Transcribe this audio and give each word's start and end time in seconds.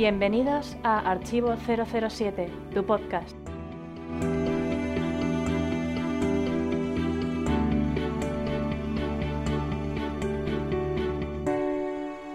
Bienvenidos 0.00 0.78
a 0.82 0.98
Archivo 1.10 1.54
007, 1.58 2.48
tu 2.72 2.86
podcast. 2.86 3.36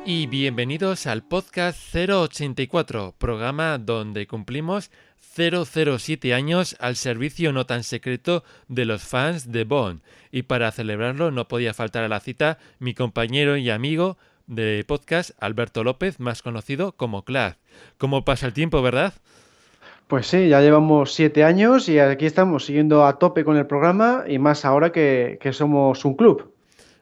Y 0.06 0.28
bienvenidos 0.28 1.08
al 1.08 1.24
podcast 1.24 1.80
084, 1.96 3.16
programa 3.18 3.80
donde 3.80 4.28
cumplimos 4.28 4.92
007 5.36 6.36
años 6.36 6.76
al 6.80 6.96
servicio 6.96 7.52
no 7.52 7.66
tan 7.66 7.84
secreto 7.84 8.44
de 8.68 8.86
los 8.86 9.02
fans 9.02 9.52
de 9.52 9.64
Bond. 9.64 10.02
Y 10.32 10.44
para 10.44 10.72
celebrarlo 10.72 11.32
no 11.32 11.48
podía 11.48 11.74
faltar 11.74 12.04
a 12.04 12.10
la 12.10 12.20
cita 12.20 12.60
mi 12.78 12.94
compañero 12.94 13.58
y 13.58 13.72
amigo 13.72 14.20
de 14.48 14.84
podcast, 14.88 15.32
Alberto 15.40 15.84
López, 15.84 16.20
más 16.20 16.42
conocido 16.42 16.94
como 16.94 17.24
Clad. 17.24 17.56
¿Cómo 17.98 18.26
pasa 18.26 18.46
el 18.46 18.54
tiempo, 18.54 18.82
verdad? 18.82 19.14
Pues 20.08 20.28
sí, 20.28 20.50
ya 20.50 20.62
llevamos 20.62 21.14
siete 21.14 21.44
años 21.44 21.90
y 21.90 21.98
aquí 22.00 22.26
estamos 22.26 22.66
siguiendo 22.66 23.06
a 23.06 23.18
tope 23.18 23.44
con 23.44 23.58
el 23.58 23.66
programa 23.66 24.24
y 24.28 24.38
más 24.38 24.64
ahora 24.64 24.92
que, 24.92 25.40
que 25.42 25.52
somos 25.52 26.06
un 26.06 26.16
club. 26.16 26.54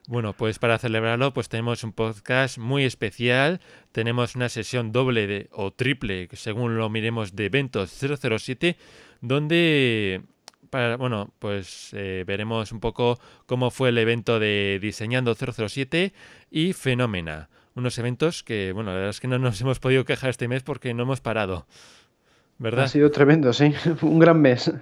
Bueno, 0.07 0.33
pues 0.33 0.59
para 0.59 0.77
celebrarlo, 0.77 1.33
pues 1.33 1.47
tenemos 1.47 1.83
un 1.83 1.93
podcast 1.93 2.57
muy 2.57 2.83
especial. 2.83 3.61
Tenemos 3.93 4.35
una 4.35 4.49
sesión 4.49 4.91
doble 4.91 5.27
de, 5.27 5.49
o 5.51 5.71
triple, 5.71 6.27
según 6.33 6.77
lo 6.77 6.89
miremos, 6.89 7.35
de 7.35 7.45
eventos 7.45 7.89
007, 7.89 8.75
donde 9.21 10.21
para, 10.73 10.97
bueno, 10.97 11.31
pues 11.37 11.91
eh, 11.93 12.23
veremos 12.25 12.71
un 12.71 12.79
poco 12.79 13.19
cómo 13.45 13.69
fue 13.69 13.89
el 13.89 13.97
evento 13.99 14.39
de 14.39 14.79
Diseñando 14.81 15.35
007 15.35 16.13
y 16.49 16.73
Fenómena. 16.73 17.49
Unos 17.75 17.99
eventos 17.99 18.41
que, 18.41 18.71
bueno, 18.73 18.89
la 18.89 18.95
verdad 18.95 19.11
es 19.11 19.19
que 19.19 19.27
no 19.27 19.37
nos 19.37 19.61
hemos 19.61 19.79
podido 19.79 20.03
quejar 20.03 20.31
este 20.31 20.47
mes 20.47 20.63
porque 20.63 20.95
no 20.95 21.03
hemos 21.03 21.21
parado. 21.21 21.67
¿Verdad? 22.57 22.85
Ha 22.85 22.87
sido 22.87 23.11
tremendo, 23.11 23.53
sí. 23.53 23.71
un 24.01 24.17
gran 24.17 24.41
mes. 24.41 24.73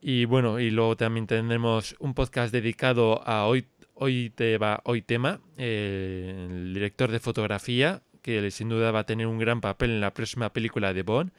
Y 0.00 0.24
bueno, 0.24 0.58
y 0.58 0.72
luego 0.72 0.96
también 0.96 1.28
tendremos 1.28 1.94
un 2.00 2.14
podcast 2.14 2.52
dedicado 2.52 3.22
a 3.24 3.46
hoy 3.46 3.68
Hoy, 4.00 4.30
te 4.32 4.58
va, 4.58 4.80
hoy 4.84 5.02
tema, 5.02 5.40
eh, 5.56 6.46
el 6.48 6.72
director 6.72 7.10
de 7.10 7.18
fotografía, 7.18 8.00
que 8.22 8.48
sin 8.52 8.68
duda 8.68 8.92
va 8.92 9.00
a 9.00 9.06
tener 9.06 9.26
un 9.26 9.38
gran 9.38 9.60
papel 9.60 9.90
en 9.90 10.00
la 10.00 10.14
próxima 10.14 10.52
película 10.52 10.92
de 10.94 11.02
Bond, 11.02 11.32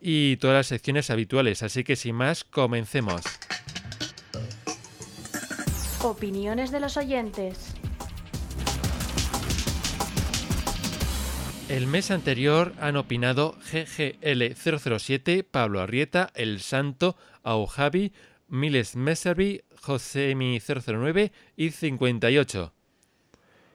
y 0.00 0.36
todas 0.36 0.56
las 0.56 0.66
secciones 0.66 1.10
habituales. 1.10 1.62
Así 1.62 1.84
que 1.84 1.96
sin 1.96 2.14
más, 2.14 2.44
comencemos. 2.44 3.22
Opiniones 6.02 6.70
de 6.70 6.80
los 6.80 6.96
oyentes. 6.96 7.74
El 11.68 11.86
mes 11.86 12.10
anterior 12.10 12.72
han 12.80 12.96
opinado 12.96 13.54
GGL007, 13.70 15.44
Pablo 15.48 15.80
Arrieta, 15.80 16.30
El 16.34 16.58
Santo, 16.58 17.16
Aujavi, 17.44 18.12
Miles 18.48 18.96
Messerby, 18.96 19.62
Josemi009 19.80 21.30
y 21.56 21.70
58. 21.70 22.72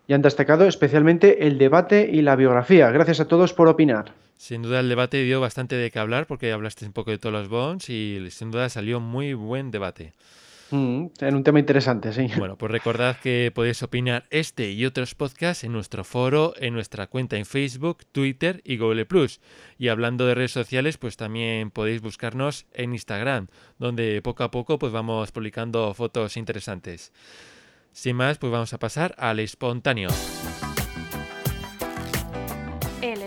Y 0.08 0.14
han 0.14 0.22
destacado 0.22 0.68
especialmente 0.68 1.48
el 1.48 1.58
debate 1.58 2.10
y 2.12 2.22
la 2.22 2.36
biografía. 2.36 2.92
Gracias 2.92 3.22
a 3.22 3.28
todos 3.30 3.54
por 3.54 3.70
opinar. 3.70 4.25
Sin 4.38 4.62
duda 4.62 4.82
el 4.82 4.90
debate 4.90 5.24
dio 5.24 5.40
bastante 5.40 5.76
de 5.76 5.92
qué 5.92 6.00
hablar 6.00 6.28
porque 6.28 6.52
hablaste 6.52 6.86
un 6.86 6.94
poco 6.94 7.12
de 7.12 7.18
todos 7.18 7.34
los 7.34 7.48
bonds 7.48 7.90
y 7.90 8.26
sin 8.32 8.52
duda 8.52 8.70
salió 8.70 9.00
muy 9.00 9.34
buen 9.34 9.72
debate. 9.72 10.14
Mm, 10.72 11.08
en 11.20 11.36
un 11.36 11.44
tema 11.44 11.60
interesante, 11.60 12.12
sí. 12.12 12.28
Bueno, 12.38 12.58
pues 12.58 12.72
recordad 12.72 13.18
que 13.18 13.52
podéis 13.54 13.84
opinar 13.84 14.26
este 14.32 14.72
y 14.72 14.86
otros 14.86 15.14
podcasts 15.14 15.64
en 15.64 15.72
nuestro 15.72 16.04
foro, 16.04 16.54
en 16.58 16.74
nuestra 16.74 17.08
cuenta 17.08 17.38
en 17.38 17.46
Facebook, 17.46 18.00
Twitter 18.12 18.62
y 18.64 18.78
Google 18.78 19.06
Plus. 19.06 19.40
Y 19.78 19.90
hablando 19.90 20.26
de 20.26 20.36
redes 20.36 20.52
sociales, 20.52 20.98
pues 20.98 21.18
también 21.18 21.72
podéis 21.72 22.02
buscarnos 22.02 22.66
en 22.74 22.94
Instagram, 22.94 23.48
donde 23.78 24.22
poco 24.22 24.44
a 24.44 24.52
poco 24.52 24.80
pues 24.80 24.92
vamos 24.92 25.32
publicando 25.32 25.94
fotos 25.94 26.36
interesantes. 26.36 27.14
Sin 27.92 28.16
más, 28.18 28.38
pues 28.38 28.52
vamos 28.52 28.74
a 28.74 28.80
pasar 28.80 29.16
al 29.18 29.40
espontáneo. 29.40 30.10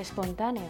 Espontáneo. 0.08 0.62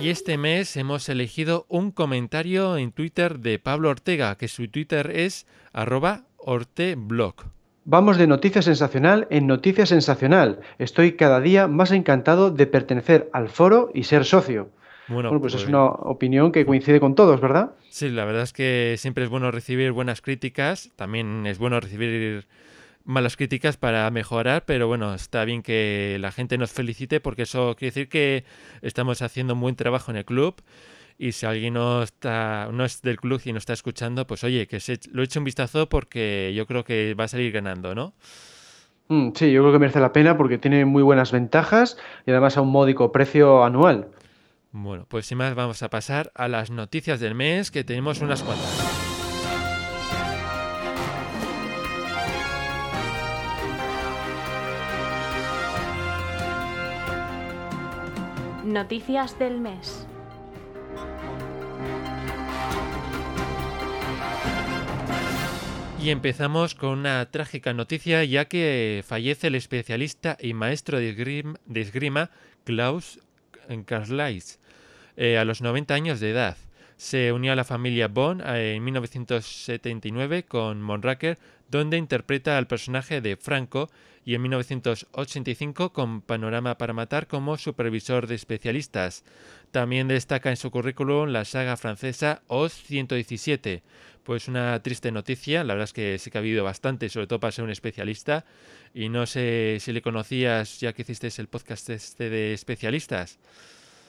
Y 0.00 0.08
este 0.08 0.36
mes 0.36 0.76
hemos 0.76 1.08
elegido 1.08 1.64
un 1.68 1.92
comentario 1.92 2.76
en 2.76 2.90
Twitter 2.90 3.38
de 3.38 3.60
Pablo 3.60 3.90
Ortega, 3.90 4.36
que 4.36 4.48
su 4.48 4.66
Twitter 4.66 5.12
es 5.14 5.46
arroba 5.72 6.24
orteblog. 6.38 7.36
Vamos 7.84 8.16
de 8.16 8.26
noticia 8.26 8.62
sensacional 8.62 9.28
en 9.30 9.46
noticia 9.46 9.86
sensacional. 9.86 10.58
Estoy 10.80 11.12
cada 11.12 11.40
día 11.40 11.68
más 11.68 11.92
encantado 11.92 12.50
de 12.50 12.66
pertenecer 12.66 13.30
al 13.32 13.48
foro 13.48 13.92
y 13.94 14.02
ser 14.02 14.24
socio. 14.24 14.70
Bueno, 15.06 15.28
pues, 15.30 15.52
pues, 15.52 15.54
es 15.54 15.68
una 15.68 15.84
opinión 15.84 16.50
que 16.50 16.66
coincide 16.66 16.98
con 16.98 17.14
todos, 17.14 17.40
¿verdad? 17.40 17.76
Sí, 17.90 18.08
la 18.08 18.24
verdad 18.24 18.42
es 18.42 18.52
que 18.52 18.96
siempre 18.98 19.22
es 19.22 19.30
bueno 19.30 19.52
recibir 19.52 19.92
buenas 19.92 20.20
críticas, 20.20 20.90
también 20.96 21.46
es 21.46 21.58
bueno 21.58 21.78
recibir 21.78 22.46
malas 23.04 23.36
críticas 23.36 23.76
para 23.76 24.10
mejorar, 24.10 24.64
pero 24.66 24.88
bueno, 24.88 25.14
está 25.14 25.44
bien 25.44 25.62
que 25.62 26.16
la 26.20 26.32
gente 26.32 26.58
nos 26.58 26.72
felicite 26.72 27.20
porque 27.20 27.42
eso 27.42 27.76
quiere 27.76 27.90
decir 27.90 28.08
que 28.08 28.44
estamos 28.82 29.22
haciendo 29.22 29.54
un 29.54 29.60
buen 29.60 29.76
trabajo 29.76 30.10
en 30.10 30.16
el 30.16 30.24
club. 30.24 30.62
Y 31.16 31.32
si 31.32 31.46
alguien 31.46 31.74
no 31.74 32.02
está, 32.02 32.68
no 32.72 32.84
es 32.84 33.00
del 33.02 33.20
club 33.20 33.40
y 33.44 33.52
no 33.52 33.58
está 33.58 33.72
escuchando, 33.72 34.26
pues 34.26 34.42
oye, 34.42 34.66
que 34.66 34.80
se, 34.80 34.98
lo 35.12 35.22
eche 35.22 35.38
un 35.38 35.44
vistazo 35.44 35.88
porque 35.88 36.52
yo 36.56 36.66
creo 36.66 36.82
que 36.82 37.14
va 37.14 37.24
a 37.24 37.28
salir 37.28 37.52
ganando, 37.52 37.94
¿no? 37.94 38.14
Mm, 39.08 39.30
sí, 39.34 39.52
yo 39.52 39.62
creo 39.62 39.72
que 39.72 39.78
merece 39.78 40.00
la 40.00 40.12
pena 40.12 40.36
porque 40.36 40.58
tiene 40.58 40.84
muy 40.84 41.02
buenas 41.02 41.30
ventajas 41.30 41.98
y 42.26 42.32
además 42.32 42.56
a 42.56 42.62
un 42.62 42.70
módico 42.70 43.12
precio 43.12 43.64
anual. 43.64 44.08
Bueno, 44.72 45.06
pues 45.08 45.26
sin 45.26 45.38
más 45.38 45.54
vamos 45.54 45.84
a 45.84 45.90
pasar 45.90 46.32
a 46.34 46.48
las 46.48 46.70
noticias 46.70 47.20
del 47.20 47.36
mes, 47.36 47.70
que 47.70 47.84
tenemos 47.84 48.20
unas 48.20 48.42
cuantas. 48.42 49.03
Noticias 58.74 59.38
del 59.38 59.60
mes. 59.60 60.04
Y 66.02 66.10
empezamos 66.10 66.74
con 66.74 66.98
una 66.98 67.24
trágica 67.30 67.72
noticia 67.72 68.24
ya 68.24 68.46
que 68.46 69.04
fallece 69.06 69.46
el 69.46 69.54
especialista 69.54 70.36
y 70.40 70.54
maestro 70.54 70.98
de 70.98 71.10
esgrima, 71.76 72.30
Klaus 72.64 73.20
Karlais 73.86 74.58
eh, 75.16 75.38
a 75.38 75.44
los 75.44 75.62
90 75.62 75.94
años 75.94 76.18
de 76.18 76.30
edad. 76.30 76.56
Se 77.04 77.32
unió 77.32 77.52
a 77.52 77.54
la 77.54 77.64
familia 77.64 78.08
Bond 78.08 78.40
eh, 78.40 78.76
en 78.76 78.82
1979 78.82 80.44
con 80.44 80.80
Monraker, 80.80 81.38
donde 81.68 81.98
interpreta 81.98 82.56
al 82.56 82.66
personaje 82.66 83.20
de 83.20 83.36
Franco 83.36 83.90
y 84.24 84.34
en 84.34 84.40
1985 84.40 85.92
con 85.92 86.22
Panorama 86.22 86.78
para 86.78 86.94
Matar 86.94 87.26
como 87.26 87.58
supervisor 87.58 88.26
de 88.26 88.36
especialistas. 88.36 89.22
También 89.70 90.08
destaca 90.08 90.48
en 90.48 90.56
su 90.56 90.70
currículum 90.70 91.28
la 91.28 91.44
saga 91.44 91.76
francesa 91.76 92.40
Oz 92.46 92.72
117. 92.72 93.82
Pues 94.22 94.48
una 94.48 94.82
triste 94.82 95.12
noticia, 95.12 95.62
la 95.62 95.74
verdad 95.74 95.84
es 95.84 95.92
que 95.92 96.18
sí 96.18 96.30
que 96.30 96.38
ha 96.38 96.40
habido 96.40 96.64
bastante, 96.64 97.10
sobre 97.10 97.26
todo 97.26 97.38
para 97.38 97.52
ser 97.52 97.64
un 97.64 97.70
especialista. 97.70 98.46
Y 98.94 99.10
no 99.10 99.26
sé 99.26 99.76
si 99.78 99.92
le 99.92 100.00
conocías 100.00 100.80
ya 100.80 100.94
que 100.94 101.02
hiciste 101.02 101.28
el 101.36 101.48
podcast 101.48 101.90
este 101.90 102.30
de 102.30 102.54
especialistas. 102.54 103.38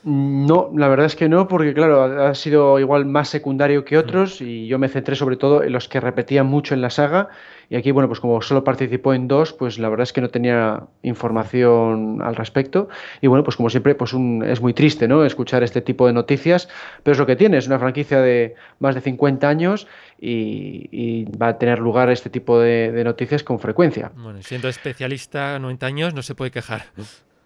No, 0.07 0.69
la 0.75 0.87
verdad 0.87 1.07
es 1.07 1.15
que 1.15 1.27
no, 1.27 1.47
porque 1.47 1.73
claro, 1.73 2.03
ha 2.03 2.35
sido 2.35 2.79
igual 2.79 3.07
más 3.07 3.27
secundario 3.27 3.83
que 3.85 3.97
otros 3.97 4.39
y 4.39 4.67
yo 4.67 4.77
me 4.77 4.87
centré 4.87 5.15
sobre 5.15 5.35
todo 5.35 5.63
en 5.63 5.71
los 5.71 5.89
que 5.89 5.99
repetían 5.99 6.45
mucho 6.45 6.75
en 6.75 6.81
la 6.81 6.91
saga 6.91 7.29
y 7.71 7.75
aquí, 7.75 7.89
bueno, 7.89 8.07
pues 8.07 8.19
como 8.19 8.39
solo 8.43 8.63
participó 8.63 9.15
en 9.15 9.27
dos, 9.27 9.51
pues 9.51 9.79
la 9.79 9.89
verdad 9.89 10.03
es 10.03 10.13
que 10.13 10.21
no 10.21 10.29
tenía 10.29 10.83
información 11.01 12.21
al 12.21 12.35
respecto 12.35 12.87
y 13.19 13.25
bueno, 13.25 13.43
pues 13.43 13.57
como 13.57 13.71
siempre, 13.71 13.95
pues 13.95 14.13
es 14.13 14.61
muy 14.61 14.75
triste, 14.75 15.07
¿no? 15.07 15.25
Escuchar 15.25 15.63
este 15.63 15.81
tipo 15.81 16.05
de 16.05 16.13
noticias, 16.13 16.69
pero 17.01 17.13
es 17.13 17.17
lo 17.17 17.25
que 17.25 17.35
tiene, 17.35 17.57
es 17.57 17.65
una 17.65 17.79
franquicia 17.79 18.21
de 18.21 18.53
más 18.77 18.93
de 18.93 19.01
50 19.01 19.49
años 19.49 19.87
y, 20.21 21.25
va 21.41 21.47
a 21.47 21.57
tener 21.57 21.79
lugar 21.79 22.11
este 22.11 22.29
tipo 22.29 22.59
de, 22.59 22.91
de 22.91 23.03
noticias 23.03 23.43
con 23.43 23.59
frecuencia. 23.59 24.11
Bueno, 24.15 24.43
siendo 24.43 24.69
especialista 24.69 25.57
90 25.57 25.85
años 25.87 26.13
no 26.13 26.21
se 26.21 26.35
puede 26.35 26.51
quejar. 26.51 26.83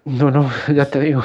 No, 0.03 0.29
no, 0.29 0.51
ya 0.75 0.83
te 0.83 1.00
digo. 1.00 1.23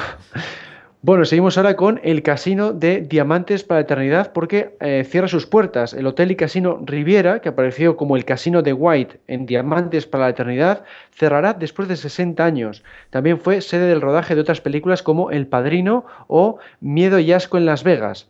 Bueno, 1.05 1.23
seguimos 1.23 1.55
ahora 1.55 1.75
con 1.75 2.01
el 2.03 2.23
Casino 2.23 2.73
de 2.73 3.01
Diamantes 3.01 3.63
para 3.63 3.81
Eternidad 3.81 4.33
porque 4.33 4.75
eh, 4.79 5.05
cierra 5.07 5.27
sus 5.27 5.45
puertas. 5.45 5.93
El 5.93 6.07
Hotel 6.07 6.31
y 6.31 6.35
Casino 6.35 6.79
Riviera, 6.83 7.41
que 7.41 7.49
apareció 7.49 7.95
como 7.95 8.17
el 8.17 8.25
Casino 8.25 8.63
de 8.63 8.73
White 8.73 9.19
en 9.27 9.45
Diamantes 9.45 10.07
para 10.07 10.23
la 10.23 10.31
Eternidad, 10.31 10.83
cerrará 11.11 11.53
después 11.53 11.87
de 11.87 11.95
60 11.95 12.43
años. 12.43 12.83
También 13.11 13.39
fue 13.39 13.61
sede 13.61 13.85
del 13.85 14.01
rodaje 14.01 14.33
de 14.33 14.41
otras 14.41 14.61
películas 14.61 15.03
como 15.03 15.29
El 15.29 15.45
Padrino 15.45 16.07
o 16.25 16.57
Miedo 16.79 17.19
y 17.19 17.31
Asco 17.33 17.59
en 17.59 17.67
Las 17.67 17.83
Vegas. 17.83 18.27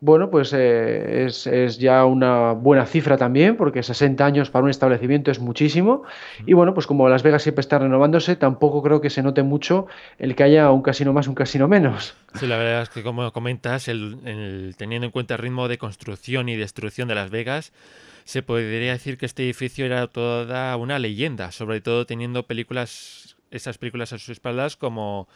Bueno, 0.00 0.30
pues 0.30 0.54
eh, 0.54 1.26
es, 1.26 1.78
ya 1.78 2.06
una 2.06 2.52
buena 2.52 2.86
cifra 2.86 3.18
también, 3.18 3.56
porque 3.56 3.82
60 3.82 4.24
años 4.24 4.50
para 4.50 4.64
un 4.64 4.70
establecimiento 4.70 5.30
es 5.30 5.40
muchísimo. 5.40 6.04
Y 6.46 6.54
bueno, 6.54 6.72
pues 6.72 6.86
como 6.86 7.06
Las 7.10 7.22
Vegas 7.22 7.42
siempre 7.42 7.60
está 7.60 7.78
renovándose, 7.78 8.34
tampoco 8.36 8.82
creo 8.82 9.02
que 9.02 9.10
se 9.10 9.22
note 9.22 9.42
mucho 9.42 9.86
el 10.18 10.34
que 10.34 10.42
haya 10.42 10.70
un 10.70 10.80
casino 10.80 11.12
más, 11.12 11.28
un 11.28 11.34
casino 11.34 11.68
menos. 11.68 12.14
Sí, 12.34 12.46
la 12.46 12.56
verdad 12.56 12.82
es 12.82 12.88
que 12.88 13.02
como 13.02 13.30
comentas, 13.32 13.88
el, 13.88 14.74
teniendo 14.78 15.04
en 15.04 15.12
cuenta 15.12 15.34
el 15.34 15.38
ritmo 15.40 15.68
de 15.68 15.76
construcción 15.76 16.48
y 16.48 16.56
destrucción 16.56 17.06
de 17.06 17.14
Las 17.14 17.28
Vegas, 17.28 17.74
se 18.24 18.42
podría 18.42 18.92
decir 18.92 19.18
que 19.18 19.26
este 19.26 19.42
edificio 19.42 19.84
era 19.84 20.06
toda 20.06 20.74
una 20.76 20.98
leyenda, 20.98 21.52
sobre 21.52 21.82
todo 21.82 22.06
teniendo 22.06 22.46
películas, 22.46 23.36
esas 23.50 23.76
películas 23.76 24.14
a 24.14 24.18
sus 24.18 24.30
espaldas 24.30 24.76
como 24.76 25.28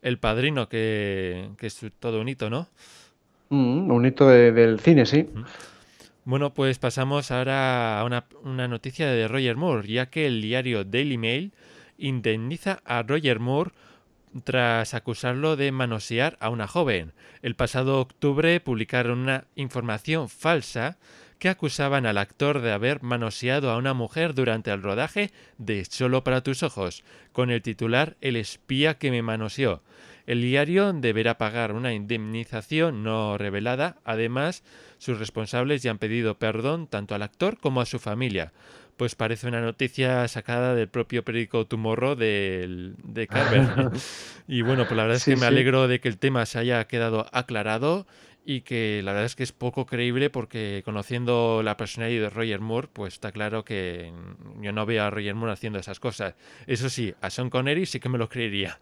El 0.00 0.18
Padrino, 0.18 0.68
que, 0.68 1.48
que 1.58 1.66
es 1.66 1.80
todo 1.98 2.20
un 2.20 2.28
hito, 2.28 2.50
¿no? 2.50 2.68
Mm, 3.52 3.90
un 3.90 4.06
hito 4.06 4.28
del 4.28 4.80
cine, 4.80 5.04
sí. 5.04 5.28
Bueno, 6.24 6.54
pues 6.54 6.78
pasamos 6.78 7.30
ahora 7.30 8.00
a 8.00 8.04
una, 8.04 8.66
noticia 8.66 9.06
de 9.08 9.28
Roger 9.28 9.56
Moore, 9.56 9.86
ya 9.86 10.08
que 10.08 10.26
el 10.26 10.40
diario 10.40 10.84
Daily 10.84 11.18
Mail 11.18 11.52
indemniza 11.98 12.80
a 12.86 13.02
Roger 13.02 13.40
Moore 13.40 13.72
tras 14.42 14.94
acusarlo 14.94 15.56
de 15.56 15.70
manosear 15.70 16.38
a 16.40 16.48
una 16.48 16.66
joven. 16.66 17.12
El 17.42 17.54
pasado 17.54 18.00
octubre 18.00 18.58
publicaron 18.60 19.18
una 19.18 19.44
información 19.54 20.30
falsa 20.30 20.96
que 21.42 21.48
acusaban 21.48 22.06
al 22.06 22.18
actor 22.18 22.60
de 22.60 22.70
haber 22.70 23.02
manoseado 23.02 23.72
a 23.72 23.76
una 23.76 23.94
mujer 23.94 24.32
durante 24.32 24.70
el 24.70 24.80
rodaje 24.80 25.32
de 25.58 25.84
Solo 25.84 26.22
para 26.22 26.44
tus 26.44 26.62
ojos, 26.62 27.02
con 27.32 27.50
el 27.50 27.62
titular 27.62 28.16
El 28.20 28.36
espía 28.36 28.94
que 28.94 29.10
me 29.10 29.22
manoseó. 29.22 29.82
El 30.24 30.40
diario 30.40 30.92
deberá 30.92 31.38
pagar 31.38 31.72
una 31.72 31.94
indemnización 31.94 33.02
no 33.02 33.38
revelada. 33.38 33.96
Además, 34.04 34.62
sus 34.98 35.18
responsables 35.18 35.82
ya 35.82 35.90
han 35.90 35.98
pedido 35.98 36.38
perdón 36.38 36.86
tanto 36.86 37.16
al 37.16 37.22
actor 37.22 37.58
como 37.58 37.80
a 37.80 37.86
su 37.86 37.98
familia. 37.98 38.52
Pues 38.96 39.16
parece 39.16 39.48
una 39.48 39.60
noticia 39.60 40.28
sacada 40.28 40.76
del 40.76 40.86
propio 40.86 41.24
periódico 41.24 41.66
Tomorrow 41.66 42.14
de, 42.14 42.92
de 43.02 43.26
Carver. 43.26 43.90
y 44.46 44.62
bueno, 44.62 44.84
pues 44.84 44.96
la 44.96 45.02
verdad 45.02 45.16
es 45.16 45.24
que 45.24 45.34
me 45.34 45.46
alegro 45.46 45.88
de 45.88 45.98
que 45.98 46.06
el 46.06 46.18
tema 46.18 46.46
se 46.46 46.60
haya 46.60 46.86
quedado 46.86 47.26
aclarado 47.32 48.06
y 48.44 48.62
que 48.62 49.00
la 49.04 49.12
verdad 49.12 49.26
es 49.26 49.36
que 49.36 49.42
es 49.42 49.52
poco 49.52 49.86
creíble 49.86 50.30
porque 50.30 50.82
conociendo 50.84 51.62
la 51.62 51.76
personalidad 51.76 52.22
de 52.22 52.30
Roger 52.30 52.60
Moore, 52.60 52.88
pues 52.92 53.14
está 53.14 53.32
claro 53.32 53.64
que 53.64 54.12
yo 54.60 54.72
no 54.72 54.86
veo 54.86 55.04
a 55.04 55.10
Roger 55.10 55.34
Moore 55.34 55.52
haciendo 55.52 55.78
esas 55.78 56.00
cosas. 56.00 56.34
Eso 56.66 56.88
sí, 56.88 57.14
a 57.20 57.30
Sean 57.30 57.50
Connery 57.50 57.86
sí 57.86 58.00
que 58.00 58.08
me 58.08 58.18
lo 58.18 58.28
creería. 58.28 58.78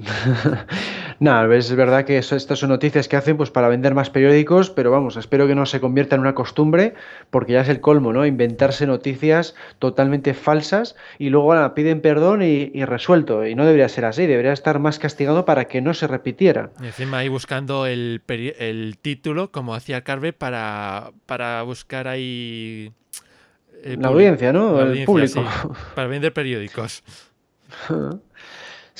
Nada, 1.20 1.54
es 1.54 1.74
verdad 1.74 2.04
que 2.04 2.18
estas 2.18 2.58
son 2.58 2.70
noticias 2.70 3.08
que 3.08 3.16
hacen 3.16 3.36
pues 3.36 3.50
para 3.50 3.68
vender 3.68 3.94
más 3.94 4.10
periódicos, 4.10 4.70
pero 4.70 4.90
vamos, 4.90 5.16
espero 5.16 5.46
que 5.46 5.54
no 5.54 5.66
se 5.66 5.80
convierta 5.80 6.14
en 6.14 6.22
una 6.22 6.34
costumbre, 6.34 6.94
porque 7.30 7.52
ya 7.52 7.60
es 7.60 7.68
el 7.68 7.80
colmo, 7.80 8.12
¿no? 8.12 8.24
Inventarse 8.24 8.86
noticias 8.86 9.54
totalmente 9.78 10.34
falsas 10.34 10.96
y 11.18 11.30
luego 11.30 11.74
piden 11.74 12.00
perdón 12.00 12.42
y, 12.42 12.84
resuelto. 12.84 13.46
Y 13.46 13.54
no 13.54 13.64
debería 13.64 13.88
ser 13.88 14.06
así, 14.06 14.26
debería 14.26 14.52
estar 14.52 14.78
más 14.78 14.98
castigado 14.98 15.44
para 15.44 15.66
que 15.66 15.80
no 15.80 15.94
se 15.94 16.06
repitiera. 16.06 16.70
Y 16.80 16.86
encima 16.86 17.18
ahí 17.18 17.28
buscando 17.28 17.86
el, 17.86 18.22
título, 19.02 19.52
como 19.52 19.74
hacía 19.74 20.02
Carver, 20.02 20.36
para, 20.36 21.12
para 21.26 21.62
buscar 21.62 22.08
ahí... 22.08 22.92
Eh, 23.82 23.96
la 23.98 24.08
audiencia, 24.08 24.52
¿no? 24.52 24.80
el 24.80 25.04
público. 25.04 25.44
para 25.94 26.08
vender 26.08 26.32
periódicos. 26.32 27.02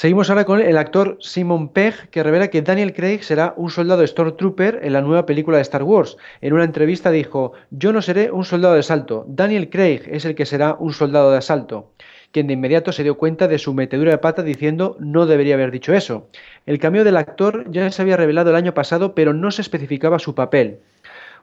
Seguimos 0.01 0.31
ahora 0.31 0.47
con 0.47 0.63
el 0.63 0.79
actor 0.79 1.19
Simon 1.21 1.69
Pegg, 1.69 2.09
que 2.09 2.23
revela 2.23 2.49
que 2.49 2.63
Daniel 2.63 2.95
Craig 2.95 3.23
será 3.23 3.53
un 3.59 3.69
soldado 3.69 4.07
Stormtrooper 4.07 4.81
en 4.83 4.95
la 4.95 5.03
nueva 5.03 5.27
película 5.27 5.59
de 5.59 5.63
Star 5.63 5.83
Wars. 5.83 6.17
En 6.41 6.55
una 6.55 6.65
entrevista 6.65 7.11
dijo, 7.11 7.53
yo 7.71 7.93
no 7.93 8.01
seré 8.01 8.31
un 8.31 8.47
soldado 8.47 8.73
de 8.73 8.81
asalto, 8.81 9.27
Daniel 9.29 9.69
Craig 9.69 10.01
es 10.07 10.25
el 10.25 10.35
que 10.35 10.47
será 10.47 10.75
un 10.79 10.95
soldado 10.95 11.31
de 11.31 11.37
asalto 11.37 11.91
quien 12.33 12.47
de 12.47 12.55
inmediato 12.55 12.93
se 12.93 13.03
dio 13.03 13.19
cuenta 13.19 13.47
de 13.47 13.59
su 13.59 13.75
metedura 13.75 14.13
de 14.13 14.19
pata 14.19 14.43
diciendo 14.43 14.97
no 15.01 15.27
debería 15.27 15.55
haber 15.55 15.71
dicho 15.71 15.93
eso. 15.93 16.29
El 16.65 16.79
cambio 16.79 17.05
del 17.05 17.19
actor 17.19 17.71
ya 17.71 17.91
se 17.91 18.01
había 18.01 18.17
revelado 18.17 18.51
el 18.51 18.57
año 18.57 18.73
pasado, 18.73 19.15
pero 19.15 19.35
no 19.35 19.51
se 19.51 19.61
especificaba 19.61 20.19
su 20.19 20.35
papel. 20.35 20.79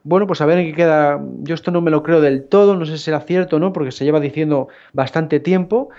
Bueno, 0.03 0.25
pues 0.25 0.39
a 0.41 0.45
ver 0.45 0.59
en 0.59 0.67
qué 0.67 0.73
queda. 0.73 1.21
Yo 1.41 1.53
esto 1.53 1.71
no 1.71 1.81
me 1.81 1.91
lo 1.91 2.03
creo 2.03 2.21
del 2.21 2.45
todo, 2.45 2.77
no 2.77 2.85
sé 2.85 2.97
si 2.97 3.03
será 3.03 3.19
cierto 3.19 3.57
o 3.57 3.59
no, 3.59 3.73
porque 3.73 3.91
se 3.91 4.05
lleva 4.05 4.21
diciendo 4.21 4.69
bastante 4.93 5.41
tiempo. 5.41 5.89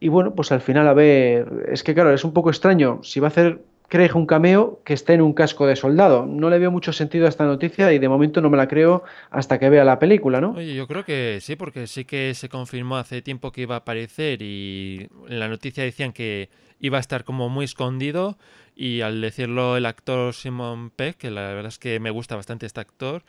Y 0.00 0.08
bueno, 0.08 0.34
pues 0.34 0.52
al 0.52 0.60
final, 0.60 0.86
a 0.86 0.94
ver, 0.94 1.66
es 1.70 1.82
que 1.82 1.94
claro, 1.94 2.12
es 2.12 2.24
un 2.24 2.32
poco 2.32 2.50
extraño. 2.50 3.00
Si 3.02 3.20
va 3.20 3.26
a 3.26 3.30
hacer 3.30 3.60
Craig 3.88 4.14
un 4.14 4.26
cameo 4.26 4.82
que 4.84 4.92
esté 4.92 5.14
en 5.14 5.22
un 5.22 5.32
casco 5.32 5.66
de 5.66 5.74
soldado. 5.74 6.26
No 6.26 6.50
le 6.50 6.58
veo 6.58 6.70
mucho 6.70 6.92
sentido 6.92 7.24
a 7.24 7.30
esta 7.30 7.46
noticia 7.46 7.92
y 7.92 7.98
de 7.98 8.08
momento 8.08 8.40
no 8.42 8.50
me 8.50 8.58
la 8.58 8.68
creo 8.68 9.02
hasta 9.30 9.58
que 9.58 9.70
vea 9.70 9.84
la 9.84 9.98
película, 9.98 10.40
¿no? 10.40 10.52
Oye, 10.52 10.74
yo 10.74 10.86
creo 10.86 11.04
que 11.04 11.38
sí, 11.40 11.56
porque 11.56 11.86
sí 11.86 12.04
que 12.04 12.34
se 12.34 12.50
confirmó 12.50 12.98
hace 12.98 13.22
tiempo 13.22 13.50
que 13.50 13.62
iba 13.62 13.76
a 13.76 13.78
aparecer 13.78 14.42
y 14.42 15.08
en 15.28 15.40
la 15.40 15.48
noticia 15.48 15.84
decían 15.84 16.12
que 16.12 16.50
iba 16.80 16.98
a 16.98 17.00
estar 17.00 17.24
como 17.24 17.48
muy 17.48 17.64
escondido 17.64 18.36
y 18.76 19.00
al 19.00 19.22
decirlo 19.22 19.76
el 19.78 19.86
actor 19.86 20.34
Simon 20.34 20.90
Peck, 20.90 21.16
que 21.16 21.30
la 21.30 21.54
verdad 21.54 21.68
es 21.68 21.78
que 21.78 21.98
me 21.98 22.10
gusta 22.10 22.36
bastante 22.36 22.66
este 22.66 22.80
actor, 22.80 23.22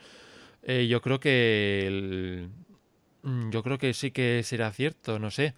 eh, 0.62 0.86
yo 0.88 1.00
creo 1.00 1.20
que 1.20 2.46
mm, 3.22 3.50
yo 3.50 3.62
creo 3.62 3.78
que 3.78 3.94
sí 3.94 4.10
que 4.10 4.42
será 4.44 4.70
cierto, 4.72 5.18
no 5.18 5.30
sé. 5.30 5.54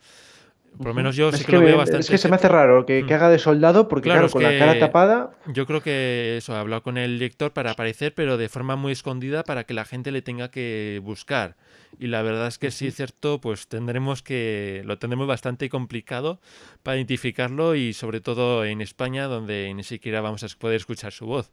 Por 0.78 0.88
lo 0.88 0.94
menos 0.94 1.16
yo 1.16 1.30
sí 1.32 1.44
que, 1.44 1.52
lo 1.52 1.60
veo 1.60 1.76
bastante. 1.76 2.00
Es 2.00 2.10
que 2.10 2.18
se 2.18 2.28
me 2.28 2.36
hace 2.36 2.48
raro 2.48 2.86
que, 2.86 3.02
mm. 3.02 3.12
haga 3.12 3.28
de 3.28 3.38
soldado, 3.38 3.88
porque 3.88 4.08
claro, 4.08 4.28
con 4.30 4.42
la 4.42 4.58
cara 4.58 4.78
tapada. 4.78 5.30
Yo 5.46 5.66
creo 5.66 5.82
que 5.82 6.36
eso, 6.38 6.54
ha 6.54 6.60
hablado 6.60 6.82
con 6.82 6.98
el 6.98 7.18
director 7.18 7.52
para 7.52 7.72
aparecer, 7.72 8.14
pero 8.14 8.36
de 8.36 8.48
forma 8.48 8.76
muy 8.76 8.92
escondida 8.92 9.44
para 9.44 9.64
que 9.64 9.74
la 9.74 9.84
gente 9.84 10.10
le 10.12 10.22
tenga 10.22 10.50
que 10.50 11.00
buscar. 11.02 11.56
Y 11.98 12.06
la 12.06 12.22
verdad 12.22 12.46
es 12.46 12.58
que 12.58 12.70
sí 12.70 12.86
es 12.86 12.96
cierto, 12.96 13.40
pues 13.40 13.68
tendremos 13.68 14.22
que. 14.22 14.82
Lo 14.84 14.98
tendremos 14.98 15.26
bastante 15.26 15.68
complicado 15.68 16.40
para 16.82 16.96
identificarlo 16.96 17.74
y 17.74 17.92
sobre 17.92 18.20
todo 18.20 18.64
en 18.64 18.80
España, 18.80 19.26
donde 19.26 19.72
ni 19.74 19.84
siquiera 19.84 20.20
vamos 20.20 20.42
a 20.42 20.46
poder 20.58 20.76
escuchar 20.76 21.12
su 21.12 21.26
voz. 21.26 21.52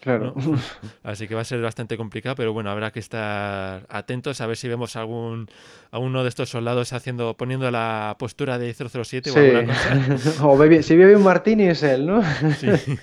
Claro. 0.00 0.34
Así 1.02 1.28
que 1.28 1.34
va 1.34 1.42
a 1.42 1.44
ser 1.44 1.60
bastante 1.60 1.96
complicado, 1.96 2.34
pero 2.34 2.52
bueno, 2.52 2.70
habrá 2.70 2.90
que 2.90 3.00
estar 3.00 3.86
atentos 3.88 4.40
a 4.40 4.46
ver 4.46 4.56
si 4.56 4.66
vemos 4.66 4.96
algún 4.96 5.48
a 5.90 5.98
uno 5.98 6.22
de 6.22 6.30
estos 6.30 6.48
soldados 6.48 6.92
haciendo 6.92 7.36
poniendo 7.36 7.70
la 7.70 8.16
postura 8.18 8.58
de 8.58 8.72
007 8.72 9.30
o 9.30 9.36
alguna 9.36 9.66
cosa. 9.66 10.44
o 10.46 10.82
si 10.82 10.96
bebe 10.96 11.16
un 11.16 11.22
martini 11.22 11.64
es 11.64 11.82
él, 11.82 12.06
¿no? 12.06 12.22
sí. 12.58 12.68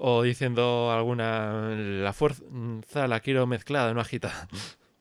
O 0.00 0.22
diciendo 0.22 0.92
alguna 0.92 1.74
la 1.74 2.12
fuerza 2.12 3.08
la 3.08 3.18
quiero 3.18 3.48
mezclada, 3.48 3.92
no 3.92 4.00
agitada. 4.00 4.46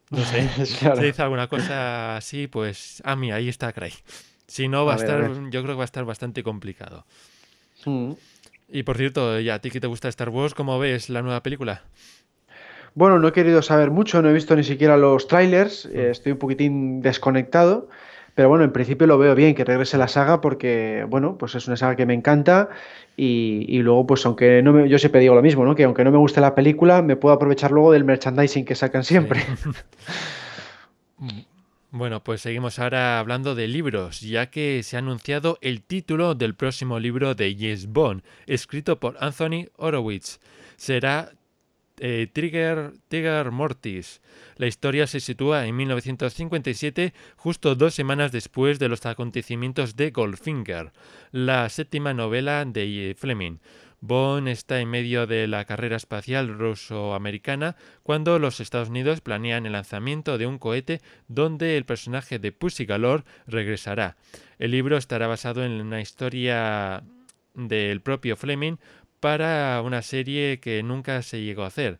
No 0.09 0.25
sé. 0.25 0.65
Si 0.65 0.87
dice 1.01 1.21
alguna 1.21 1.47
cosa 1.47 2.17
así, 2.17 2.47
pues 2.47 3.03
a 3.05 3.15
mí 3.15 3.31
ahí 3.31 3.47
está 3.47 3.71
Craig. 3.73 3.93
Si 4.47 4.67
no 4.67 4.85
va 4.85 4.93
a, 4.93 4.95
estar, 4.95 5.29
yo 5.51 5.61
creo 5.61 5.75
que 5.75 5.77
va 5.77 5.83
a 5.83 5.85
estar 5.85 6.03
bastante 6.03 6.41
complicado. 6.41 7.05
Mm. 7.85 8.13
Y 8.69 8.83
por 8.83 8.97
cierto, 8.97 9.39
ya 9.39 9.55
a 9.55 9.59
ti 9.59 9.71
que 9.71 9.79
te 9.79 9.87
gusta 9.87 10.09
Star 10.09 10.29
Wars, 10.29 10.53
¿cómo 10.53 10.77
ves 10.79 11.09
la 11.09 11.21
nueva 11.21 11.41
película? 11.41 11.83
Bueno, 12.95 13.19
no 13.19 13.27
he 13.27 13.31
querido 13.31 13.61
saber 13.61 13.91
mucho, 13.91 14.21
no 14.21 14.29
he 14.29 14.33
visto 14.33 14.55
ni 14.55 14.63
siquiera 14.63 14.97
los 14.97 15.27
trailers, 15.27 15.85
eh, 15.85 16.09
estoy 16.09 16.31
un 16.31 16.39
poquitín 16.39 17.01
desconectado, 17.01 17.89
pero 18.33 18.49
bueno, 18.49 18.63
en 18.63 18.71
principio 18.71 19.07
lo 19.07 19.17
veo 19.17 19.35
bien 19.35 19.55
que 19.55 19.63
regrese 19.63 19.97
la 19.97 20.07
saga 20.07 20.41
porque, 20.41 21.05
bueno, 21.07 21.37
pues 21.37 21.55
es 21.55 21.67
una 21.67 21.77
saga 21.77 21.95
que 21.95 22.05
me 22.05 22.13
encanta 22.13 22.69
y, 23.15 23.79
luego, 23.79 24.05
pues 24.05 24.25
aunque 24.25 24.61
no 24.61 24.73
me, 24.73 24.89
yo 24.89 24.99
siempre 24.99 25.21
digo 25.21 25.35
lo 25.35 25.41
mismo, 25.41 25.63
¿no? 25.63 25.75
Que 25.75 25.85
aunque 25.85 26.03
no 26.03 26.11
me 26.11 26.17
guste 26.17 26.41
la 26.41 26.55
película, 26.55 27.01
me 27.01 27.15
puedo 27.15 27.33
aprovechar 27.33 27.71
luego 27.71 27.91
del 27.91 28.03
merchandising 28.03 28.65
que 28.65 28.75
sacan 28.75 29.03
siempre. 29.03 29.41
Bueno, 31.97 32.23
pues 32.23 32.41
seguimos 32.41 32.77
ahora 32.77 33.17
hablando 33.17 33.55
de 33.55 33.67
libros, 33.67 34.21
ya 34.21 34.51
que 34.51 34.83
se 34.83 34.97
ha 34.97 34.99
anunciado 34.99 35.57
el 35.61 35.81
título 35.81 36.35
del 36.35 36.53
próximo 36.53 36.99
libro 36.99 37.33
de 37.33 37.55
Yes 37.55 37.87
Bond, 37.87 38.21
escrito 38.45 38.99
por 38.99 39.17
Anthony 39.19 39.69
Horowitz. 39.77 40.39
Será 40.75 41.31
eh, 41.99 42.27
Trigger, 42.31 42.93
Trigger 43.07 43.49
Mortis. 43.49 44.21
La 44.57 44.67
historia 44.67 45.07
se 45.07 45.19
sitúa 45.19 45.65
en 45.65 45.75
1957, 45.75 47.15
justo 47.35 47.73
dos 47.73 47.95
semanas 47.95 48.31
después 48.31 48.77
de 48.77 48.89
los 48.89 49.03
acontecimientos 49.07 49.95
de 49.95 50.11
Goldfinger, 50.11 50.91
la 51.31 51.67
séptima 51.67 52.13
novela 52.13 52.63
de 52.63 53.15
Fleming. 53.17 53.57
Bond 53.99 54.47
está 54.47 54.79
en 54.79 54.89
medio 54.89 55.25
de 55.25 55.47
la 55.47 55.65
carrera 55.65 55.95
espacial 55.95 56.49
ruso-americana 56.49 57.75
cuando 58.03 58.37
los 58.37 58.59
Estados 58.59 58.89
Unidos 58.89 59.21
planean 59.21 59.65
el 59.65 59.71
lanzamiento 59.71 60.37
de 60.37 60.45
un 60.45 60.59
cohete 60.59 61.01
donde 61.27 61.77
el 61.77 61.85
personaje 61.85 62.37
de 62.37 62.51
Pussy 62.51 62.85
Galore 62.85 63.23
regresará. 63.47 64.17
El 64.59 64.71
libro 64.71 64.97
estará 64.97 65.27
basado 65.27 65.63
en 65.63 65.71
una 65.71 66.01
historia 66.01 67.03
del 67.55 68.01
propio 68.01 68.37
Fleming 68.37 68.77
para 69.19 69.81
una 69.81 70.01
serie 70.03 70.59
que 70.59 70.83
nunca 70.83 71.21
se 71.23 71.41
llegó 71.41 71.63
a 71.63 71.67
hacer. 71.67 71.99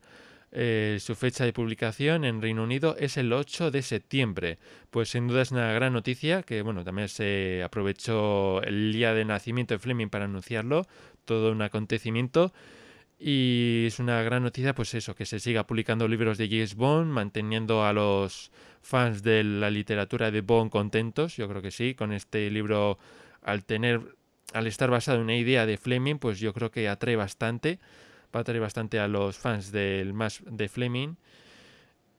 Eh, 0.52 0.98
su 1.02 1.14
fecha 1.16 1.44
de 1.44 1.52
publicación 1.52 2.24
en 2.24 2.42
Reino 2.42 2.64
Unido 2.64 2.96
es 2.98 3.18
el 3.18 3.34
8 3.34 3.70
de 3.70 3.82
septiembre. 3.82 4.60
Pues 4.90 5.10
sin 5.10 5.28
duda 5.28 5.42
es 5.42 5.52
una 5.52 5.74
gran 5.74 5.94
noticia 5.94 6.42
que 6.44 6.62
bueno, 6.62 6.84
también 6.84 7.10
se 7.10 7.62
aprovechó 7.64 8.62
el 8.64 8.94
día 8.94 9.14
de 9.14 9.26
nacimiento 9.26 9.74
de 9.74 9.80
Fleming 9.80 10.08
para 10.08 10.26
anunciarlo, 10.26 10.88
todo 11.28 11.52
un 11.52 11.62
acontecimiento. 11.62 12.52
Y 13.20 13.86
es 13.88 14.00
una 14.00 14.22
gran 14.22 14.44
noticia, 14.44 14.76
pues 14.76 14.94
eso, 14.94 15.16
que 15.16 15.26
se 15.26 15.40
siga 15.40 15.66
publicando 15.66 16.08
libros 16.08 16.38
de 16.38 16.48
James 16.48 16.76
Bond, 16.76 17.12
manteniendo 17.12 17.84
a 17.84 17.94
los 17.94 18.52
fans 18.82 19.24
de 19.24 19.44
la 19.44 19.72
literatura 19.72 20.30
de 20.32 20.42
Bond 20.42 20.72
contentos. 20.72 21.36
Yo 21.36 21.48
creo 21.48 21.62
que 21.62 21.72
sí, 21.72 21.96
con 21.96 22.12
este 22.14 22.50
libro, 22.52 23.00
al 23.42 23.66
tener, 23.66 24.02
al 24.54 24.68
estar 24.68 24.90
basado 24.92 25.18
en 25.18 25.24
una 25.26 25.36
idea 25.36 25.66
de 25.66 25.78
Fleming, 25.78 26.18
pues 26.18 26.40
yo 26.40 26.54
creo 26.54 26.70
que 26.70 26.88
atrae 26.88 27.16
bastante, 27.16 27.80
va 28.36 28.40
a 28.40 28.42
atraer 28.42 28.62
bastante 28.62 29.00
a 29.00 29.08
los 29.08 29.38
fans 29.38 29.72
del 29.72 30.14
más 30.14 30.44
de 30.46 30.70
Fleming. 30.70 31.16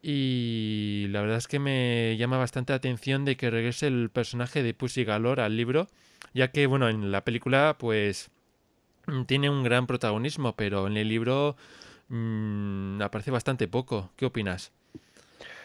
Y 0.03 1.07
la 1.11 1.21
verdad 1.21 1.39
es 1.39 1.47
que 1.47 1.59
me 1.61 2.17
llama 2.17 2.39
bastante 2.39 2.73
la 2.73 2.77
atención 2.77 3.25
de 3.25 3.37
que 3.37 3.51
regrese 3.51 3.87
el 3.87 4.11
personaje 4.11 4.63
de 4.65 4.75
Pussy 4.75 5.05
Galore 5.05 5.43
al 5.43 5.57
libro, 5.57 5.89
ya 6.35 6.51
que, 6.51 6.67
bueno, 6.67 6.89
en 6.89 7.13
la 7.13 7.25
película, 7.25 7.77
pues 7.79 8.31
tiene 9.27 9.51
un 9.51 9.63
gran 9.63 9.87
protagonismo, 9.87 10.55
pero 10.57 10.87
en 10.87 10.97
el 10.97 11.09
libro 11.09 11.57
mmm, 12.09 13.01
aparece 13.03 13.31
bastante 13.31 13.69
poco. 13.69 14.11
¿Qué 14.17 14.27
opinas? 14.27 14.73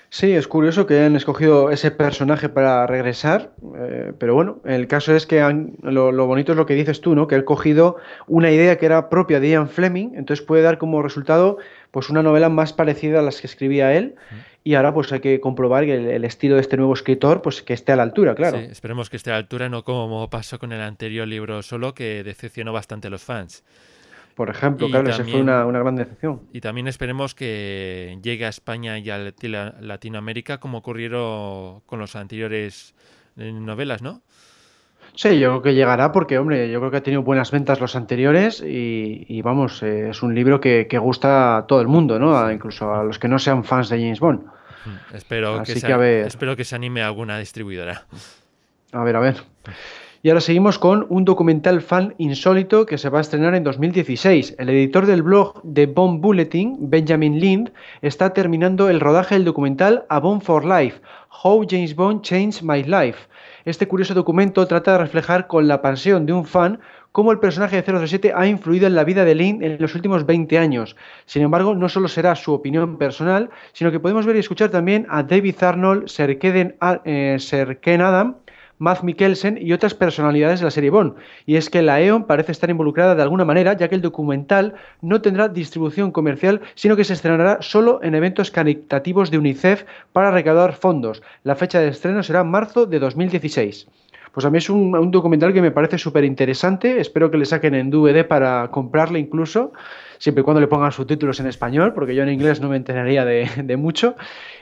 Sí, 0.09 0.31
es 0.31 0.47
curioso 0.47 0.85
que 0.85 0.99
hayan 0.99 1.15
escogido 1.15 1.71
ese 1.71 1.89
personaje 1.89 2.47
para 2.47 2.85
regresar, 2.85 3.51
eh, 3.75 4.13
pero 4.19 4.35
bueno, 4.35 4.59
el 4.63 4.87
caso 4.87 5.15
es 5.15 5.25
que 5.25 5.41
han, 5.41 5.73
lo, 5.81 6.11
lo, 6.11 6.27
bonito 6.27 6.51
es 6.51 6.55
lo 6.55 6.67
que 6.67 6.75
dices 6.75 7.01
tú, 7.01 7.15
¿no? 7.15 7.25
Que 7.25 7.33
han 7.33 7.41
cogido 7.41 7.97
una 8.27 8.51
idea 8.51 8.77
que 8.77 8.85
era 8.85 9.09
propia 9.09 9.39
de 9.39 9.49
Ian 9.49 9.69
Fleming, 9.69 10.11
entonces 10.13 10.45
puede 10.45 10.61
dar 10.61 10.77
como 10.77 11.01
resultado 11.01 11.57
pues 11.93 12.09
una 12.09 12.23
novela 12.23 12.49
más 12.49 12.73
parecida 12.73 13.19
a 13.19 13.21
las 13.21 13.39
que 13.39 13.45
escribía 13.45 13.93
él 13.93 14.15
y 14.63 14.73
ahora 14.73 14.95
pues 14.95 15.11
hay 15.11 15.19
que 15.19 15.39
comprobar 15.39 15.85
que 15.85 15.93
el, 15.93 16.07
el, 16.07 16.25
estilo 16.25 16.55
de 16.55 16.61
este 16.61 16.75
nuevo 16.75 16.91
escritor 16.91 17.43
pues 17.43 17.61
que 17.61 17.73
esté 17.73 17.91
a 17.91 17.95
la 17.95 18.01
altura, 18.01 18.33
claro. 18.33 18.57
Sí, 18.57 18.65
esperemos 18.71 19.11
que 19.11 19.17
esté 19.17 19.29
a 19.29 19.33
la 19.33 19.37
altura, 19.37 19.69
no 19.69 19.83
como 19.83 20.27
pasó 20.31 20.57
con 20.57 20.71
el 20.71 20.81
anterior 20.81 21.27
libro 21.27 21.61
solo 21.61 21.93
que 21.93 22.23
decepcionó 22.23 22.73
bastante 22.73 23.09
a 23.09 23.11
los 23.11 23.21
fans. 23.21 23.63
Por 24.33 24.49
ejemplo, 24.49 24.87
y 24.87 24.89
claro, 24.89 25.07
también, 25.07 25.21
esa 25.27 25.31
fue 25.31 25.41
una, 25.41 25.67
una, 25.67 25.79
gran 25.79 25.95
decepción. 25.95 26.41
Y 26.51 26.61
también 26.61 26.87
esperemos 26.87 27.35
que 27.35 28.17
llegue 28.23 28.47
a 28.47 28.49
España 28.49 28.97
y 28.97 29.11
a 29.11 29.19
Latinoamérica 29.79 30.59
como 30.59 30.79
ocurrieron 30.79 31.81
con 31.81 31.99
los 31.99 32.15
anteriores 32.15 32.95
eh, 33.37 33.51
novelas, 33.51 34.01
¿no? 34.01 34.23
Sí, 35.15 35.39
yo 35.39 35.49
creo 35.49 35.61
que 35.61 35.73
llegará 35.75 36.11
porque, 36.11 36.39
hombre, 36.39 36.71
yo 36.71 36.79
creo 36.79 36.91
que 36.91 36.97
ha 36.97 37.03
tenido 37.03 37.21
buenas 37.21 37.51
ventas 37.51 37.79
los 37.79 37.95
anteriores 37.95 38.61
y, 38.61 39.25
y 39.27 39.41
vamos, 39.43 39.83
eh, 39.83 40.09
es 40.09 40.23
un 40.23 40.33
libro 40.33 40.59
que, 40.59 40.87
que, 40.89 40.97
gusta 40.97 41.57
a 41.57 41.67
todo 41.67 41.81
el 41.81 41.87
mundo, 41.87 42.17
¿no? 42.17 42.35
A, 42.35 42.51
incluso 42.51 42.93
a 42.93 43.03
los 43.03 43.19
que 43.19 43.27
no 43.27 43.37
sean 43.37 43.63
fans 43.63 43.89
de 43.89 43.99
James 43.99 44.19
Bond. 44.19 44.41
Espero 45.13 45.63
que, 45.63 45.75
se, 45.75 45.95
ver... 45.95 46.25
espero 46.25 46.55
que 46.55 46.63
se 46.63 46.75
anime 46.75 47.03
a 47.03 47.07
alguna 47.07 47.37
distribuidora. 47.37 48.05
A 48.91 49.03
ver, 49.03 49.15
a 49.15 49.19
ver. 49.19 49.35
Y 50.23 50.29
ahora 50.29 50.41
seguimos 50.41 50.79
con 50.79 51.05
un 51.09 51.25
documental 51.25 51.81
fan 51.81 52.15
insólito 52.17 52.85
que 52.85 52.97
se 52.97 53.09
va 53.09 53.17
a 53.17 53.21
estrenar 53.21 53.55
en 53.55 53.63
2016. 53.63 54.55
El 54.57 54.69
editor 54.69 55.05
del 55.05 55.21
blog 55.21 55.61
de 55.63 55.85
Bond 55.85 56.21
Bulletin, 56.21 56.77
Benjamin 56.79 57.39
Lind, 57.39 57.71
está 58.01 58.33
terminando 58.33 58.89
el 58.89 58.99
rodaje 59.01 59.35
del 59.35 59.45
documental 59.45 60.05
A 60.09 60.19
Bond 60.19 60.41
for 60.41 60.65
Life, 60.65 61.01
How 61.43 61.65
James 61.69 61.93
Bond 61.95 62.21
Changed 62.21 62.61
My 62.63 62.83
Life. 62.83 63.19
Este 63.65 63.87
curioso 63.87 64.13
documento 64.13 64.67
trata 64.67 64.91
de 64.91 64.97
reflejar 64.97 65.47
con 65.47 65.69
la 65.69 65.81
pasión 65.81 66.25
de 66.25 66.33
un 66.33 66.43
fan 66.43 66.81
cómo 67.13 67.31
el 67.31 67.39
personaje 67.39 67.81
de 67.81 68.07
007 68.07 68.33
ha 68.35 68.45
influido 68.45 68.87
en 68.87 68.95
la 68.95 69.05
vida 69.05 69.23
de 69.23 69.35
Lind 69.35 69.63
en 69.63 69.77
los 69.79 69.95
últimos 69.95 70.25
20 70.25 70.57
años. 70.57 70.97
Sin 71.25 71.43
embargo, 71.43 71.73
no 71.73 71.87
solo 71.87 72.09
será 72.09 72.35
su 72.35 72.51
opinión 72.51 72.97
personal, 72.97 73.49
sino 73.71 73.89
que 73.89 74.01
podemos 74.01 74.25
ver 74.25 74.35
y 74.35 74.39
escuchar 74.39 74.69
también 74.69 75.07
a 75.09 75.23
David 75.23 75.63
Arnold, 75.63 76.09
Sir 76.09 76.31
eh, 76.31 77.77
Ken 77.81 78.01
Adam, 78.01 78.35
Matt 78.79 79.03
Mikkelsen 79.03 79.57
y 79.61 79.73
otras 79.73 79.93
personalidades 79.93 80.59
de 80.59 80.65
la 80.65 80.71
serie 80.71 80.89
Bond. 80.89 81.15
Y 81.45 81.55
es 81.55 81.69
que 81.69 81.81
la 81.81 82.01
E.ON 82.01 82.25
parece 82.25 82.51
estar 82.51 82.69
involucrada 82.69 83.15
de 83.15 83.21
alguna 83.21 83.45
manera, 83.45 83.73
ya 83.73 83.87
que 83.87 83.95
el 83.95 84.01
documental 84.01 84.75
no 85.01 85.21
tendrá 85.21 85.47
distribución 85.47 86.11
comercial, 86.11 86.61
sino 86.75 86.95
que 86.95 87.03
se 87.03 87.13
estrenará 87.13 87.61
solo 87.61 87.99
en 88.03 88.15
eventos 88.15 88.51
caritativos 88.51 89.31
de 89.31 89.37
UNICEF 89.37 89.85
para 90.11 90.31
recaudar 90.31 90.73
fondos. 90.73 91.21
La 91.43 91.55
fecha 91.55 91.79
de 91.79 91.89
estreno 91.89 92.23
será 92.23 92.43
marzo 92.43 92.85
de 92.85 92.99
2016. 92.99 93.87
Pues 94.33 94.45
a 94.47 94.49
mí 94.49 94.57
es 94.57 94.69
un, 94.69 94.95
un 94.95 95.11
documental 95.11 95.53
que 95.53 95.61
me 95.61 95.69
parece 95.69 95.99
súper 95.99 96.23
interesante. 96.23 96.99
Espero 96.99 97.29
que 97.29 97.37
le 97.37 97.45
saquen 97.45 97.75
en 97.75 97.91
DVD 97.91 98.25
para 98.25 98.69
comprarle 98.71 99.19
incluso, 99.19 99.73
siempre 100.23 100.39
y 100.39 100.45
cuando 100.45 100.61
le 100.61 100.67
pongan 100.67 100.93
subtítulos 100.93 101.41
en 101.41 101.47
español, 101.47 101.93
porque 101.93 102.15
yo 102.15 102.23
en 102.23 102.29
inglés 102.29 102.61
no 102.61 102.69
me 102.69 102.77
enteraría 102.77 103.25
de, 103.25 103.49
de 103.61 103.75
mucho. 103.75 104.15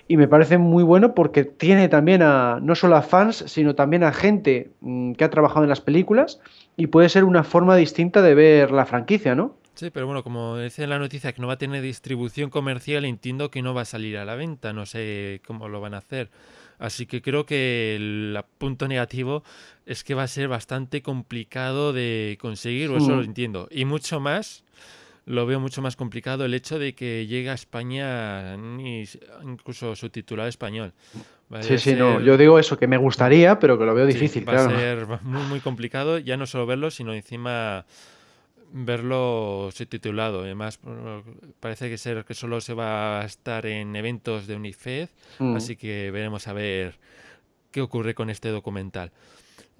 Y 0.08 0.18
me 0.18 0.28
parece 0.28 0.58
muy 0.58 0.84
bueno 0.84 1.14
porque 1.14 1.44
tiene 1.44 1.88
también 1.88 2.24
a 2.24 2.58
no 2.60 2.74
solo 2.74 2.96
a 2.96 3.04
fans, 3.04 3.44
sino 3.46 3.76
también 3.76 4.04
a 4.04 4.12
gente 4.12 4.72
mmm, 4.82 5.14
que 5.14 5.24
ha 5.24 5.30
trabajado 5.30 5.62
en 5.62 5.70
las 5.70 5.80
películas 5.80 6.40
y 6.78 6.88
puede 6.88 7.10
ser 7.10 7.26
una 7.26 7.44
forma 7.44 7.76
distinta 7.76 8.24
de 8.24 8.34
ver 8.34 8.72
la 8.72 8.88
franquicia, 8.88 9.36
¿no? 9.36 9.56
Sí, 9.76 9.92
pero 9.92 10.08
bueno, 10.08 10.24
como 10.24 10.58
dice 10.58 10.84
en 10.84 10.90
la 10.90 10.98
noticia 10.98 11.32
que 11.32 11.42
no 11.42 11.48
va 11.48 11.54
a 11.54 11.58
tener 11.60 11.84
distribución 11.84 12.50
comercial, 12.50 13.06
entiendo 13.06 13.52
que 13.52 13.62
no 13.62 13.76
va 13.76 13.82
a 13.82 13.86
salir 13.86 14.18
a 14.18 14.26
la 14.26 14.34
venta, 14.34 14.74
no 14.74 14.88
sé 14.88 15.42
cómo 15.46 15.70
lo 15.70 15.80
van 15.80 15.94
a 15.94 16.00
hacer. 16.00 16.32
Así 16.80 17.06
que 17.06 17.22
creo 17.22 17.46
que 17.46 17.96
el 17.96 18.40
punto 18.58 18.88
negativo 18.88 19.44
es 19.86 20.04
que 20.04 20.16
va 20.16 20.24
a 20.24 20.28
ser 20.28 20.48
bastante 20.48 21.04
complicado 21.04 21.94
de 21.94 22.40
conseguir, 22.42 22.90
o 22.90 22.98
eso 22.98 23.16
lo 23.16 23.22
entiendo. 23.22 23.68
Y 23.70 23.86
mucho 23.86 24.20
más, 24.20 24.64
lo 25.32 25.46
veo 25.46 25.60
mucho 25.60 25.82
más 25.82 25.96
complicado 25.96 26.44
el 26.44 26.54
hecho 26.54 26.78
de 26.78 26.94
que 26.94 27.26
llegue 27.26 27.50
a 27.50 27.54
España 27.54 28.58
ni 28.58 29.06
incluso 29.44 29.96
subtitulado 29.96 30.50
español. 30.50 30.94
Sí, 31.62 31.78
sí, 31.78 31.92
ser... 31.92 32.00
no. 32.00 32.20
Yo 32.20 32.38
digo 32.38 32.60
eso, 32.60 32.78
que 32.78 32.88
me 32.88 32.98
gustaría, 32.98 33.58
pero 33.58 33.80
que 33.80 33.86
lo 33.86 33.94
veo 33.94 34.06
difícil. 34.06 34.42
Sí, 34.42 34.46
va 34.46 34.54
claro. 34.54 34.76
a 34.76 34.80
ser 34.80 35.08
muy, 35.24 35.44
muy 35.44 35.60
complicado, 35.62 36.18
ya 36.18 36.36
no 36.36 36.46
solo 36.46 36.66
verlo, 36.66 36.92
sino 36.92 37.14
encima 37.14 37.86
verlo 38.74 39.70
subtitulado. 39.74 40.42
Además, 40.42 40.80
parece 41.62 41.90
que 41.90 41.98
ser 41.98 42.26
que 42.26 42.34
solo 42.34 42.60
se 42.60 42.74
va 42.74 43.22
a 43.22 43.26
estar 43.26 43.66
en 43.66 43.96
eventos 43.96 44.48
de 44.48 44.56
UNIFED, 44.58 45.10
mm. 45.40 45.56
así 45.56 45.78
que 45.78 46.12
veremos 46.12 46.48
a 46.48 46.54
ver 46.54 47.00
qué 47.72 47.82
ocurre 47.82 48.14
con 48.16 48.30
este 48.30 48.50
documental. 48.50 49.12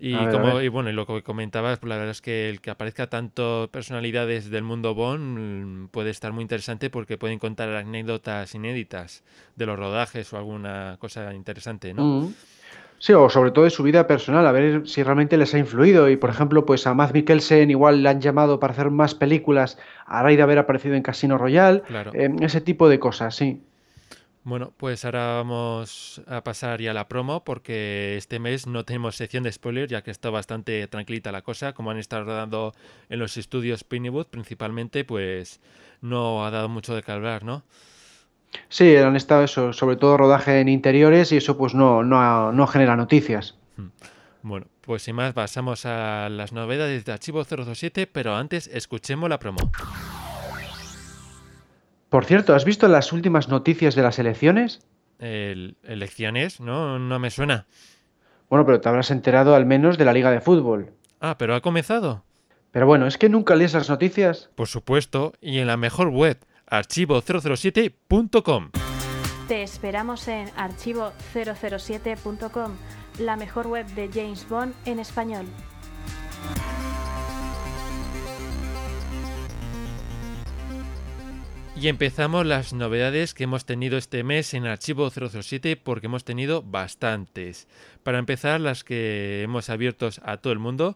Y, 0.04 0.16
ver, 0.16 0.32
como, 0.32 0.60
y 0.62 0.68
bueno, 0.68 0.90
y 0.90 0.94
lo 0.94 1.06
que 1.06 1.22
comentabas, 1.22 1.78
pues 1.78 1.88
la 1.90 1.96
verdad 1.96 2.10
es 2.10 2.22
que 2.22 2.50
el 2.50 2.60
que 2.60 2.72
aparezca 2.72 3.06
tanto 3.06 3.70
personalidades 3.72 4.50
del 4.50 4.64
mundo 4.64 4.96
Bond 4.96 5.90
puede 5.92 6.10
estar 6.10 6.34
muy 6.34 6.42
interesante 6.42 6.90
porque 6.90 7.20
pueden 7.20 7.38
contar 7.38 7.70
anécdotas 7.70 8.56
inéditas 8.56 9.24
de 9.56 9.68
los 9.68 9.78
rodajes 9.78 10.34
o 10.34 10.38
alguna 10.38 10.98
cosa 11.00 11.36
interesante, 11.36 11.94
¿no? 11.94 12.04
Mm. 12.04 12.34
Sí, 12.98 13.14
o 13.14 13.30
sobre 13.30 13.52
todo 13.52 13.66
de 13.66 13.70
su 13.70 13.84
vida 13.84 14.08
personal, 14.08 14.46
a 14.48 14.52
ver 14.52 14.88
si 14.88 15.04
realmente 15.04 15.38
les 15.38 15.54
ha 15.54 15.60
influido. 15.60 16.10
Y 16.10 16.18
por 16.18 16.32
ejemplo, 16.32 16.66
pues 16.66 16.88
a 16.88 16.96
Matt 16.96 17.14
Mikkelsen 17.14 17.70
igual 17.70 18.02
le 18.02 18.10
han 18.10 18.22
llamado 18.22 18.60
para 18.60 18.74
hacer 18.74 18.90
más 18.90 19.14
películas 19.14 19.78
a 20.08 20.24
raíz 20.24 20.38
de 20.38 20.44
haber 20.44 20.58
aparecido 20.58 20.96
en 20.96 21.04
Casino 21.04 21.38
Royale. 21.38 21.82
Claro. 21.82 22.12
Eh, 22.16 22.30
ese 22.42 22.62
tipo 22.62 22.90
de 22.90 22.98
cosas, 22.98 23.36
sí. 23.36 23.62
Bueno, 24.44 24.74
pues 24.76 25.06
ahora 25.06 25.36
vamos 25.36 26.22
a 26.26 26.44
pasar 26.44 26.82
ya 26.82 26.92
a 26.92 26.94
la 26.96 27.08
promo 27.08 27.44
porque 27.44 28.18
este 28.18 28.40
mes 28.40 28.66
no 28.66 28.84
tenemos 28.86 29.16
sección 29.16 29.44
de 29.44 29.52
spoilers 29.52 29.92
ya 29.92 30.02
que 30.02 30.10
está 30.10 30.32
bastante 30.32 30.88
tranquilita 30.88 31.32
la 31.32 31.44
cosa. 31.44 31.74
Como 31.74 31.92
han 31.92 31.98
estado 31.98 32.26
rodando 32.26 32.74
en 33.10 33.20
los 33.20 33.38
estudios 33.38 33.84
Pinewood 33.84 34.28
principalmente, 34.28 35.06
pues 35.06 35.60
no 36.02 36.44
ha 36.44 36.50
dado 36.50 36.70
mucho 36.70 36.96
de 36.96 37.04
hablar, 37.12 37.44
¿no? 37.44 37.64
Sí, 38.68 38.96
han 38.96 39.16
estado 39.16 39.44
eso, 39.44 39.74
sobre 39.74 39.96
todo 39.96 40.18
rodaje 40.18 40.60
en 40.60 40.70
interiores 40.70 41.32
y 41.32 41.38
eso 41.38 41.56
pues 41.56 41.76
no, 41.76 42.04
no, 42.04 42.52
no 42.52 42.68
genera 42.68 42.96
noticias. 42.96 43.56
Bueno, 44.42 44.66
pues 44.82 45.04
sin 45.04 45.16
más 45.16 45.34
pasamos 45.34 45.86
a 45.86 46.30
las 46.30 46.52
novedades 46.52 47.06
de 47.06 47.12
Archivo 47.12 47.44
027, 47.44 48.08
pero 48.08 48.36
antes 48.36 48.68
escuchemos 48.74 49.30
la 49.30 49.38
promo. 49.38 49.72
Por 52.12 52.26
cierto, 52.26 52.54
¿has 52.54 52.66
visto 52.66 52.88
las 52.90 53.14
últimas 53.14 53.48
noticias 53.48 53.96
de 53.96 54.02
las 54.02 54.20
elecciones? 54.20 54.82
El, 55.18 55.78
¿Elecciones? 55.82 56.60
No, 56.60 57.00
no 57.00 57.20
me 57.20 57.30
suena. 57.30 57.68
Bueno, 58.50 58.66
pero 58.66 58.82
te 58.82 58.90
habrás 58.90 59.12
enterado 59.12 59.56
al 59.56 59.66
menos 59.66 59.98
de 59.98 60.04
la 60.04 60.12
Liga 60.12 60.30
de 60.30 60.42
Fútbol. 60.42 60.92
Ah, 61.22 61.38
pero 61.38 61.56
ha 61.56 61.62
comenzado. 61.62 62.26
Pero 62.72 62.86
bueno, 62.86 63.08
¿es 63.08 63.18
que 63.18 63.30
nunca 63.30 63.56
lees 63.56 63.74
las 63.74 63.90
noticias? 63.90 64.50
Por 64.56 64.68
supuesto, 64.68 65.32
y 65.40 65.60
en 65.60 65.68
la 65.68 65.78
mejor 65.78 66.10
web, 66.10 66.38
archivo007.com. 66.70 68.72
Te 69.48 69.64
esperamos 69.64 70.28
en 70.28 70.50
archivo007.com, 70.50 72.74
la 73.20 73.38
mejor 73.38 73.68
web 73.68 73.86
de 73.88 74.10
James 74.14 74.46
Bond 74.50 74.74
en 74.84 75.00
español. 75.00 75.46
Y 81.82 81.88
empezamos 81.88 82.46
las 82.46 82.74
novedades 82.74 83.34
que 83.34 83.46
hemos 83.46 83.66
tenido 83.66 83.98
este 83.98 84.24
mes 84.24 84.54
en 84.54 84.68
Archivo 84.68 85.10
007 85.10 85.78
porque 85.78 86.06
hemos 86.06 86.24
tenido 86.24 86.62
bastantes. 86.62 87.68
Para 88.04 88.20
empezar, 88.20 88.62
las 88.62 88.84
que 88.84 89.42
hemos 89.42 89.68
abierto 89.72 90.08
a 90.22 90.38
todo 90.38 90.54
el 90.54 90.60
mundo, 90.60 90.96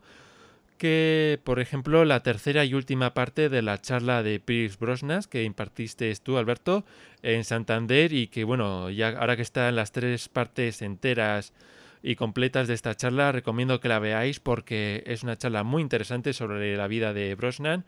que 0.78 1.40
por 1.44 1.60
ejemplo 1.60 2.06
la 2.06 2.22
tercera 2.22 2.66
y 2.66 2.76
última 2.76 3.16
parte 3.16 3.50
de 3.50 3.64
la 3.64 3.82
charla 3.82 4.22
de 4.22 4.40
Pierce 4.40 4.78
Brosnas 4.80 5.26
que 5.26 5.44
impartiste 5.44 6.16
tú, 6.18 6.38
Alberto, 6.38 6.86
en 7.24 7.46
Santander 7.46 8.14
y 8.14 8.28
que 8.28 8.44
bueno, 8.44 8.92
ya 8.92 9.10
ahora 9.10 9.36
que 9.36 9.42
están 9.42 9.76
las 9.76 9.92
tres 9.92 10.30
partes 10.30 10.84
enteras 10.84 11.52
y 12.04 12.16
completas 12.16 12.68
de 12.68 12.76
esta 12.76 12.94
charla. 12.94 13.32
Recomiendo 13.32 13.80
que 13.80 13.90
la 13.90 13.98
veáis 13.98 14.40
porque 14.40 15.02
es 15.08 15.24
una 15.24 15.36
charla 15.36 15.64
muy 15.64 15.82
interesante 15.82 16.34
sobre 16.34 16.78
la 16.78 16.86
vida 16.86 17.12
de 17.12 17.34
Brosnan 17.34 17.86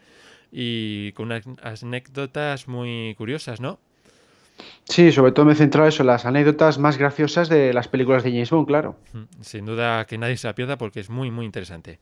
y 0.51 1.11
con 1.13 1.27
unas 1.27 1.43
anécdotas 1.83 2.67
muy 2.67 3.15
curiosas, 3.17 3.59
¿no? 3.59 3.79
Sí, 4.85 5.11
sobre 5.11 5.31
todo 5.31 5.45
me 5.45 5.53
he 5.53 5.55
centrado 5.55 5.87
eso, 5.87 6.03
las 6.03 6.25
anécdotas 6.25 6.79
más 6.79 6.97
graciosas 6.97 7.49
de 7.49 7.73
las 7.73 7.87
películas 7.87 8.23
de 8.23 8.31
James 8.31 8.49
Bond, 8.49 8.67
claro. 8.67 8.95
Mm, 9.13 9.41
sin 9.41 9.65
duda 9.65 10.05
que 10.05 10.17
nadie 10.17 10.37
se 10.37 10.47
la 10.47 10.55
pierda 10.55 10.77
porque 10.77 10.99
es 10.99 11.09
muy, 11.09 11.29
muy 11.29 11.45
interesante. 11.45 11.99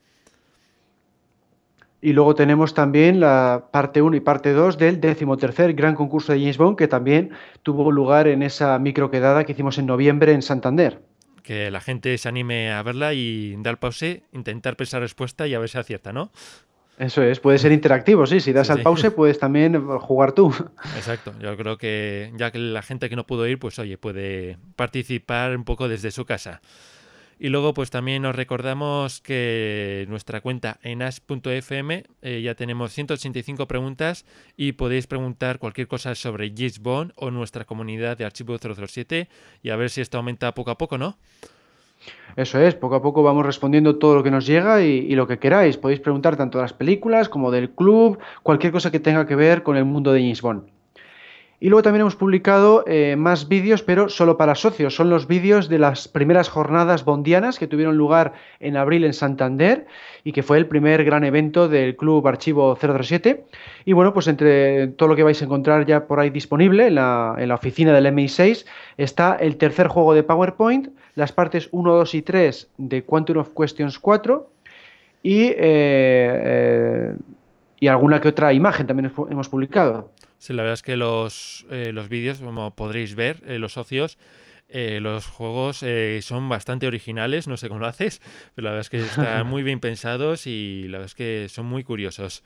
Y 2.02 2.14
luego 2.14 2.36
tenemos 2.36 2.76
también 2.76 3.20
la 3.20 3.70
parte 3.72 4.02
1 4.02 4.16
y 4.16 4.20
parte 4.20 4.54
2 4.54 4.78
del 4.78 5.02
decimotercer 5.02 5.74
gran 5.74 5.96
concurso 5.96 6.34
de 6.34 6.40
James 6.40 6.58
Bond, 6.58 6.78
que 6.78 6.88
también 6.88 7.32
tuvo 7.64 7.92
lugar 7.92 8.28
en 8.28 8.44
esa 8.44 8.78
microquedada 8.78 9.44
que 9.44 9.54
hicimos 9.54 9.80
en 9.80 9.88
noviembre 9.88 10.34
en 10.34 10.44
Santander. 10.44 11.02
Que 11.42 11.72
la 11.72 11.82
gente 11.82 12.16
se 12.20 12.30
anime 12.30 12.72
a 12.72 12.84
verla 12.84 13.14
y 13.14 13.56
dar 13.58 13.80
pause, 13.80 14.22
intentar 14.32 14.76
pensar 14.76 15.02
respuesta 15.02 15.48
y 15.48 15.56
a 15.56 15.60
ver 15.60 15.70
si 15.70 15.80
acierta, 15.80 16.14
¿no? 16.14 16.32
Eso 16.98 17.22
es, 17.22 17.40
puede 17.40 17.58
ser 17.58 17.72
interactivo, 17.74 18.26
sí. 18.26 18.40
Si 18.40 18.54
das 18.54 18.70
al 18.70 18.82
pause, 18.82 19.12
puedes 19.12 19.38
también 19.38 19.86
jugar 20.00 20.32
tú. 20.32 20.54
Exacto. 20.96 21.34
Yo 21.42 21.58
creo 21.58 21.78
que 21.78 22.32
ya 22.38 22.52
que 22.52 22.60
la 22.60 22.82
gente 22.82 23.10
que 23.10 23.18
no 23.18 23.26
pudo 23.26 23.48
ir, 23.48 23.60
pues 23.60 23.78
oye, 23.80 23.98
puede 23.98 24.58
participar 24.76 25.56
un 25.58 25.66
poco 25.66 25.90
desde 25.90 26.12
su 26.12 26.26
casa. 26.26 26.62
Y 27.38 27.50
luego, 27.50 27.74
pues 27.74 27.90
también 27.90 28.22
nos 28.22 28.34
recordamos 28.34 29.20
que 29.20 30.06
nuestra 30.08 30.40
cuenta 30.40 30.80
en 30.84 31.02
as.fm 31.02 32.06
eh, 32.22 32.42
ya 32.42 32.56
tenemos 32.56 32.94
185 32.94 33.68
preguntas 33.68 34.26
y 34.56 34.72
podéis 34.72 35.06
preguntar 35.06 35.60
cualquier 35.60 35.88
cosa 35.88 36.16
sobre 36.16 36.54
Gisbon 36.56 37.12
o 37.18 37.32
nuestra 37.32 37.66
comunidad 37.66 38.18
de 38.18 38.24
archivo 38.24 38.58
007 38.58 39.28
y 39.62 39.70
a 39.70 39.76
ver 39.76 39.90
si 39.90 40.00
esto 40.00 40.18
aumenta 40.18 40.54
poco 40.54 40.72
a 40.72 40.78
poco, 40.78 40.98
¿no? 40.98 41.18
Eso 42.36 42.60
es, 42.60 42.76
poco 42.76 42.96
a 42.96 43.02
poco 43.02 43.24
vamos 43.24 43.46
respondiendo 43.46 43.98
todo 43.98 44.16
lo 44.16 44.24
que 44.24 44.32
nos 44.32 44.46
llega 44.46 44.82
y, 44.84 45.16
lo 45.16 45.26
que 45.26 45.40
queráis. 45.40 45.78
Podéis 45.78 46.02
preguntar 46.02 46.36
tanto 46.36 46.58
de 46.58 46.64
las 46.64 46.74
películas 46.74 47.30
como 47.30 47.50
del 47.50 47.70
club, 47.70 48.20
cualquier 48.44 48.74
cosa 48.74 48.92
que 48.92 49.00
tenga 49.00 49.26
que 49.26 49.36
ver 49.36 49.64
con 49.64 49.78
el 49.78 49.86
mundo 49.86 50.12
de 50.12 50.22
James. 50.22 50.42
Y 51.60 51.70
luego 51.70 51.84
también 51.84 52.02
hemos 52.02 52.16
publicado 52.16 52.84
eh, 52.86 53.16
más 53.18 53.48
vídeos, 53.48 53.82
pero 53.82 54.10
solo 54.10 54.38
para 54.38 54.56
socios. 54.56 54.96
Son 54.96 55.10
los 55.10 55.28
vídeos 55.28 55.70
de 55.70 55.80
las 55.80 56.08
primeras 56.08 56.50
jornadas 56.50 57.06
bondianas 57.06 57.58
que 57.58 57.68
tuvieron 57.68 57.98
lugar 57.98 58.34
en 58.60 58.76
abril 58.76 59.06
en 59.06 59.14
Santander 59.14 59.88
y 60.24 60.34
que 60.34 60.44
fue 60.44 60.58
el 60.58 60.68
primer 60.68 61.04
gran 61.06 61.24
evento 61.24 61.70
del 61.70 61.96
Club 61.96 62.28
Archivo 62.28 62.76
007. 62.76 63.46
Y 63.86 63.94
bueno, 63.94 64.14
pues 64.14 64.28
entre 64.28 64.88
todo 64.90 65.10
lo 65.10 65.16
que 65.16 65.24
vais 65.24 65.42
a 65.42 65.46
encontrar 65.46 65.86
ya 65.86 66.08
por 66.08 66.20
ahí 66.20 66.30
disponible 66.30 66.88
en 66.88 66.96
la, 66.96 67.36
en 67.38 67.48
la 67.48 67.56
oficina 67.56 67.94
del 67.94 68.08
MI6 68.08 68.66
está 68.98 69.36
el 69.36 69.58
tercer 69.58 69.88
juego 69.88 70.14
de 70.14 70.24
PowerPoint, 70.24 70.90
las 71.16 71.32
partes 71.32 71.70
1, 71.72 71.94
2 71.94 72.16
y 72.16 72.22
3 72.22 72.70
de 72.78 73.04
Quantum 73.04 73.38
of 73.38 73.50
Questions 73.58 73.98
4 74.00 74.50
y, 75.24 75.46
eh, 75.46 75.56
eh, 75.58 77.16
y 77.80 77.88
alguna 77.88 78.22
que 78.22 78.28
otra 78.28 78.54
imagen 78.54 78.88
también 78.88 79.12
hemos 79.30 79.50
publicado. 79.50 80.12
Sí, 80.38 80.54
la 80.54 80.64
verdad 80.64 80.74
es 80.74 80.84
que 80.84 80.98
los, 80.98 81.66
eh, 81.72 81.92
los 81.94 82.10
vídeos, 82.10 82.40
como 82.40 82.76
podréis 82.76 83.16
ver, 83.16 83.42
los 83.60 83.74
socios, 83.74 84.18
los 84.68 85.28
juegos 85.28 85.86
son 86.22 86.50
bastante 86.50 86.88
originales, 86.88 87.48
no 87.48 87.56
sé 87.56 87.70
cómo 87.70 87.80
lo 87.80 87.88
haces, 87.88 88.22
pero 88.56 88.66
la 88.66 88.72
verdad 88.72 88.82
es 88.82 88.90
que 88.90 89.00
están 89.00 89.48
muy 89.48 89.64
bien 89.64 89.80
pensados 89.80 90.48
y 90.48 90.84
la 90.88 90.98
verdad 90.98 91.06
es 91.06 91.16
que 91.16 91.48
son 91.50 91.66
muy 91.66 91.84
curiosos. 91.84 92.44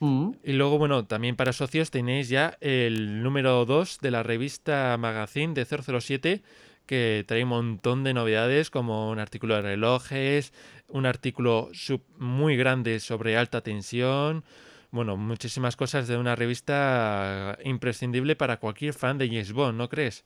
Mm. 0.00 0.30
Y 0.42 0.52
luego, 0.54 0.78
bueno, 0.78 1.04
también 1.04 1.36
para 1.36 1.52
socios 1.52 1.90
tenéis 1.90 2.28
ya 2.28 2.56
el 2.60 3.22
número 3.22 3.64
2 3.66 3.98
de 4.00 4.10
la 4.10 4.22
revista 4.22 4.96
Magazine 4.98 5.54
de 5.54 5.64
007 5.64 6.42
que 6.86 7.24
trae 7.28 7.44
un 7.44 7.50
montón 7.50 8.02
de 8.02 8.14
novedades 8.14 8.68
como 8.70 9.10
un 9.10 9.20
artículo 9.20 9.54
de 9.54 9.62
relojes, 9.62 10.52
un 10.88 11.06
artículo 11.06 11.70
muy 12.18 12.56
grande 12.56 12.98
sobre 12.98 13.36
alta 13.36 13.60
tensión, 13.60 14.42
bueno, 14.90 15.16
muchísimas 15.16 15.76
cosas 15.76 16.08
de 16.08 16.16
una 16.16 16.36
revista 16.36 17.58
imprescindible 17.64 18.36
para 18.36 18.58
cualquier 18.58 18.94
fan 18.94 19.18
de 19.18 19.28
James 19.28 19.52
Bond, 19.52 19.78
¿no 19.78 19.88
crees? 19.88 20.24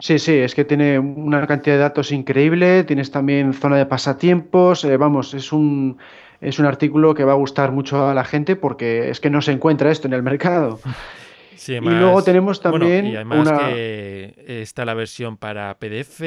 Sí, 0.00 0.18
sí, 0.18 0.32
es 0.32 0.54
que 0.54 0.64
tiene 0.64 0.98
una 0.98 1.46
cantidad 1.46 1.76
de 1.76 1.82
datos 1.82 2.10
increíble, 2.10 2.84
tienes 2.84 3.10
también 3.10 3.52
zona 3.52 3.76
de 3.76 3.86
pasatiempos, 3.86 4.84
eh, 4.84 4.96
vamos, 4.96 5.34
es 5.34 5.52
un, 5.52 5.98
es 6.40 6.58
un 6.58 6.66
artículo 6.66 7.14
que 7.14 7.24
va 7.24 7.32
a 7.32 7.36
gustar 7.36 7.70
mucho 7.70 8.08
a 8.08 8.14
la 8.14 8.24
gente 8.24 8.56
porque 8.56 9.10
es 9.10 9.20
que 9.20 9.30
no 9.30 9.40
se 9.40 9.52
encuentra 9.52 9.90
esto 9.90 10.08
en 10.08 10.14
el 10.14 10.22
mercado. 10.22 10.80
y 11.68 11.80
luego 11.80 12.22
tenemos 12.22 12.60
también. 12.60 13.06
y 13.06 13.16
además 13.16 13.50
que 13.52 14.34
está 14.62 14.84
la 14.84 14.94
versión 14.94 15.36
para 15.36 15.78
PDF, 15.78 16.20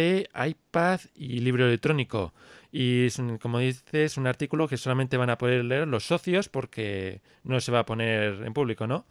iPad 0.47 0.99
y 1.15 1.39
libro 1.39 1.67
electrónico. 1.67 2.33
Y 2.79 3.07
es, 3.07 3.19
como 3.41 3.57
dices, 3.57 4.17
un 4.17 4.27
artículo 4.27 4.67
que 4.67 4.77
solamente 4.77 5.17
van 5.17 5.31
a 5.31 5.39
poder 5.39 5.65
leer 5.65 5.87
los 5.87 6.05
socios 6.05 6.47
porque 6.47 7.21
no 7.43 7.59
se 7.59 7.71
va 7.71 7.79
a 7.79 7.85
poner 7.87 8.43
en 8.45 8.53
público, 8.53 8.85
¿no? 8.85 9.07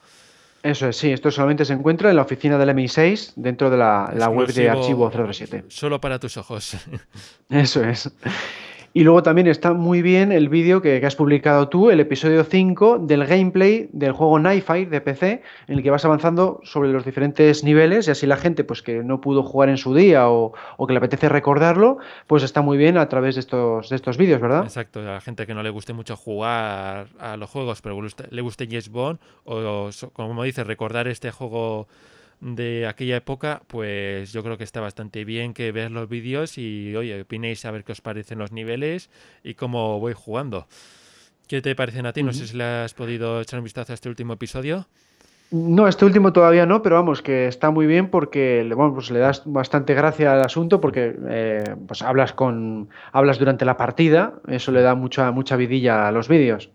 Eso 0.63 0.87
es, 0.87 0.97
sí, 0.97 1.11
esto 1.11 1.33
solamente 1.33 1.65
se 1.65 1.73
encuentra 1.73 2.11
en 2.11 2.15
la 2.15 2.23
oficina 2.23 2.59
del 2.59 2.69
MI6 2.69 3.33
dentro 3.35 3.69
de 3.69 3.77
la, 3.77 4.13
la 4.17 4.29
web 4.29 4.53
de 4.53 4.71
archivo 4.71 5.11
007. 5.11 5.65
Solo 5.67 6.01
para 6.01 6.21
tus 6.21 6.37
ojos. 6.37 6.77
Eso 7.51 7.83
es. 7.83 8.09
Y 8.97 9.05
luego 9.05 9.23
también 9.23 9.47
está 9.47 9.75
muy 9.75 10.01
bien 10.01 10.33
el 10.33 10.49
vídeo 10.49 10.81
que, 10.81 11.05
has 11.05 11.17
publicado 11.17 11.69
tú, 11.69 11.91
el 11.91 12.01
episodio 12.01 12.45
5 12.45 13.01
del 13.01 13.27
gameplay 13.27 13.91
del 13.93 14.13
juego 14.13 14.39
Nightfire 14.39 14.87
de 14.87 15.03
PC, 15.03 15.43
en 15.69 15.77
el 15.77 15.83
que 15.83 15.91
vas 15.91 16.07
avanzando 16.07 16.61
sobre 16.63 16.91
los 16.91 17.05
diferentes 17.05 17.63
niveles 17.63 18.09
y 18.09 18.13
así 18.13 18.27
la 18.27 18.39
gente 18.39 18.65
pues 18.65 18.81
que 18.81 19.05
no 19.05 19.21
pudo 19.21 19.43
jugar 19.43 19.69
en 19.69 19.77
su 19.77 19.95
día 19.95 20.31
o, 20.31 20.55
que 20.87 20.95
le 20.95 20.97
apetece 20.97 21.29
recordarlo, 21.29 21.99
pues 22.27 22.43
está 22.43 22.63
muy 22.63 22.79
bien 22.79 22.97
a 22.97 23.07
través 23.11 23.35
de 23.35 23.43
estos, 23.43 23.91
de 23.91 23.97
estos 23.97 24.17
vídeos, 24.17 24.41
¿verdad? 24.41 24.65
Exacto, 24.65 25.01
a 25.01 25.03
la 25.03 25.21
gente 25.21 25.47
que 25.47 25.53
no 25.53 25.63
le 25.63 25.69
guste 25.69 25.93
mucho 25.93 26.17
jugar 26.17 27.09
a 27.19 27.37
los 27.37 27.51
juegos, 27.51 27.83
pero 27.83 28.01
le 28.01 28.41
guste 28.41 28.67
Yes 28.67 28.89
Bond 28.89 29.19
o, 29.45 29.91
como 30.15 30.43
dices, 30.43 30.67
recordar 30.67 31.07
este 31.07 31.31
juego 31.33 31.87
de 32.41 32.87
aquella 32.87 33.17
época, 33.17 33.63
pues 33.67 34.33
yo 34.33 34.43
creo 34.43 34.59
que 34.59 34.65
está 34.65 34.81
bastante 34.81 35.25
bien 35.25 35.55
que 35.55 35.73
veas 35.73 35.91
los 35.91 36.09
vídeos 36.09 36.59
y, 36.59 36.95
oye, 36.97 37.21
opinéis 37.21 37.65
a 37.65 37.71
ver 37.71 37.85
qué 37.85 37.93
os 37.93 38.01
parecen 38.01 38.39
los 38.39 38.53
niveles 38.53 39.11
y 39.43 39.55
cómo 39.55 39.99
voy 40.01 40.13
jugando. 40.13 40.67
¿Qué 41.49 41.63
te 41.63 41.75
parecen 41.75 42.07
a 42.07 42.13
ti? 42.13 42.23
No 42.23 42.33
sé 42.33 42.47
si 42.47 42.57
le 42.57 42.65
has 42.65 42.95
podido 42.95 43.41
echar 43.41 43.61
un 43.61 43.65
vistazo 43.65 43.93
a 43.93 43.95
este 43.95 44.09
último 44.09 44.33
episodio. 44.33 44.87
No, 45.53 45.87
este 45.87 46.05
último 46.05 46.33
todavía 46.33 46.67
no, 46.67 46.83
pero 46.83 46.97
vamos, 46.97 47.23
que 47.23 47.47
está 47.47 47.71
muy 47.71 47.87
bien 47.87 48.11
porque 48.11 48.69
bueno, 48.75 48.95
pues 48.95 49.13
le 49.13 49.21
das 49.21 49.43
bastante 49.45 49.95
gracia 49.95 50.33
al 50.33 50.43
asunto 50.43 50.81
porque 50.81 51.17
eh, 51.29 51.77
pues 51.87 52.03
hablas 52.03 52.33
con 52.33 52.89
hablas 53.13 53.39
durante 53.39 53.65
la 53.65 53.77
partida, 53.77 54.35
eso 54.49 54.73
le 54.73 54.83
da 54.83 54.97
mucha 54.97 55.31
mucha 55.31 55.55
vidilla 55.55 56.09
a 56.09 56.11
los 56.13 56.27
vídeos. 56.27 56.71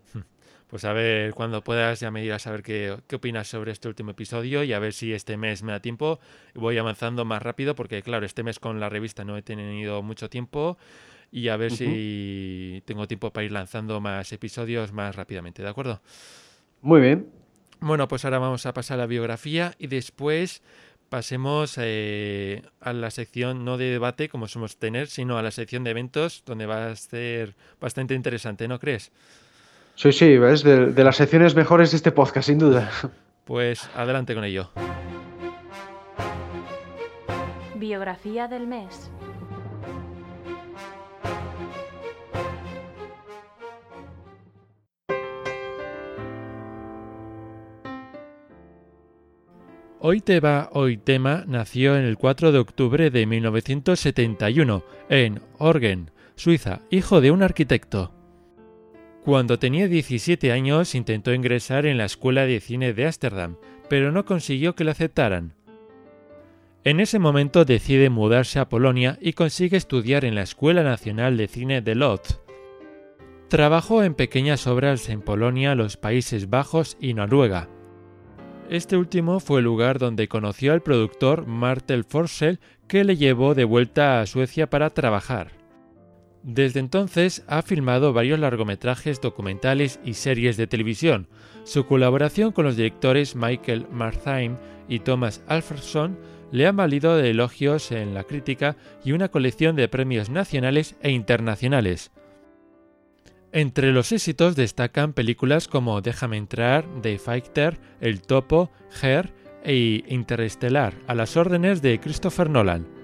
Pues 0.72 0.86
a 0.86 0.94
ver, 0.94 1.34
cuando 1.34 1.62
puedas 1.62 2.00
ya 2.00 2.10
me 2.10 2.22
dirás 2.22 2.46
a 2.46 2.50
ver 2.50 2.62
qué, 2.62 2.96
opinas 3.12 3.46
sobre 3.46 3.72
este 3.72 3.88
último 3.88 4.12
episodio 4.12 4.64
y 4.64 4.72
a 4.72 4.78
ver 4.78 4.94
si 4.94 5.12
este 5.12 5.36
mes 5.36 5.62
me 5.62 5.72
da 5.72 5.80
tiempo. 5.80 6.18
Voy 6.54 6.78
avanzando 6.78 7.26
más 7.26 7.42
rápido 7.42 7.74
porque, 7.74 8.02
claro, 8.02 8.24
este 8.24 8.42
mes 8.42 8.58
con 8.58 8.80
la 8.80 8.88
revista 8.88 9.22
no 9.22 9.36
he 9.36 9.42
tenido 9.42 10.02
mucho 10.02 10.30
tiempo 10.30 10.78
y 11.30 11.48
a 11.48 11.58
ver 11.58 11.72
si 11.72 12.82
tengo 12.86 13.06
tiempo 13.06 13.34
para 13.34 13.44
ir 13.44 13.52
lanzando 13.52 14.00
más 14.00 14.32
episodios 14.32 14.94
más 14.94 15.14
rápidamente, 15.14 15.62
¿de 15.62 15.68
acuerdo? 15.68 16.00
Muy 16.80 17.02
bien. 17.02 17.28
Bueno, 17.80 18.08
pues 18.08 18.24
ahora 18.24 18.38
vamos 18.38 18.64
a 18.64 18.72
pasar 18.72 18.94
a 18.94 19.02
la 19.02 19.06
biografía 19.06 19.74
y 19.78 19.88
después 19.88 20.62
pasemos 21.10 21.74
eh, 21.76 22.62
a 22.80 22.94
la 22.94 23.10
sección 23.10 23.66
no 23.66 23.76
de 23.76 23.90
debate 23.90 24.30
como 24.30 24.48
somos 24.48 24.78
tener, 24.78 25.08
sino 25.08 25.36
a 25.36 25.42
la 25.42 25.50
sección 25.50 25.84
de 25.84 25.90
eventos 25.90 26.44
donde 26.46 26.64
va 26.64 26.86
a 26.86 26.96
ser 26.96 27.56
bastante 27.78 28.14
interesante, 28.14 28.68
¿no 28.68 28.78
crees? 28.78 29.12
Sí, 29.94 30.12
sí, 30.12 30.24
es 30.24 30.62
de, 30.62 31.04
las 31.04 31.16
secciones 31.16 31.54
mejores 31.54 31.90
de 31.90 31.96
este 31.96 32.12
podcast, 32.12 32.48
sin 32.48 32.58
duda. 32.58 32.90
Pues 33.44 33.90
adelante 33.96 34.34
con 34.36 34.44
ello. 34.44 34.70
Biografía 37.74 38.46
del 38.46 38.68
mes. 38.68 39.10
Hoy 49.98 50.20
te 50.20 50.40
va, 50.40 50.68
hoy 50.72 50.96
tema 50.96 51.44
nació 51.46 51.96
en 51.96 52.04
el 52.04 52.16
4 52.16 52.52
de 52.52 52.58
octubre 52.58 53.10
de 53.10 53.26
1971 53.26 54.84
en 55.08 55.40
Orgen, 55.58 56.10
Suiza, 56.36 56.80
hijo 56.90 57.20
de 57.20 57.32
un 57.32 57.42
arquitecto. 57.42 58.21
Cuando 59.24 59.58
tenía 59.58 59.86
17 59.86 60.50
años 60.50 60.96
intentó 60.96 61.32
ingresar 61.32 61.86
en 61.86 61.96
la 61.96 62.06
Escuela 62.06 62.44
de 62.44 62.58
Cine 62.58 62.92
de 62.92 63.06
Ámsterdam, 63.06 63.56
pero 63.88 64.10
no 64.10 64.24
consiguió 64.24 64.74
que 64.74 64.82
lo 64.82 64.90
aceptaran. 64.90 65.54
En 66.82 66.98
ese 66.98 67.20
momento 67.20 67.64
decide 67.64 68.10
mudarse 68.10 68.58
a 68.58 68.68
Polonia 68.68 69.18
y 69.20 69.34
consigue 69.34 69.76
estudiar 69.76 70.24
en 70.24 70.34
la 70.34 70.42
Escuela 70.42 70.82
Nacional 70.82 71.36
de 71.36 71.46
Cine 71.46 71.82
de 71.82 71.94
Lodz. 71.94 72.40
Trabajó 73.46 74.02
en 74.02 74.14
pequeñas 74.14 74.66
obras 74.66 75.08
en 75.08 75.20
Polonia, 75.20 75.76
los 75.76 75.96
Países 75.96 76.50
Bajos 76.50 76.96
y 76.98 77.14
Noruega. 77.14 77.68
Este 78.70 78.96
último 78.96 79.38
fue 79.38 79.60
el 79.60 79.66
lugar 79.66 80.00
donde 80.00 80.26
conoció 80.26 80.72
al 80.72 80.82
productor 80.82 81.46
Martel 81.46 82.02
Forsell 82.02 82.58
que 82.88 83.04
le 83.04 83.16
llevó 83.16 83.54
de 83.54 83.64
vuelta 83.64 84.20
a 84.20 84.26
Suecia 84.26 84.68
para 84.68 84.90
trabajar. 84.90 85.61
Desde 86.42 86.80
entonces 86.80 87.44
ha 87.46 87.62
filmado 87.62 88.12
varios 88.12 88.38
largometrajes 88.38 89.20
documentales 89.20 90.00
y 90.04 90.14
series 90.14 90.56
de 90.56 90.66
televisión. 90.66 91.28
Su 91.64 91.86
colaboración 91.86 92.50
con 92.50 92.64
los 92.64 92.76
directores 92.76 93.36
Michael 93.36 93.86
Marthaim 93.90 94.56
y 94.88 94.98
Thomas 94.98 95.44
Alfredson 95.46 96.18
le 96.50 96.66
han 96.66 96.76
valido 96.76 97.18
elogios 97.18 97.92
en 97.92 98.12
la 98.12 98.24
crítica 98.24 98.76
y 99.04 99.12
una 99.12 99.28
colección 99.28 99.76
de 99.76 99.88
premios 99.88 100.30
nacionales 100.30 100.96
e 101.00 101.10
internacionales. 101.10 102.10
Entre 103.52 103.92
los 103.92 104.10
éxitos 104.12 104.56
destacan 104.56 105.12
películas 105.12 105.68
como 105.68 106.00
Déjame 106.00 106.38
entrar, 106.38 106.86
The 107.02 107.18
Fighter, 107.18 107.78
El 108.00 108.20
Topo, 108.20 108.70
Her 109.00 109.32
e 109.62 110.02
Interestelar, 110.08 110.94
a 111.06 111.14
las 111.14 111.36
órdenes 111.36 111.82
de 111.82 112.00
Christopher 112.00 112.50
Nolan. 112.50 113.01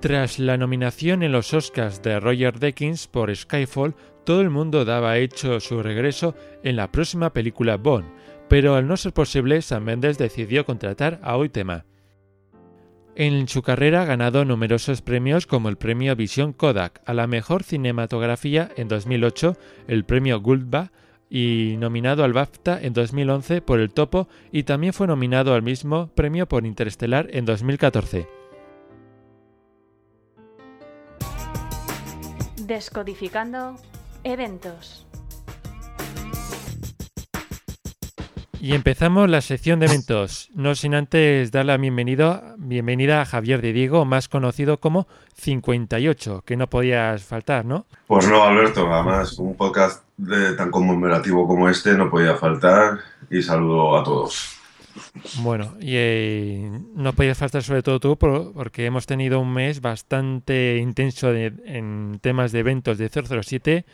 Tras 0.00 0.38
la 0.38 0.56
nominación 0.56 1.24
en 1.24 1.32
los 1.32 1.52
Oscars 1.52 2.02
de 2.02 2.20
Roger 2.20 2.60
Deakins 2.60 3.08
por 3.08 3.34
Skyfall, 3.34 3.96
todo 4.24 4.42
el 4.42 4.48
mundo 4.48 4.84
daba 4.84 5.18
hecho 5.18 5.58
su 5.58 5.82
regreso 5.82 6.36
en 6.62 6.76
la 6.76 6.92
próxima 6.92 7.32
película 7.32 7.76
Bond, 7.76 8.06
pero 8.48 8.76
al 8.76 8.86
no 8.86 8.96
ser 8.96 9.12
posible, 9.12 9.60
Sam 9.60 9.82
Mendes 9.82 10.16
decidió 10.16 10.64
contratar 10.64 11.18
a 11.24 11.36
Oitema. 11.36 11.84
En 13.16 13.48
su 13.48 13.62
carrera 13.62 14.02
ha 14.02 14.04
ganado 14.04 14.44
numerosos 14.44 15.02
premios 15.02 15.46
como 15.46 15.68
el 15.68 15.76
premio 15.76 16.14
Visión 16.14 16.52
Kodak 16.52 17.02
a 17.04 17.12
la 17.12 17.26
mejor 17.26 17.64
cinematografía 17.64 18.70
en 18.76 18.86
2008, 18.86 19.56
el 19.88 20.04
premio 20.04 20.40
Gulba 20.40 20.92
y 21.28 21.74
nominado 21.80 22.22
al 22.22 22.32
BAFTA 22.32 22.80
en 22.80 22.92
2011 22.92 23.62
por 23.62 23.80
El 23.80 23.92
Topo 23.92 24.28
y 24.52 24.62
también 24.62 24.92
fue 24.92 25.08
nominado 25.08 25.54
al 25.54 25.62
mismo 25.62 26.06
premio 26.14 26.46
por 26.46 26.64
Interestelar 26.64 27.26
en 27.32 27.44
2014. 27.44 28.37
Descodificando 32.68 33.76
eventos. 34.24 35.06
Y 38.60 38.74
empezamos 38.74 39.30
la 39.30 39.40
sección 39.40 39.80
de 39.80 39.86
eventos, 39.86 40.50
no 40.52 40.74
sin 40.74 40.94
antes 40.94 41.50
dar 41.50 41.64
la 41.64 41.78
bienvenida, 41.78 42.56
bienvenida 42.58 43.22
a 43.22 43.24
Javier 43.24 43.62
de 43.62 43.72
Diego, 43.72 44.04
más 44.04 44.28
conocido 44.28 44.80
como 44.80 45.08
58, 45.38 46.42
que 46.44 46.58
no 46.58 46.66
podías 46.66 47.24
faltar, 47.24 47.64
¿no? 47.64 47.86
Pues 48.06 48.28
no, 48.28 48.42
Alberto, 48.44 48.92
además 48.92 49.38
un 49.38 49.56
podcast 49.56 50.04
tan 50.58 50.70
conmemorativo 50.70 51.48
como 51.48 51.70
este 51.70 51.94
no 51.94 52.10
podía 52.10 52.36
faltar 52.36 52.98
y 53.30 53.40
saludo 53.40 53.96
a 53.96 54.04
todos. 54.04 54.57
Bueno, 55.42 55.76
y 55.80 55.92
eh, 55.94 56.70
no 56.94 57.12
podías 57.12 57.38
faltar 57.38 57.62
sobre 57.62 57.82
todo 57.82 58.00
tú 58.00 58.18
porque 58.18 58.86
hemos 58.86 59.06
tenido 59.06 59.40
un 59.40 59.52
mes 59.52 59.80
bastante 59.80 60.78
intenso 60.78 61.32
en 61.32 62.18
temas 62.20 62.52
de 62.52 62.60
eventos 62.60 62.98
de 62.98 63.08
007 63.08 63.84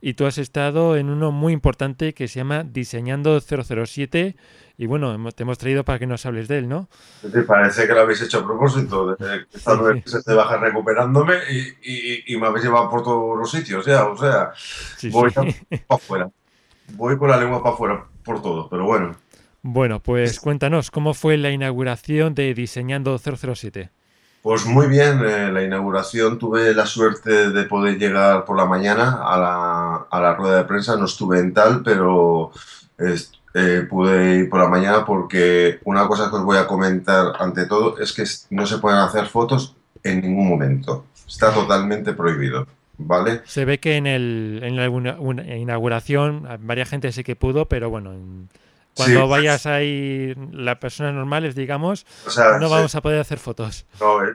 y 0.00 0.14
tú 0.14 0.26
has 0.26 0.38
estado 0.38 0.96
en 0.96 1.10
uno 1.10 1.30
muy 1.30 1.52
importante 1.52 2.14
que 2.14 2.28
se 2.28 2.40
llama 2.40 2.64
Diseñando 2.64 3.38
007 3.40 4.36
y 4.78 4.86
bueno, 4.86 5.14
te 5.32 5.42
hemos 5.42 5.58
traído 5.58 5.84
para 5.84 5.98
que 5.98 6.06
nos 6.06 6.24
hables 6.24 6.48
de 6.48 6.58
él, 6.58 6.68
¿no? 6.68 6.88
Sí, 7.20 7.28
parece 7.46 7.86
que 7.86 7.92
lo 7.92 8.00
habéis 8.00 8.22
hecho 8.22 8.38
a 8.38 8.46
propósito, 8.46 9.14
de 9.14 9.16
que 9.16 9.58
esta 9.58 9.76
nueve 9.76 9.96
meses 9.96 10.24
de 10.24 10.34
baja 10.34 10.56
recuperándome 10.56 11.34
y, 11.82 12.36
me 12.36 12.46
habéis 12.46 12.64
llevado 12.64 12.88
por 12.88 13.02
todos 13.02 13.38
los 13.38 13.50
sitios 13.50 13.84
ya, 13.84 14.06
o 14.06 14.16
sea, 14.16 14.52
voy 15.10 15.30
para 15.30 15.52
afuera, 15.88 16.30
voy 16.94 17.18
con 17.18 17.28
la 17.28 17.36
lengua 17.36 17.62
para 17.62 17.74
afuera 17.74 18.06
por 18.24 18.40
todo, 18.40 18.68
pero 18.70 18.86
bueno. 18.86 19.14
Bueno, 19.62 20.00
pues 20.00 20.40
cuéntanos, 20.40 20.90
¿cómo 20.90 21.12
fue 21.12 21.36
la 21.36 21.50
inauguración 21.50 22.34
de 22.34 22.54
Diseñando 22.54 23.18
007? 23.18 23.90
Pues 24.42 24.64
muy 24.64 24.86
bien, 24.86 25.20
eh, 25.22 25.52
la 25.52 25.62
inauguración 25.62 26.38
tuve 26.38 26.74
la 26.74 26.86
suerte 26.86 27.50
de 27.50 27.64
poder 27.64 27.98
llegar 27.98 28.46
por 28.46 28.56
la 28.56 28.64
mañana 28.64 29.20
a 29.22 29.38
la, 29.38 30.06
a 30.10 30.20
la 30.20 30.34
rueda 30.34 30.56
de 30.56 30.64
prensa, 30.64 30.96
no 30.96 31.04
estuve 31.04 31.40
en 31.40 31.52
tal, 31.52 31.82
pero 31.82 32.52
eh, 32.98 33.86
pude 33.88 34.36
ir 34.36 34.48
por 34.48 34.60
la 34.60 34.68
mañana 34.68 35.04
porque 35.04 35.78
una 35.84 36.06
cosa 36.08 36.30
que 36.30 36.36
os 36.36 36.44
voy 36.44 36.56
a 36.56 36.66
comentar 36.66 37.34
ante 37.38 37.66
todo 37.66 37.98
es 37.98 38.14
que 38.14 38.24
no 38.48 38.64
se 38.66 38.78
pueden 38.78 39.00
hacer 39.00 39.26
fotos 39.26 39.76
en 40.02 40.22
ningún 40.22 40.48
momento, 40.48 41.04
está 41.28 41.52
totalmente 41.52 42.14
prohibido. 42.14 42.66
¿Vale? 43.02 43.40
Se 43.44 43.64
ve 43.64 43.80
que 43.80 43.96
en, 43.96 44.06
el, 44.06 44.60
en 44.62 44.76
la 44.76 44.86
inauguración 45.56 46.46
varias 46.60 46.90
gente 46.90 47.12
sí 47.12 47.24
que 47.24 47.34
pudo, 47.34 47.66
pero 47.66 47.88
bueno, 47.88 48.12
cuando 49.04 49.28
vayas 49.28 49.66
ahí, 49.66 50.34
las 50.52 50.78
personas 50.78 51.14
normales, 51.14 51.54
digamos, 51.54 52.06
no 52.60 52.68
vamos 52.68 52.94
a 52.94 53.00
poder 53.00 53.20
hacer 53.20 53.38
fotos. 53.38 53.86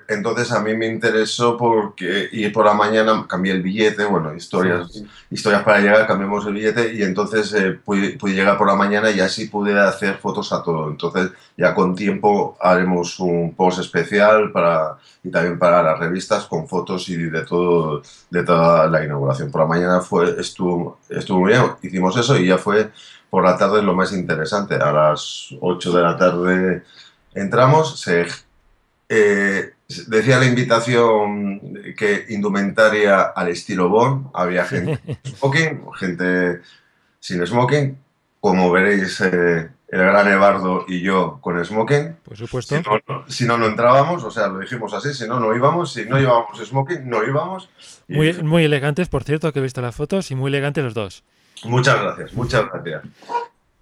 entonces 0.08 0.51
a 0.51 0.60
mí 0.62 0.75
me 0.75 0.88
interesó 0.88 1.58
porque 1.58 2.30
ir 2.32 2.51
por 2.51 2.65
la 2.65 2.73
mañana, 2.73 3.25
cambié 3.28 3.54
el 3.54 3.62
billete, 3.62 4.06
bueno, 4.06 4.34
historias, 4.36 5.04
historias 5.30 5.63
para 5.63 5.80
llegar, 5.80 6.08
cambiamos 6.08 6.45
el 6.45 6.54
billete 6.54 6.93
y 6.93 7.04
entonces 7.04 7.54
eh, 7.54 7.71
pude, 7.84 8.17
llegar 8.34 8.58
por 8.58 8.67
la 8.67 8.75
mañana 8.75 9.12
y 9.12 9.19
así 9.19 9.47
pude 9.47 9.80
hacer 9.80 10.17
fotos 10.17 10.51
a 10.51 10.63
todo. 10.63 10.89
Entonces 10.89 11.32
ya 11.58 11.73
con 11.73 11.95
tiempo 11.95 12.58
haremos 12.60 13.19
un 13.19 13.54
post 13.56 13.80
especial 13.80 14.51
para 14.51 14.97
y 15.23 15.32
también 15.32 15.58
para 15.58 15.82
las 15.82 15.99
revistas 15.99 16.45
con 16.45 16.67
fotos 16.67 17.10
y 17.10 17.17
de 17.17 17.45
todo 17.45 18.01
de 18.30 18.43
toda 18.43 18.88
la 18.88 19.04
inauguración. 19.04 19.51
Por 19.51 19.62
la 19.62 19.67
mañana 19.67 20.01
fue 20.01 20.39
estuvo 20.39 20.99
estuvo 21.10 21.39
muy 21.39 21.51
bien, 21.54 21.63
hicimos 21.82 22.15
eso 22.17 22.38
y 22.38 22.47
ya 22.47 22.58
fue 22.58 22.91
por 23.36 23.43
la 23.43 23.58
tarde 23.58 23.80
es 23.80 23.84
lo 23.84 23.93
más 23.93 24.13
interesante. 24.13 24.76
A 24.76 24.93
las 24.93 25.50
8 25.60 25.91
de 25.91 26.02
la 26.02 26.15
tarde 26.15 26.84
entramos, 27.34 28.00
se, 28.00 28.26
eh, 29.10 29.74
decía 30.08 30.39
la 30.39 30.45
invitación 30.45 31.60
que 31.98 32.28
indumentaria 32.30 33.24
al 33.24 33.50
estilo 33.50 33.89
Bond, 33.89 34.28
había 34.34 34.63
gente 34.71 35.02
smoking, 35.26 35.82
gente 36.00 36.62
sin 37.19 37.45
smoking, 37.45 37.98
como 38.39 38.71
veréis 38.71 39.19
eh, 39.19 39.69
el 39.89 40.00
gran 40.00 40.32
Evardo 40.32 40.86
y 40.88 41.02
yo 41.02 41.39
con 41.41 41.62
smoking. 41.65 42.15
Por 42.24 42.38
supuesto. 42.38 42.82
Si 43.28 43.43
no, 43.43 43.58
no, 43.58 43.65
entrábamos, 43.65 44.24
o 44.24 44.32
sea, 44.32 44.48
lo 44.48 44.60
dijimos 44.60 44.93
así, 44.93 45.13
si 45.13 45.28
no, 45.28 45.41
no 45.41 45.54
íbamos, 45.54 45.91
si 45.91 46.06
no 46.06 46.17
llevábamos 46.17 46.58
smoking, 46.65 47.10
no 47.10 47.21
íbamos. 47.21 47.69
Muy, 48.08 48.32
muy 48.32 48.63
elegantes, 48.63 49.10
por 49.10 49.26
cierto, 49.26 49.52
que 49.52 49.60
he 49.60 49.62
visto 49.62 49.82
las 49.82 49.93
fotos 49.93 50.32
y 50.32 50.36
muy 50.36 50.48
elegantes 50.48 50.86
los 50.86 50.93
dos. 50.93 51.26
Muchas 51.65 52.01
gracias, 52.01 52.34
muchas 52.34 52.65
gracias. 52.71 53.04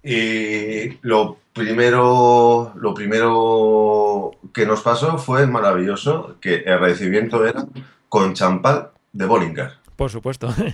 Y 0.02 0.98
lo 1.00 1.38
primero, 1.52 2.72
lo 2.76 2.92
primero 2.92 4.32
que 4.52 4.66
nos 4.66 4.82
pasó 4.82 5.16
fue 5.18 5.46
maravilloso, 5.46 6.36
que 6.40 6.56
el 6.56 6.78
recibimiento 6.78 7.46
era 7.46 7.64
con 8.08 8.34
champán 8.34 8.88
de 9.12 9.26
Bollinger. 9.26 9.72
Por 9.96 10.10
supuesto. 10.10 10.52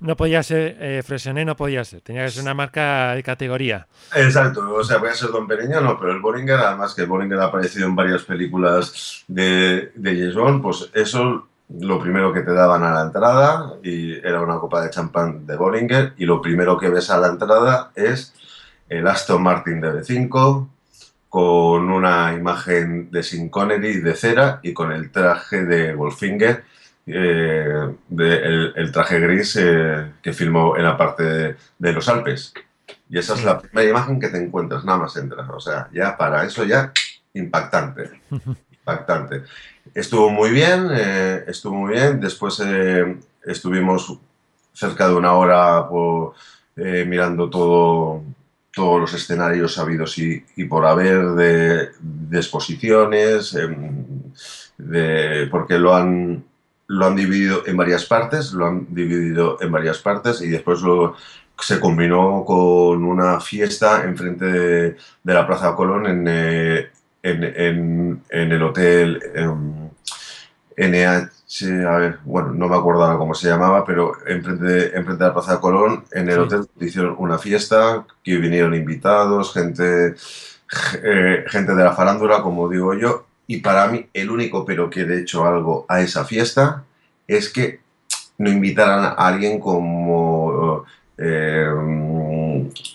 No, 0.00 0.16
podía 0.16 0.42
ser 0.42 0.76
eh, 0.80 1.02
Fresené, 1.04 1.44
no 1.44 1.56
podía 1.56 1.84
ser. 1.84 2.00
Tenía 2.00 2.24
que 2.24 2.30
ser 2.30 2.42
una 2.42 2.54
marca 2.54 3.14
de 3.14 3.22
categoría. 3.22 3.86
Exacto, 4.14 4.74
o 4.74 4.82
sea, 4.82 4.98
podía 4.98 5.14
ser 5.14 5.30
Don 5.30 5.46
no, 5.46 6.00
pero 6.00 6.12
el 6.12 6.20
Bollinger, 6.20 6.56
además 6.56 6.94
que 6.94 7.02
el 7.02 7.08
Bollinger 7.08 7.38
ha 7.38 7.44
aparecido 7.46 7.86
en 7.86 7.94
varias 7.94 8.22
películas 8.22 9.24
de, 9.28 9.92
de 9.94 10.10
James 10.16 10.34
Bond, 10.34 10.62
pues 10.62 10.88
eso 10.94 11.48
lo 11.80 12.00
primero 12.00 12.32
que 12.32 12.40
te 12.42 12.52
daban 12.52 12.82
a 12.82 12.92
la 12.92 13.02
entrada 13.02 13.74
y 13.82 14.14
era 14.18 14.40
una 14.40 14.58
copa 14.58 14.82
de 14.82 14.90
champán 14.90 15.46
de 15.46 15.56
Bollinger 15.56 16.14
y 16.16 16.26
lo 16.26 16.40
primero 16.40 16.78
que 16.78 16.88
ves 16.88 17.10
a 17.10 17.18
la 17.18 17.28
entrada 17.28 17.90
es 17.94 18.34
el 18.88 19.06
Aston 19.06 19.42
Martin 19.42 19.80
DB5 19.80 20.68
con 21.32 21.90
una 21.90 22.34
imagen 22.34 23.10
de 23.10 23.22
Sin 23.22 23.48
Connery 23.48 24.00
de 24.00 24.14
cera 24.14 24.60
y 24.62 24.74
con 24.74 24.92
el 24.92 25.10
traje 25.10 25.64
de 25.64 25.94
Wolfinger, 25.94 26.62
eh, 27.06 27.88
el, 28.76 28.92
traje 28.92 29.18
gris 29.18 29.56
eh, 29.56 30.12
que 30.20 30.34
filmó 30.34 30.76
en 30.76 30.84
la 30.84 30.94
parte 30.94 31.56
de, 31.78 31.92
los 31.94 32.06
Alpes. 32.10 32.52
Y 33.08 33.16
esa 33.16 33.32
es 33.32 33.44
la 33.44 33.58
primera 33.58 33.88
imagen 33.88 34.20
que 34.20 34.28
te 34.28 34.36
encuentras, 34.36 34.84
nada 34.84 34.98
más 34.98 35.16
entras. 35.16 35.48
O 35.48 35.58
sea, 35.58 35.88
ya 35.90 36.18
para 36.18 36.44
eso 36.44 36.64
ya 36.64 36.92
impactante. 37.32 38.10
impactante. 38.70 39.44
Estuvo 39.94 40.30
muy 40.30 40.50
bien, 40.50 40.88
eh, 40.92 41.44
estuvo 41.46 41.74
muy 41.74 41.92
bien. 41.92 42.20
Después 42.20 42.60
eh, 42.64 43.16
estuvimos 43.44 44.16
cerca 44.72 45.08
de 45.08 45.14
una 45.14 45.34
hora 45.34 45.86
eh, 46.76 47.04
mirando 47.06 47.50
todo, 47.50 48.22
todos 48.72 49.00
los 49.00 49.14
escenarios 49.14 49.78
habidos 49.78 50.16
y, 50.18 50.40
por 50.68 50.86
haber 50.86 51.24
de, 51.32 51.90
exposiciones, 52.32 53.54
em, 53.54 54.04
de, 54.78 55.48
porque 55.50 55.78
lo 55.78 55.94
han, 55.94 56.44
lo 56.86 57.06
han 57.06 57.16
dividido 57.16 57.66
en 57.66 57.76
varias 57.76 58.06
partes, 58.06 58.52
lo 58.52 58.66
han 58.66 58.86
dividido 58.94 59.58
en 59.60 59.70
varias 59.72 59.98
partes 59.98 60.40
y 60.40 60.48
después 60.48 60.80
se 61.60 61.80
combinó 61.80 62.44
con 62.46 63.04
una 63.04 63.40
fiesta 63.40 64.04
enfrente 64.04 64.44
de, 64.46 64.96
de 65.22 65.34
la 65.34 65.46
Plaza 65.46 65.74
Colón 65.74 66.06
en, 66.06 66.90
en, 67.22 68.20
en, 68.30 68.52
el 68.52 68.62
hotel 68.62 69.20
NH, 70.76 71.86
a 71.86 71.96
ver, 71.98 72.18
bueno, 72.24 72.52
no 72.52 72.68
me 72.68 72.76
acuerdo 72.76 73.04
ahora 73.04 73.18
cómo 73.18 73.34
se 73.34 73.48
llamaba, 73.48 73.84
pero 73.84 74.12
enfrente 74.26 74.96
enfrente 74.96 75.22
de 75.24 75.28
la 75.28 75.34
Plaza 75.34 75.54
de 75.54 75.60
Colón, 75.60 76.04
en 76.12 76.28
el 76.28 76.34
Sí. 76.36 76.40
hotel 76.40 76.66
hicieron 76.80 77.14
una 77.18 77.38
fiesta, 77.38 78.04
que 78.24 78.36
vinieron 78.38 78.74
invitados, 78.74 79.52
gente, 79.52 80.14
eh, 81.02 81.44
gente 81.48 81.74
de 81.74 81.84
la 81.84 81.92
farándula, 81.92 82.42
como 82.42 82.68
digo 82.68 82.94
yo, 82.94 83.26
y 83.46 83.58
para 83.58 83.86
mí 83.88 84.06
el 84.14 84.30
único 84.30 84.64
pero 84.64 84.88
que 84.88 85.04
le 85.04 85.16
he 85.16 85.20
hecho 85.20 85.44
algo 85.44 85.84
a 85.88 86.00
esa 86.00 86.24
fiesta 86.24 86.84
es 87.28 87.50
que 87.50 87.80
no 88.38 88.50
invitaran 88.50 89.04
a 89.04 89.10
alguien 89.28 89.60
como... 89.60 90.84
eh, 91.18 91.68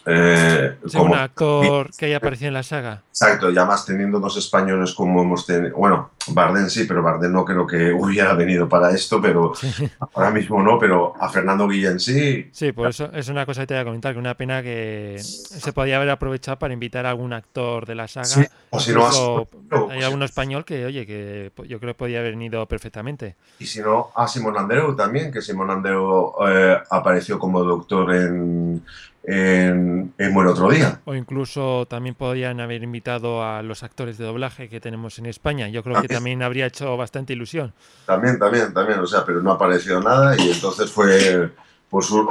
eh, 0.06 0.78
como- 0.94 1.06
un 1.06 1.14
actor 1.16 1.90
que 1.98 2.06
haya 2.08 2.18
aparecido 2.18 2.48
en 2.50 2.54
la 2.54 2.64
saga. 2.64 3.04
Exacto, 3.10 3.50
y 3.50 3.58
además 3.58 3.86
teniendo 3.86 4.20
dos 4.20 4.38
españoles 4.38 4.94
como 4.94 5.22
hemos 5.24 5.46
tenido, 5.46 5.76
bueno, 5.76 6.12
Bardem 6.28 6.70
sí, 6.70 6.86
pero 6.88 7.02
Bardem 7.02 7.32
no 7.32 7.44
creo 7.46 7.66
que 7.66 7.92
hubiera 7.94 8.34
venido 8.34 8.70
para 8.70 8.92
esto, 8.92 9.22
pero 9.22 9.54
Sí, 9.56 9.68
ahora 10.14 10.32
mismo 10.32 10.62
no, 10.62 10.78
pero 10.78 11.14
a 11.20 11.28
Fernando 11.30 11.68
Guillén 11.68 12.00
sí, 12.00 12.50
sí, 12.52 12.72
por 12.72 12.90
eso 12.90 13.10
es 13.14 13.28
una 13.30 13.46
cosa 13.46 13.62
que 13.62 13.68
te 13.68 13.74
voy 13.74 13.82
a 13.82 13.86
comentar, 13.86 14.14
que 14.14 14.20
una 14.20 14.36
pena 14.36 14.62
que 14.62 15.18
se 15.20 15.74
podía 15.74 15.98
haber 15.98 16.10
aprovechado 16.12 16.60
para 16.60 16.74
invitar 16.74 17.06
a 17.06 17.10
algún 17.10 17.34
actor 17.34 17.86
de 17.86 17.96
la 17.96 18.08
saga. 18.08 18.26
sí, 18.28 18.46
o 18.70 18.80
si 18.80 18.94
no, 18.94 19.48
hay 19.90 20.04
alguno 20.04 20.26
español 20.26 20.64
que, 20.64 20.86
oye, 20.86 21.06
que 21.06 21.52
yo 21.68 21.80
creo 21.80 21.94
que 21.94 21.98
podía 21.98 22.20
haber 22.20 22.32
venido 22.34 22.66
perfectamente. 22.68 23.36
y 23.60 23.66
si 23.66 23.80
no, 23.82 24.12
a 24.16 24.28
Simón 24.28 24.58
Andreu 24.58 24.96
también, 24.96 25.32
que 25.32 25.42
Simón 25.42 25.72
Andreu 25.72 26.34
eh, 26.48 26.78
apareció 26.92 27.40
como 27.40 27.64
doctor 27.64 28.14
en, 28.14 28.84
en, 29.28 30.14
en 30.18 30.38
Otro 30.38 30.70
Día. 30.70 31.02
O 31.06 31.14
incluso 31.14 31.86
también 31.88 32.16
podrían 32.16 32.62
haber 32.62 32.82
invitado 32.82 33.44
a 33.44 33.62
los 33.62 33.84
actores 33.84 34.18
de 34.18 34.26
doblaje 34.26 34.70
que 34.70 34.80
tenemos 34.80 35.20
en 35.20 35.26
España. 35.26 35.68
Yo 35.68 35.84
creo 35.84 36.02
que 36.02 36.08
también 36.08 36.42
habría 36.42 36.66
hecho 36.66 36.96
bastante 36.96 37.34
ilusión. 37.34 37.74
También, 38.06 38.40
también, 38.40 38.74
también, 38.74 39.00
o 39.00 39.06
sea, 39.06 39.26
pero 39.26 39.42
no 39.42 39.52
apareció 39.52 40.00
nada 40.00 40.36
y 40.38 40.50
entonces 40.52 40.90
fue 40.92 41.52
pues 41.90 42.10
un- 42.10 42.28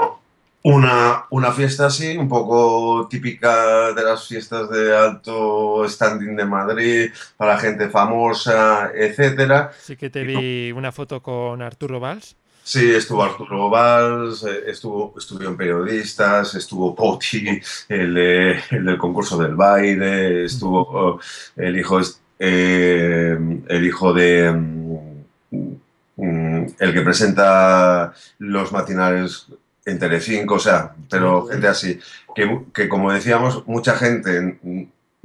una, 0.63 1.27
una 1.31 1.53
fiesta 1.53 1.87
así, 1.87 2.17
un 2.17 2.29
poco 2.29 3.07
típica 3.09 3.93
de 3.93 4.03
las 4.03 4.27
fiestas 4.27 4.69
de 4.69 4.97
alto 4.97 5.85
standing 5.89 6.35
de 6.35 6.45
Madrid, 6.45 7.11
para 7.37 7.57
gente 7.59 7.89
famosa, 7.89 8.91
etcétera. 8.95 9.71
Sí 9.81 9.97
que 9.97 10.11
te 10.11 10.25
vi 10.25 10.73
una 10.73 10.91
foto 10.91 11.23
con 11.23 11.63
Arturo 11.63 12.01
Valls. 12.01 12.37
Sí, 12.67 12.91
estuvo 12.93 13.23
Arturo 13.23 13.71
Valls, 13.71 14.43
eh, 14.43 14.65
estuvo, 14.67 15.15
estuvieron 15.17 15.57
periodistas, 15.57 16.57
estuvo 16.57 16.97
Poti, 16.97 17.61
el, 17.89 18.17
el 18.19 18.85
del 18.85 18.99
concurso 18.99 19.39
del 19.39 19.55
baile, 19.55 20.45
estuvo 20.47 20.81
oh, 20.81 21.21
el 21.55 21.79
hijo, 21.79 22.01
eh, 22.41 23.39
el 23.69 23.87
hijo 23.87 24.13
de 24.13 24.51
mm, 24.51 25.77
mm, 26.17 26.67
el 26.81 26.93
que 26.93 27.03
presenta 27.03 28.13
los 28.39 28.73
matinales 28.73 29.47
en 29.85 29.99
Telecinco, 30.01 30.55
o 30.57 30.59
sea, 30.59 30.93
pero 31.09 31.47
gente 31.47 31.69
así, 31.69 32.01
que, 32.35 32.63
que 32.75 32.89
como 32.89 33.13
decíamos, 33.13 33.65
mucha 33.69 33.95
gente 33.95 34.59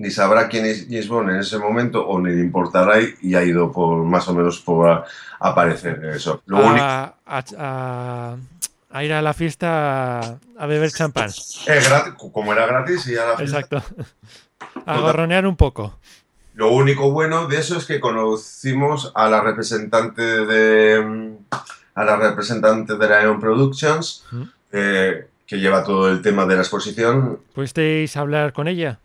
ni 0.02 0.12
sabrá 0.12 0.50
quién 0.50 0.66
es 0.66 0.86
James 0.90 1.08
Bond 1.08 1.30
en 1.30 1.36
ese 1.38 1.58
momento 1.60 2.06
o 2.06 2.20
ni 2.20 2.32
le 2.34 2.42
importará 2.42 3.00
y, 3.02 3.14
y 3.22 3.36
ha 3.36 3.44
ido 3.44 3.72
por 3.72 4.04
más 4.04 4.28
o 4.28 4.34
menos 4.34 4.60
por 4.60 4.90
a- 4.90 5.06
aparecer 5.40 6.04
eso. 6.06 6.42
Lo 6.46 6.58
A, 6.58 7.16
ir 9.04 9.14
a 9.14 9.22
la 9.22 9.34
fiesta 9.34 10.20
a 10.58 10.66
beber 10.66 10.92
champán. 10.92 11.30
es 11.30 11.64
gratis, 11.90 12.14
como 12.34 12.52
era 12.52 12.66
gratis 12.66 13.08
y 13.08 13.16
a 13.16 13.26
la 13.26 13.38
fiesta. 13.38 13.60
Exacto. 13.60 13.84
A 14.86 15.00
gorronear 15.00 15.46
un 15.48 15.56
poco. 15.56 15.98
Lo 16.54 16.72
único 16.72 17.12
bueno 17.12 17.48
de 17.48 17.58
eso 17.60 17.78
es 17.78 17.86
que 17.86 18.00
conocimos 18.00 19.12
a 19.16 19.28
la 19.30 19.42
representante 19.42 20.22
de 20.22 21.34
a 21.96 22.04
la 22.04 22.16
representante 22.18 22.96
de 22.96 23.10
la 23.10 23.22
Eon 23.24 23.40
Productions 23.40 24.26
¿Mm? 24.32 24.42
eh, 24.72 25.28
que 25.48 25.60
lleva 25.60 25.84
todo 25.84 26.10
el 26.10 26.22
tema 26.22 26.46
de 26.46 26.56
la 26.56 26.62
exposición. 26.62 27.40
¿Pudisteis 27.54 28.16
hablar 28.18 28.54
con 28.54 28.68
ella? 28.68 29.00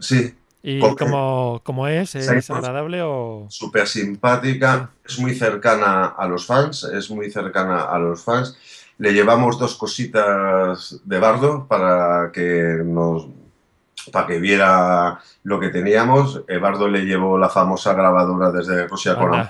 Sí, 0.00 0.34
¿Y 0.62 0.80
cómo, 0.80 1.60
cómo 1.64 1.86
es? 1.86 2.14
¿Es 2.14 2.50
agradable 2.50 3.00
o...? 3.02 3.46
súper 3.48 3.86
simpática, 3.86 4.90
es 5.06 5.18
muy 5.18 5.34
cercana 5.34 6.06
a 6.06 6.26
los 6.26 6.46
fans, 6.46 6.84
es 6.84 7.10
muy 7.10 7.30
cercana 7.30 7.82
a 7.84 7.98
los 7.98 8.22
fans. 8.22 8.56
Le 8.98 9.12
llevamos 9.12 9.58
dos 9.58 9.76
cositas 9.76 11.00
de 11.04 11.18
bardo 11.20 11.66
para 11.68 12.30
que 12.32 12.82
nos 12.84 13.28
para 14.12 14.26
que 14.26 14.38
viera 14.40 15.20
lo 15.44 15.60
que 15.60 15.68
teníamos. 15.68 16.42
Eduardo 16.48 16.88
le 16.88 17.04
llevó 17.04 17.38
la 17.38 17.48
famosa 17.48 17.92
grabadora 17.94 18.50
desde 18.50 18.86
Rusia 18.88 19.14
con 19.16 19.32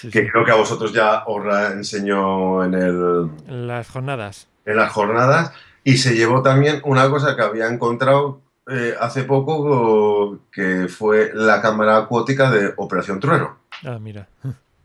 Sí, 0.00 0.10
que 0.10 0.22
sí. 0.22 0.28
creo 0.30 0.44
que 0.44 0.50
a 0.52 0.56
vosotros 0.56 0.92
ya 0.92 1.24
os 1.26 1.44
la 1.44 1.68
enseñó 1.72 2.62
en, 2.64 2.74
el, 2.74 3.30
En 3.48 3.66
Las 3.66 3.88
jornadas. 3.90 4.48
en 4.64 4.76
las 4.76 4.92
jornadas. 4.92 5.52
Y 5.84 5.96
se 5.96 6.14
llevó 6.14 6.42
también 6.42 6.80
una 6.84 7.08
cosa 7.10 7.34
que 7.36 7.42
había 7.42 7.66
encontrado 7.68 8.40
eh, 8.68 8.94
hace 9.00 9.24
poco, 9.24 10.40
que 10.52 10.88
fue 10.88 11.30
la 11.34 11.60
cámara 11.60 11.96
acuática 11.98 12.50
de 12.50 12.72
Operación 12.76 13.20
Trueno. 13.20 13.56
Ah, 13.84 13.98
mira. 14.00 14.28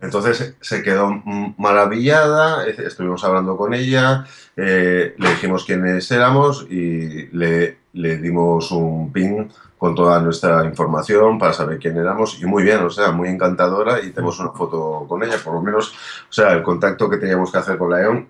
Entonces 0.02 0.56
se 0.62 0.84
quedó 0.84 1.10
maravillada, 1.58 2.66
estuvimos 2.68 3.24
hablando 3.24 3.58
con 3.58 3.74
ella, 3.74 4.26
eh, 4.56 5.16
le 5.18 5.30
dijimos 5.30 5.66
quiénes 5.66 6.10
éramos 6.12 6.68
y 6.70 7.28
le, 7.28 7.78
le 7.94 8.18
dimos 8.18 8.72
un 8.72 9.12
pin 9.12 9.50
con 9.78 9.96
toda 9.96 10.20
nuestra 10.20 10.66
información 10.66 11.38
para 11.38 11.54
saber 11.54 11.80
quién 11.80 11.98
éramos 11.98 12.40
y 12.42 12.46
muy 12.46 12.64
bien, 12.64 12.80
o 12.84 12.90
sea, 12.90 13.12
muy 13.12 13.30
encantadora 13.30 14.02
y 14.02 14.12
tenemos 14.12 14.40
una 14.40 14.52
foto 14.52 15.06
con 15.08 15.24
ella, 15.24 15.38
por 15.44 15.54
lo 15.54 15.62
menos, 15.62 15.94
o 16.30 16.34
sea, 16.34 16.54
el 16.54 16.64
contacto 16.64 17.10
que 17.10 17.18
teníamos 17.18 17.52
que 17.52 17.58
hacer 17.58 17.78
con 17.78 17.92
la 17.92 18.02
EON 18.02 18.28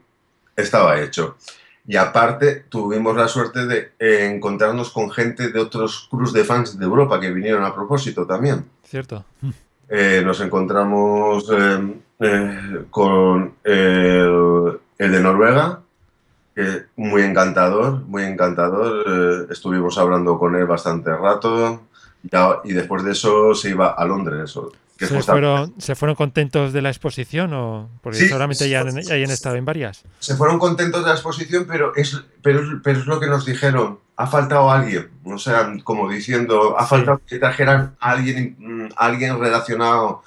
estaba 0.55 0.99
hecho. 0.99 1.37
Y 1.87 1.97
aparte 1.97 2.65
tuvimos 2.69 3.15
la 3.15 3.27
suerte 3.27 3.65
de 3.67 3.91
eh, 3.99 4.31
encontrarnos 4.33 4.89
con 4.91 5.11
gente 5.11 5.49
de 5.51 5.59
otros 5.59 6.07
cruz 6.09 6.33
de 6.33 6.43
fans 6.43 6.79
de 6.79 6.85
Europa 6.85 7.19
que 7.19 7.31
vinieron 7.31 7.63
a 7.63 7.75
propósito 7.75 8.25
también. 8.25 8.65
Cierto. 8.83 9.23
Eh, 9.87 10.21
nos 10.25 10.41
encontramos 10.41 11.45
eh, 12.19 12.85
con 12.89 13.53
el, 13.63 14.79
el 14.97 15.11
de 15.11 15.19
Noruega, 15.19 15.81
que 16.55 16.85
muy 16.95 17.21
encantador, 17.21 18.01
muy 18.07 18.23
encantador. 18.23 19.47
estuvimos 19.51 19.97
hablando 19.99 20.39
con 20.39 20.55
él 20.55 20.65
bastante 20.65 21.15
rato 21.15 21.81
y 22.63 22.73
después 22.73 23.03
de 23.03 23.11
eso 23.11 23.53
se 23.53 23.69
iba 23.69 23.89
a 23.89 24.05
Londres. 24.05 24.55
o- 24.57 24.71
que 24.97 25.07
¿Se 25.07 25.13
fue- 25.15 25.23
fueron, 25.23 25.73
¿Se 25.79 25.95
fueron 25.95 26.15
contentos 26.15 26.71
de 26.73 26.81
la 26.81 26.89
exposición 26.89 27.53
o...? 27.53 27.89
Porque 28.01 28.17
Sí, 28.19 28.27
seguramente 28.27 28.69
ya, 28.69 28.81
han- 28.81 29.01
ya 29.01 29.13
hayan 29.15 29.29
estado 29.31 29.55
en 29.55 29.65
varias. 29.65 30.03
se 30.19 30.35
fueron 30.35 30.57
contentos 30.59 31.01
de 31.03 31.07
la 31.09 31.13
exposición, 31.15 31.65
pero 31.67 31.93
es, 31.95 32.21
pero, 32.41 32.61
pero 32.83 32.99
es 32.99 33.05
lo 33.05 33.19
que 33.19 33.27
nos 33.27 33.45
dijeron. 33.45 33.99
Ha 34.17 34.27
faltado 34.27 34.71
alguien, 34.71 35.09
o 35.25 35.37
sea, 35.37 35.73
como 35.83 36.09
diciendo, 36.09 36.77
ha 36.79 36.83
Sí. 36.83 36.89
faltado 36.91 37.21
que 37.27 37.37
trajeran 37.39 37.95
a 37.99 38.11
alguien, 38.11 38.55
mm, 38.57 38.87
alguien 38.95 39.37
relacionado 39.39 40.23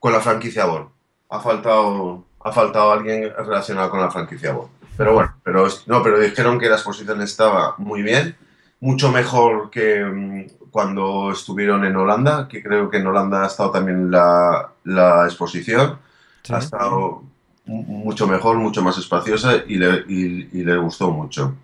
con 0.00 0.12
la 0.12 0.20
franquicia 0.20 0.64
Bond. 0.64 0.88
Ha 1.28 1.38
faltado, 1.40 2.24
ha 2.42 2.50
faltado 2.52 2.90
alguien 2.90 3.30
relacionado 3.36 3.90
con 3.90 4.00
la 4.00 4.10
franquicia 4.10 4.52
Bond. 4.52 4.70
Pero 4.96 5.14
bueno, 5.14 5.34
pero, 5.44 5.68
no, 5.86 6.02
pero 6.02 6.18
dijeron 6.18 6.58
que 6.58 6.68
la 6.68 6.74
exposición 6.74 7.22
estaba 7.22 7.74
muy 7.78 8.02
bien, 8.02 8.36
mucho 8.80 9.10
mejor 9.12 9.70
que 9.70 10.04
mm, 10.04 10.70
cuando 10.70 11.32
estuvieron 11.32 11.84
en 11.84 11.96
Holanda, 11.96 12.48
que 12.48 12.62
creo 12.62 12.88
que 12.90 12.98
en 12.98 13.06
Holanda 13.06 13.44
ha 13.44 13.46
estado 13.46 13.70
también 13.72 14.10
la, 14.10 14.70
la 14.84 15.24
exposición 15.26 15.98
Sí. 16.42 16.54
ha 16.54 16.58
estado 16.58 17.22
mu- 17.66 17.82
mucho 17.82 18.26
mejor, 18.26 18.56
mucho 18.56 18.80
más 18.82 18.96
espaciosa 18.96 19.56
y 19.66 19.76
le, 19.76 20.04
y- 20.08 20.48
y 20.52 20.64
le 20.64 20.76
gustó 20.78 21.10
mucho. 21.10 21.54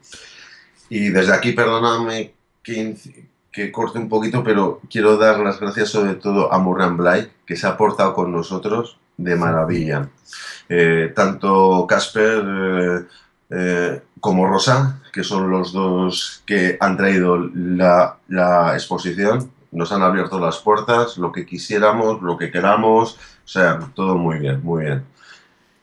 Y 0.90 1.08
desde 1.08 1.32
aquí, 1.32 1.52
perdóname 1.52 2.34
que, 2.62 2.94
que 3.50 3.72
corte 3.72 3.98
un 3.98 4.08
poquito, 4.08 4.44
pero 4.44 4.80
quiero 4.90 5.16
dar 5.16 5.38
las 5.40 5.58
gracias 5.58 5.88
sobre 5.88 6.14
todo 6.14 6.52
a 6.52 6.58
Murran 6.58 6.96
Blake, 6.98 7.30
que 7.46 7.56
se 7.56 7.66
ha 7.66 7.76
portado 7.76 8.12
con 8.14 8.30
nosotros 8.32 8.98
de 9.16 9.34
maravilla. 9.36 10.08
Eh, 10.68 11.12
tanto 11.16 11.86
Casper 11.88 12.44
eh, 12.46 13.04
eh, 13.50 14.02
como 14.20 14.46
Rosa, 14.46 15.00
que 15.16 15.24
son 15.24 15.50
los 15.50 15.72
dos 15.72 16.42
que 16.44 16.76
han 16.78 16.98
traído 16.98 17.38
la, 17.38 18.18
la 18.28 18.74
exposición, 18.74 19.50
nos 19.72 19.90
han 19.90 20.02
abierto 20.02 20.38
las 20.38 20.58
puertas, 20.58 21.16
lo 21.16 21.32
que 21.32 21.46
quisiéramos, 21.46 22.20
lo 22.20 22.36
que 22.36 22.50
queramos, 22.50 23.14
o 23.14 23.48
sea, 23.48 23.78
todo 23.94 24.18
muy 24.18 24.38
bien, 24.38 24.62
muy 24.62 24.84
bien. 24.84 25.04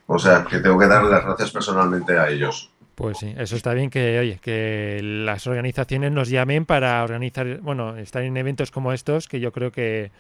O 0.06 0.20
sea, 0.20 0.46
que 0.48 0.60
tengo 0.60 0.78
que 0.78 0.86
darle 0.86 1.10
las 1.10 1.26
gracias 1.26 1.50
personalmente 1.50 2.16
a 2.16 2.30
ellos. 2.30 2.70
Pues 2.94 3.18
sí, 3.18 3.34
eso 3.36 3.56
está 3.56 3.74
bien 3.74 3.90
que, 3.90 4.20
oye, 4.20 4.38
que 4.40 5.00
las 5.02 5.48
organizaciones 5.48 6.12
nos 6.12 6.30
llamen 6.30 6.68
para 6.68 7.04
organizar, 7.04 7.60
bueno, 7.62 7.98
estar 7.98 8.22
en 8.22 8.38
eventos 8.38 8.70
como 8.70 8.94
estos, 8.94 9.28
que 9.28 9.40
yo 9.40 9.52
creo 9.52 9.72
que 9.72 10.12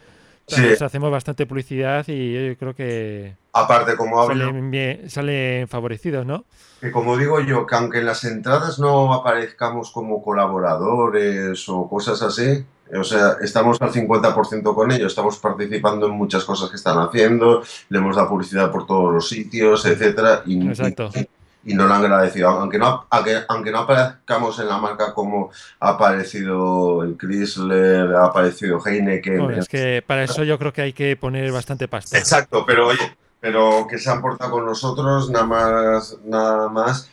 Sí. 0.47 0.83
hacemos 0.83 1.09
bastante 1.09 1.45
publicidad 1.45 2.05
y 2.07 2.49
yo 2.49 2.57
creo 2.57 2.75
que 2.75 3.35
Aparte, 3.53 3.95
como 3.95 4.21
hablo, 4.21 4.45
salen, 4.47 4.71
bien- 4.71 5.09
salen 5.09 5.67
favorecidos, 5.67 6.25
¿no? 6.25 6.45
que 6.81 6.91
como 6.91 7.15
digo 7.17 7.39
yo, 7.39 7.65
que 7.65 7.75
aunque 7.75 7.99
en 7.99 8.05
las 8.07 8.25
entradas 8.25 8.77
no 8.77 9.13
aparezcamos 9.13 9.91
como 9.91 10.21
colaboradores 10.21 11.67
o 11.69 11.87
cosas 11.89 12.21
así, 12.21 12.65
O 12.95 13.03
sea, 13.03 13.37
estamos 13.41 13.81
al 13.81 13.91
50% 13.91 14.75
con 14.75 14.91
ellos, 14.91 15.07
estamos 15.13 15.39
participando 15.39 16.05
en 16.07 16.11
muchas 16.11 16.43
cosas 16.43 16.69
que 16.69 16.75
están 16.75 16.99
haciendo, 16.99 17.63
le 17.89 17.97
hemos 17.97 18.15
dado 18.15 18.29
publicidad 18.29 18.69
por 18.71 18.85
todos 18.85 19.11
los 19.13 19.27
sitios, 19.29 19.83
etcétera, 19.85 20.43
y, 20.45 20.67
Exacto. 20.67 21.09
y, 21.15 21.27
y 21.65 21.73
nos 21.73 21.87
lo 21.87 21.93
han 21.93 22.03
agradecido. 22.03 22.49
Aunque 22.49 22.77
no, 22.77 23.05
aunque, 23.09 23.37
aunque 23.47 23.71
no 23.71 23.79
aparezcamos 23.79 24.59
en 24.59 24.67
la 24.67 24.77
marca 24.77 25.13
como 25.13 25.51
ha 25.79 25.89
aparecido 25.89 27.03
el 27.03 27.17
Chrysler, 27.17 28.13
ha 28.15 28.25
aparecido 28.25 28.79
Heineken. 28.85 29.39
Bueno, 29.43 29.59
es 29.61 29.69
que 29.69 30.03
para 30.05 30.23
eso 30.23 30.43
yo 30.43 30.57
creo 30.59 30.73
que 30.73 30.81
hay 30.81 30.93
que 30.93 31.15
poner 31.15 31.51
bastante 31.51 31.87
pasta. 31.87 32.17
Exacto, 32.17 32.65
pero 32.65 32.87
oye, 32.87 33.17
pero 33.39 33.87
que 33.89 33.97
se 33.97 34.09
han 34.09 34.21
portado 34.21 34.51
con 34.51 34.65
nosotros, 34.65 35.29
nada 35.29 35.45
más, 35.45 36.17
nada 36.25 36.69
más, 36.69 37.09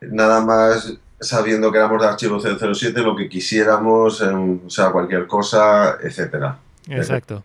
nada 0.00 0.40
más 0.40 0.94
sabiendo 1.20 1.70
que 1.70 1.78
éramos 1.78 2.02
de 2.02 2.08
archivo 2.08 2.40
007, 2.40 3.00
lo 3.02 3.14
que 3.14 3.28
quisiéramos, 3.28 4.20
eh, 4.20 4.26
o 4.26 4.68
sea, 4.68 4.90
cualquier 4.90 5.26
cosa, 5.28 5.96
etcétera. 6.02 6.58
Exacto. 6.88 7.44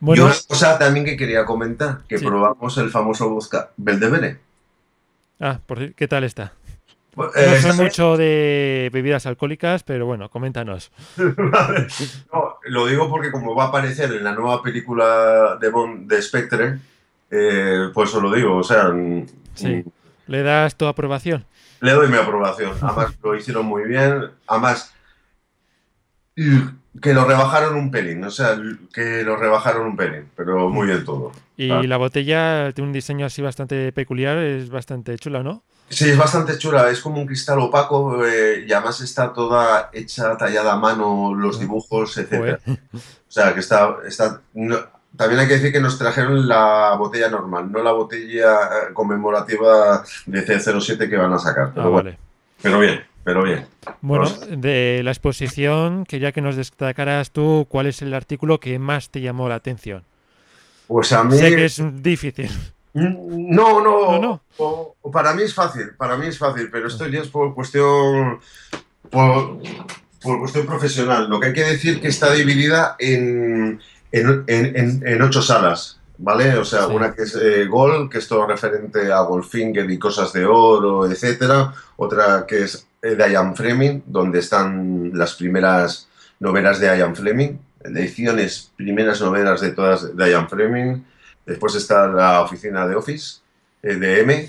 Y 0.00 0.20
una 0.20 0.32
cosa 0.48 0.78
también 0.78 1.04
que 1.04 1.16
quería 1.16 1.44
comentar, 1.44 2.00
que 2.08 2.18
Sí. 2.18 2.24
probamos 2.24 2.76
el 2.78 2.90
famoso 2.90 3.28
vodka 3.28 3.70
Beldebere. 3.76 4.40
Ah, 5.40 5.60
por, 5.66 5.94
¿qué 5.94 6.08
tal 6.08 6.24
está? 6.24 6.52
Eh, 7.34 7.46
No 7.46 7.52
está- 7.54 7.72
mucho 7.74 8.16
de 8.18 8.90
bebidas 8.92 9.24
alcohólicas, 9.26 9.82
pero 9.82 10.04
bueno, 10.06 10.28
coméntanos. 10.28 10.90
Vale. 11.16 11.86
No, 12.32 12.56
lo 12.64 12.86
digo 12.86 13.08
porque 13.08 13.30
como 13.32 13.54
va 13.54 13.64
a 13.64 13.68
aparecer 13.68 14.12
en 14.12 14.22
la 14.24 14.32
nueva 14.34 14.62
película 14.62 15.56
de 15.60 15.70
Bond 15.70 16.08
de 16.10 16.20
Spectre, 16.20 16.78
eh, 17.30 17.88
pues 17.94 18.14
os 18.14 18.22
lo 18.22 18.30
digo, 18.32 18.56
o 18.58 18.62
sea, 18.62 18.90
mm, 18.90 19.26
Sí. 19.54 19.82
¿Le 20.26 20.42
das 20.42 20.76
tu 20.76 20.86
aprobación? 20.86 21.46
le 21.80 21.92
doy 21.92 22.08
mi 22.08 22.16
aprobación. 22.16 22.72
Además, 22.82 23.16
lo 23.22 23.34
hicieron 23.36 23.64
muy 23.66 23.84
bien. 23.84 24.30
Además, 24.46 24.92
que 27.02 27.14
lo 27.14 27.24
rebajaron 27.24 27.74
un 27.76 27.90
pelín, 27.90 28.22
o 28.24 28.30
sea, 28.30 28.56
que 28.92 29.22
lo 29.22 29.36
rebajaron 29.36 29.86
un 29.86 29.96
pelín, 29.96 30.28
pero 30.36 30.68
muy 30.70 30.86
bien 30.86 31.04
todo. 31.04 31.32
Y 31.56 31.70
Ah. 31.70 31.82
la 31.82 31.96
botella 31.96 32.72
tiene 32.72 32.88
un 32.88 32.92
diseño 32.92 33.26
así 33.26 33.42
bastante 33.42 33.92
peculiar, 33.92 34.38
es 34.38 34.68
bastante 34.70 35.16
chula, 35.18 35.42
¿no? 35.42 35.62
Sí, 35.88 36.10
es 36.10 36.18
bastante 36.18 36.58
chula, 36.58 36.90
es 36.90 37.00
como 37.00 37.20
un 37.20 37.26
cristal 37.26 37.60
opaco 37.60 38.24
eh, 38.26 38.64
y 38.66 38.72
además 38.72 39.00
está 39.00 39.32
toda 39.32 39.90
hecha, 39.92 40.36
tallada 40.36 40.72
a 40.72 40.78
mano, 40.78 41.32
los 41.34 41.60
dibujos, 41.60 42.18
etc. 42.18 42.58
O 42.66 43.06
sea, 43.28 43.54
que 43.54 43.60
está... 43.60 43.96
está 44.06 44.40
no- 44.54 44.96
también 45.16 45.40
hay 45.40 45.48
que 45.48 45.54
decir 45.54 45.72
que 45.72 45.80
nos 45.80 45.96
trajeron 45.96 46.46
la 46.46 46.94
botella 46.98 47.30
normal, 47.30 47.72
no 47.72 47.82
la 47.82 47.92
botella 47.92 48.52
eh, 48.66 48.92
conmemorativa 48.92 50.02
de 50.26 50.44
C07 50.46 51.08
que 51.08 51.16
van 51.16 51.32
a 51.32 51.38
sacar. 51.38 51.70
Pero, 51.74 51.86
Ah, 51.86 51.88
bueno, 51.88 52.04
vale. 52.10 52.18
pero 52.60 52.78
bien, 52.80 53.02
pero 53.26 53.42
bien. 53.42 53.66
Bueno, 54.02 54.24
Pues- 54.24 54.60
de 54.60 55.00
la 55.02 55.10
exposición, 55.10 56.04
quería 56.06 56.30
que 56.30 56.40
nos 56.40 56.54
destacaras 56.54 57.32
tú 57.32 57.66
cuál 57.68 57.86
es 57.86 58.00
el 58.00 58.14
artículo 58.14 58.60
que 58.60 58.78
más 58.78 59.10
te 59.10 59.20
llamó 59.20 59.48
la 59.48 59.56
atención. 59.56 60.04
Pues 60.86 61.12
a 61.12 61.24
mí... 61.24 61.36
Sé 61.36 61.56
que 61.56 61.64
es 61.64 61.82
difícil. 62.02 62.48
No, 62.94 63.80
no, 63.82 64.12
No, 64.12 64.18
no. 64.20 64.40
o- 64.58 64.94
o 65.02 65.10
para 65.10 65.34
mí 65.34 65.42
es 65.42 65.52
fácil, 65.52 65.90
para 65.98 66.16
mí 66.16 66.26
es 66.28 66.38
fácil, 66.38 66.68
pero 66.70 66.86
esto 66.86 67.06
ya 67.08 67.20
es 67.20 67.28
por 67.28 67.52
cuestión, 67.52 68.38
por, 69.10 69.58
por 70.22 70.38
cuestión 70.38 70.64
profesional. 70.66 71.28
Lo 71.28 71.40
que 71.40 71.48
hay 71.48 71.52
que 71.52 71.64
decir 71.64 72.00
que 72.00 72.06
está 72.08 72.32
dividida 72.32 72.94
en, 73.00 73.80
en, 74.12 74.44
en- 74.46 74.76
en- 74.76 75.02
en 75.06 75.20
ocho 75.22 75.42
salas, 75.42 75.98
¿vale? 76.16 76.56
O 76.56 76.64
sea, 76.64 76.86
Sí. 76.86 76.92
una 76.94 77.12
que 77.12 77.22
es 77.24 77.34
eh, 77.34 77.66
Gol, 77.66 78.08
que 78.08 78.18
es 78.18 78.28
todo 78.28 78.46
referente 78.46 79.12
a 79.12 79.20
Goldfinger 79.22 79.90
y 79.90 79.98
cosas 79.98 80.32
de 80.32 80.46
oro, 80.46 81.10
etcétera. 81.10 81.74
Otra 81.96 82.46
que 82.46 82.62
es 82.62 82.85
de 83.14 83.32
Ian 83.32 83.54
Fleming, 83.54 84.00
donde 84.06 84.40
están 84.40 85.12
las 85.14 85.34
primeras 85.34 86.08
novelas 86.40 86.80
de 86.80 86.86
Ian 86.86 87.14
Fleming, 87.14 87.58
ediciones, 87.84 88.72
primeras 88.76 89.20
novelas 89.20 89.60
de 89.60 89.70
todas 89.70 90.16
de 90.16 90.30
Ian 90.30 90.48
Fleming. 90.48 91.02
Después 91.44 91.74
está 91.76 92.08
la 92.08 92.42
oficina 92.42 92.86
de 92.86 92.96
Office, 92.96 93.40
eh, 93.82 93.94
de 93.94 94.20
M, 94.20 94.48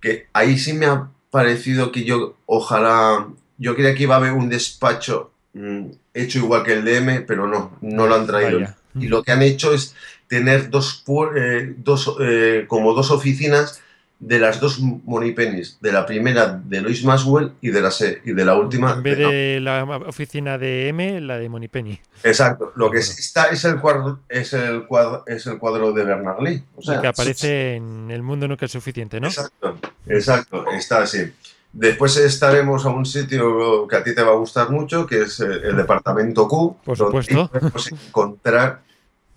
que 0.00 0.26
ahí 0.32 0.58
sí 0.58 0.74
me 0.74 0.86
ha 0.86 1.08
parecido 1.30 1.90
que 1.92 2.04
yo, 2.04 2.36
ojalá, 2.46 3.26
yo 3.58 3.74
creía 3.74 3.94
que 3.94 4.02
iba 4.02 4.16
a 4.16 4.18
haber 4.18 4.32
un 4.32 4.48
despacho 4.48 5.30
mm, 5.54 5.86
hecho 6.12 6.38
igual 6.38 6.62
que 6.62 6.74
el 6.74 6.84
de 6.84 6.96
M, 6.98 7.20
pero 7.22 7.46
no, 7.46 7.76
no 7.80 8.06
lo 8.06 8.14
han 8.14 8.26
traído. 8.26 8.60
Vaya. 8.60 8.76
Y 8.98 9.08
lo 9.08 9.22
que 9.22 9.32
han 9.32 9.42
hecho 9.42 9.74
es 9.74 9.94
tener 10.28 10.70
eh, 10.70 11.74
dos 11.78 12.16
eh, 12.20 12.64
como 12.68 12.94
dos 12.94 13.10
oficinas 13.10 13.82
de 14.18 14.38
las 14.38 14.60
dos 14.60 14.80
Moneypennies, 14.80 15.76
de 15.82 15.92
la 15.92 16.06
primera 16.06 16.58
de 16.64 16.80
Lois 16.80 17.04
Maxwell 17.04 17.52
y 17.60 17.68
de 17.68 17.82
la, 17.82 17.90
y 18.24 18.32
de 18.32 18.44
la 18.46 18.54
última 18.54 18.94
En 18.94 19.02
vez 19.02 19.18
de- 19.18 19.24
de 19.26 19.60
la 19.60 19.84
oficina 20.06 20.56
de 20.56 20.88
M, 20.88 21.20
la 21.20 21.36
de 21.38 21.48
Monipenny. 21.50 22.00
Exacto, 22.24 22.72
lo 22.76 22.90
que 22.90 22.98
está 22.98 23.46
es 23.50 23.64
el 23.66 23.78
cuadro, 23.78 24.20
es 24.28 24.54
el 24.54 24.86
cuadro, 24.86 25.22
es 25.26 25.46
el 25.46 25.58
cuadro 25.58 25.92
de 25.92 26.02
Bernard 26.04 26.40
Lee. 26.42 26.62
O 26.76 26.82
sea, 26.82 27.00
que 27.00 27.08
aparece 27.08 27.74
en 27.74 28.10
El 28.10 28.22
mundo 28.22 28.48
nunca 28.48 28.64
es 28.64 28.72
suficiente, 28.72 29.20
¿no? 29.20 29.28
Exacto, 29.28 29.78
exacto, 30.06 30.70
está 30.70 31.02
así. 31.02 31.32
Después 31.74 32.16
estaremos 32.16 32.86
a 32.86 32.88
un 32.88 33.04
sitio 33.04 33.86
que 33.86 33.96
a 33.96 34.02
ti 34.02 34.14
te 34.14 34.22
va 34.22 34.32
a 34.32 34.36
gustar 34.36 34.70
mucho, 34.70 35.06
que 35.06 35.22
es 35.22 35.40
eh, 35.40 35.44
el 35.64 35.76
departamento 35.76 36.48
Q. 36.48 36.78
Por 36.82 36.96
donde 36.96 37.22
supuesto. 37.22 37.50
podemos 37.52 37.92
encontrar 37.92 38.80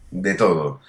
de 0.09 0.35
todo. 0.35 0.79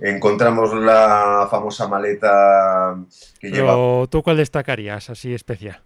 Encontramos 0.00 0.74
la 0.74 1.48
famosa 1.50 1.88
maleta 1.88 2.96
que 3.38 3.50
lleva. 3.50 3.74
Tú 4.08 4.22
cuál 4.22 4.36
destacarías 4.36 5.10
así 5.10 5.34
especial. 5.34 5.80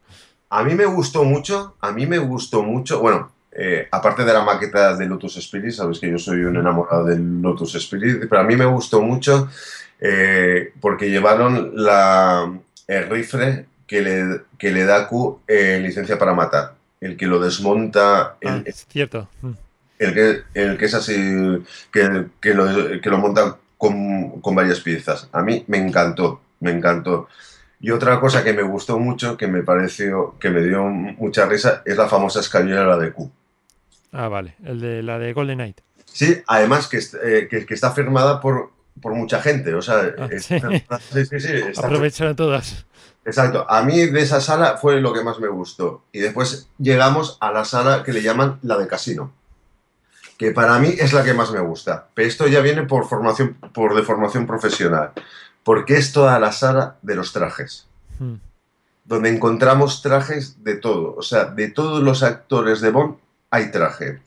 A 0.50 0.62
mí 0.62 0.74
me 0.74 0.86
gustó 0.86 1.24
mucho, 1.24 1.76
a 1.80 1.92
mí 1.92 2.06
me 2.06 2.18
gustó 2.18 2.62
mucho, 2.62 3.00
bueno, 3.00 3.30
eh, 3.52 3.86
aparte 3.90 4.24
de 4.24 4.32
la 4.32 4.44
maqueta 4.44 4.96
de 4.96 5.06
Lotus 5.06 5.36
Spirit, 5.38 5.72
sabes 5.72 5.98
que 5.98 6.10
yo 6.10 6.18
soy 6.18 6.40
un 6.44 6.56
enamorado 6.56 7.04
del 7.04 7.42
Lotus 7.42 7.74
Spirit, 7.74 8.26
pero 8.28 8.40
a 8.40 8.44
mí 8.44 8.56
me 8.56 8.64
gustó 8.64 9.02
mucho 9.02 9.48
eh, 10.00 10.72
porque 10.80 11.10
llevaron 11.10 11.72
la, 11.74 12.50
el 12.86 13.10
rifle 13.10 13.66
que 13.86 14.00
le, 14.00 14.40
que 14.56 14.70
le 14.70 14.84
da 14.84 15.08
Q 15.08 15.40
eh, 15.46 15.80
licencia 15.82 16.18
para 16.18 16.34
matar, 16.34 16.74
el 17.00 17.16
que 17.16 17.26
lo 17.26 17.40
desmonta, 17.40 18.36
el, 18.40 18.48
Ah, 18.48 18.62
es 18.64 18.86
cierto. 18.88 19.28
El 19.98 20.14
que, 20.14 20.42
el 20.54 20.78
que 20.78 20.84
es 20.84 20.94
así, 20.94 21.14
que, 21.92 22.26
que 22.40 22.54
lo, 22.54 23.00
que 23.00 23.10
lo 23.10 23.18
montan 23.18 23.56
con, 23.78 24.40
con 24.42 24.54
varias 24.54 24.80
piezas. 24.80 25.28
A 25.32 25.40
mí 25.42 25.64
me 25.68 25.78
encantó, 25.78 26.40
me 26.60 26.70
encantó. 26.72 27.28
Y 27.80 27.90
otra 27.92 28.18
cosa 28.20 28.42
que 28.44 28.52
me 28.52 28.62
gustó 28.62 28.98
mucho, 28.98 29.36
que 29.36 29.46
me 29.46 29.62
pareció, 29.62 30.34
que 30.40 30.50
me 30.50 30.62
dio 30.62 30.84
mucha 30.84 31.46
risa, 31.46 31.82
es 31.86 31.96
la 31.96 32.08
famosa 32.08 32.40
escalera 32.40 32.98
de 32.98 33.12
Q. 33.12 33.30
Ah, 34.12 34.28
vale. 34.28 34.56
El 34.64 34.80
de 34.80 35.02
la 35.02 35.18
de 35.18 35.32
Golden 35.32 35.58
Knight. 35.58 35.80
Sí, 36.04 36.42
además 36.48 36.88
que, 36.88 36.98
eh, 36.98 37.46
que, 37.48 37.64
que 37.66 37.74
está 37.74 37.92
firmada 37.92 38.40
por, 38.40 38.72
por 39.00 39.14
mucha 39.14 39.40
gente. 39.40 39.72
O 39.74 39.82
sea, 39.82 40.12
Ah, 40.18 40.28
es- 40.30 40.46
sí. 40.46 40.58
sí, 41.12 41.24
sí, 41.26 41.40
sí, 41.40 41.52
está- 41.52 41.86
Aprovecharon 41.86 42.34
todas. 42.34 42.84
Exacto. 43.24 43.64
A 43.70 43.82
mí 43.82 44.06
de 44.06 44.20
esa 44.22 44.40
sala 44.40 44.78
fue 44.78 45.00
lo 45.00 45.12
que 45.12 45.22
más 45.22 45.38
me 45.38 45.48
gustó. 45.48 46.02
Y 46.12 46.18
después 46.20 46.68
llegamos 46.78 47.36
a 47.40 47.52
la 47.52 47.64
sala 47.64 48.02
que 48.02 48.12
le 48.12 48.22
llaman 48.22 48.58
la 48.62 48.76
de 48.78 48.88
casino. 48.88 49.32
Que 50.38 50.52
para 50.52 50.78
mí 50.78 50.94
es 50.96 51.12
la 51.12 51.24
que 51.24 51.34
más 51.34 51.50
me 51.50 51.60
gusta. 51.60 52.08
Pero 52.14 52.28
esto 52.28 52.46
ya 52.46 52.60
viene 52.60 52.84
por 52.84 53.08
formación, 53.08 53.54
por 53.74 53.94
deformación 53.94 54.46
profesional. 54.46 55.12
Porque 55.64 55.96
es 55.96 56.12
toda 56.12 56.38
la 56.38 56.52
sala 56.52 56.96
de 57.02 57.16
los 57.16 57.32
trajes. 57.32 57.88
Mm. 58.20 58.34
Donde 59.04 59.30
encontramos 59.30 60.00
trajes 60.00 60.62
de 60.62 60.76
todo. 60.76 61.16
O 61.16 61.22
sea, 61.22 61.46
de 61.46 61.68
todos 61.68 62.02
los 62.02 62.22
actores 62.22 62.80
de 62.80 62.90
Bond 62.90 63.16
hay 63.50 63.72
traje. 63.72 64.20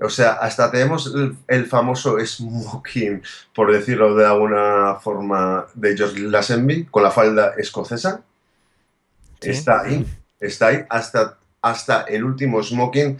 O 0.00 0.08
sea, 0.08 0.32
hasta 0.32 0.70
tenemos 0.70 1.12
el, 1.14 1.36
el 1.48 1.66
famoso 1.66 2.18
smoking, 2.24 3.22
por 3.54 3.72
decirlo 3.72 4.14
de 4.14 4.26
alguna 4.26 4.96
forma, 4.96 5.66
de 5.74 5.96
George 5.96 6.20
Lazenby 6.20 6.86
con 6.86 7.02
la 7.02 7.10
falda 7.10 7.54
escocesa. 7.58 8.22
Sí. 9.40 9.50
Está 9.50 9.82
ahí, 9.82 10.06
está 10.40 10.66
ahí, 10.68 10.84
hasta, 10.88 11.38
hasta 11.62 12.02
el 12.02 12.24
último 12.24 12.62
smoking 12.62 13.18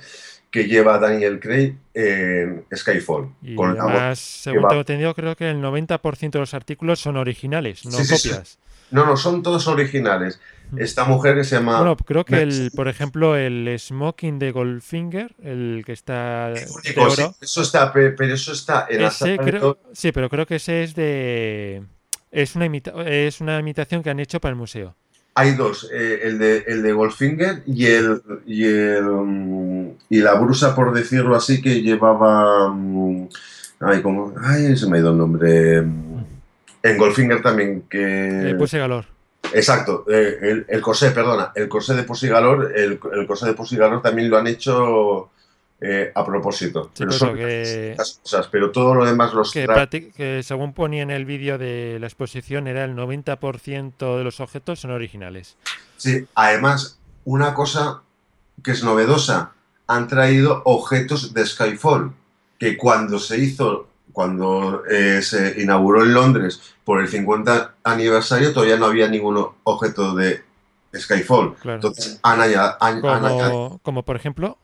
que 0.51 0.65
lleva 0.65 0.99
Daniel 0.99 1.41
Craig 1.41 1.77
en 1.95 2.65
Skyfall. 2.75 3.35
Y 3.43 3.55
con 3.55 3.71
además, 3.79 4.19
según 4.19 4.67
tengo 4.69 4.81
entendido, 4.81 5.15
creo 5.15 5.37
que 5.37 5.51
el 5.51 5.61
90% 5.61 6.31
de 6.31 6.39
los 6.41 6.55
artículos 6.55 7.01
son 7.01 7.17
originales, 7.17 7.85
no 7.85 7.99
Sí, 7.99 8.05
sí, 8.05 8.17
sí. 8.17 8.29
copias. 8.31 8.59
No, 8.91 9.05
no, 9.05 9.17
son 9.19 9.43
todos 9.43 9.67
originales. 9.69 10.41
Mm. 10.71 10.79
Esta 10.81 11.05
mujer 11.05 11.35
que 11.35 11.45
se 11.45 11.57
llama... 11.57 11.79
Bueno, 11.79 11.97
creo 11.97 12.25
que, 12.25 12.41
el, 12.41 12.71
por 12.75 12.89
ejemplo, 12.89 13.37
el 13.37 13.75
smoking 13.79 14.39
de 14.39 14.51
Goldfinger, 14.53 15.35
el 15.43 15.83
que 15.85 15.93
está 15.93 16.49
de 16.51 16.67
Único, 16.71 17.11
sí, 17.11 17.23
oro, 17.23 17.35
eso 17.41 17.61
está, 17.63 17.93
pe- 17.93 18.11
pero 18.13 18.33
eso 18.35 18.53
está 18.53 18.87
en 18.89 19.03
ese 19.03 19.31
de 19.31 19.39
creo, 19.39 19.79
sí, 19.93 20.13
pero 20.13 20.31
creo 20.31 20.47
que 20.47 20.57
ese 20.57 20.83
es 20.83 20.95
de... 20.95 21.83
Es 22.31 22.57
una, 22.57 22.67
imita- 22.67 23.07
es 23.07 23.41
una 23.43 23.59
imitación 23.59 24.03
que 24.03 24.11
han 24.11 24.21
hecho 24.21 24.41
para 24.41 24.51
el 24.51 24.57
museo. 24.57 24.95
Hay 25.38 25.53
dos, 25.53 25.88
eh, 25.92 26.21
el, 26.25 26.38
de, 26.38 26.65
el 26.67 26.83
de 26.83 26.92
Goldfinger 26.92 27.63
y 27.67 27.87
el, 27.87 28.21
y 28.46 28.65
el 28.65 29.04
mm, 29.04 29.88
y 30.10 30.19
la 30.21 30.35
brusa, 30.35 30.75
por 30.75 30.92
decirlo 30.92 31.37
así, 31.37 31.60
que 31.63 31.81
llevaba 31.81 32.69
mm, 32.71 33.29
ay, 33.81 34.02
como, 34.02 34.35
ay, 34.42 34.77
se 34.77 34.88
me 34.88 34.96
ha 34.96 35.00
ido 35.00 35.10
el 35.13 35.19
nombre. 35.19 35.77
En 36.83 36.96
Goldfinger 36.96 37.40
también, 37.42 37.85
que 37.88 38.50
Eh, 38.50 38.54
Pussy 38.54 38.79
Galore. 38.79 39.06
exacto, 39.52 40.04
eh, 40.10 40.38
el, 40.42 40.67
el 40.69 40.81
corsé, 40.81 41.10
perdona, 41.13 41.52
el 41.54 41.69
corsé 41.69 41.94
de 41.94 42.02
Pussy 42.02 42.29
Galore, 42.29 42.75
el, 42.83 42.98
el 43.13 43.27
corsé 43.27 43.46
de 43.46 43.54
Pussy 43.54 43.77
Galore 43.77 44.02
también 44.02 44.31
lo 44.31 44.38
han 44.38 44.46
hecho 44.46 45.31
eh, 45.81 46.10
a 46.14 46.24
propósito. 46.24 46.85
Sí, 46.92 47.04
pero 47.04 47.12
son 47.12 47.37
que- 47.37 47.94
cosas, 47.96 48.48
pero 48.50 48.70
todo 48.72 48.94
lo 48.94 49.04
demás 49.06 49.33
los 49.33 49.52
Que, 49.52 50.10
que 50.16 50.42
según 50.42 50.72
ponía 50.72 51.02
en 51.02 51.10
el 51.10 51.24
vídeo 51.24 51.56
de 51.58 51.98
la 52.00 52.06
exposición, 52.06 52.66
era 52.66 52.85
el 52.85 52.94
90% 52.96 54.18
de 54.18 54.24
los 54.24 54.40
objetos 54.40 54.81
son 54.81 54.90
originales. 54.90 55.56
Sí, 55.96 56.26
además, 56.35 56.98
una 57.24 57.54
cosa 57.54 58.02
que 58.62 58.72
es 58.72 58.83
novedosa, 58.83 59.52
han 59.87 60.08
traído 60.08 60.62
objetos 60.64 61.33
de 61.33 61.46
Skyfall, 61.46 62.12
que 62.58 62.76
cuando 62.76 63.18
se 63.20 63.38
hizo, 63.38 63.87
cuando 64.12 64.83
eh, 64.90 65.22
se 65.22 65.60
inauguró 65.62 66.02
en 66.02 66.12
Londres 66.12 66.60
por 66.85 67.00
el 67.00 67.08
50 67.08 67.74
aniversario, 67.85 68.52
todavía 68.52 68.76
no 68.76 68.87
había 68.87 69.08
ningún 69.08 69.46
objeto 69.62 70.14
de 70.16 70.42
Skyfall. 70.94 71.54
Claro. 71.56 71.76
Entonces, 71.76 72.18
han 72.22 72.40
añadido, 72.40 72.76
han- 72.81 73.06
han 73.06 73.24
añadido- 73.24 73.50
Como, 73.50 73.79
como 73.83 74.02
por 74.04 74.16
ejemplo, 74.16 74.58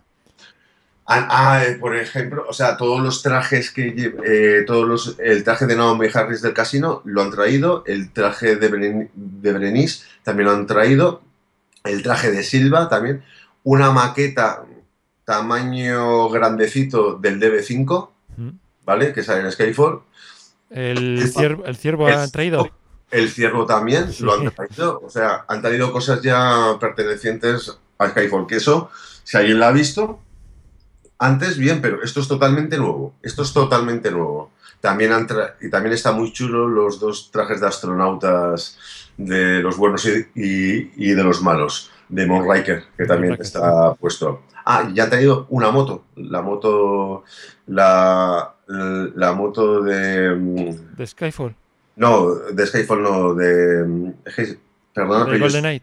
han- 1.07 1.27
ah, 1.31 1.63
eh, 1.65 1.75
por 1.79 1.95
ejemplo, 1.97 2.45
o 2.49 2.53
sea, 2.53 2.77
todos 2.77 3.01
los 3.03 3.23
trajes 3.23 3.71
que 3.71 4.13
eh, 4.25 4.65
todos 4.67 4.87
los, 4.89 5.17
el 5.19 5.45
traje 5.45 5.67
de 5.67 5.77
Naomi 5.77 6.09
Harris 6.13 6.41
del 6.43 6.55
casino 6.55 7.03
lo 7.05 7.23
han 7.23 7.31
traído, 7.31 7.85
el 7.87 8.11
traje 8.13 8.57
de, 8.57 8.71
Bren- 8.71 9.11
de 9.15 9.53
Berenice 9.53 10.05
también 10.23 10.49
lo 10.49 10.55
han 10.55 10.67
traído, 10.67 11.23
el 11.85 12.03
traje 12.03 12.31
de 12.31 12.43
Silva 12.43 12.89
también, 12.89 13.23
una 13.65 13.91
maqueta 13.91 14.65
tamaño 15.25 16.29
grandecito 16.31 17.15
del 17.15 17.41
DB5, 17.41 18.11
¿Mm? 18.37 18.49
¿vale? 18.85 19.13
Que 19.13 19.23
sale 19.23 19.41
en 19.41 19.53
Skyfall. 19.53 20.01
el 20.71 21.19
El- 21.19 21.29
ciervo, 21.33 21.65
el 21.67 21.77
ciervo 21.77 22.07
han 22.07 22.31
traído. 22.31 22.71
El 23.11 23.29
ciervo 23.31 23.65
también 23.67 24.13
Sí. 24.13 24.25
lo 24.25 24.35
han 24.35 24.51
traído. 24.51 25.01
O 25.05 25.09
sea, 25.11 25.45
han 25.49 25.63
traído 25.63 25.93
cosas 25.93 26.21
ya 26.23 26.77
pertenecientes 26.81 27.79
a 27.99 28.09
Skyfall. 28.09 28.47
Que 28.47 28.57
eso, 28.57 28.91
si 29.23 29.37
alguien 29.37 29.61
la 29.61 29.69
ha 29.69 29.73
visto, 29.73 30.21
antes 31.27 31.57
bien, 31.59 31.81
pero 31.81 32.03
esto 32.03 32.21
es 32.21 32.29
totalmente 32.29 32.77
nuevo. 32.79 33.15
Esto 33.23 33.43
es 33.43 33.53
totalmente 33.53 34.11
nuevo. 34.11 34.51
También 34.81 35.13
han 35.13 35.27
tra- 35.27 35.55
y 35.61 35.71
también 35.71 35.95
está 35.95 36.13
muy 36.13 36.33
chulo 36.33 36.69
los 36.69 37.01
dos 37.01 37.31
trajes 37.31 37.61
de 37.61 37.67
astronautas 37.67 38.79
de 39.17 39.61
los 39.63 39.77
buenos 39.77 40.05
y, 40.07 40.27
y- 40.35 40.93
y 40.97 41.15
de 41.15 41.23
los 41.25 41.41
malos, 41.43 41.91
de 42.09 42.27
Moonraker, 42.27 42.85
que 42.97 43.07
también 43.07 43.37
está 43.41 43.95
puesto. 43.95 44.43
Ah, 44.67 44.91
y 44.95 44.99
han 45.01 45.09
traído 45.11 45.47
una 45.51 45.71
moto, 45.71 46.05
la 46.17 46.43
moto, 46.43 47.25
la, 47.67 48.55
la 48.67 49.33
moto 49.33 49.83
de... 49.83 50.31
mm, 50.35 50.97
De 50.97 51.07
Skyfall. 51.07 51.55
no, 51.97 52.35
de 52.35 52.67
Skyfall 52.67 53.03
no, 53.03 53.35
de. 53.35 54.13
que- 54.37 54.59
Perdona, 54.95 55.25
de 55.25 55.39
Golden 55.39 55.63
Knight. 55.63 55.83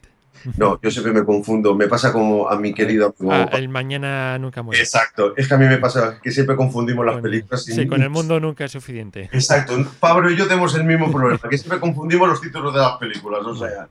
No, 0.57 0.79
yo 0.81 0.91
siempre 0.91 1.13
me 1.13 1.23
confundo. 1.25 1.75
Me 1.75 1.87
pasa 1.87 2.11
como 2.11 2.49
a 2.49 2.57
mi 2.59 2.73
querido 2.73 3.13
amigo. 3.19 3.33
Ah, 3.33 3.49
el 3.53 3.69
mañana 3.69 4.37
nunca 4.39 4.61
muere. 4.61 4.81
Exacto, 4.81 5.33
es 5.37 5.47
que 5.47 5.53
a 5.53 5.57
mí 5.57 5.65
me 5.65 5.77
pasa 5.77 6.19
que 6.21 6.31
siempre 6.31 6.55
confundimos 6.55 7.05
las 7.05 7.21
películas. 7.21 7.67
y- 7.67 7.73
Sí, 7.73 7.87
con 7.87 8.01
el 8.01 8.09
mundo 8.09 8.39
nunca 8.39 8.65
es 8.65 8.71
suficiente. 8.71 9.29
Exacto, 9.31 9.73
Pablo 9.99 10.29
y 10.29 10.35
yo 10.35 10.47
tenemos 10.47 10.73
el 10.75 10.83
mismo 10.83 11.11
problema, 11.11 11.39
que 11.49 11.57
siempre 11.57 11.79
confundimos 11.79 12.27
los 12.27 12.41
títulos 12.41 12.73
de 12.73 12.79
las 12.79 12.97
películas. 12.97 13.41
O 13.45 13.55
sea, 13.55 13.87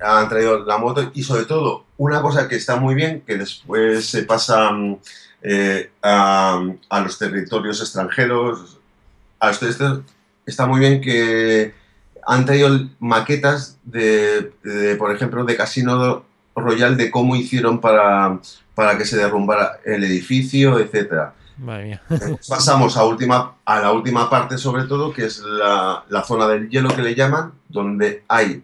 han 0.00 0.28
traído 0.28 0.64
la 0.64 0.78
moto 0.78 1.10
y 1.14 1.22
sobre 1.22 1.44
todo, 1.44 1.84
una 1.98 2.20
cosa 2.22 2.48
que 2.48 2.56
está 2.56 2.76
muy 2.76 2.94
bien, 2.94 3.22
que 3.26 3.36
después 3.36 4.06
se 4.06 4.22
pasa 4.24 4.70
mm, 4.70 4.96
eh, 5.42 5.90
a, 6.02 6.62
a 6.88 7.00
los 7.00 7.18
territorios 7.18 7.80
extranjeros, 7.80 8.78
a 9.40 9.48
los 9.48 9.60
territorios- 9.60 10.02
está 10.46 10.66
muy 10.66 10.80
bien 10.80 11.00
que 11.00 11.74
han 12.26 12.44
traído 12.44 12.88
maquetas 12.98 13.78
de, 13.84 14.52
de, 14.62 14.96
por 14.96 15.14
ejemplo, 15.14 15.44
de 15.44 15.56
Casino 15.56 16.24
Royal 16.54 16.96
de 16.96 17.10
cómo 17.10 17.36
hicieron 17.36 17.80
para, 17.80 18.38
para 18.74 18.98
que 18.98 19.04
se 19.04 19.16
derrumbara 19.16 19.78
el 19.84 20.02
edificio, 20.04 20.78
etcétera. 20.78 21.34
Madre 21.58 21.84
mía. 21.84 22.02
Pasamos 22.48 22.96
a, 22.96 23.04
última, 23.04 23.54
a 23.64 23.80
la 23.80 23.92
última 23.92 24.28
parte, 24.28 24.58
sobre 24.58 24.84
todo, 24.84 25.12
que 25.12 25.26
es 25.26 25.38
la, 25.40 26.04
la 26.08 26.24
zona 26.24 26.48
del 26.48 26.68
hielo 26.68 26.94
que 26.94 27.02
le 27.02 27.14
llaman, 27.14 27.52
donde 27.68 28.24
hay 28.28 28.62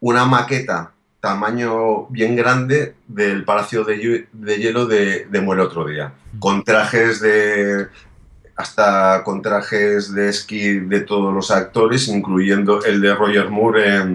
una 0.00 0.24
maqueta 0.26 0.92
tamaño 1.20 2.06
bien 2.08 2.36
grande 2.36 2.96
del 3.08 3.44
Palacio 3.44 3.82
de, 3.84 4.28
de 4.30 4.58
Hielo 4.58 4.84
de, 4.84 5.24
de 5.24 5.40
Muere 5.40 5.62
Otro 5.62 5.86
Día, 5.86 6.12
con 6.38 6.62
trajes 6.62 7.20
de 7.20 7.88
hasta 8.56 9.22
con 9.24 9.42
trajes 9.42 10.12
de 10.12 10.28
esquí 10.28 10.78
de 10.80 11.00
todos 11.00 11.34
los 11.34 11.50
actores, 11.50 12.08
incluyendo 12.08 12.84
el 12.84 13.00
de 13.00 13.14
Roger 13.14 13.50
Moore 13.50 13.96
en, 13.96 14.12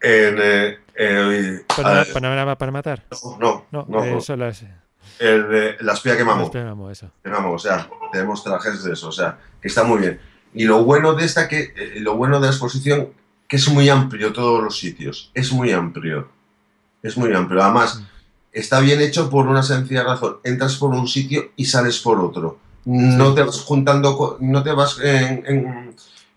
en, 0.00 0.74
eh, 0.96 1.64
ah, 1.78 2.04
para 2.12 2.70
matar. 2.70 3.04
no, 3.38 3.66
No, 3.70 3.86
no, 3.88 4.04
eso 4.04 4.36
las. 4.36 4.64
el 5.18 5.48
de 5.48 5.76
La 5.80 5.92
espía 5.92 6.16
que 6.16 6.24
mamó. 6.24 6.44
Esperamos 6.44 6.92
eso. 6.92 7.10
Vamos, 7.24 7.64
o 7.64 7.68
sea, 7.68 7.88
tenemos 8.12 8.44
trajes 8.44 8.84
de 8.84 8.92
eso, 8.92 9.08
o 9.08 9.12
sea, 9.12 9.38
que 9.60 9.68
está 9.68 9.84
muy 9.84 10.00
bien. 10.00 10.20
Y 10.54 10.64
lo 10.64 10.84
bueno 10.84 11.14
de 11.14 11.24
esta, 11.24 11.48
que 11.48 11.72
eh, 11.76 11.94
lo 12.00 12.16
bueno 12.16 12.38
de 12.38 12.46
la 12.46 12.52
exposición, 12.52 13.10
que 13.48 13.56
es 13.56 13.68
muy 13.68 13.88
amplio 13.88 14.32
todos 14.32 14.62
los 14.62 14.78
sitios, 14.78 15.30
es 15.34 15.52
muy 15.52 15.72
amplio, 15.72 16.28
es 17.02 17.16
muy 17.16 17.34
amplio. 17.34 17.62
Además, 17.62 18.02
está 18.54 18.80
bien 18.80 19.00
hecho 19.00 19.28
por 19.28 19.46
una 19.46 19.62
sencilla 19.62 20.04
razón, 20.04 20.38
entras 20.44 20.76
por 20.76 20.90
un 20.90 21.06
sitio 21.08 21.50
y 21.56 21.66
sales 21.66 21.98
por 21.98 22.20
otro. 22.20 22.58
No 22.86 23.34
te 23.34 23.42
vas 23.42 23.60
juntando, 23.60 24.36
no 24.40 24.62
te 24.62 24.72
vas 24.72 24.98
en- 25.02 25.44
en- 25.46 25.96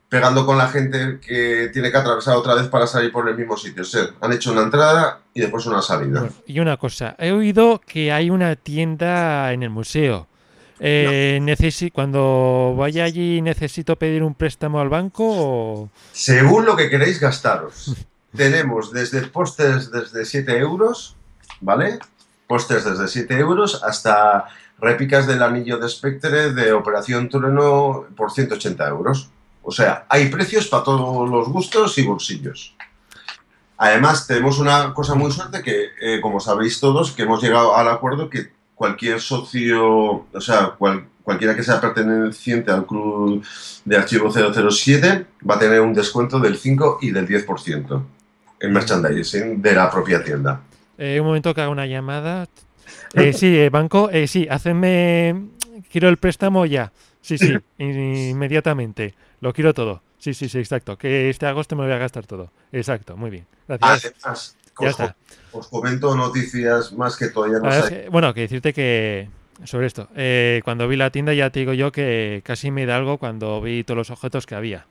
pegando 0.10 0.46
con 0.46 0.58
la 0.58 0.70
gente 0.70 1.20
que 1.20 1.70
tiene 1.74 1.92
que 1.92 1.98
atravesar 1.98 2.38
otra 2.38 2.54
vez 2.56 2.68
para 2.68 2.88
salir 2.88 3.12
por 3.12 3.28
el 3.28 3.36
mismo 3.36 3.58
sitio. 3.58 3.82
O 3.82 3.86
sea, 3.86 4.04
han 4.22 4.32
hecho 4.32 4.54
una 4.54 4.62
entrada 4.62 5.20
y 5.34 5.42
después 5.42 5.66
una 5.66 5.82
salida. 5.82 6.30
Y 6.46 6.60
una 6.62 6.78
cosa, 6.78 7.16
he 7.20 7.32
oído 7.34 7.82
que 7.86 8.14
hay 8.14 8.30
una 8.30 8.56
tienda 8.56 9.52
en 9.52 9.64
el 9.64 9.70
museo. 9.70 10.28
Eh, 10.80 11.42
cuando 11.94 12.76
vaya 12.78 13.04
allí, 13.04 13.42
¿necesito 13.42 13.98
pedir 13.98 14.24
un 14.24 14.36
préstamo 14.36 14.80
al 14.80 14.88
banco? 14.88 15.24
O... 15.28 15.90
Según 16.14 16.66
lo 16.66 16.78
que 16.78 16.90
queréis 16.90 17.20
gastaros. 17.20 17.94
Tenemos 18.36 18.94
desde 18.94 19.22
pósters 19.28 19.92
desde 19.92 20.24
7 20.24 20.58
euros, 20.58 21.17
¿vale? 21.62 22.00
Pósters 22.48 22.86
desde 22.86 23.08
7 23.08 23.38
euros 23.40 23.84
hasta 23.84 24.46
réplicas 24.80 25.28
del 25.28 25.42
anillo 25.44 25.78
de 25.78 25.90
Spectre 25.90 26.54
de 26.54 26.72
Operación 26.74 27.30
Trueno 27.30 28.06
por 28.16 28.32
180 28.32 28.88
euros. 28.88 29.30
O 29.64 29.72
sea, 29.72 30.06
hay 30.08 30.30
precios 30.30 30.68
para 30.68 30.84
todos 30.84 31.30
los 31.30 31.50
gustos 31.50 31.98
y 31.98 32.04
bolsillos. 32.06 32.74
Además, 33.78 34.26
tenemos 34.26 34.60
una 34.60 34.94
cosa 34.94 35.14
muy 35.14 35.32
suerte 35.32 35.62
que, 35.62 35.88
eh, 36.02 36.20
como 36.22 36.40
sabéis 36.40 36.80
todos, 36.80 37.12
que 37.12 37.24
hemos 37.24 37.42
llegado 37.44 37.76
al 37.76 37.88
acuerdo 37.90 38.30
que 38.30 38.52
cualquier 38.74 39.20
socio, 39.22 40.26
o 40.34 40.42
sea, 40.42 40.72
cual- 40.78 41.06
cualquiera 41.24 41.56
que 41.56 41.64
sea 41.64 41.82
perteneciente 41.82 42.72
al 42.72 42.86
club 42.86 43.44
de 43.86 43.98
archivo 43.98 44.32
007 44.32 45.26
va 45.48 45.56
a 45.56 45.60
tener 45.60 45.82
un 45.82 45.94
descuento 45.94 46.40
del 46.40 46.58
5 46.58 47.00
y 47.02 47.12
del 47.12 47.28
10% 47.28 48.02
en 48.60 48.74
merchandising 48.74 49.62
de 49.62 49.74
la 49.74 49.92
propia 49.92 50.24
tienda. 50.24 50.62
Eh, 50.98 51.20
un 51.20 51.28
momento 51.28 51.54
que 51.54 51.62
haga 51.62 51.70
una 51.70 51.86
llamada. 51.86 52.48
Eh, 53.14 53.34
sí, 53.34 53.58
eh, 53.58 53.70
banco, 53.70 54.10
eh, 54.12 54.28
sí, 54.28 54.48
hacedme. 54.50 55.48
Quiero 55.92 56.10
el 56.10 56.18
préstamo 56.18 56.66
ya. 56.66 56.92
Sí, 57.22 57.38
sí, 57.38 57.54
in- 57.78 58.00
inmediatamente. 58.32 59.14
Lo 59.42 59.54
quiero 59.54 59.74
todo. 59.74 60.02
Sí, 60.18 60.34
sí, 60.34 60.50
sí, 60.50 60.58
exacto. 60.60 60.98
Que 60.98 61.30
este 61.30 61.46
agosto 61.46 61.76
me 61.76 61.84
lo 61.84 61.88
voy 61.88 61.96
a 61.96 62.00
gastar 62.00 62.26
todo. 62.26 62.52
Exacto, 62.72 63.16
muy 63.18 63.30
bien. 63.30 63.46
Gracias. 63.68 64.14
Además, 64.24 64.58
Ya 64.80 64.88
os, 64.88 64.92
está. 64.92 65.16
os 65.52 65.68
comento 65.68 66.16
noticias 66.16 66.92
más 66.94 67.16
que 67.16 67.28
todavía 67.28 67.60
no 67.60 67.72
sé. 67.72 68.08
bueno, 68.10 68.34
que 68.34 68.42
decirte 68.42 68.74
que 68.74 69.30
sobre 69.64 69.88
esto, 69.88 70.08
eh, 70.16 70.62
cuando 70.64 70.88
vi 70.88 70.98
la 70.98 71.10
tienda 71.12 71.34
ya 71.34 71.50
te 71.50 71.60
digo 71.62 71.74
yo 71.74 71.92
que 71.92 72.42
casi 72.46 72.70
me 72.72 72.86
da 72.86 72.96
algo 72.96 73.18
cuando 73.18 73.60
vi 73.62 73.84
todos 73.84 73.98
los 73.98 74.10
objetos 74.12 74.46
que 74.46 74.54
había. 74.56 74.86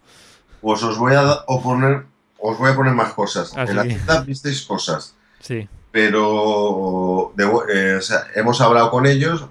Pues 0.60 0.82
os 0.82 0.98
voy 0.98 1.14
a 1.14 1.22
da- 1.22 1.44
o 1.46 1.62
poner, 1.62 2.04
os 2.38 2.58
voy 2.58 2.70
a 2.70 2.74
poner 2.74 2.94
más 2.94 3.12
cosas. 3.14 3.52
Ah, 3.56 3.64
en 3.68 3.76
la 3.76 3.82
tienda 3.84 4.20
visteis 4.22 4.62
cosas. 4.62 5.14
Sí, 5.40 5.68
pero 5.96 7.32
de 7.36 7.44
eh, 7.72 7.96
o 7.96 8.02
sea, 8.02 8.26
hemos 8.34 8.60
hablado 8.60 8.90
con 8.90 9.06
ellos 9.06 9.46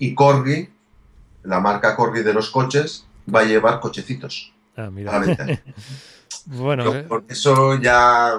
y 0.00 0.16
Corgi, 0.16 0.68
la 1.44 1.60
marca 1.60 1.94
Corgi 1.94 2.24
de 2.24 2.34
los 2.34 2.50
coches, 2.50 3.06
va 3.32 3.42
a 3.42 3.44
llevar 3.44 3.78
cochecitos 3.78 4.52
ah, 4.76 4.80
a 4.80 4.82
la 4.86 4.90
mira. 4.90 5.20
bueno, 6.46 6.84
Yo, 6.86 6.94
eh, 6.96 7.02
por 7.04 7.24
eso 7.28 7.80
ya, 7.80 8.32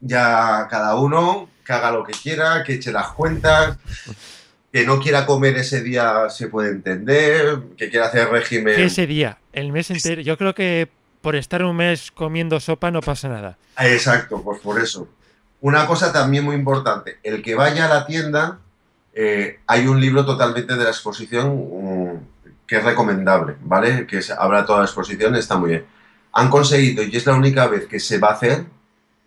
ya 0.00 0.66
cada 0.68 0.96
uno 0.96 1.48
que 1.64 1.72
haga 1.72 1.92
lo 1.92 2.02
que 2.02 2.14
quiera, 2.14 2.64
que 2.64 2.74
eche 2.74 2.90
las 2.90 3.10
cuentas, 3.10 3.78
que 4.72 4.84
no 4.84 4.98
quiera 4.98 5.24
comer 5.24 5.56
ese 5.58 5.84
día 5.84 6.28
se 6.30 6.48
puede 6.48 6.70
entender, 6.70 7.60
que 7.76 7.90
quiera 7.90 8.06
hacer 8.06 8.28
régimen. 8.28 8.80
ese 8.80 9.06
día, 9.06 9.38
el 9.52 9.70
mes 9.70 9.88
entero, 9.92 10.20
yo 10.20 10.36
creo 10.36 10.52
que 10.52 10.88
por 11.20 11.36
estar 11.36 11.62
un 11.62 11.76
mes 11.76 12.10
comiendo 12.10 12.58
sopa 12.58 12.90
no 12.90 13.02
pasa 13.02 13.28
nada. 13.28 13.56
Exacto, 13.78 14.42
pues 14.42 14.60
por 14.60 14.80
eso. 14.80 15.08
Una 15.66 15.84
cosa 15.84 16.12
también 16.12 16.44
muy 16.44 16.54
importante, 16.54 17.18
el 17.24 17.42
que 17.42 17.56
vaya 17.56 17.86
a 17.86 17.88
la 17.88 18.06
tienda, 18.06 18.60
eh, 19.12 19.58
hay 19.66 19.88
un 19.88 20.00
libro 20.00 20.24
totalmente 20.24 20.76
de 20.76 20.84
la 20.84 20.90
exposición 20.90 21.56
mm, 21.56 22.20
que 22.68 22.76
es 22.76 22.84
recomendable, 22.84 23.56
¿vale? 23.62 24.06
Que 24.06 24.22
se- 24.22 24.32
habla 24.32 24.64
toda 24.64 24.78
la 24.78 24.84
exposición, 24.84 25.34
está 25.34 25.56
muy 25.56 25.70
bien. 25.70 25.84
Han 26.34 26.50
conseguido, 26.50 27.02
y 27.02 27.16
es 27.16 27.26
la 27.26 27.34
única 27.34 27.66
vez 27.66 27.86
que 27.86 27.98
se 27.98 28.20
va 28.20 28.28
a 28.28 28.34
hacer, 28.34 28.66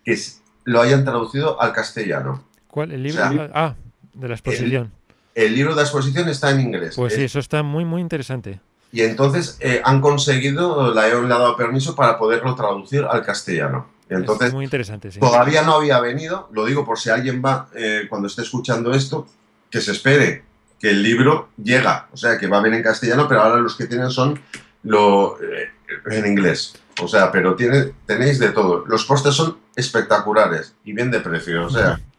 que 0.02 0.18
lo 0.64 0.80
hayan 0.80 1.04
traducido 1.04 1.60
al 1.60 1.74
castellano. 1.74 2.42
¿Cuál? 2.68 2.92
¿El 2.92 3.02
libro? 3.02 3.22
O 3.22 3.32
sea, 3.32 3.50
ah, 3.52 3.74
de 4.14 4.28
la 4.28 4.34
exposición. 4.34 4.90
El, 5.34 5.54
libro 5.54 5.72
de 5.72 5.76
la 5.76 5.82
exposición 5.82 6.26
está 6.30 6.52
en 6.52 6.62
inglés. 6.62 6.94
Pues 6.96 7.16
sí, 7.16 7.24
eso 7.24 7.38
está 7.38 7.62
muy, 7.62 7.84
muy 7.84 8.00
interesante. 8.00 8.60
Y 8.92 9.02
entonces 9.02 9.58
eh, 9.60 9.82
han 9.84 10.00
conseguido, 10.00 10.94
le 10.94 11.00
ha 11.02 11.10
dado 11.10 11.54
permiso 11.54 11.94
para 11.94 12.16
poderlo 12.16 12.54
traducir 12.54 13.04
al 13.04 13.22
castellano. 13.26 13.99
Entonces, 14.10 14.48
es 14.48 14.54
muy 14.54 14.64
interesante, 14.64 15.10
sí. 15.10 15.20
Todavía 15.20 15.62
no 15.62 15.74
había 15.74 16.00
venido, 16.00 16.48
lo 16.52 16.66
digo 16.66 16.84
por 16.84 16.98
si 16.98 17.10
alguien 17.10 17.40
va, 17.44 17.68
eh, 17.74 18.06
cuando 18.08 18.26
esté 18.26 18.42
escuchando 18.42 18.92
esto, 18.92 19.26
que 19.70 19.80
se 19.80 19.92
espere 19.92 20.42
que 20.78 20.90
el 20.90 21.02
libro 21.02 21.48
llega, 21.62 22.08
o 22.12 22.16
sea, 22.16 22.36
que 22.36 22.46
va 22.46 22.58
a 22.58 22.62
venir 22.62 22.78
en 22.78 22.82
castellano, 22.84 23.26
pero 23.28 23.42
ahora 23.42 23.60
los 23.60 23.76
que 23.76 23.86
tienen 23.86 24.10
son 24.10 24.40
lo, 24.82 25.40
eh, 25.40 25.70
en 26.10 26.26
inglés. 26.26 26.74
O 27.02 27.08
sea, 27.08 27.30
pero 27.30 27.54
tiene, 27.54 27.92
tenéis 28.04 28.38
de 28.38 28.50
todo. 28.50 28.84
Los 28.86 29.04
postes 29.04 29.34
son 29.34 29.58
espectaculares 29.76 30.74
y 30.84 30.92
bien 30.92 31.10
de 31.10 31.20
precio, 31.20 31.66
o 31.66 31.70
sea. 31.70 32.00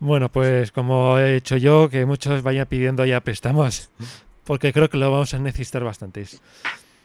Bueno, 0.00 0.28
pues 0.28 0.70
como 0.70 1.18
he 1.18 1.36
hecho 1.36 1.56
yo, 1.56 1.88
que 1.88 2.04
muchos 2.04 2.42
vayan 2.42 2.66
pidiendo 2.66 3.06
ya 3.06 3.22
préstamos 3.22 3.88
porque 4.44 4.72
creo 4.72 4.88
que 4.88 4.98
lo 4.98 5.10
vamos 5.10 5.34
a 5.34 5.38
necesitar 5.38 5.82
bastantes. 5.82 6.40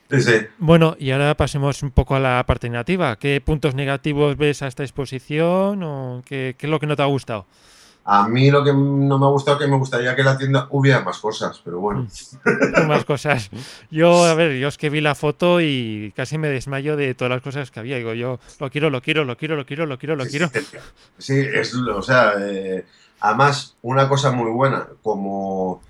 Sí, 0.10 0.47
Bueno, 0.57 0.95
y 0.97 1.12
ahora 1.12 1.36
pasemos 1.36 1.84
un 1.84 1.91
poco 1.91 2.16
a 2.16 2.20
la 2.20 2.43
parte 2.47 2.70
negativa. 2.70 3.16
¿Qué 3.18 3.41
puntos 3.41 3.76
negativos 3.76 4.38
ves 4.38 4.64
a 4.64 4.68
esta 4.68 4.84
exposición 4.84 5.84
o 5.84 6.24
qué, 6.26 6.55
qué 6.57 6.66
es 6.66 6.72
lo 6.72 6.80
que 6.80 6.88
no 6.88 6.95
te 6.95 7.03
ha 7.03 7.05
gustado? 7.05 7.45
A 8.12 8.28
mí 8.28 8.49
lo 8.49 8.64
que 8.64 8.74
no 8.74 9.20
me 9.20 9.26
ha 9.28 9.30
gustado 9.30 9.57
es 9.57 9.64
que 9.64 9.70
me 9.70 9.78
gustaría 9.78 10.16
que 10.16 10.24
la 10.24 10.36
tienda 10.36 10.66
hubiera 10.72 11.01
más 11.01 11.20
cosas, 11.20 11.62
pero 11.64 11.80
bueno. 11.80 12.07
más 12.88 13.05
cosas. 13.05 13.51
Yo, 13.91 14.26
a 14.26 14.34
ver, 14.34 14.57
yo 14.60 14.68
es 14.68 14.80
que 14.80 14.89
vi 14.89 14.99
la 14.99 15.14
foto 15.14 15.62
y 15.62 16.12
casi 16.16 16.39
me 16.39 16.47
desmayo 16.47 16.95
de 16.95 17.14
todas 17.14 17.30
las 17.30 17.43
cosas 17.43 17.70
que 17.70 17.80
había. 17.80 17.97
Digo, 17.97 18.16
yo 18.16 18.39
lo 18.60 18.70
quiero, 18.72 18.89
lo 18.89 19.01
quiero, 19.01 19.26
lo 19.26 19.38
quiero, 19.38 19.55
lo 19.55 19.66
quiero, 19.66 19.86
lo 19.86 19.99
quiero, 19.99 20.16
lo 20.16 20.26
quiero. 20.26 20.49
Sí, 21.20 21.38
es, 21.38 21.76
o 21.76 22.01
sea, 22.01 22.34
eh, 22.39 22.84
además, 23.20 23.76
una 23.84 24.10
cosa 24.10 24.32
muy 24.32 24.49
buena, 24.49 24.88
como 25.03 25.82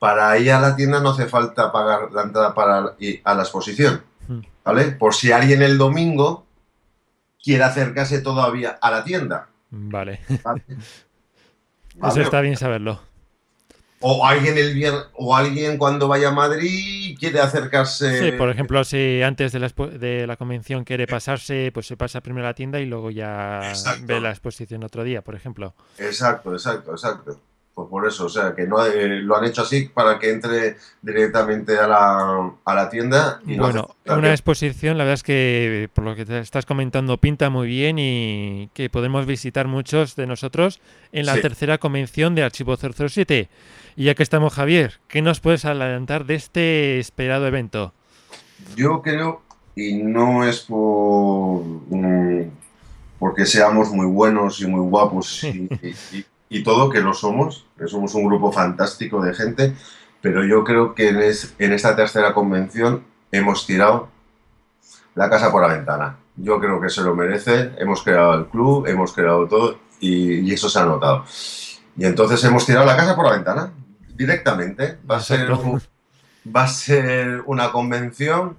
para 0.00 0.36
ir 0.38 0.50
a 0.50 0.58
la 0.58 0.74
tienda 0.74 0.98
no 0.98 1.10
hace 1.10 1.26
falta 1.26 1.70
pagar 1.70 2.10
la 2.10 2.22
entrada 2.22 2.54
para 2.54 2.94
ir 2.98 3.20
a 3.22 3.34
la 3.34 3.42
exposición, 3.42 4.02
¿vale? 4.64 4.92
Por 4.92 5.14
si 5.14 5.30
alguien 5.30 5.60
el 5.62 5.76
domingo 5.76 6.46
quiere 7.40 7.64
acercarse 7.64 8.22
todavía 8.22 8.78
a 8.80 8.90
la 8.90 9.04
tienda. 9.04 9.48
Vale. 9.70 10.20
¿vale? 10.42 10.64
Eso 12.08 12.22
está 12.22 12.40
bien 12.40 12.56
saberlo. 12.56 12.98
O 14.02 14.26
alguien 14.26 14.56
el 14.56 14.72
viernes, 14.72 15.02
o 15.12 15.36
alguien 15.36 15.76
cuando 15.76 16.08
vaya 16.08 16.28
a 16.28 16.32
Madrid 16.32 17.14
quiere 17.20 17.38
acercarse. 17.38 18.30
Sí, 18.30 18.32
por 18.32 18.48
ejemplo, 18.48 18.82
si 18.84 19.20
antes 19.20 19.52
de 19.52 19.58
la, 19.58 19.68
de 19.68 20.26
la 20.26 20.38
convención 20.38 20.84
quiere 20.84 21.06
pasarse, 21.06 21.70
pues 21.74 21.86
se 21.86 21.98
pasa 21.98 22.22
primero 22.22 22.46
a 22.46 22.50
la 22.50 22.54
tienda 22.54 22.80
y 22.80 22.86
luego 22.86 23.10
ya 23.10 23.68
exacto. 23.68 24.06
ve 24.06 24.22
la 24.22 24.30
exposición 24.30 24.82
otro 24.82 25.04
día, 25.04 25.20
por 25.20 25.34
ejemplo. 25.34 25.74
Exacto, 25.98 26.54
exacto, 26.54 26.92
exacto. 26.92 27.38
Pues 27.74 27.88
por 27.88 28.06
eso, 28.06 28.26
o 28.26 28.28
sea, 28.28 28.54
que 28.54 28.66
no 28.66 28.84
eh, 28.84 29.20
lo 29.20 29.36
han 29.36 29.44
hecho 29.44 29.62
así 29.62 29.88
para 29.88 30.18
que 30.18 30.30
entre 30.30 30.76
directamente 31.00 31.78
a 31.78 31.86
la, 31.86 32.52
a 32.64 32.74
la 32.74 32.90
tienda. 32.90 33.40
Y 33.46 33.58
bueno, 33.58 33.96
no 34.04 34.16
una 34.16 34.32
exposición, 34.32 34.98
la 34.98 35.04
verdad 35.04 35.14
es 35.14 35.22
que 35.22 35.88
por 35.94 36.04
lo 36.04 36.16
que 36.16 36.26
te 36.26 36.40
estás 36.40 36.66
comentando, 36.66 37.18
pinta 37.18 37.48
muy 37.48 37.68
bien 37.68 37.98
y 37.98 38.70
que 38.74 38.90
podemos 38.90 39.24
visitar 39.24 39.68
muchos 39.68 40.16
de 40.16 40.26
nosotros 40.26 40.80
en 41.12 41.26
la 41.26 41.36
sí. 41.36 41.42
tercera 41.42 41.78
convención 41.78 42.34
de 42.34 42.42
Archivo 42.42 42.76
007. 42.76 43.48
Y 43.96 44.04
ya 44.04 44.14
que 44.14 44.22
estamos, 44.22 44.52
Javier, 44.52 45.00
¿qué 45.08 45.22
nos 45.22 45.40
puedes 45.40 45.64
adelantar 45.64 46.26
de 46.26 46.34
este 46.34 46.98
esperado 46.98 47.46
evento? 47.46 47.94
Yo 48.76 49.00
creo, 49.00 49.42
y 49.74 49.94
no 49.94 50.44
es 50.44 50.60
por 50.60 50.78
um, 50.78 52.50
porque 53.18 53.44
seamos 53.44 53.90
muy 53.90 54.06
buenos 54.06 54.60
y 54.60 54.66
muy 54.66 54.80
guapos 54.80 55.44
y, 55.44 55.68
y, 56.12 56.24
y 56.50 56.62
todo, 56.62 56.90
que 56.90 57.00
lo 57.00 57.14
somos, 57.14 57.64
que 57.78 57.86
somos 57.86 58.14
un 58.14 58.26
grupo 58.26 58.52
fantástico 58.52 59.22
de 59.22 59.32
gente, 59.32 59.74
pero 60.20 60.44
yo 60.44 60.64
creo 60.64 60.94
que 60.94 61.08
en, 61.08 61.20
es, 61.20 61.54
en, 61.58 61.72
esta 61.72 61.96
tercera 61.96 62.34
convención 62.34 63.04
hemos 63.32 63.66
tirado 63.66 64.08
la 65.14 65.30
casa 65.30 65.50
por 65.50 65.62
la 65.62 65.74
ventana. 65.74 66.18
Yo 66.36 66.60
creo 66.60 66.80
que 66.80 66.90
se 66.90 67.02
lo 67.02 67.14
merece, 67.14 67.70
hemos 67.78 68.02
creado 68.02 68.34
el 68.34 68.46
club, 68.46 68.86
hemos 68.86 69.12
creado 69.12 69.46
todo 69.46 69.78
y, 70.00 70.40
y 70.40 70.52
eso 70.52 70.68
se 70.68 70.80
ha 70.80 70.84
notado. 70.84 71.24
Y 71.96 72.04
entonces 72.04 72.42
hemos 72.44 72.66
tirado 72.66 72.84
la 72.84 72.96
casa 72.96 73.14
por 73.14 73.26
la 73.26 73.32
ventana, 73.32 73.72
directamente. 74.20 74.98
Va 75.08 75.16
a, 75.16 75.20
ser 75.20 75.50
un, 75.52 75.80
va 76.44 76.64
a 76.64 76.68
ser 76.68 77.42
una 77.46 77.70
convención 77.72 78.56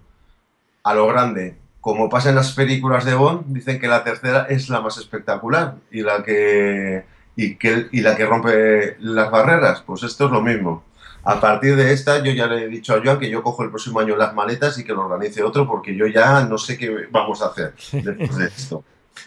a 0.83 0.93
lo 0.93 1.07
grande. 1.07 1.57
Como 1.81 2.09
pasa 2.09 2.29
en 2.29 2.35
las 2.35 2.53
películas 2.53 3.05
de 3.05 3.15
Bond, 3.15 3.45
dicen 3.47 3.79
que 3.79 3.87
la 3.87 4.03
tercera 4.03 4.45
es 4.49 4.69
la 4.69 4.81
más 4.81 4.97
espectacular 4.97 5.75
y 5.91 6.01
la 6.01 6.23
que 6.23 7.05
y, 7.35 7.55
que, 7.55 7.87
y 7.91 8.01
la 8.01 8.15
que 8.15 8.25
rompe 8.25 8.97
las 8.99 9.31
barreras, 9.31 9.83
pues 9.85 10.03
esto 10.03 10.25
es 10.25 10.31
lo 10.31 10.41
mismo. 10.41 10.83
A 11.23 11.39
partir 11.39 11.75
de 11.75 11.93
esta, 11.93 12.23
yo 12.23 12.31
ya 12.31 12.47
le 12.47 12.65
he 12.65 12.67
dicho 12.67 12.93
a 12.93 13.01
Joan 13.03 13.19
que 13.19 13.29
yo 13.29 13.43
cojo 13.43 13.63
el 13.63 13.69
próximo 13.69 13.99
año 13.99 14.15
las 14.15 14.33
maletas 14.33 14.77
y 14.79 14.83
que 14.83 14.93
lo 14.93 15.05
organice 15.05 15.43
otro, 15.43 15.67
porque 15.67 15.95
yo 15.95 16.07
ya 16.07 16.43
no 16.45 16.57
sé 16.57 16.77
qué 16.77 17.07
vamos 17.11 17.41
a 17.41 17.47
hacer 17.47 17.73
después 17.91 18.37
de 18.37 18.45
esto. 18.45 18.83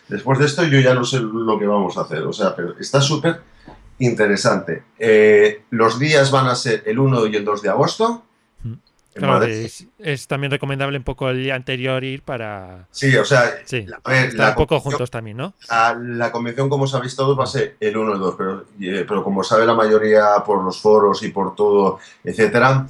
Después 0.09 0.39
de 0.39 0.47
esto, 0.47 0.65
yo 0.65 0.81
ya 0.81 0.95
no 0.95 1.05
sé 1.05 1.21
lo 1.21 1.59
que 1.59 1.67
vamos 1.67 1.97
a 1.97 2.03
hacer. 2.03 2.23
O 2.23 2.33
sea, 2.33 2.55
pero 2.57 2.79
está 2.79 3.01
súper 3.01 3.41
interesante. 3.99 4.83
Eh, 4.99 5.63
los 5.71 5.99
días 5.99 6.31
van 6.31 6.49
a 6.49 6.57
ser 6.57 6.83
el 6.87 6.99
1 6.99 7.27
y 7.29 7.37
el 7.37 7.45
2 7.45 7.63
de 7.63 7.69
agosto. 7.69 8.25
Claro, 9.15 9.45
es, 9.45 9.87
es, 9.99 10.27
también 10.27 10.51
recomendable 10.51 10.99
un 10.99 11.05
poco 11.05 11.31
el 11.31 11.43
día 11.43 11.55
anterior 11.55 12.03
ir 12.03 12.23
para. 12.23 12.87
Sí, 12.91 13.17
o 13.17 13.25
sea, 13.25 13.55
sí, 13.65 13.87
a 14.03 14.11
ver, 14.11 14.29
estar 14.31 14.51
un 14.51 14.57
poco 14.57 14.81
juntos 14.81 15.11
también, 15.11 15.37
¿no? 15.37 15.55
La, 15.69 15.95
la, 15.95 16.33
convención, 16.33 16.69
como 16.69 16.87
sabéis 16.87 17.15
todos, 17.15 17.39
va 17.39 17.45
a 17.45 17.47
ser 17.47 17.77
el 17.79 17.97
1 17.97 18.11
y 18.11 18.15
el 18.15 18.21
2, 18.21 18.35
pero, 18.37 18.65
pero 19.07 19.23
como 19.23 19.45
sabe 19.45 19.67
la 19.67 19.75
mayoría 19.75 20.43
por 20.45 20.65
los 20.65 20.81
foros 20.81 21.23
y 21.23 21.29
por 21.29 21.55
todo, 21.55 22.01
etcétera, 22.25 22.87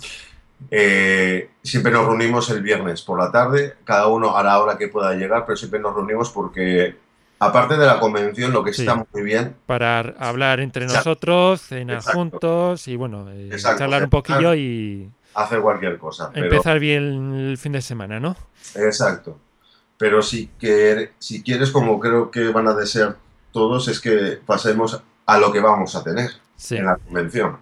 eh, 0.70 1.50
siempre 1.62 1.92
nos 1.92 2.06
reunimos 2.06 2.48
el 2.50 2.62
viernes 2.62 3.02
por 3.02 3.18
la 3.18 3.30
tarde, 3.30 3.74
cada 3.84 4.08
uno 4.08 4.36
a 4.36 4.42
la 4.42 4.58
hora 4.60 4.78
que 4.78 4.88
pueda 4.88 5.14
llegar, 5.14 5.44
pero 5.46 5.56
siempre 5.56 5.80
nos 5.80 5.94
reunimos 5.94 6.30
porque 6.30 6.96
aparte 7.38 7.76
de 7.76 7.86
la 7.86 8.00
convención, 8.00 8.52
lo 8.52 8.64
que 8.64 8.72
sí, 8.72 8.82
está 8.82 9.06
muy 9.12 9.22
bien. 9.22 9.54
Para 9.66 10.14
hablar 10.18 10.60
entre 10.60 10.86
nosotros, 10.86 11.62
cenar 11.62 12.02
juntos 12.02 12.88
y 12.88 12.96
bueno, 12.96 13.26
eh, 13.30 13.50
charlar 13.58 14.04
un 14.04 14.10
poquillo 14.10 14.54
y. 14.54 15.10
Hacer 15.34 15.60
cualquier 15.60 15.98
cosa. 15.98 16.30
Empezar 16.34 16.78
bien 16.78 17.34
el 17.34 17.58
fin 17.58 17.72
de 17.72 17.82
semana, 17.82 18.20
¿no? 18.20 18.36
Exacto. 18.74 19.38
Pero 19.96 20.22
si, 20.22 20.48
que, 20.58 21.12
si 21.18 21.42
quieres, 21.42 21.70
como 21.70 21.98
creo 22.00 22.30
que 22.30 22.48
van 22.48 22.68
a 22.68 22.74
desear 22.74 23.16
todos, 23.52 23.88
es 23.88 24.00
que 24.00 24.38
pasemos 24.44 25.02
a 25.26 25.38
lo 25.38 25.52
que 25.52 25.60
vamos 25.60 25.94
a 25.96 26.04
tener 26.04 26.30
sí. 26.56 26.76
en 26.76 26.86
la 26.86 26.96
convención. 26.96 27.58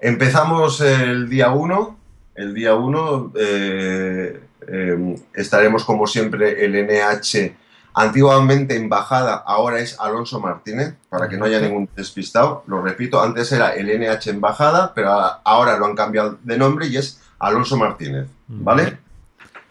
Empezamos 0.00 0.80
el 0.80 1.28
día 1.28 1.50
1. 1.50 1.98
El 2.34 2.54
día 2.54 2.74
1 2.74 3.32
eh, 3.36 4.40
eh, 4.68 5.16
estaremos, 5.34 5.84
como 5.84 6.06
siempre, 6.06 6.64
el 6.64 6.74
NH 6.86 7.56
Antiguamente 7.98 8.76
embajada, 8.76 9.36
ahora 9.46 9.78
es 9.78 9.98
Alonso 9.98 10.38
Martínez, 10.38 10.96
para 11.08 11.30
que 11.30 11.38
no 11.38 11.46
haya 11.46 11.58
ningún 11.60 11.88
despistado. 11.96 12.62
Lo 12.66 12.82
repito, 12.82 13.22
antes 13.22 13.50
era 13.52 13.74
el 13.74 13.88
NH 13.88 14.28
embajada, 14.28 14.92
pero 14.94 15.10
ahora 15.42 15.78
lo 15.78 15.86
han 15.86 15.96
cambiado 15.96 16.36
de 16.42 16.58
nombre 16.58 16.88
y 16.88 16.98
es 16.98 17.22
Alonso 17.38 17.78
Martínez, 17.78 18.26
¿vale? 18.48 18.98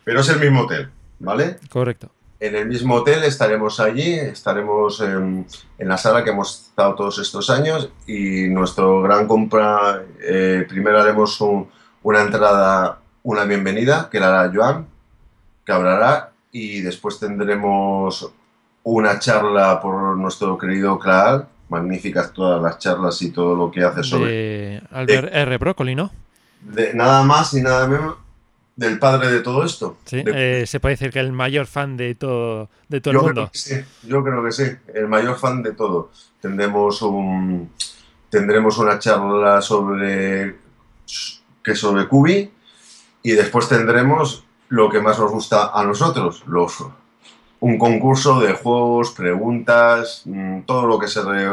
Pero 0.03 0.21
es 0.21 0.29
el 0.29 0.39
mismo 0.39 0.61
hotel, 0.61 0.89
¿vale? 1.19 1.59
Correcto. 1.69 2.09
En 2.39 2.55
el 2.55 2.67
mismo 2.67 2.95
hotel 2.95 3.23
estaremos 3.23 3.79
allí, 3.79 4.13
estaremos 4.13 5.01
en, 5.01 5.45
en 5.77 5.87
la 5.87 5.97
sala 5.99 6.23
que 6.23 6.31
hemos 6.31 6.69
estado 6.69 6.95
todos 6.95 7.19
estos 7.19 7.51
años 7.51 7.91
y 8.07 8.47
nuestro 8.47 9.03
gran 9.03 9.27
compra, 9.27 10.01
eh, 10.19 10.65
primero 10.67 10.99
haremos 10.99 11.39
un, 11.41 11.69
una 12.01 12.21
entrada, 12.21 12.97
una 13.21 13.45
bienvenida, 13.45 14.09
que 14.11 14.19
la 14.19 14.29
hará 14.29 14.51
Joan, 14.51 14.87
que 15.63 15.71
hablará 15.71 16.31
y 16.57 16.79
después 16.79 17.19
tendremos 17.19 18.31
una 18.83 19.19
charla 19.19 19.81
por 19.81 20.15
nuestro 20.15 20.57
querido 20.57 20.97
Clark, 20.97 21.49
magníficas 21.67 22.31
todas 22.31 22.61
las 22.61 22.79
charlas 22.79 23.21
y 23.23 23.31
todo 23.31 23.57
lo 23.57 23.69
que 23.69 23.83
hace 23.83 24.03
sobre... 24.03 24.31
De 24.31 24.81
Albert 24.89 25.33
de, 25.33 25.41
R. 25.41 25.57
Broccoli, 25.57 25.95
¿no? 25.95 26.13
De 26.61 26.93
nada 26.93 27.23
más 27.23 27.53
y 27.55 27.61
nada 27.61 27.85
menos 27.89 28.15
del 28.73 28.97
padre 28.99 29.33
de 29.33 29.41
todo 29.41 29.65
esto. 29.65 29.97
Sí, 30.05 30.23
de, 30.23 30.61
eh, 30.61 30.65
se 30.65 30.79
puede 30.79 30.93
decir 30.93 31.11
que 31.11 31.19
el 31.19 31.33
mayor 31.33 31.65
fan 31.65 31.97
de 31.97 32.15
todo, 32.15 32.69
de 32.87 33.01
todo 33.01 33.11
el 33.11 33.19
mundo. 33.19 33.33
Creo 33.33 33.51
que 33.51 33.57
sí, 33.57 33.75
yo 34.03 34.23
creo 34.23 34.41
que 34.45 34.51
sí, 34.53 34.63
el 34.93 35.09
mayor 35.09 35.37
fan 35.37 35.61
de 35.61 35.73
todo. 35.73 36.11
Tendremos 36.39 37.01
un 37.01 37.69
tendremos 38.29 38.77
una 38.77 38.97
charla 38.97 39.61
sobre 39.61 40.55
que 41.61 41.75
sobre 41.75 42.07
Kubi 42.07 42.49
y 43.23 43.31
después 43.31 43.67
tendremos 43.67 44.44
lo 44.69 44.89
que 44.89 44.99
más 45.01 45.19
nos 45.19 45.31
gusta 45.31 45.71
a 45.73 45.83
nosotros, 45.83 46.43
los, 46.47 46.83
un 47.59 47.77
concurso 47.77 48.39
de 48.39 48.53
juegos, 48.53 49.11
preguntas, 49.11 50.23
mm, 50.25 50.61
todo 50.61 50.87
lo 50.87 50.99
que 50.99 51.07
se 51.07 51.23
le 51.23 51.49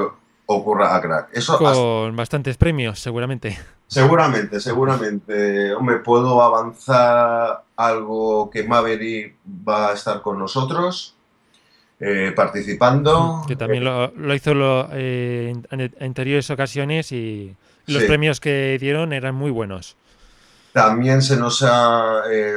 ocurra 0.47 0.97
a 0.97 1.01
Crack. 1.01 1.29
Eso 1.33 1.57
Con 1.59 1.67
hasta... 1.67 2.17
bastantes 2.17 2.57
premios, 2.57 2.99
seguramente. 2.99 3.59
Seguramente, 3.87 4.59
seguramente. 4.61 5.75
Hombre, 5.75 5.99
puedo 5.99 6.43
avanzar 6.43 7.63
algo 7.77 8.51
que 8.51 8.63
Maverick 8.65 9.37
va 9.69 9.91
a 9.91 9.93
estar 9.93 10.23
con 10.23 10.39
nosotros. 10.39 11.15
eh, 12.05 12.33
participando. 12.35 13.45
Que 13.47 13.55
también 13.55 13.85
lo, 13.85 14.09
lo 14.17 14.35
hizo 14.35 14.55
lo, 14.55 14.89
eh, 14.93 15.55
en, 15.71 15.81
en 15.81 15.95
anteriores 16.01 16.51
ocasiones 16.51 17.13
y 17.13 17.55
los 17.87 18.03
Sí. 18.03 18.09
premios 18.09 18.41
que 18.41 18.77
dieron 18.81 19.13
eran 19.13 19.37
muy 19.37 19.53
buenos. 19.53 19.95
También 20.73 21.23
se 21.23 21.37
nos 21.37 21.63
ha, 21.63 22.23
eh, 22.29 22.57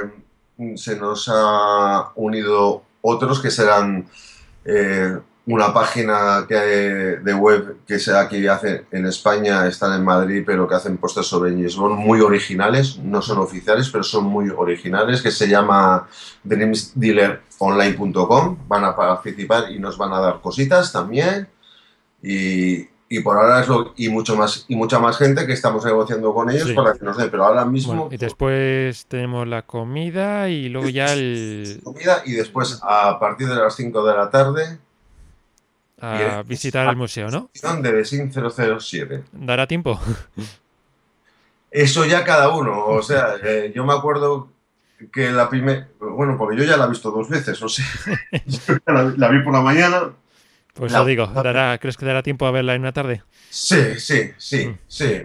se 0.75 0.97
nos 0.97 1.29
ha 1.31 2.11
unido 2.15 2.83
otros 3.01 3.41
que 3.41 3.51
serán 3.51 4.07
eh, 4.63 5.17
una 5.47 5.73
página 5.73 6.45
que 6.47 6.55
de 6.55 7.33
web 7.33 7.79
que 7.85 7.99
se 7.99 8.17
aquí 8.17 8.47
hace 8.47 8.85
en 8.91 9.05
España, 9.05 9.67
están 9.67 9.93
en 9.93 10.03
Madrid, 10.03 10.41
pero 10.45 10.67
que 10.67 10.73
hacen 10.73 10.97
postes 10.97 11.27
sobre 11.27 11.51
Bond 11.51 11.99
muy 11.99 12.21
originales, 12.21 12.97
no 12.97 13.21
son 13.21 13.37
oficiales, 13.37 13.89
pero 13.89 14.03
son 14.03 14.23
muy 14.25 14.49
originales, 14.49 15.21
que 15.21 15.29
se 15.29 15.47
llama 15.47 16.07
dreamsdealeronline.com. 16.43 18.57
Van 18.67 18.85
a 18.85 18.95
participar 18.95 19.71
y 19.71 19.77
nos 19.77 19.99
van 19.99 20.13
a 20.13 20.19
dar 20.19 20.41
cositas 20.41 20.91
también. 20.91 21.47
Y, 22.23 22.87
y 23.07 23.19
por 23.19 23.37
ahora 23.37 23.61
es 23.61 23.67
lo, 23.67 23.93
y 23.97 24.09
mucho 24.09 24.35
más 24.35 24.65
y 24.67 24.75
mucha 24.75 24.97
más 24.99 25.17
gente 25.17 25.45
que 25.45 25.53
estamos 25.53 25.85
negociando 25.85 26.33
con 26.33 26.49
ellos 26.49 26.67
Sí. 26.69 26.73
para 26.73 26.93
que 26.93 27.05
nos 27.05 27.17
den, 27.17 27.29
pero 27.29 27.45
ahora 27.45 27.63
mismo 27.65 27.93
Bueno, 27.93 28.09
y 28.11 28.17
después 28.17 29.05
tenemos 29.05 29.47
la 29.47 29.61
comida 29.61 30.49
y 30.49 30.69
luego 30.69 30.89
ya 30.89 31.13
el, 31.13 31.81
comida 31.83 32.23
y 32.25 32.31
después 32.33 32.79
a 32.83 33.19
partir 33.19 33.47
de 33.47 33.55
las 33.55 33.75
5 33.75 34.05
de 34.07 34.15
la 34.15 34.29
tarde 34.31 34.79
a 36.01 36.17
Bien. 36.17 36.47
visitar 36.47 36.87
el 36.89 36.95
museo, 36.95 37.29
¿no? 37.29 37.49
de 37.81 37.91
Besin 37.91 38.31
007. 38.31 39.23
¿Dará 39.31 39.67
tiempo? 39.67 39.99
Eso 41.71 42.05
ya 42.05 42.23
cada 42.23 42.49
uno, 42.55 42.85
o 42.87 43.01
sea, 43.03 43.35
eh, 43.43 43.71
yo 43.75 43.85
me 43.85 43.93
acuerdo 43.93 44.49
que 45.11 45.29
la 45.31 45.49
primera, 45.49 45.87
bueno, 45.99 46.37
porque 46.37 46.57
yo 46.57 46.63
ya 46.63 46.77
la 46.77 46.85
he 46.85 46.89
visto 46.89 47.11
dos 47.11 47.27
veces, 47.29 47.61
o 47.61 47.67
sea, 47.69 47.85
yo 48.45 48.77
la, 48.87 49.13
la 49.17 49.29
vi 49.29 49.43
por 49.43 49.53
la 49.53 49.61
mañana. 49.61 50.11
Pues 50.75 50.91
lo 50.91 51.05
digo, 51.05 51.25
¿dará, 51.27 51.77
¿crees 51.79 51.97
que 51.97 52.05
dará 52.05 52.21
tiempo 52.21 52.45
a 52.45 52.51
verla 52.51 52.75
en 52.75 52.81
una 52.81 52.91
tarde? 52.91 53.23
Sí, 53.49 53.97
sí, 53.97 54.31
sí, 54.37 54.67
Mm. 54.67 54.77
sí. 54.87 55.21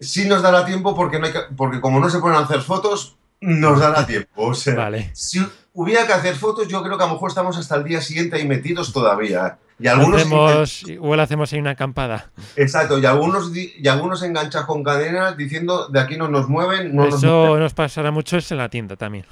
Sí 0.00 0.28
nos 0.28 0.42
dará 0.42 0.64
tiempo 0.64 0.94
porque, 0.96 1.18
no 1.18 1.26
hay 1.26 1.32
que- 1.32 1.40
porque 1.56 1.80
como 1.80 2.00
no 2.00 2.08
se 2.08 2.18
pueden 2.18 2.38
hacer 2.38 2.60
fotos, 2.62 3.16
nos 3.40 3.78
dará 3.80 4.06
tiempo. 4.06 4.30
O 4.36 4.54
sea, 4.54 4.74
Vale. 4.76 5.10
si 5.14 5.44
hubiera 5.74 6.06
que 6.06 6.12
hacer 6.12 6.36
fotos, 6.36 6.68
yo 6.68 6.82
creo 6.82 6.96
que 6.96 7.04
a 7.04 7.06
lo 7.08 7.14
mejor 7.14 7.28
estamos 7.30 7.56
hasta 7.56 7.76
el 7.76 7.84
día 7.84 8.00
siguiente 8.00 8.36
ahí 8.36 8.46
metidos 8.46 8.92
todavía. 8.92 9.58
Y 9.80 9.88
algunos 9.88 10.20
Hacemos, 10.20 10.82
igual 10.88 11.18
hacemos 11.20 11.52
ahí 11.52 11.58
una 11.58 11.70
acampada. 11.70 12.30
Exacto, 12.54 12.98
y 13.00 13.06
algunos, 13.06 13.50
y 13.56 13.88
algunos 13.88 14.22
enganchas 14.22 14.64
con 14.64 14.84
cadenas 14.84 15.36
diciendo 15.36 15.88
de 15.88 15.98
aquí 15.98 16.16
no 16.16 16.28
nos 16.28 16.48
mueven, 16.48 16.94
no 16.94 17.06
nos 17.06 17.16
Eso 17.16 17.46
mueven. 17.46 17.60
nos 17.64 17.74
pasará 17.74 18.12
mucho 18.12 18.36
es 18.36 18.50
en 18.52 18.58
la 18.58 18.68
tienda 18.68 18.94
también. 18.94 19.24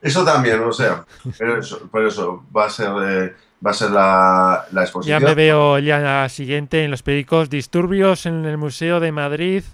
Eso 0.00 0.24
también, 0.24 0.60
o 0.62 0.72
sea, 0.72 1.04
pero 1.38 1.58
eso, 1.58 1.88
por 1.90 2.06
eso 2.06 2.44
va 2.56 2.66
a 2.66 2.70
ser, 2.70 2.90
eh, 3.04 3.34
va 3.66 3.70
a 3.70 3.74
ser 3.74 3.90
la, 3.90 4.66
la 4.70 4.80
Ya 4.80 4.82
exposición. 4.84 5.22
me 5.24 5.34
veo 5.34 5.78
ya 5.80 5.98
la 5.98 6.28
siguiente 6.28 6.84
en 6.84 6.90
los 6.90 7.02
periódicos 7.02 7.50
disturbios 7.50 8.26
en 8.26 8.44
el 8.44 8.56
Museo 8.58 9.00
de 9.00 9.10
Madrid 9.12 9.64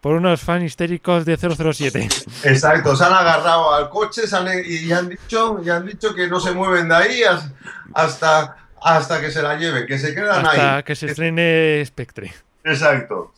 por 0.00 0.14
unos 0.14 0.40
fans 0.42 0.64
histéricos 0.64 1.24
de 1.24 1.36
007. 1.36 2.08
Exacto, 2.44 2.94
se 2.94 3.04
han 3.04 3.12
agarrado 3.14 3.74
al 3.74 3.88
coche 3.88 4.26
se 4.26 4.36
han- 4.36 4.46
y 4.64 4.92
han, 4.92 5.08
dicho, 5.08 5.60
ya 5.62 5.76
han 5.76 5.86
dicho 5.86 6.14
que 6.14 6.28
no 6.28 6.38
se 6.40 6.52
mueven 6.52 6.88
de 6.88 6.94
ahí 6.94 7.22
as- 7.24 7.50
hasta, 7.94 8.56
hasta 8.80 9.20
que 9.20 9.30
se 9.30 9.42
la 9.42 9.56
lleven, 9.56 9.86
que 9.86 9.98
se 9.98 10.14
quedan 10.14 10.46
Hasta 10.46 10.76
ahí. 10.76 10.82
que 10.84 10.94
se 10.94 11.06
estrene 11.06 11.82
Spectre. 11.84 12.32
Exacto. 12.64 13.32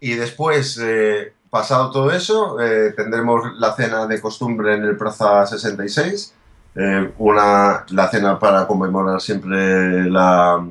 Y 0.00 0.14
después, 0.14 0.78
eh, 0.82 1.32
pasado 1.50 1.90
todo 1.92 2.10
eso, 2.10 2.60
eh, 2.60 2.92
tendremos 2.96 3.42
la 3.58 3.74
cena 3.76 4.06
de 4.06 4.20
costumbre 4.20 4.74
en 4.74 4.84
el 4.84 4.96
Plaza 4.96 5.46
66. 5.46 6.34
Eh, 6.76 7.12
una, 7.18 7.84
la 7.90 8.08
cena 8.08 8.38
para 8.38 8.66
conmemorar 8.66 9.20
siempre 9.20 10.04
la- 10.10 10.64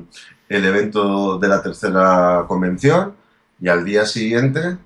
el 0.48 0.64
evento 0.64 1.38
de 1.38 1.48
la 1.48 1.62
tercera 1.62 2.44
convención. 2.46 3.14
Y 3.60 3.68
al 3.68 3.84
día 3.84 4.04
siguiente, 4.04 4.76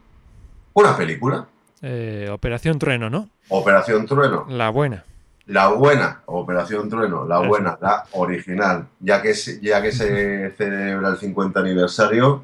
una 0.74 0.96
película. 0.96 1.46
Eh, 1.82 2.28
Operación 2.30 2.78
Trueno, 2.78 3.10
¿no? 3.10 3.28
Operación 3.48 4.06
Trueno. 4.06 4.46
La 4.48 4.70
buena. 4.70 5.04
La 5.46 5.68
buena, 5.68 6.20
Operación 6.26 6.90
Trueno, 6.90 7.24
la 7.26 7.38
Eso. 7.40 7.48
buena, 7.48 7.78
la 7.80 8.04
original, 8.12 8.86
ya 9.00 9.22
que, 9.22 9.32
se- 9.34 9.60
ya 9.60 9.80
que 9.80 9.92
se 9.92 10.50
celebra 10.58 11.08
el 11.08 11.16
50 11.16 11.60
aniversario, 11.60 12.42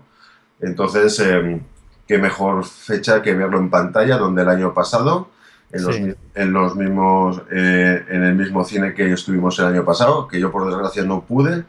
entonces, 0.60 1.20
eh, 1.20 1.60
qué 2.08 2.16
mejor 2.18 2.64
fecha 2.64 3.20
que 3.20 3.34
verlo 3.34 3.58
en 3.58 3.68
pantalla, 3.68 4.16
donde 4.16 4.42
el 4.42 4.48
año 4.48 4.72
pasado, 4.72 5.28
en, 5.74 5.82
los, 5.84 5.96
Sí. 5.96 6.14
en 6.34 6.52
los 6.52 6.76
mismos, 6.76 7.42
eh, 7.52 8.04
en 8.08 8.24
el 8.24 8.34
mismo 8.36 8.64
cine 8.64 8.94
que 8.94 9.12
estuvimos 9.12 9.58
el 9.60 9.66
año 9.66 9.84
pasado, 9.84 10.28
que 10.28 10.40
yo 10.40 10.50
por 10.52 10.66
desgracia 10.66 11.04
no 11.04 11.24
pude, 11.26 11.64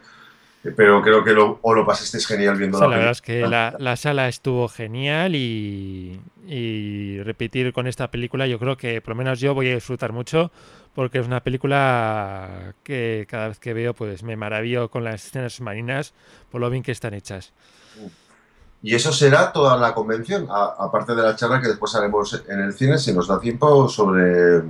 eh, 0.63 0.71
pero 0.75 1.01
creo 1.01 1.23
que 1.23 1.33
lo, 1.33 1.59
o 1.61 1.73
lo 1.75 1.85
pasasteis 1.85 2.27
genial 2.27 2.57
viendo 2.57 2.79
Sí, 2.79 2.87
la 2.87 2.87
la 2.87 2.97
verdad 2.97 3.11
es 3.11 3.21
que 3.21 3.33
película. 3.33 3.49
la, 3.49 3.75
la 3.79 3.95
sala 3.97 4.27
estuvo 4.29 4.67
genial 4.69 5.35
y, 5.35 6.19
y 6.47 7.21
repetir 7.23 7.73
con 7.73 7.87
esta 7.87 8.11
película 8.11 8.47
yo 8.47 8.59
creo 8.59 8.77
que 8.77 9.01
por 9.01 9.11
lo 9.11 9.15
menos 9.17 9.39
yo 9.39 9.53
voy 9.55 9.69
a 9.71 9.75
disfrutar 9.75 10.11
mucho 10.13 10.51
porque 10.95 11.19
es 11.19 11.27
una 11.27 11.41
película 11.43 12.73
que 12.83 13.27
cada 13.29 13.49
vez 13.49 13.59
que 13.59 13.73
veo 13.73 13.93
pues 13.93 14.23
me 14.23 14.35
maravillo 14.37 14.89
con 14.89 15.03
las 15.03 15.25
escenas 15.27 15.59
marinas 15.61 16.13
por 16.51 16.61
lo 16.61 16.69
bien 16.69 16.83
que 16.83 16.91
están 16.93 17.13
hechas. 17.13 17.53
Y 18.87 18.93
eso 18.93 19.11
será 19.11 19.51
toda 19.51 19.77
la 19.77 19.95
convención, 19.95 20.45
a- 20.47 20.75
aparte 20.77 21.15
de 21.15 21.23
la 21.23 21.35
charla 21.35 21.59
que 21.59 21.69
después 21.69 21.95
haremos 21.95 22.39
en 22.47 22.59
el 22.59 22.71
cine, 22.73 22.99
si 22.99 23.11
nos 23.13 23.27
da 23.27 23.39
tiempo, 23.39 23.89
sobre, 23.89 24.61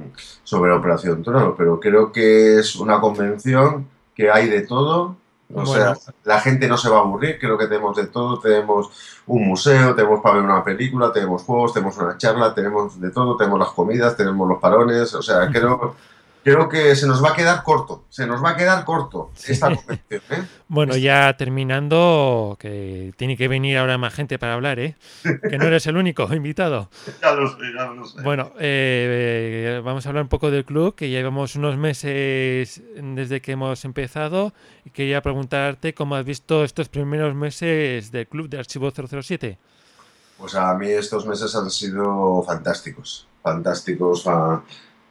sobre 0.46 0.72
Operación 0.72 1.22
Trueno. 1.22 1.54
Pero 1.58 1.82
creo 1.82 2.14
que 2.14 2.60
es 2.60 2.78
una 2.78 3.02
convención 3.02 3.88
que 4.16 4.32
hay 4.32 4.48
de 4.48 4.62
todo. 4.62 5.18
O 5.54 5.64
Bueno. 5.64 5.66
sea, 5.96 6.14
la 6.24 6.40
gente 6.40 6.68
no 6.70 6.78
se 6.78 6.90
va 6.90 6.98
a 6.98 7.02
aburrir, 7.02 7.38
creo 7.40 7.58
que 7.58 7.68
tenemos 7.68 7.96
de 7.98 8.08
todo. 8.08 8.40
Tenemos 8.40 8.90
un 9.28 9.48
museo, 9.50 9.94
tenemos 9.94 10.22
para 10.22 10.36
ver 10.36 10.46
una 10.46 10.64
película, 10.64 11.12
tenemos 11.12 11.44
juegos, 11.44 11.74
tenemos 11.74 11.98
una 11.98 12.18
charla, 12.18 12.54
tenemos 12.56 13.00
de 13.02 13.12
todo, 13.12 13.36
tenemos 13.36 13.60
las 13.60 13.70
comidas, 13.72 14.16
tenemos 14.16 14.48
los 14.48 14.60
parones. 14.60 15.14
O 15.14 15.22
sea, 15.22 15.50
creo, 15.52 15.94
creo 16.46 16.70
que 16.70 16.96
se 16.96 17.08
nos 17.08 17.24
va 17.24 17.32
a 17.32 17.36
quedar 17.36 17.64
corto, 17.64 18.06
se 18.10 18.28
nos 18.28 18.42
va 18.44 18.52
a 18.52 18.56
quedar 18.56 18.86
corto 18.86 19.32
Sí. 19.34 19.54
esta 19.54 19.76
convención. 19.76 20.22
¿eh? 20.30 20.44
Bueno, 20.68 20.96
ya 20.98 21.36
terminando, 21.38 22.56
que 22.60 23.14
tiene 23.18 23.36
que 23.38 23.48
venir 23.48 23.78
ahora 23.78 23.98
más 23.98 24.14
gente 24.14 24.40
para 24.40 24.54
hablar, 24.54 24.80
¿eh? 24.80 24.96
Que 25.48 25.58
no 25.60 25.66
eres 25.66 25.86
el 25.88 25.98
único 25.98 26.24
invitado. 26.34 26.90
Ya 27.22 27.34
lo 27.34 27.50
sé, 27.50 27.58
ya 27.76 27.86
lo 27.88 28.06
sé. 28.06 28.22
Bueno, 28.22 28.52
eh, 28.60 29.76
eh, 29.78 29.82
vamos 29.84 30.06
a 30.06 30.10
hablar 30.10 30.24
un 30.24 30.30
poco 30.30 30.50
del 30.52 30.66
club, 30.66 30.96
que 30.96 31.10
ya 31.10 31.18
llevamos 31.20 31.56
unos 31.56 31.78
meses 31.78 32.82
desde 32.96 33.42
que 33.42 33.52
hemos 33.54 33.84
empezado 33.84 34.54
y 34.86 34.92
quería 34.92 35.22
preguntarte 35.22 35.94
cómo 35.94 36.16
has 36.16 36.26
visto 36.26 36.64
estos 36.64 36.90
primeros 36.90 37.34
meses 37.36 38.12
del 38.12 38.28
club 38.28 38.50
de 38.50 38.60
Archivo 38.60 38.92
007. 38.92 39.58
Pues 40.38 40.54
a 40.56 40.74
mí 40.76 40.90
estos 40.90 41.26
meses 41.26 41.56
han 41.56 41.70
sido 41.72 42.44
fantásticos, 42.44 43.28
fantásticos. 43.42 44.24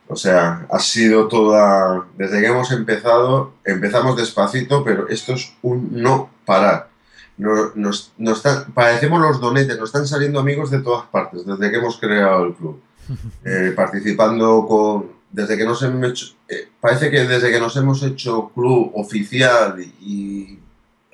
O 0.09 0.17
sea, 0.17 0.67
ha 0.71 0.79
sido 0.79 1.29
toda... 1.29 2.07
Desde 2.17 2.41
que 2.41 2.47
hemos 2.49 2.71
empezado, 2.73 3.53
empezamos 3.65 4.17
despacito, 4.17 4.85
pero 4.85 5.09
esto 5.09 5.33
es 5.35 5.55
un 5.63 6.03
no 6.03 6.31
parar. 6.45 6.89
No- 7.37 7.73
Nos, 7.75 8.13
nos 8.19 8.39
están- 8.39 8.73
parecemos 8.73 9.21
los 9.21 9.41
donetes, 9.41 9.79
nos 9.79 9.89
están 9.89 10.07
saliendo 10.07 10.39
amigos 10.41 10.71
de 10.71 10.81
todas 10.81 11.07
partes 11.07 11.45
desde 11.47 11.71
que 11.71 11.79
hemos 11.79 11.99
creado 11.99 12.45
el 12.47 12.55
club. 12.55 12.81
Eh, 13.45 13.73
participando 13.77 14.67
con... 14.67 15.13
Desde 15.31 15.57
que 15.59 15.65
nos 15.65 15.83
hemos 15.83 16.09
hecho... 16.11 16.27
eh, 16.49 16.69
parece 16.81 17.11
que 17.11 17.25
desde 17.27 17.51
que 17.51 17.59
nos 17.61 17.77
hemos 17.77 18.03
hecho 18.03 18.51
club 18.55 18.93
oficial 18.95 19.77
y... 20.01 20.59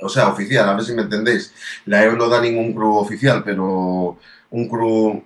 O 0.03 0.09
sea, 0.09 0.29
oficial, 0.29 0.69
a 0.69 0.75
ver 0.75 0.85
si 0.85 0.95
me 0.95 1.03
entendéis. 1.03 1.53
La 1.87 2.05
EU 2.05 2.17
no 2.17 2.29
da 2.29 2.41
ningún 2.41 2.73
club 2.73 2.97
oficial, 2.97 3.43
pero 3.45 4.17
un 4.51 4.69
club 4.69 5.23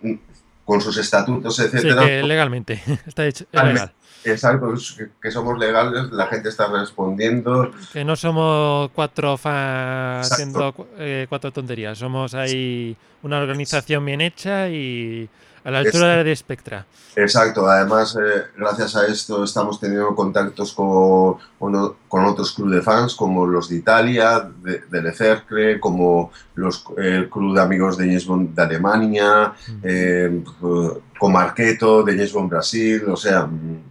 con 0.64 0.80
sus 0.80 0.96
estatutos, 0.96 1.56
Sí, 1.56 1.62
etcétera. 1.62 2.06
que 2.06 2.22
legalmente 2.22 2.82
está 3.06 3.26
hecho, 3.26 3.44
legal. 3.52 3.92
Exacto, 4.24 4.72
es 4.72 4.96
que, 5.20 5.30
somos 5.30 5.58
legales, 5.58 6.10
la 6.10 6.26
gente 6.28 6.48
está 6.48 6.66
respondiendo. 6.68 7.70
Que 7.92 8.04
no 8.04 8.16
somos 8.16 8.90
cuatro 8.94 9.36
fans 9.36 10.32
haciendo 10.32 10.74
eh, 10.98 11.26
cuatro 11.28 11.52
tonterías. 11.52 11.98
Somos 11.98 12.32
ahí 12.34 12.96
una 13.22 13.38
organización 13.38 14.04
bien 14.04 14.22
hecha 14.22 14.70
y 14.70 15.28
a 15.64 15.70
la 15.70 15.78
altura 15.78 16.22
de 16.22 16.36
Spectra. 16.36 16.86
Exacto, 17.16 17.66
además, 17.66 18.16
eh, 18.16 18.44
gracias 18.56 18.96
a 18.96 19.06
esto 19.06 19.44
estamos 19.44 19.80
teniendo 19.80 20.14
contactos 20.14 20.72
con, 20.72 21.38
con, 21.58 22.24
otros 22.24 22.52
clubes 22.52 22.76
de 22.76 22.82
fans, 22.82 23.14
como 23.14 23.46
los 23.46 23.68
de 23.68 23.76
Italia, 23.76 24.50
de, 24.62 24.82
de 24.90 25.02
Le 25.02 25.12
Cercle, 25.12 25.80
como 25.80 26.32
los, 26.56 26.84
el 26.98 27.30
club 27.30 27.54
de 27.54 27.62
amigos 27.62 27.96
de 27.96 28.06
James 28.06 28.26
Bond 28.26 28.54
de 28.54 28.62
Alemania, 28.62 29.52
eh, 29.82 30.42
con 31.18 31.32
Marqueto, 31.32 32.02
de 32.02 32.12
James 32.12 32.32
Bond 32.32 32.50
Brasil, 32.50 33.04
o 33.08 33.16
sea, 33.16 33.46
mm, 33.46 33.82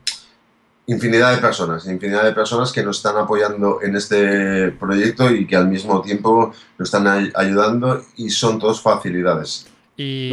infinidad 0.87 1.33
de 1.33 1.37
personas, 1.37 1.87
infinidad 1.87 2.25
de 2.25 2.33
personas 2.33 2.71
que 2.73 2.83
nos 2.83 2.97
están 2.97 3.15
apoyando 3.17 3.81
en 3.81 3.95
este 3.95 4.71
proyecto 4.71 5.31
y 5.31 5.47
que 5.47 5.55
al 5.55 5.69
mismo 5.69 6.01
tiempo 6.01 6.51
nos 6.77 6.87
están 6.87 7.07
ay- 7.07 7.31
ayudando 7.35 8.03
y 8.17 8.29
son 8.29 8.59
todos 8.59 8.81
facilidades. 8.81 9.67
Y 9.95 10.31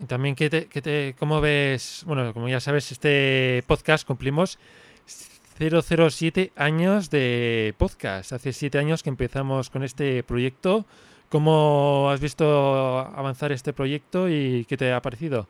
y 0.00 0.04
también, 0.06 0.34
¿qué 0.34 0.50
te, 0.50 0.66
qué 0.66 0.82
te- 0.82 1.14
¿cómo 1.18 1.40
ves? 1.40 2.02
Bueno, 2.06 2.32
como 2.34 2.48
ya 2.48 2.60
sabes, 2.60 2.92
este 2.92 3.64
podcast 3.66 4.06
cumplimos 4.06 4.58
007 5.58 6.52
años 6.56 7.10
de 7.10 7.74
podcast. 7.78 8.32
Hace 8.32 8.52
siete 8.52 8.78
años 8.78 9.02
que 9.02 9.10
empezamos 9.10 9.70
con 9.70 9.82
este 9.82 10.22
proyecto. 10.22 10.84
¿Cómo 11.28 12.10
has 12.10 12.20
visto 12.20 12.98
avanzar 12.98 13.52
este 13.52 13.72
proyecto 13.72 14.28
y 14.28 14.66
qué 14.68 14.76
te 14.76 14.92
ha 14.92 15.00
parecido? 15.00 15.48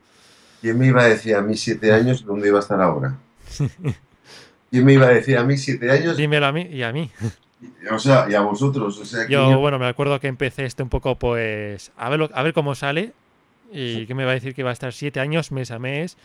¿Quién 0.61 0.79
me 0.79 0.87
iba 0.87 1.03
a 1.03 1.09
decir 1.09 1.35
a 1.35 1.43
mí 1.43 1.57
siete 1.57 1.93
años 1.93 2.25
dónde 2.25 2.49
iba 2.49 2.59
a 2.59 2.63
estar 2.63 2.81
ahora? 2.81 3.19
¿Quién 4.71 4.85
me 4.85 4.93
iba 4.93 5.07
a 5.07 5.11
decir 5.11 5.37
a 5.37 5.43
mí 5.45 5.57
siete 5.57 5.91
años? 5.91 6.17
Dímelo 6.17 6.47
a 6.47 6.53
mí 6.53 6.69
y 6.71 6.83
a 6.83 6.93
mí. 6.93 7.11
O 7.91 7.99
sea, 7.99 8.27
y 8.31 8.35
a 8.35 8.41
vosotros. 8.41 8.99
O 8.99 9.05
sea, 9.05 9.27
Yo, 9.29 9.59
bueno, 9.59 9.79
me 9.79 9.87
acuerdo 9.87 10.19
que 10.21 10.29
empecé 10.29 10.65
este 10.65 10.83
un 10.83 10.89
poco, 10.89 11.19
pues, 11.19 11.93
a 11.97 12.09
ver, 12.09 12.31
a 12.33 12.43
ver 12.43 12.53
cómo 12.53 12.75
sale. 12.75 13.13
Y 13.73 14.07
que 14.07 14.15
me 14.15 14.25
va 14.25 14.33
a 14.33 14.35
decir 14.35 14.55
que 14.55 14.63
va 14.63 14.71
a 14.71 14.75
estar 14.75 14.93
siete 14.93 15.21
años, 15.21 15.51
mes 15.51 15.71
a 15.71 15.79
mes, 15.79 16.17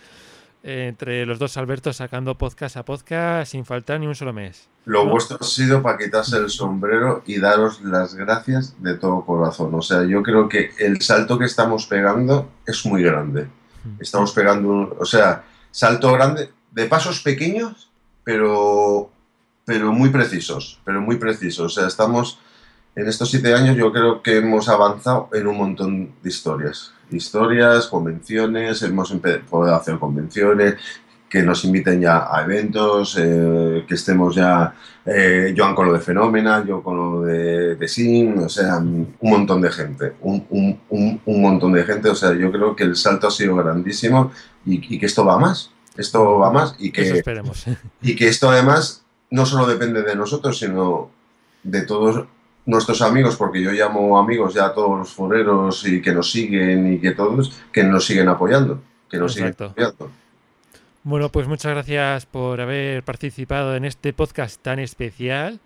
entre 0.63 1.25
los 1.25 1.39
dos 1.39 1.55
Albertos 1.57 1.97
sacando 1.97 2.37
podcast 2.37 2.75
a 2.77 2.83
podcast 2.83 3.51
sin 3.51 3.65
faltar 3.65 3.99
ni 3.99 4.07
un 4.07 4.15
solo 4.15 4.33
mes. 4.33 4.67
Lo 4.85 5.05
vuestro 5.05 5.37
ha 5.39 5.43
sido 5.43 5.81
para 5.81 5.97
quitarse 5.97 6.37
el 6.37 6.49
sombrero 6.49 7.23
y 7.25 7.39
daros 7.39 7.81
las 7.81 8.15
gracias 8.15 8.81
de 8.81 8.95
todo 8.95 9.25
corazón. 9.25 9.73
O 9.75 9.81
sea, 9.81 10.03
yo 10.05 10.23
creo 10.23 10.49
que 10.49 10.71
el 10.79 11.01
salto 11.01 11.37
que 11.37 11.45
estamos 11.45 11.87
pegando 11.87 12.51
es 12.65 12.85
muy 12.85 13.03
grande. 13.03 13.47
Estamos 13.99 14.33
pegando, 14.33 14.97
o 14.99 15.05
sea, 15.05 15.45
salto 15.71 16.11
grande, 16.11 16.49
de 16.71 16.85
pasos 16.85 17.21
pequeños, 17.21 17.89
pero, 18.23 19.09
pero 19.63 19.93
muy 19.93 20.09
precisos, 20.09 20.79
pero 20.83 20.99
muy 21.01 21.15
precisos. 21.15 21.65
O 21.65 21.69
sea, 21.69 21.87
estamos, 21.87 22.39
en 22.97 23.07
estos 23.07 23.29
siete 23.29 23.53
años 23.53 23.77
yo 23.77 23.93
creo 23.93 24.23
que 24.23 24.37
hemos 24.37 24.67
avanzado 24.67 25.29
en 25.31 25.45
un 25.45 25.55
montón 25.55 26.11
de 26.23 26.29
historias. 26.29 26.93
Historias, 27.11 27.85
convenciones, 27.85 28.81
hemos 28.81 29.13
podido 29.47 29.75
hacer 29.75 29.99
convenciones, 29.99 30.75
que 31.29 31.43
nos 31.43 31.63
inviten 31.63 32.01
ya 32.01 32.27
a 32.33 32.43
eventos, 32.43 33.15
eh, 33.19 33.85
que 33.87 33.93
estemos 33.93 34.33
ya, 34.33 34.73
eh, 35.05 35.53
Joan 35.55 35.75
con 35.75 35.85
lo 35.85 35.93
de 35.93 35.99
Fenómena, 35.99 36.65
yo 36.65 36.81
con 36.81 36.97
lo 36.97 37.21
de, 37.21 37.75
de 37.75 37.87
Sin, 37.87 38.39
o 38.39 38.49
sea, 38.49 38.77
un 38.77 39.15
montón 39.21 39.61
de 39.61 39.69
gente, 39.69 40.13
un, 40.21 40.47
un, 40.49 40.79
un, 40.89 41.21
un, 41.23 41.41
montón 41.41 41.73
de 41.73 41.83
gente, 41.83 42.09
o 42.09 42.15
sea, 42.15 42.33
yo 42.33 42.51
creo 42.51 42.75
que 42.75 42.83
el 42.83 42.95
salto 42.95 43.27
ha 43.27 43.31
sido 43.31 43.55
grandísimo 43.57 44.31
y, 44.65 44.95
y 44.95 44.97
que 44.97 45.05
esto 45.05 45.23
va 45.23 45.37
más, 45.37 45.69
esto 45.97 46.39
va 46.39 46.49
más 46.49 46.75
y 46.79 46.91
que, 46.91 47.03
Eso 47.03 47.15
esperemos. 47.15 47.63
y 48.01 48.15
que 48.15 48.27
esto 48.27 48.49
además 48.49 49.03
no 49.29 49.45
solo 49.45 49.67
depende 49.67 50.01
de 50.01 50.15
nosotros, 50.15 50.57
sino 50.57 51.11
de 51.61 51.81
todos 51.83 52.25
nuestros 52.67 53.01
amigos, 53.01 53.35
porque 53.37 53.61
yo 53.61 53.71
llamo 53.71 54.19
amigos 54.19 54.53
ya 54.53 54.67
a 54.67 54.73
todos 54.73 54.99
los 54.99 55.09
foreros 55.11 55.87
y 55.87 56.01
que 56.01 56.13
nos 56.13 56.29
siguen 56.29 56.93
y 56.93 56.99
que 56.99 57.11
todos, 57.11 57.63
que 57.71 57.83
nos 57.83 58.05
siguen 58.05 58.27
apoyando, 58.27 58.81
que 59.09 59.17
nos 59.17 59.35
Exacto. 59.35 59.69
siguen 59.69 59.85
apoyando. 59.87 60.27
Bueno, 61.03 61.29
pues 61.29 61.47
muchas 61.47 61.71
gracias 61.71 62.25
por 62.25 62.59
haber 62.59 63.01
participado 63.03 63.75
en 63.77 63.85
este 63.85 64.11
podcast 64.11 64.61
tan 64.61 64.79
especial. 64.79 65.61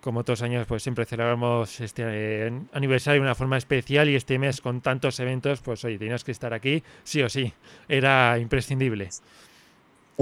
Como 0.00 0.24
todos 0.24 0.40
los 0.40 0.44
años, 0.44 0.66
pues 0.66 0.82
siempre 0.82 1.04
celebramos 1.04 1.80
este 1.80 2.02
eh, 2.06 2.52
aniversario 2.72 3.20
de 3.20 3.26
una 3.26 3.34
forma 3.36 3.56
especial 3.56 4.08
y 4.08 4.16
este 4.16 4.38
mes 4.38 4.60
con 4.60 4.80
tantos 4.80 5.18
eventos, 5.20 5.60
pues 5.60 5.84
oye, 5.84 5.98
tenías 5.98 6.24
que 6.24 6.32
estar 6.32 6.52
aquí, 6.52 6.82
sí 7.04 7.22
o 7.22 7.28
sí. 7.28 7.52
Era 7.88 8.38
imprescindible. 8.38 9.10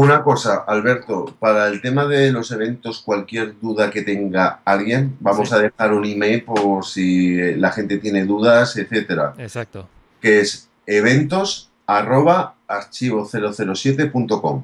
Una 0.00 0.22
cosa, 0.22 0.64
Alberto, 0.66 1.26
para 1.38 1.68
el 1.68 1.82
tema 1.82 2.06
de 2.06 2.32
los 2.32 2.50
eventos, 2.52 3.00
cualquier 3.02 3.60
duda 3.60 3.90
que 3.90 4.00
tenga 4.00 4.60
alguien, 4.64 5.14
vamos 5.20 5.50
Sí. 5.50 5.54
a 5.54 5.58
dejar 5.58 5.92
un 5.92 6.06
email 6.06 6.42
por 6.42 6.86
si 6.86 7.36
la 7.56 7.70
gente 7.70 7.98
tiene 7.98 8.24
dudas, 8.24 8.78
etcétera, 8.78 9.34
Exacto. 9.36 9.86
que 10.22 10.40
es 10.40 10.70
eventos 10.86 11.68
arroba 11.86 12.54
archivo007.com. 12.66 14.62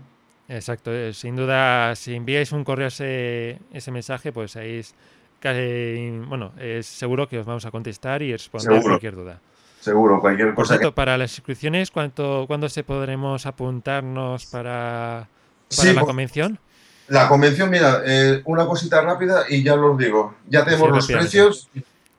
Exacto. 0.49 0.91
eh, 0.95 1.12
Sin 1.12 1.37
duda, 1.37 1.95
si 1.97 2.14
enviáis 2.14 2.53
un 2.53 2.64
correo 2.64 2.87
a 2.87 2.89
ese, 2.89 3.59
ese 3.74 3.91
mensaje, 3.91 4.32
pues 4.32 4.57
ahí 4.57 4.76
es, 4.78 4.95
casi- 5.41 6.18
bueno, 6.28 6.53
es 6.59 6.87
seguro 6.87 7.28
que 7.28 7.39
os 7.41 7.45
vamos 7.47 7.66
a 7.66 7.70
contestar 7.70 8.22
y 8.22 8.32
responder 8.32 8.72
Seguro. 8.78 8.93
cualquier 8.95 9.16
duda. 9.16 9.41
Seguro, 9.87 10.20
cualquier 10.20 10.49
Por 10.49 10.64
cosa 10.64 10.74
cierto, 10.78 10.93
para 10.97 11.16
las 11.16 11.30
inscripciones, 11.39 11.93
¿cuánto, 11.93 12.43
¿cuándo 12.49 12.68
se 12.68 12.82
podremos 12.82 13.47
apuntarnos 13.47 14.45
para, 14.47 15.28
que... 15.70 15.76
para 15.76 15.82
Sí, 15.89 15.95
la 15.95 16.01
pues, 16.01 16.07
convención? 16.07 16.59
la 17.07 17.28
convención, 17.28 17.70
mira, 17.70 18.03
eh, 18.05 18.43
una 18.47 18.66
cosita 18.66 19.01
rápida 19.01 19.45
y 19.49 19.62
ya 19.62 19.74
os 19.74 19.97
digo, 19.97 20.34
ya 20.49 20.64
tenemos 20.64 20.89
Sí, 20.89 21.12
los 21.12 21.20
precios, 21.20 21.68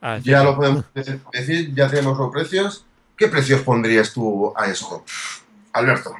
Ah, 0.01 0.18
ya 0.24 0.43
lo 0.45 0.55
podemos 0.55 0.86
de- 0.93 1.20
decir, 1.34 1.74
ya 1.76 1.89
tenemos 1.89 2.18
los 2.18 2.32
precios. 2.32 2.86
¿Qué 3.18 3.28
precios 3.28 3.59
pondrías 3.63 4.13
tú 4.13 4.53
a 4.55 4.68
esto, 4.68 5.03
Alberto? 5.74 6.15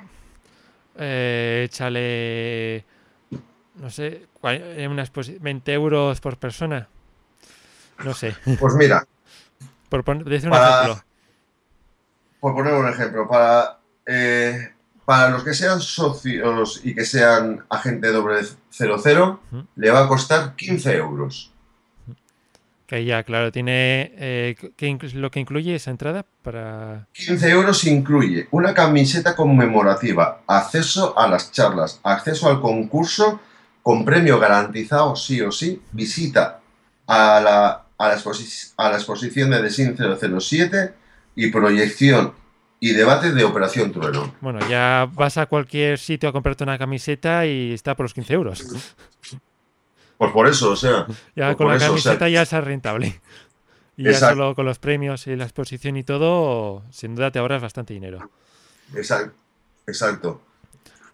Eh, 0.98 1.62
échale, 1.70 2.84
no 3.76 3.89
sé, 3.89 4.26
eh, 4.43 4.88
unas 4.91 5.14
posi- 5.14 5.38
20 5.39 5.72
euros 5.72 6.20
por 6.20 6.36
persona. 6.36 6.89
No 8.04 8.14
sé, 8.14 8.36
Pues 8.60 8.74
mira, 8.74 9.08
por 9.88 10.04
pon- 10.04 10.26
decir 10.26 10.50
un 10.50 10.52
Para- 10.58 10.82
ejemplo. 10.84 11.04
Por 12.40 12.54
poner 12.54 12.74
un 12.74 12.88
ejemplo, 12.88 13.28
para, 13.28 13.80
eh, 14.06 14.70
para 15.06 15.30
los 15.30 15.44
que 15.44 15.54
sean 15.54 15.80
socios 15.82 16.82
y 16.84 16.94
que 16.94 17.06
sean 17.06 17.64
agente 17.70 18.10
doble 18.12 18.42
00, 18.72 19.40
Ujú. 19.52 19.66
le 19.76 19.92
va 19.92 20.04
a 20.04 20.08
costar 20.08 20.56
15 20.56 20.96
euros. 20.98 21.52
Que 22.86 23.04
ya, 23.04 23.24
claro, 23.24 23.52
tiene 23.52 24.14
eh, 24.16 24.56
¿qué 24.78 24.88
inclu- 24.90 25.12
lo 25.14 25.30
que 25.30 25.42
incluye 25.42 25.76
esa 25.76 25.92
entrada 25.92 26.26
para 26.42 27.06
15 27.12 27.50
euros 27.50 27.84
incluye 27.86 28.48
una 28.52 28.74
camiseta 28.74 29.36
conmemorativa, 29.36 30.42
acceso 30.48 31.18
a 31.20 31.28
las 31.28 31.52
charlas, 31.52 32.00
acceso 32.04 32.48
al 32.50 32.62
concurso 32.62 33.42
con 33.84 34.06
premio 34.06 34.40
garantizado 34.40 35.18
sí 35.18 35.42
o 35.42 35.52
sí, 35.52 35.82
visita 35.92 36.62
a 37.08 37.42
la, 37.42 37.84
a 37.98 38.08
la, 38.08 38.16
exposi- 38.18 38.74
a 38.78 38.90
la 38.90 38.96
exposición 38.96 39.50
de 39.50 39.62
Design 39.64 39.96
007 39.98 40.94
y 41.38 41.50
proyección 41.52 42.34
y 42.82 42.92
debate 42.92 43.32
de 43.32 43.44
Operación 43.46 43.94
Trueno. 43.94 44.34
Bueno, 44.42 44.60
ya 44.68 45.10
vas 45.14 45.38
a 45.38 45.46
cualquier 45.46 45.98
sitio 45.98 46.28
a 46.28 46.32
comprarte 46.34 46.64
una 46.66 46.78
camiseta 46.78 47.46
y 47.46 47.72
está 47.74 47.96
por 47.96 48.04
los 48.04 48.14
15 48.14 48.34
euros. 48.34 48.66
Pues 50.18 50.32
por 50.32 50.48
eso, 50.48 50.72
o 50.72 50.76
sea, 50.76 51.06
Ya 51.36 51.46
Pues 51.46 51.56
con 51.58 51.68
la 51.70 51.76
eso, 51.76 51.94
o 51.94 51.98
sea- 51.98 52.12
camiseta 52.18 52.30
ya 52.30 52.42
es 52.42 52.52
rentable. 52.52 53.22
Y 53.96 54.04
ya 54.04 54.10
Exacto. 54.12 54.36
solo 54.36 54.56
con 54.56 54.66
los 54.66 54.78
premios 54.80 55.26
y 55.28 55.36
la 55.36 55.44
exposición 55.46 55.98
y 55.98 56.04
todo, 56.04 56.84
sin 56.92 57.16
duda 57.16 57.32
te 57.32 57.40
ahorras 57.40 57.62
bastante 57.62 57.94
dinero. 57.94 58.30
exacto. 58.96 59.34
exacto. 59.88 60.42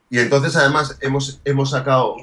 Y 0.09 0.19
entonces 0.19 0.55
además 0.55 0.97
hemos, 1.01 1.41
hemos 1.45 1.69
sacado 1.71 2.15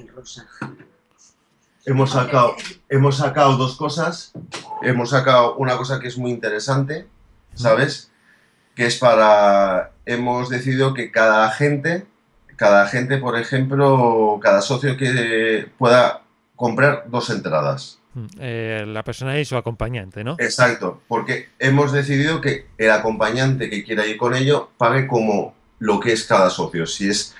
hemos 1.86 2.10
sacado 2.10 2.54
hemos 2.88 3.16
sacado 3.16 3.56
dos 3.56 3.76
cosas. 3.76 4.32
Hemos 4.82 5.10
sacado 5.10 5.56
una 5.56 5.76
cosa 5.76 5.98
que 5.98 6.08
es 6.08 6.16
muy 6.18 6.30
interesante, 6.30 7.06
¿sabes? 7.54 8.10
Que 8.74 8.86
es 8.86 8.96
para 8.98 9.92
hemos 10.06 10.48
decidido 10.48 10.94
que 10.94 11.10
cada 11.10 11.46
agente, 11.46 12.06
cada 12.56 12.82
agente, 12.82 13.18
por 13.18 13.38
ejemplo, 13.38 14.38
cada 14.42 14.60
socio 14.60 14.96
que 14.96 15.68
pueda 15.78 16.22
comprar 16.56 17.04
dos 17.08 17.30
entradas. 17.30 17.98
Mm, 18.14 18.26
eh, 18.40 18.84
la 18.86 19.04
persona 19.04 19.38
y 19.38 19.44
su 19.44 19.56
acompañante, 19.56 20.24
¿no? 20.24 20.36
Exacto, 20.38 21.00
porque 21.06 21.48
hemos 21.58 21.92
decidido 21.92 22.40
que 22.40 22.66
el 22.76 22.90
acompañante 22.90 23.70
que 23.70 23.84
quiera 23.84 24.06
ir 24.06 24.16
con 24.16 24.34
ello 24.34 24.70
pague 24.76 25.06
como 25.06 25.54
lo 25.78 26.00
que 26.00 26.12
es 26.12 26.24
cada 26.24 26.50
socio. 26.50 26.86
Si 26.86 27.08
es 27.08 27.34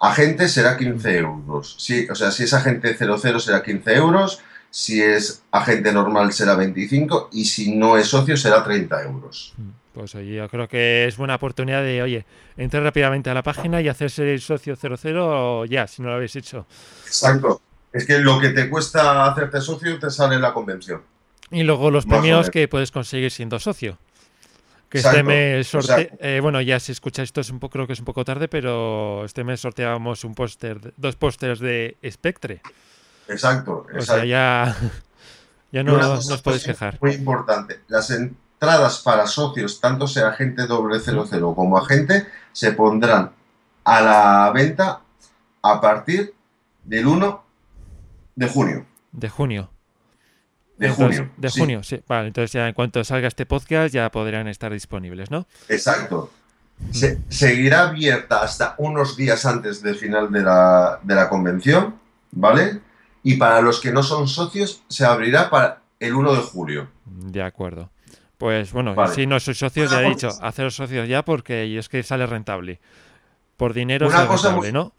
agente 0.00 0.48
será 0.48 0.76
15 0.76 1.16
euros. 1.16 1.76
Si, 1.78 2.08
o 2.08 2.14
sea, 2.14 2.30
si 2.30 2.44
es 2.44 2.54
agente 2.54 2.94
00 2.94 3.40
será 3.40 3.62
15 3.62 3.94
euros. 3.94 4.42
Si 4.76 5.00
es 5.00 5.42
agente 5.52 5.90
normal 5.90 6.34
será 6.34 6.54
25 6.54 7.30
y 7.32 7.46
si 7.46 7.74
no 7.74 7.96
es 7.96 8.08
socio 8.08 8.36
será 8.36 8.62
30 8.62 9.04
euros. 9.04 9.54
Mm, 9.56 9.70
Pues 9.94 10.14
oye, 10.14 10.34
yo 10.34 10.50
creo 10.50 10.68
que 10.68 11.06
es 11.06 11.16
buena 11.16 11.36
oportunidad 11.36 11.82
de, 11.82 12.02
oye, 12.02 12.26
entrar 12.58 12.82
rápidamente 12.82 13.30
a 13.30 13.34
la 13.34 13.42
página 13.42 13.80
y 13.80 13.88
hacerse 13.88 14.30
el 14.30 14.42
socio 14.42 14.76
00 14.76 15.64
ya, 15.64 15.86
si 15.86 16.02
no 16.02 16.08
lo 16.08 16.16
habéis 16.16 16.36
hecho. 16.36 16.66
Exacto. 17.06 17.62
Es 17.90 18.04
que 18.04 18.18
lo 18.18 18.38
que 18.38 18.50
te 18.50 18.68
cuesta 18.68 19.24
hacerte 19.24 19.62
socio 19.62 19.98
te 19.98 20.10
sale 20.10 20.34
en 20.34 20.42
la 20.42 20.52
convención. 20.52 21.00
Y 21.50 21.62
luego 21.62 21.90
los 21.90 22.06
Más 22.06 22.18
premios 22.18 22.50
que 22.50 22.68
puedes 22.68 22.90
conseguir 22.90 23.30
siendo 23.30 23.58
socio. 23.58 23.96
Que 24.90 24.98
Exacto, 24.98 25.20
este 25.20 25.26
mes 25.26 25.66
sorte 25.66 26.10
eh, 26.20 26.40
bueno, 26.42 26.60
ya 26.60 26.78
si 26.80 26.92
escucháis 26.92 27.30
esto 27.30 27.40
es 27.40 27.48
un 27.48 27.60
poco, 27.60 27.72
creo 27.72 27.86
que 27.86 27.94
es 27.94 27.98
un 27.98 28.04
poco 28.04 28.26
tarde, 28.26 28.46
pero 28.46 29.24
este 29.24 29.42
mes 29.42 29.58
sorteábamos 29.58 30.22
un 30.24 30.34
póster, 30.34 30.92
dos 30.98 31.16
pósters 31.16 31.60
de 31.60 31.96
Spectre. 32.10 32.60
Exacto, 33.28 33.86
O 33.86 33.96
exacto. 33.96 34.14
sea, 34.14 34.24
ya, 34.24 34.76
ya 35.72 35.82
no, 35.82 35.94
una 35.94 36.06
no 36.06 36.38
podéis 36.42 36.64
quejar. 36.64 36.98
Muy 37.00 37.12
importante. 37.12 37.80
Las 37.88 38.10
entradas 38.10 39.00
para 39.00 39.26
socios, 39.26 39.80
tanto 39.80 40.06
sea 40.06 40.28
agente 40.28 40.66
doble 40.66 41.00
00 41.00 41.54
como 41.54 41.78
agente, 41.78 42.26
se 42.52 42.72
pondrán 42.72 43.32
a 43.84 44.00
la 44.00 44.50
venta 44.54 45.00
a 45.62 45.80
partir 45.80 46.34
del 46.84 47.06
1 47.06 47.44
de 48.36 48.48
junio. 48.48 48.86
De 49.12 49.28
junio. 49.28 49.70
De 50.76 50.88
Entonces, 50.88 51.18
junio. 51.20 51.32
De 51.38 51.50
sí, 51.50 51.60
junio, 51.60 51.82
sí. 51.82 52.00
Vale, 52.06 52.28
entonces 52.28 52.52
ya 52.52 52.68
en 52.68 52.74
cuanto 52.74 53.02
salga 53.02 53.28
este 53.28 53.46
podcast 53.46 53.94
ya 53.94 54.10
podrán 54.10 54.46
estar 54.46 54.70
disponibles, 54.72 55.30
¿no? 55.30 55.46
Exacto. 55.68 56.30
Se- 56.90 57.18
seguirá 57.30 57.88
abierta 57.88 58.42
hasta 58.42 58.74
unos 58.78 59.16
días 59.16 59.46
antes 59.46 59.82
del 59.82 59.96
final 59.96 60.30
de 60.30 60.42
la, 60.42 61.00
de 61.02 61.14
la 61.14 61.30
convención, 61.30 61.94
¿vale? 62.32 62.80
Y 63.26 63.34
para 63.38 63.60
los 63.60 63.80
que 63.80 63.90
no 63.90 64.04
son 64.04 64.28
socios 64.28 64.82
se 64.86 65.04
abrirá 65.04 65.50
para 65.50 65.82
el 65.98 66.14
1 66.14 66.32
de 66.32 66.42
julio. 66.42 66.88
De 67.04 67.42
acuerdo. 67.42 67.90
Pues 68.38 68.72
bueno, 68.72 68.94
si 69.08 69.26
no 69.26 69.40
sois 69.40 69.58
socios, 69.58 69.90
ya 69.90 70.00
he 70.00 70.08
dicho, 70.10 70.28
haceros 70.42 70.76
socios 70.76 71.08
ya 71.08 71.24
porque 71.24 71.76
es 71.76 71.88
que 71.88 72.04
sale 72.04 72.24
rentable. 72.26 72.78
Por 73.56 73.74
dinero 73.74 74.06
una 74.06 74.18
sale 74.18 74.28
cosa 74.28 74.48
rentable, 74.50 74.70
¿no? 74.72 74.92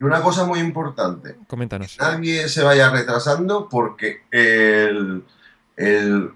Y 0.00 0.02
una 0.02 0.22
cosa 0.22 0.46
muy 0.46 0.60
importante. 0.60 1.36
Coméntanos. 1.46 1.94
Que 1.94 2.02
nadie 2.02 2.48
se 2.48 2.62
vaya 2.62 2.88
retrasando 2.88 3.68
porque 3.68 4.22
el, 4.30 5.24
el, 5.76 6.30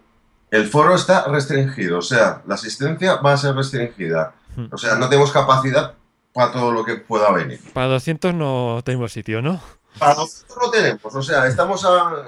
el, 0.51 0.67
foro 0.67 0.95
está 0.95 1.29
restringido. 1.29 2.01
O 2.01 2.03
sea, 2.03 2.43
la 2.47 2.57
asistencia 2.57 3.23
va 3.23 3.33
a 3.33 3.37
ser 3.39 3.55
restringida. 3.55 4.35
Hmm. 4.55 4.67
O 4.71 4.77
sea, 4.77 4.97
no 4.97 5.09
tenemos 5.09 5.33
capacidad 5.33 5.95
para 6.35 6.53
todo 6.53 6.73
lo 6.73 6.85
que 6.85 6.97
pueda 6.97 7.33
venir. 7.33 7.59
Para 7.73 7.87
200 7.87 8.35
no 8.35 8.83
tenemos 8.85 9.13
sitio, 9.13 9.41
¿no? 9.41 9.63
Para 9.99 10.15
200 10.15 10.57
no 10.57 10.71
tenemos. 10.71 11.15
O 11.15 11.23
sea, 11.23 11.47
estamos, 11.47 11.87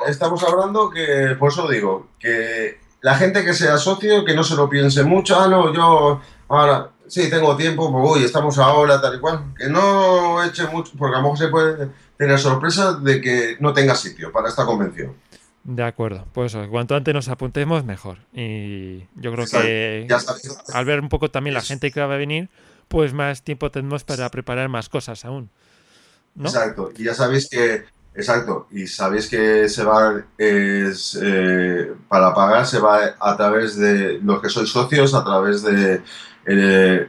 estamos 0.09 0.43
hablando 0.45 0.91
que, 0.91 1.37
por 1.39 1.51
eso 1.53 1.69
digo, 1.69 2.09
que 2.19 2.79
la 3.01 3.15
gente 3.15 3.45
que 3.45 3.55
sea 3.55 3.79
socio, 3.79 4.25
que 4.25 4.35
no 4.35 4.45
se 4.45 4.55
lo 4.55 4.69
piense 4.69 5.03
mucho, 5.03 5.39
ah, 5.39 5.49
no, 5.49 5.73
yo 5.73 6.21
ahora 6.49 6.91
sí 7.07 7.29
tengo 7.29 7.57
tiempo, 7.57 7.91
pues 7.91 8.19
uy, 8.19 8.25
estamos 8.25 8.59
ahora, 8.59 9.01
tal 9.01 9.17
y 9.17 9.21
cual, 9.21 9.55
que 9.57 9.69
no 9.69 10.43
eche 10.45 10.67
mucho, 10.69 10.93
porque 10.97 11.17
a 11.17 11.19
lo 11.19 11.25
mejor 11.25 11.39
se 11.39 11.49
puede 11.49 11.89
tener 12.17 12.39
sorpresa 12.39 12.95
de 12.95 13.21
que 13.21 13.57
no 13.61 13.73
tenga 13.73 13.95
sitio 13.95 14.31
para 14.31 14.49
esta 14.49 14.65
convención. 14.65 15.15
De 15.65 15.83
acuerdo, 15.83 16.27
pues 16.33 16.57
cuanto 16.71 16.95
antes 16.95 17.13
nos 17.13 17.29
apuntemos, 17.29 17.85
mejor. 17.85 18.19
Y 18.33 19.01
yo 19.15 19.33
creo 19.33 19.47
que 19.47 20.09
al 20.73 20.85
ver 20.85 21.01
un 21.01 21.09
poco 21.09 21.31
también 21.31 21.55
la 21.55 21.61
gente 21.61 21.91
que 21.91 22.01
va 22.01 22.15
a 22.15 22.19
venir, 22.19 22.49
pues 22.89 23.13
más 23.13 23.43
tiempo 23.43 23.71
tenemos 23.71 24.05
para 24.05 24.31
preparar 24.31 24.69
más 24.69 24.89
cosas 24.89 25.25
aún. 25.25 25.51
Exacto, 26.39 26.93
y 26.97 27.05
ya 27.05 27.15
sabéis 27.15 27.49
que 27.49 27.85
Exacto, 28.13 28.67
y 28.73 28.89
sabéis 28.89 29.29
que 29.29 29.69
se 29.69 29.85
va, 29.85 30.21
es, 30.37 31.17
eh, 31.23 31.93
para 32.09 32.35
pagar 32.35 32.67
se 32.67 32.81
va 32.81 33.15
a 33.21 33.37
través 33.37 33.77
de 33.77 34.19
los 34.21 34.43
que 34.43 34.49
sois 34.49 34.69
socios, 34.69 35.15
a 35.15 35.23
través 35.23 35.63
de, 35.63 36.03
eh, 36.47 36.47
eh, 36.47 37.09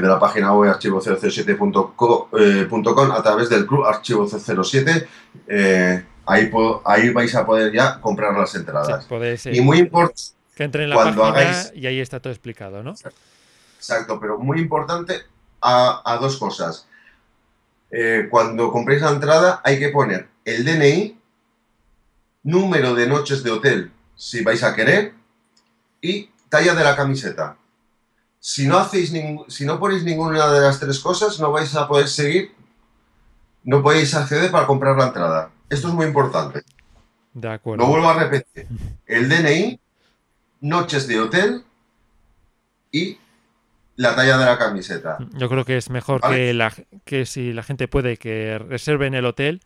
de 0.00 0.06
la 0.06 0.20
página 0.20 0.54
web 0.54 0.72
archivo007.com, 0.72 3.12
a 3.12 3.22
través 3.22 3.48
del 3.48 3.66
club 3.66 3.84
archivo 3.84 4.28
07. 4.28 5.08
ahí, 6.26 6.48
ahí 6.84 7.10
vais 7.10 7.34
a 7.34 7.44
poder 7.44 7.72
ya 7.72 8.00
comprar 8.00 8.38
las 8.38 8.54
entradas. 8.54 9.04
y 9.46 9.60
muy 9.62 9.78
importante. 9.78 10.22
Que 10.54 10.62
entren 10.62 10.84
en 10.84 10.90
la 10.90 10.96
página 10.96 11.72
y 11.74 11.86
ahí 11.86 11.98
está 11.98 12.20
todo 12.20 12.32
explicado, 12.32 12.84
¿no? 12.84 12.94
Exacto, 13.78 14.20
pero 14.20 14.38
muy 14.38 14.60
importante 14.60 15.22
a, 15.60 16.02
a 16.04 16.18
dos 16.18 16.36
cosas 16.36 16.86
eh, 17.92 18.26
cuando 18.30 18.72
compréis 18.72 19.02
la 19.02 19.10
entrada 19.10 19.60
hay 19.62 19.78
que 19.78 19.90
poner 19.90 20.26
el 20.46 20.64
DNI, 20.64 21.18
número 22.42 22.94
de 22.94 23.06
noches 23.06 23.44
de 23.44 23.50
hotel 23.50 23.92
si 24.16 24.42
vais 24.42 24.62
a 24.62 24.74
querer 24.74 25.12
y 26.00 26.30
talla 26.48 26.74
de 26.74 26.84
la 26.84 26.96
camiseta. 26.96 27.56
Si 28.40 28.66
no, 28.66 28.78
hacéis 28.78 29.12
si 29.48 29.64
no 29.66 29.78
ponéis 29.78 30.04
ninguna 30.04 30.50
de 30.50 30.60
las 30.60 30.80
tres 30.80 30.98
cosas, 31.00 31.38
no 31.38 31.52
vais 31.52 31.74
a 31.76 31.86
poder 31.86 32.08
seguir, 32.08 32.52
no 33.62 33.82
podéis 33.82 34.14
acceder 34.14 34.50
para 34.50 34.66
comprar 34.66 34.96
la 34.96 35.08
entrada. 35.08 35.50
Esto 35.68 35.88
es 35.88 35.94
muy 35.94 36.06
importante. 36.06 36.62
De 37.34 37.48
acuerdo. 37.48 37.84
Lo 37.84 37.90
vuelvo 37.90 38.08
a 38.08 38.14
repetir. 38.14 38.66
El 39.06 39.28
DNI, 39.28 39.78
noches 40.62 41.06
de 41.06 41.20
hotel 41.20 41.64
y 42.90 43.18
la 43.96 44.14
talla 44.14 44.38
de 44.38 44.44
la 44.44 44.58
camiseta. 44.58 45.18
Yo 45.34 45.48
creo 45.48 45.64
que 45.64 45.76
es 45.76 45.90
mejor 45.90 46.20
que, 46.20 46.54
la, 46.54 46.72
que 47.04 47.26
si 47.26 47.52
la 47.52 47.62
gente 47.62 47.88
puede 47.88 48.16
que 48.16 48.58
reserve 48.58 49.06
en 49.06 49.14
el 49.14 49.26
hotel, 49.26 49.60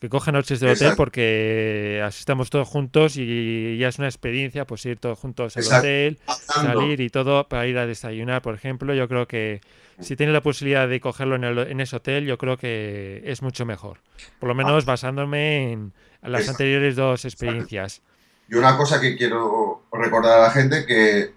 que 0.00 0.08
coja 0.08 0.32
noches 0.32 0.60
de 0.60 0.70
hotel 0.70 0.94
porque 0.96 2.02
asistamos 2.04 2.50
todos 2.50 2.68
juntos 2.68 3.16
y 3.16 3.78
ya 3.78 3.88
es 3.88 3.98
una 3.98 4.08
experiencia 4.08 4.66
pues 4.66 4.84
ir 4.84 4.98
todos 4.98 5.18
juntos 5.18 5.56
al 5.56 5.64
hotel, 5.64 6.18
salir 6.26 7.00
y 7.00 7.08
todo 7.08 7.48
para 7.48 7.66
ir 7.66 7.78
a 7.78 7.86
desayunar, 7.86 8.42
por 8.42 8.54
ejemplo. 8.54 8.92
Yo 8.92 9.08
creo 9.08 9.26
que 9.26 9.62
si 10.00 10.14
tiene 10.14 10.32
la 10.32 10.42
posibilidad 10.42 10.88
de 10.88 11.00
cogerlo 11.00 11.36
en, 11.36 11.44
en 11.44 11.80
ese 11.80 11.96
hotel, 11.96 12.26
yo 12.26 12.36
creo 12.36 12.58
que 12.58 13.22
es 13.24 13.40
mucho 13.40 13.64
mejor. 13.64 14.00
Por 14.40 14.48
lo 14.48 14.54
menos 14.54 14.84
basándome 14.84 15.72
en 15.72 15.92
las 16.22 16.48
anteriores 16.48 16.96
dos 16.96 17.24
experiencias. 17.24 18.02
Y 18.48 18.56
una 18.56 18.76
cosa 18.76 19.00
que 19.00 19.16
quiero 19.16 19.84
recordar 19.90 20.38
a 20.38 20.42
la 20.42 20.50
gente 20.50 20.84
que 20.84 21.32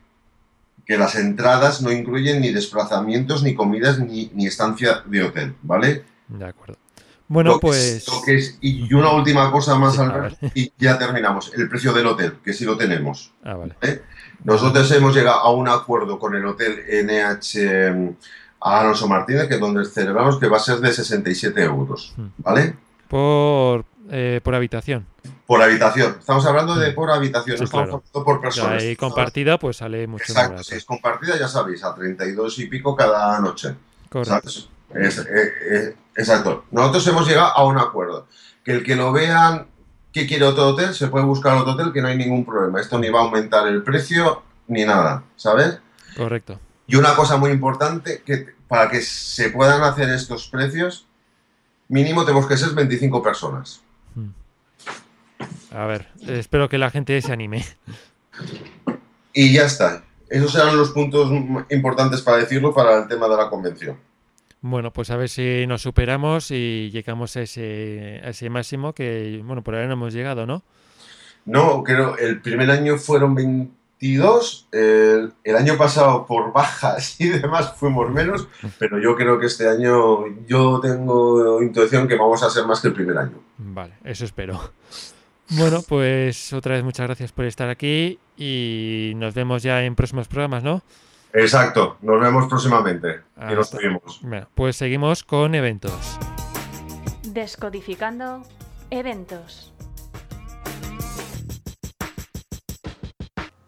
que 0.88 0.98
las 0.98 1.16
entradas 1.16 1.82
no 1.82 1.92
incluyen 1.92 2.40
ni 2.40 2.52
desplazamientos, 2.54 3.44
ni 3.44 3.54
comidas, 3.54 4.00
ni, 4.00 4.30
estancia 4.48 5.04
de 5.06 5.24
hotel, 5.24 5.56
¿vale? 5.62 6.06
De 6.30 6.46
acuerdo. 6.46 6.78
Bueno, 7.28 7.60
pues. 7.60 8.08
y 8.62 8.94
una 8.94 9.12
última 9.12 9.52
cosa 9.52 9.76
más, 9.76 10.00
al 10.00 10.38
y 10.56 10.72
ya 10.78 10.98
terminamos. 10.98 11.52
El 11.54 11.68
precio 11.68 11.92
del 11.92 12.08
hotel, 12.08 12.36
que 12.42 12.54
sí 12.54 12.64
lo 12.64 12.78
tenemos. 12.78 13.34
Ah, 13.44 13.56
vale. 13.56 13.76
Nosotros 14.46 14.90
hemos 14.92 15.14
llegado 15.14 15.40
a 15.40 15.52
un 15.52 15.68
acuerdo 15.68 16.18
con 16.18 16.36
el 16.36 16.46
hotel 16.46 16.86
NH 16.90 17.92
mm, 17.94 18.16
Alonso 18.62 19.10
Martínez, 19.10 19.50
que 19.50 19.56
es 19.56 19.60
donde 19.60 19.84
celebramos, 19.84 20.40
que 20.40 20.48
va 20.48 20.56
a 20.56 20.62
ser 20.62 20.78
de 20.78 20.94
67 20.94 21.62
euros. 21.64 22.14
Hmm. 22.16 22.28
¿Vale? 22.38 22.76
Por, 23.10 23.84
eh, 24.10 24.40
por 24.42 24.56
habitación 24.56 25.06
por 25.48 25.62
habitación. 25.62 26.18
Estamos 26.20 26.46
hablando 26.46 26.76
de 26.76 26.92
por 26.92 27.10
habitación, 27.10 27.58
no 27.58 27.64
estamos 27.64 27.86
hablando 27.86 28.24
por 28.24 28.42
personas. 28.42 28.84
Y 28.84 28.96
compartida, 28.98 29.58
pues 29.58 29.78
sale 29.78 30.06
mucho 30.06 30.26
Exacto, 30.28 30.58
más 30.58 30.68
si 30.68 30.76
es 30.76 30.84
compartida, 30.84 31.40
ya 31.40 31.48
sabéis, 31.48 31.84
a 31.84 31.96
32 31.96 32.60
y 32.60 32.66
pico 32.68 32.96
cada 32.96 33.40
noche. 33.40 33.74
Correcto. 34.10 34.50
Exacto. 36.16 36.66
Nosotros 36.72 37.08
hemos 37.08 37.28
llegado 37.28 37.48
a 37.56 37.66
un 37.66 37.78
acuerdo. 37.78 38.28
Que 38.64 38.74
el 38.74 38.84
que 38.84 38.98
lo 38.98 39.14
vean 39.14 39.68
que 40.12 40.28
quiere 40.28 40.46
otro 40.46 40.70
hotel, 40.70 40.94
se 40.94 41.08
puede 41.08 41.24
buscar 41.24 41.56
otro 41.56 41.74
hotel, 41.74 41.94
que 41.94 42.02
no 42.02 42.10
hay 42.10 42.18
ningún 42.18 42.46
problema. 42.46 42.82
Esto 42.82 43.00
ni 43.00 43.10
va 43.10 43.22
a 43.22 43.24
aumentar 43.24 43.68
el 43.68 43.84
precio 43.84 44.44
ni 44.68 44.84
nada, 44.84 45.24
¿sabes? 45.38 45.80
Correcto. 46.18 46.60
Y 46.88 46.98
una 46.98 47.16
cosa 47.16 47.38
muy 47.38 47.52
importante, 47.52 48.22
que 48.26 48.48
para 48.68 48.90
que 48.90 49.02
se 49.02 49.50
puedan 49.50 49.84
hacer 49.84 50.10
estos 50.10 50.50
precios, 50.50 51.08
mínimo 51.88 52.26
tenemos 52.26 52.48
que 52.48 52.58
ser 52.58 52.72
25 52.72 53.24
personas. 53.24 53.82
A 55.72 55.86
ver, 55.86 56.08
espero 56.28 56.70
que 56.70 56.78
la 56.78 56.90
gente 56.90 57.22
se 57.22 57.32
anime. 57.32 57.66
Y 59.34 59.54
ya 59.54 59.66
está. 59.66 60.04
Esos 60.30 60.56
eran 60.56 60.76
los 60.76 60.92
puntos 60.92 61.32
importantes 61.70 62.22
para 62.22 62.38
decirlo 62.38 62.74
para 62.74 63.04
el 63.04 63.08
tema 63.08 63.28
de 63.28 63.38
la 63.38 63.50
convención. 63.50 63.98
Bueno, 64.62 64.92
pues 64.92 65.12
a 65.12 65.18
ver 65.18 65.30
si 65.30 65.66
nos 65.68 65.82
superamos 65.82 66.52
y 66.52 66.90
llegamos 66.92 67.38
a 67.38 67.42
ese, 67.42 68.28
ese 68.28 68.50
máximo 68.50 68.94
que, 68.94 69.42
bueno, 69.46 69.64
por 69.64 69.76
ahora 69.76 69.88
no 69.88 69.94
hemos 69.94 70.14
llegado, 70.14 70.46
¿no? 70.46 70.64
No, 71.46 71.84
creo, 71.84 72.18
el 72.18 72.42
primer 72.42 72.70
año 72.72 72.98
fueron 72.98 73.36
22, 73.36 74.68
el, 74.72 75.32
el, 75.44 75.56
año 75.56 75.78
pasado 75.78 76.26
por 76.26 76.52
bajas 76.52 77.22
y 77.22 77.30
demás 77.30 77.74
fuimos 77.78 78.10
menos, 78.10 78.50
pero 78.80 79.00
yo 79.00 79.16
creo 79.16 79.40
que 79.40 79.46
este 79.46 79.70
año 79.70 80.26
yo 80.48 80.82
tengo 80.82 81.62
intuición 81.62 82.08
que 82.08 82.18
vamos 82.18 82.44
a 82.44 82.50
ser 82.50 82.66
más 82.66 82.82
que 82.82 82.90
el 82.90 82.94
primer 82.94 83.18
año. 83.18 83.40
Vale, 83.58 83.94
eso 84.04 84.26
espero. 84.26 84.74
Bueno, 85.52 85.82
pues 85.88 86.52
otra 86.52 86.76
vez 86.76 86.84
muchas 86.84 87.08
gracias 87.08 87.32
por 87.32 87.46
estar 87.46 87.70
aquí 87.70 88.20
y 88.36 89.14
nos 89.16 89.34
vemos 89.34 89.64
ya 89.64 89.84
en 89.84 89.96
próximos 89.96 90.28
programas, 90.28 90.64
¿no? 90.64 90.82
Exacto, 91.34 91.98
nos 92.02 92.20
vemos 92.20 92.48
próximamente 92.48 93.22
y 93.38 93.54
nos 93.54 93.70
seguimos. 93.70 94.22
pues 94.56 94.76
seguimos 94.76 95.24
con 95.24 95.56
eventos. 95.56 96.18
Descodificando 97.24 98.44
eventos. 98.90 99.74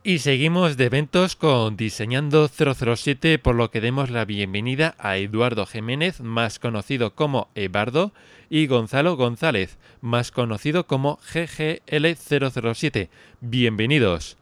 Y 0.01 0.19
seguimos 0.19 0.75
de 0.75 0.86
eventos 0.86 1.36
con 1.36 1.77
Diseñando 1.77 2.47
007, 2.47 3.38
por 3.38 3.55
lo 3.55 3.69
que 3.69 3.80
demos 3.80 4.09
la 4.09 4.25
bienvenida 4.25 4.95
a 4.97 5.17
Eduardo 5.17 5.65
Jiménez, 5.65 6.21
más 6.21 6.57
conocido 6.57 7.13
como 7.13 7.49
Ebardo, 7.53 8.11
y 8.49 8.67
Gonzalo 8.67 9.15
González, 9.15 9.77
más 10.01 10.31
conocido 10.31 10.87
como 10.87 11.17
GGL007. 11.17 13.09
Bienvenidos. 13.41 14.37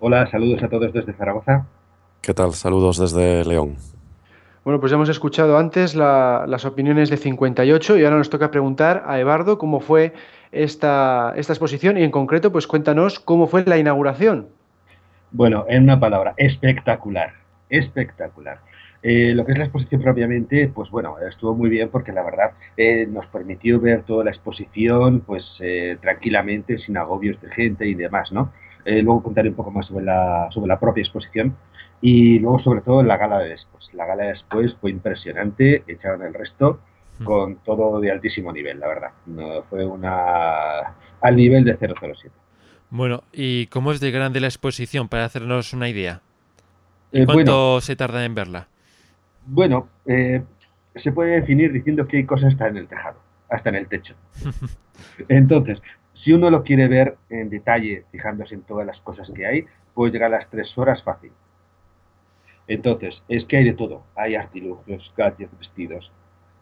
Hola, 0.00 0.30
saludos 0.30 0.62
a 0.62 0.68
todos 0.68 0.92
desde 0.92 1.12
Zaragoza. 1.12 1.66
¿Qué 2.20 2.34
tal? 2.34 2.52
Saludos 2.54 2.98
desde 2.98 3.44
León. 3.44 3.76
Bueno, 4.64 4.80
pues 4.80 4.92
hemos 4.92 5.10
escuchado 5.10 5.58
antes 5.58 5.94
las 5.94 6.64
opiniones 6.64 7.10
de 7.10 7.18
58 7.18 7.98
y 7.98 8.04
ahora 8.04 8.16
nos 8.16 8.30
toca 8.30 8.50
preguntar 8.50 9.04
a 9.06 9.20
Ebardo 9.20 9.58
cómo 9.58 9.80
fue 9.80 10.14
esta, 10.52 11.34
esta 11.36 11.52
exposición 11.52 11.98
y 11.98 12.02
en 12.02 12.10
concreto, 12.10 12.50
pues 12.50 12.66
cuéntanos 12.66 13.20
cómo 13.20 13.46
fue 13.46 13.64
la 13.66 13.76
inauguración. 13.76 14.48
Bueno, 15.32 15.66
en 15.68 15.82
una 15.82 16.00
palabra, 16.00 16.32
espectacular, 16.38 17.34
espectacular. 17.68 18.60
Eh, 19.06 19.34
lo 19.34 19.44
que 19.44 19.52
es 19.52 19.58
la 19.58 19.64
exposición 19.64 20.00
propiamente, 20.00 20.66
pues 20.68 20.90
bueno, 20.90 21.16
estuvo 21.18 21.54
muy 21.54 21.68
bien 21.68 21.90
porque 21.90 22.10
la 22.10 22.22
verdad 22.22 22.52
eh, 22.74 23.06
nos 23.06 23.26
permitió 23.26 23.78
ver 23.78 24.02
toda 24.04 24.24
la 24.24 24.30
exposición 24.30 25.20
pues 25.20 25.44
eh, 25.60 25.98
tranquilamente, 26.00 26.78
sin 26.78 26.96
agobios 26.96 27.38
de 27.42 27.50
gente 27.50 27.86
y 27.86 27.94
demás, 27.94 28.32
¿no? 28.32 28.50
luego 28.86 29.22
contaré 29.22 29.48
un 29.48 29.54
poco 29.54 29.70
más 29.70 29.86
sobre 29.86 30.04
la, 30.04 30.48
sobre 30.50 30.68
la 30.68 30.78
propia 30.78 31.00
exposición 31.00 31.56
y 32.02 32.38
luego 32.38 32.58
sobre 32.58 32.82
todo 32.82 33.02
la 33.02 33.16
gala 33.16 33.38
de 33.38 33.48
después. 33.48 33.88
La 33.94 34.04
gala 34.04 34.24
de 34.24 34.28
después 34.30 34.74
fue 34.78 34.90
impresionante, 34.90 35.84
echaron 35.86 36.22
el 36.22 36.34
resto 36.34 36.80
con 37.24 37.56
todo 37.64 37.98
de 38.00 38.10
altísimo 38.10 38.52
nivel, 38.52 38.80
la 38.80 38.88
verdad. 38.88 39.10
No, 39.24 39.62
fue 39.70 39.86
una 39.86 40.96
al 41.22 41.36
nivel 41.36 41.64
de 41.64 41.78
007. 41.78 42.30
Bueno, 42.90 43.22
¿y 43.32 43.68
cómo 43.68 43.90
es 43.90 44.00
de 44.00 44.10
grande 44.10 44.40
la 44.40 44.48
exposición 44.48 45.08
para 45.08 45.24
hacernos 45.24 45.72
una 45.72 45.88
idea? 45.88 46.20
¿Y 47.10 47.24
cuánto 47.24 47.80
se 47.80 47.96
tarda 47.96 48.22
en 48.26 48.34
verla? 48.34 48.68
Bueno, 49.46 49.88
eh, 50.06 50.42
se 50.96 51.12
puede 51.12 51.40
definir 51.40 51.72
diciendo 51.72 52.06
que 52.06 52.18
hay 52.18 52.24
cosas 52.24 52.52
hasta 52.52 52.68
en 52.68 52.76
el 52.76 52.88
tejado, 52.88 53.18
hasta 53.48 53.68
en 53.70 53.74
el 53.76 53.88
techo. 53.88 54.14
Entonces, 55.28 55.82
si 56.14 56.32
uno 56.32 56.50
lo 56.50 56.62
quiere 56.62 56.88
ver 56.88 57.16
en 57.28 57.50
detalle, 57.50 58.04
fijándose 58.10 58.54
en 58.54 58.62
todas 58.62 58.86
las 58.86 58.98
cosas 59.00 59.30
que 59.34 59.46
hay, 59.46 59.66
puede 59.92 60.12
llegar 60.12 60.32
a 60.32 60.38
las 60.38 60.50
tres 60.50 60.76
horas 60.78 61.02
fácil. 61.02 61.32
Entonces, 62.66 63.22
es 63.28 63.44
que 63.44 63.58
hay 63.58 63.64
de 63.64 63.74
todo. 63.74 64.04
Hay 64.16 64.34
artilugios, 64.34 65.12
gadgets, 65.16 65.58
vestidos, 65.58 66.10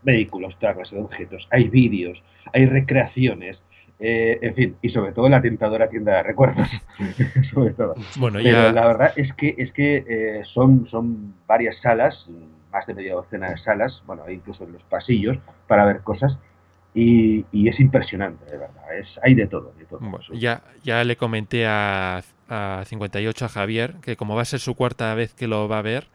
vehículos, 0.03 0.59
trajes 0.59 0.91
de 0.91 0.99
objetos, 0.99 1.47
hay 1.51 1.69
vídeos, 1.69 2.23
hay 2.53 2.67
recreaciones, 2.67 3.59
eh, 4.01 4.39
en 4.43 4.55
fin, 4.55 4.77
y 4.83 4.89
sobre 4.89 5.13
todo 5.13 5.29
la 5.29 5.41
tentadora 5.41 5.89
tienda 5.89 6.17
de 6.17 6.23
recuerdos. 6.25 6.69
sobre 7.55 7.73
todo. 7.75 7.95
Bueno, 8.17 8.41
Pero 8.43 8.73
la 8.73 8.87
verdad 8.87 9.13
es 9.17 9.33
que, 9.35 9.55
es 9.57 9.73
que 9.73 10.05
eh, 10.09 10.43
son, 10.45 10.89
son 10.89 11.35
varias 11.47 11.77
salas, 11.81 12.27
más 12.73 12.87
de 12.87 12.95
media 12.95 13.15
docena 13.15 13.51
de 13.51 13.59
salas, 13.59 14.03
bueno, 14.07 14.29
incluso 14.31 14.65
en 14.65 14.73
los 14.73 14.83
pasillos, 14.85 15.37
para 15.67 15.85
ver 15.85 16.01
cosas. 16.01 16.37
Y, 16.95 17.45
es 17.69 17.81
impresionante, 17.81 18.45
de 18.45 18.59
verdad. 18.59 18.99
Es, 18.99 19.09
hay 19.23 19.35
de 19.35 19.47
todo. 19.47 19.73
De 19.79 19.85
todo. 19.87 20.01
ya, 20.35 20.63
ya 20.85 21.05
le 21.05 21.17
comenté 21.17 21.67
a, 21.67 22.23
a 22.49 22.85
58 22.85 23.45
a 23.45 23.49
Javier 23.49 23.95
que 24.03 24.17
como 24.17 24.35
va 24.35 24.43
a 24.43 24.45
ser 24.45 24.61
su 24.61 24.75
cuarta 24.75 25.15
vez 25.15 25.33
que 25.33 25.47
lo 25.47 25.69
va 25.69 25.79
a 25.79 25.83
ver, 25.83 26.09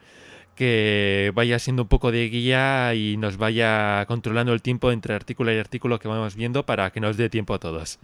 que 0.53 1.31
vaya 1.33 1.57
siendo 1.59 1.83
un 1.83 1.87
poco 1.87 2.11
de 2.11 2.29
guía 2.29 2.93
y 2.93 3.17
nos 3.17 3.37
vaya 3.37 4.05
controlando 4.07 4.53
el 4.53 4.61
tiempo 4.61 4.91
entre 4.91 5.15
artículo 5.15 5.51
y 5.51 5.57
artículo 5.57 5.99
que 5.99 6.07
vamos 6.07 6.35
viendo 6.35 6.63
para 6.63 6.91
que 6.91 6.99
nos 6.99 7.17
dé 7.17 7.29
tiempo 7.29 7.53
a 7.53 7.59
todos. 7.59 7.99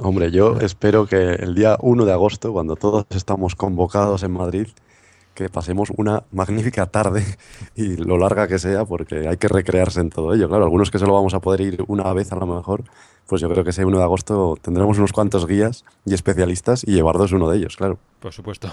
Hombre, 0.00 0.30
yo 0.30 0.58
espero 0.60 1.06
que 1.06 1.16
el 1.16 1.54
día 1.54 1.76
1 1.80 2.04
de 2.04 2.12
agosto, 2.12 2.52
cuando 2.52 2.76
todos 2.76 3.06
estamos 3.10 3.54
convocados 3.54 4.22
en 4.22 4.32
Madrid, 4.32 4.68
que 5.38 5.48
pasemos 5.48 5.90
una 5.96 6.24
magnífica 6.32 6.86
tarde 6.86 7.22
y 7.76 7.96
lo 7.96 8.18
larga 8.18 8.48
que 8.48 8.58
sea, 8.58 8.84
porque 8.84 9.28
hay 9.28 9.36
que 9.36 9.46
recrearse 9.46 10.00
en 10.00 10.10
todo 10.10 10.34
ello. 10.34 10.48
Claro, 10.48 10.64
algunos 10.64 10.90
que 10.90 10.98
solo 10.98 11.14
vamos 11.14 11.34
a 11.34 11.40
poder 11.40 11.60
ir 11.60 11.84
una 11.86 12.12
vez 12.12 12.32
a 12.32 12.36
lo 12.36 12.46
mejor, 12.46 12.82
pues 13.28 13.40
yo 13.40 13.48
creo 13.48 13.62
que 13.62 13.70
ese 13.70 13.84
1 13.84 13.96
de 13.96 14.02
agosto 14.02 14.56
tendremos 14.60 14.98
unos 14.98 15.12
cuantos 15.12 15.46
guías 15.46 15.84
y 16.04 16.14
especialistas 16.14 16.82
y 16.84 16.92
Llevardo 16.92 17.24
es 17.24 17.32
uno 17.32 17.48
de 17.48 17.58
ellos, 17.58 17.76
claro. 17.76 17.98
Por 18.18 18.32
supuesto 18.32 18.68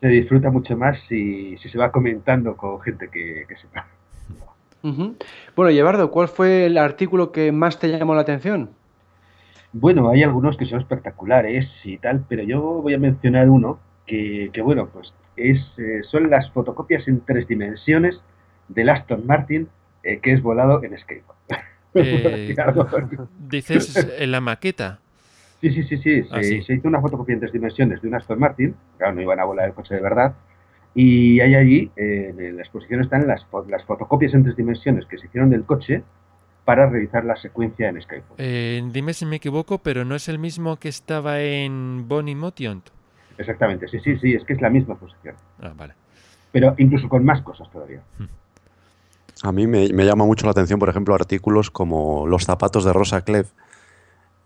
se 0.00 0.08
disfruta 0.08 0.50
mucho 0.50 0.76
más 0.76 0.98
si, 1.08 1.58
se 1.58 1.78
va 1.78 1.92
comentando 1.92 2.56
con 2.56 2.80
gente 2.80 3.08
que, 3.08 3.44
sepa. 3.60 3.86
Bueno, 5.54 5.70
Llevardo, 5.70 6.10
¿cuál 6.10 6.28
fue 6.28 6.66
el 6.66 6.78
artículo 6.78 7.32
que 7.32 7.52
más 7.52 7.78
te 7.78 7.88
llamó 7.88 8.14
la 8.14 8.22
atención? 8.22 8.70
Bueno, 9.72 10.08
hay 10.08 10.22
algunos 10.22 10.56
que 10.56 10.64
son 10.64 10.80
espectaculares 10.80 11.68
y 11.84 11.98
tal, 11.98 12.24
pero 12.28 12.42
yo 12.42 12.60
voy 12.60 12.94
a 12.94 12.98
mencionar 12.98 13.50
uno 13.50 13.78
que, 14.06 14.50
bueno, 14.64 14.88
pues 14.92 15.12
es, 15.40 15.58
eh, 15.78 16.02
son 16.10 16.30
las 16.30 16.50
fotocopias 16.50 17.06
en 17.08 17.20
tres 17.24 17.46
dimensiones 17.48 18.20
del 18.68 18.88
Aston 18.88 19.26
Martin 19.26 19.68
eh, 20.02 20.18
que 20.20 20.32
es 20.32 20.42
volado 20.42 20.82
en 20.82 20.98
skateboard. 20.98 21.38
Eh, 21.92 22.54
dices 23.48 24.08
en 24.20 24.30
la 24.30 24.40
maqueta. 24.40 25.00
Sí, 25.60 25.70
sí, 25.72 25.82
sí, 25.82 25.98
sí. 25.98 26.24
Ah, 26.30 26.40
se, 26.40 26.54
hizo 26.54 26.86
una 26.86 27.00
fotocopia 27.00 27.32
en 27.32 27.40
tres 27.40 27.52
dimensiones 27.52 28.00
de 28.00 28.06
un 28.06 28.14
Aston 28.14 28.38
Martin, 28.38 28.76
claro, 28.96 29.14
no 29.14 29.22
iban 29.22 29.40
a 29.40 29.44
volar 29.44 29.66
el 29.66 29.74
coche 29.74 29.96
de 29.96 30.00
verdad, 30.00 30.34
y 30.94 31.40
hay 31.40 31.56
allí, 31.56 31.90
en 31.96 32.56
la 32.56 32.62
exposición 32.62 33.00
están 33.00 33.26
las, 33.26 33.44
las 33.68 33.84
fotocopias 33.84 34.34
en 34.34 34.44
tres 34.44 34.54
dimensiones 34.54 35.04
que 35.06 35.18
se 35.18 35.26
hicieron 35.26 35.50
del 35.50 35.64
coche 35.64 36.04
para 36.64 36.88
realizar 36.88 37.24
la 37.24 37.34
secuencia 37.34 37.88
en 37.88 38.00
Skype. 38.00 38.24
Eh, 38.38 38.80
dime 38.92 39.12
si 39.12 39.26
me 39.26 39.36
equivoco, 39.36 39.78
pero 39.78 40.04
no 40.04 40.14
es 40.14 40.28
el 40.28 40.38
mismo 40.38 40.76
que 40.76 40.88
estaba 40.88 41.40
en 41.40 42.06
Bonnie 42.06 42.36
Motion. 42.36 42.82
Exactamente, 43.40 43.88
sí, 43.88 43.98
sí, 44.00 44.18
sí, 44.18 44.34
es 44.34 44.44
que 44.44 44.52
es 44.52 44.60
la 44.60 44.68
misma 44.68 44.94
exposición. 44.94 45.34
Ah, 45.62 45.72
vale. 45.74 45.94
Pero 46.52 46.74
incluso 46.78 47.08
con 47.08 47.24
más 47.24 47.40
cosas 47.42 47.70
todavía. 47.70 48.02
Hmm. 48.18 48.26
A 49.42 49.52
mí 49.52 49.66
me, 49.66 49.88
me, 49.88 50.04
llama 50.04 50.26
mucho 50.26 50.44
la 50.44 50.52
atención, 50.52 50.78
por 50.78 50.90
ejemplo, 50.90 51.14
artículos 51.14 51.70
como 51.70 52.26
los 52.26 52.44
zapatos 52.44 52.84
de 52.84 52.92
Rosa 52.92 53.22
Clef, 53.22 53.50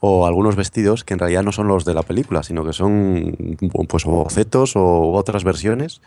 o 0.06 0.26
algunos 0.26 0.54
vestidos 0.54 1.02
que 1.02 1.14
en 1.14 1.18
realidad 1.18 1.42
no 1.42 1.50
son 1.50 1.66
los 1.66 1.84
de 1.84 1.94
la 1.94 2.02
película, 2.02 2.42
sino 2.42 2.64
que 2.64 2.72
son 2.72 3.56
pues 3.88 4.04
bocetos 4.04 4.76
o 4.76 5.12
otras 5.12 5.44
versiones 5.44 6.02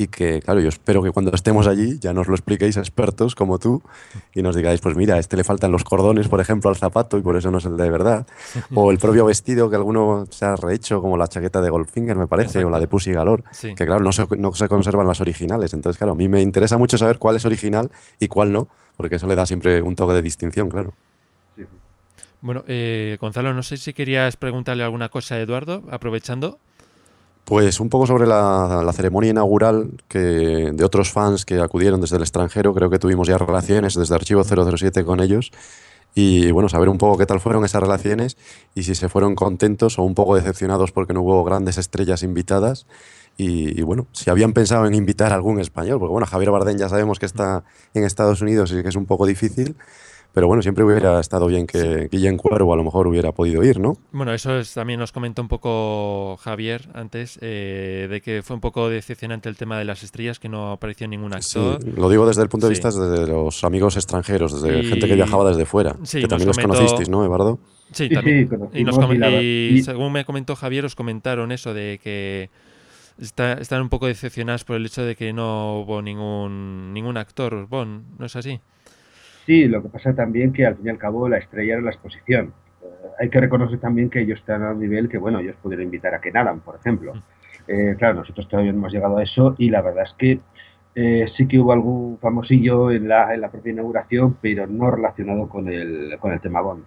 y 0.00 0.06
que, 0.06 0.40
claro, 0.40 0.60
yo 0.60 0.68
espero 0.68 1.02
que 1.02 1.10
cuando 1.10 1.32
estemos 1.34 1.66
allí 1.66 1.98
ya 1.98 2.12
nos 2.12 2.28
lo 2.28 2.34
expliquéis 2.34 2.76
expertos 2.76 3.34
como 3.34 3.58
tú 3.58 3.82
y 4.32 4.42
nos 4.42 4.54
digáis, 4.54 4.80
pues 4.80 4.94
mira, 4.96 5.16
a 5.16 5.18
este 5.18 5.36
le 5.36 5.42
faltan 5.42 5.72
los 5.72 5.82
cordones, 5.82 6.28
por 6.28 6.40
ejemplo, 6.40 6.70
al 6.70 6.76
zapato 6.76 7.18
y 7.18 7.22
por 7.22 7.36
eso 7.36 7.50
no 7.50 7.58
es 7.58 7.64
el 7.64 7.76
de 7.76 7.90
verdad. 7.90 8.24
O 8.74 8.92
el 8.92 8.98
propio 8.98 9.26
vestido 9.26 9.68
que 9.68 9.74
alguno 9.74 10.24
se 10.30 10.44
ha 10.44 10.54
rehecho, 10.54 11.02
como 11.02 11.16
la 11.16 11.26
chaqueta 11.26 11.60
de 11.60 11.68
Goldfinger, 11.68 12.16
me 12.16 12.28
parece, 12.28 12.64
o 12.64 12.70
la 12.70 12.78
de 12.78 12.86
Pussy 12.86 13.12
Galore, 13.12 13.42
que 13.60 13.74
claro, 13.74 14.00
no 14.00 14.12
se, 14.12 14.24
no 14.38 14.54
se 14.54 14.68
conservan 14.68 15.08
las 15.08 15.20
originales. 15.20 15.74
Entonces, 15.74 15.98
claro, 15.98 16.12
a 16.12 16.16
mí 16.16 16.28
me 16.28 16.40
interesa 16.42 16.78
mucho 16.78 16.96
saber 16.96 17.18
cuál 17.18 17.34
es 17.34 17.44
original 17.44 17.90
y 18.20 18.28
cuál 18.28 18.52
no, 18.52 18.68
porque 18.96 19.16
eso 19.16 19.26
le 19.26 19.34
da 19.34 19.46
siempre 19.46 19.82
un 19.82 19.96
toque 19.96 20.14
de 20.14 20.22
distinción, 20.22 20.68
claro. 20.68 20.94
Bueno, 22.40 22.62
eh, 22.68 23.18
Gonzalo, 23.20 23.52
no 23.52 23.64
sé 23.64 23.76
si 23.78 23.92
querías 23.92 24.36
preguntarle 24.36 24.84
alguna 24.84 25.08
cosa 25.08 25.34
a 25.34 25.40
Eduardo, 25.40 25.82
aprovechando. 25.90 26.60
Pues 27.48 27.80
un 27.80 27.88
poco 27.88 28.06
sobre 28.06 28.26
la, 28.26 28.92
ceremonia 28.92 29.30
inaugural 29.30 29.88
que 30.06 30.18
de 30.18 30.84
otros 30.84 31.10
fans 31.10 31.46
que 31.46 31.60
acudieron 31.60 31.98
desde 31.98 32.16
el 32.16 32.22
extranjero. 32.22 32.74
Creo 32.74 32.90
que 32.90 32.98
tuvimos 32.98 33.26
ya 33.26 33.38
relaciones 33.38 33.94
desde 33.94 34.14
Archivo 34.14 34.44
007 34.44 35.02
con 35.02 35.20
ellos. 35.20 35.50
Y 36.14 36.50
bueno, 36.50 36.68
saber 36.68 36.90
un 36.90 36.98
poco 36.98 37.16
qué 37.16 37.24
tal 37.24 37.40
fueron 37.40 37.64
esas 37.64 37.80
relaciones 37.80 38.36
y 38.74 38.82
si 38.82 38.94
se 38.94 39.08
fueron 39.08 39.34
contentos 39.34 39.98
o 39.98 40.02
un 40.02 40.14
poco 40.14 40.36
decepcionados 40.36 40.92
porque 40.92 41.14
no 41.14 41.22
hubo 41.22 41.42
grandes 41.42 41.78
estrellas 41.78 42.22
invitadas. 42.22 42.86
Y, 43.38 43.80
y, 43.80 43.82
bueno, 43.82 44.08
si 44.12 44.28
habían 44.28 44.52
pensado 44.52 44.84
en 44.84 44.92
invitar 44.92 45.32
a 45.32 45.36
algún 45.36 45.58
español, 45.58 45.98
porque 46.00 46.12
bueno, 46.12 46.26
Javier 46.26 46.50
Bardem 46.50 46.76
ya 46.76 46.90
sabemos 46.90 47.18
que 47.18 47.24
está 47.24 47.64
en 47.94 48.04
Estados 48.04 48.42
Unidos 48.42 48.72
y 48.72 48.82
que 48.82 48.90
es 48.90 48.96
un 48.96 49.06
poco 49.06 49.24
difícil, 49.24 49.74
pero 50.32 50.46
bueno, 50.46 50.62
siempre 50.62 50.84
hubiera 50.84 51.18
estado 51.20 51.46
bien 51.46 51.66
que 51.66 52.08
Guillén 52.10 52.36
Cuervo 52.36 52.72
a 52.72 52.76
lo 52.76 52.84
mejor 52.84 53.06
hubiera 53.06 53.32
podido 53.32 53.64
ir, 53.64 53.80
¿no? 53.80 53.94
Bueno, 54.12 54.32
eso 54.32 54.60
también 54.74 55.00
nos 55.00 55.10
comentó 55.10 55.42
un 55.42 55.48
poco 55.48 56.36
Javier 56.36 56.88
antes, 56.94 57.38
eh, 57.40 58.06
de 58.10 58.20
que 58.20 58.42
fue 58.42 58.54
un 58.54 58.60
poco 58.60 58.88
decepcionante 58.88 59.48
el 59.48 59.56
tema 59.56 59.78
de 59.78 59.84
las 59.84 60.02
estrellas, 60.02 60.38
que 60.38 60.48
no 60.48 60.72
apareció 60.72 61.08
ningún 61.08 61.34
actor. 61.34 61.82
Sí, 61.82 61.90
lo 61.96 62.08
digo 62.08 62.26
desde 62.26 62.42
el 62.42 62.48
punto 62.48 62.66
de 62.66 62.70
vista 62.70 62.90
de 62.90 63.26
los 63.26 63.64
amigos 63.64 63.96
extranjeros, 63.96 64.62
desde 64.62 64.84
gente 64.84 65.08
que 65.08 65.14
viajaba 65.14 65.48
desde 65.48 65.64
fuera, 65.64 65.96
que 66.10 66.28
también 66.28 66.48
los 66.48 66.58
conocisteis, 66.58 67.08
¿no, 67.08 67.24
Eduardo? 67.24 67.58
Sí, 67.92 68.08
también. 68.08 68.48
y, 68.72 69.82
según 69.82 70.12
me 70.12 70.24
comentó 70.24 70.54
Javier, 70.56 70.84
os 70.84 70.94
comentaron 70.94 71.52
eso 71.52 71.72
de 71.72 71.98
que 72.02 72.50
están 73.18 73.82
un 73.82 73.88
poco 73.88 74.06
decepcionados 74.06 74.64
por 74.64 74.76
el 74.76 74.86
hecho 74.86 75.02
de 75.02 75.16
que 75.16 75.32
no 75.32 75.80
hubo 75.80 76.02
ningún, 76.02 76.92
ningún 76.92 77.16
actor 77.16 77.66
Bon, 77.66 78.04
¿no 78.18 78.26
es 78.26 78.36
así? 78.36 78.60
Sí, 79.48 79.66
lo 79.66 79.82
que 79.82 79.88
pasa 79.88 80.14
también 80.14 80.52
que 80.52 80.66
al 80.66 80.76
fin 80.76 80.88
y 80.88 80.90
al 80.90 80.98
cabo 80.98 81.26
la 81.26 81.38
estrella 81.38 81.72
era 81.72 81.82
la 81.82 81.88
exposición. 81.88 82.52
Eh, 82.82 82.86
hay 83.18 83.30
que 83.30 83.40
reconocer 83.40 83.78
también 83.78 84.10
que 84.10 84.20
ellos 84.20 84.40
están 84.40 84.62
a 84.62 84.72
un 84.72 84.78
nivel 84.78 85.08
que, 85.08 85.16
bueno, 85.16 85.38
ellos 85.38 85.56
pudieron 85.62 85.86
invitar 85.86 86.14
a 86.14 86.20
que 86.20 86.30
nadan, 86.30 86.60
por 86.60 86.76
ejemplo. 86.76 87.14
Eh, 87.66 87.94
claro, 87.96 88.16
nosotros 88.16 88.46
todavía 88.46 88.72
no 88.72 88.80
hemos 88.80 88.92
llegado 88.92 89.16
a 89.16 89.22
eso 89.22 89.54
y 89.56 89.70
la 89.70 89.80
verdad 89.80 90.04
es 90.04 90.12
que 90.18 90.40
eh, 90.94 91.30
sí 91.34 91.48
que 91.48 91.58
hubo 91.58 91.72
algún 91.72 92.18
famosillo 92.18 92.90
en 92.90 93.08
la, 93.08 93.32
en 93.32 93.40
la 93.40 93.50
propia 93.50 93.72
inauguración, 93.72 94.36
pero 94.38 94.66
no 94.66 94.90
relacionado 94.90 95.48
con 95.48 95.66
el, 95.66 96.18
con 96.18 96.32
el 96.34 96.42
tema 96.42 96.60
Bond. 96.60 96.84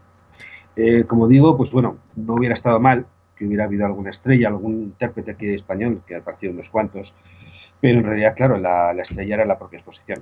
como 1.07 1.28
digo, 1.28 1.57
pues 1.57 1.72
bueno, 1.72 1.97
no 2.16 2.36
hubiera 2.36 2.53
estado 2.53 2.80
mal 2.80 3.07
que 3.36 3.47
hubiera 3.47 3.64
habido 3.64 3.88
alguna 3.88 4.12
estrella, 4.12 4.49
algún 4.49 4.84
intérprete 4.84 5.32
aquí 5.32 5.47
español, 5.51 6.03
que 6.05 6.18
ha 6.18 6.22
parecido 6.22 6.53
unos 6.53 6.70
cuantos, 6.70 7.12
pero 7.80 7.97
en 7.97 8.05
realidad, 8.05 8.36
claro, 8.36 8.57
la, 8.57 8.93
la 8.93 9.01
estrella 9.01 9.34
era 9.34 9.45
la 9.45 9.57
propia 9.57 9.78
exposición 9.80 10.20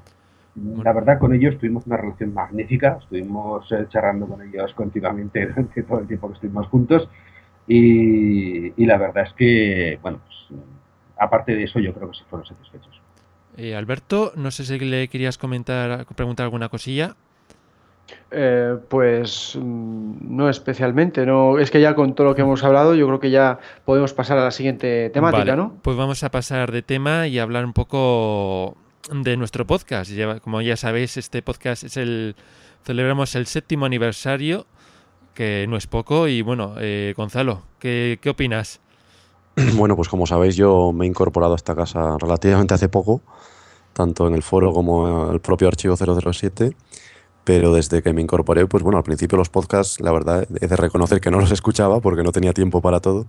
la 0.83 0.93
verdad 0.93 1.19
con 1.19 1.33
ellos 1.33 1.57
tuvimos 1.57 1.85
una 1.85 1.97
relación 1.97 2.33
magnífica, 2.33 2.97
estuvimos 3.01 3.71
eh, 3.71 3.85
charlando 3.89 4.27
con 4.27 4.41
ellos 4.41 4.73
continuamente 4.73 5.45
durante 5.47 5.83
todo 5.83 5.99
el 5.99 6.07
tiempo 6.07 6.27
que 6.27 6.33
estuvimos 6.35 6.67
juntos 6.67 7.09
y, 7.67 8.85
la 8.85 8.97
verdad 8.97 9.27
es 9.27 9.33
que, 9.33 9.99
bueno, 10.01 10.19
pues, 10.25 10.59
aparte 11.17 11.55
de 11.55 11.65
eso 11.65 11.79
yo 11.79 11.93
creo 11.93 12.09
que 12.09 12.17
sí 12.17 12.23
fueron 12.27 12.47
satisfechos. 12.47 12.99
Eh, 13.57 13.75
Alberto, 13.75 14.31
no 14.35 14.49
sé 14.49 14.65
si 14.65 14.79
le 14.79 15.07
querías 15.07 15.37
comentar, 15.37 16.05
preguntar 16.15 16.45
alguna 16.45 16.69
cosilla. 16.69 17.15
Eh, 18.31 18.75
pues 18.87 19.55
mm, 19.59 20.35
no 20.35 20.49
especialmente, 20.49 21.25
no 21.27 21.59
es 21.59 21.69
que 21.69 21.79
ya 21.79 21.93
con 21.93 22.15
todo 22.15 22.27
lo 22.27 22.35
que 22.35 22.41
hemos 22.41 22.63
hablado, 22.63 22.95
yo 22.95 23.05
creo 23.05 23.19
que 23.19 23.29
ya 23.29 23.59
podemos 23.85 24.13
pasar 24.13 24.39
a 24.39 24.43
la 24.45 24.51
siguiente 24.51 25.11
temática, 25.11 25.55
¿no? 25.55 25.75
Pues 25.83 25.95
vamos 25.95 26.23
a 26.23 26.31
pasar 26.31 26.71
de 26.71 26.81
tema 26.81 27.27
y 27.27 27.37
hablar 27.37 27.65
un 27.65 27.73
poco 27.73 28.77
de 29.11 29.37
nuestro 29.37 29.65
podcast. 29.65 30.11
Como 30.43 30.61
ya 30.61 30.77
sabéis, 30.77 31.17
este 31.17 31.41
podcast 31.41 31.83
es 31.83 31.97
el. 31.97 32.35
Celebramos 32.85 33.35
el 33.35 33.45
séptimo 33.45 33.85
aniversario, 33.85 34.65
que 35.33 35.65
no 35.67 35.77
es 35.77 35.87
poco. 35.87 36.27
Y 36.27 36.41
bueno, 36.41 36.75
eh, 36.79 37.13
Gonzalo, 37.15 37.63
¿qué, 37.79 38.19
¿qué 38.21 38.29
opinas? 38.29 38.79
Bueno, 39.75 39.95
pues 39.95 40.07
como 40.07 40.25
sabéis, 40.25 40.55
yo 40.55 40.91
me 40.93 41.05
he 41.05 41.07
incorporado 41.07 41.53
a 41.53 41.55
esta 41.55 41.75
casa 41.75 42.17
relativamente 42.19 42.73
hace 42.73 42.87
poco, 42.87 43.21
tanto 43.93 44.27
en 44.27 44.33
el 44.35 44.43
foro 44.43 44.71
como 44.73 45.27
en 45.27 45.33
el 45.33 45.41
propio 45.41 45.67
archivo 45.67 45.95
007. 45.97 46.75
pero 47.43 47.73
desde 47.73 48.01
que 48.01 48.13
me 48.13 48.21
incorporé, 48.21 48.67
pues 48.67 48.83
bueno, 48.83 48.97
al 48.97 49.03
principio 49.03 49.37
los 49.37 49.49
podcasts, 49.49 49.99
la 49.99 50.11
verdad, 50.11 50.47
he 50.61 50.67
de 50.67 50.75
reconocer 50.75 51.19
que 51.19 51.31
no 51.31 51.39
los 51.39 51.51
escuchaba 51.51 51.99
porque 51.99 52.23
no 52.23 52.31
tenía 52.31 52.53
tiempo 52.53 52.81
para 52.81 52.99
todo. 52.99 53.25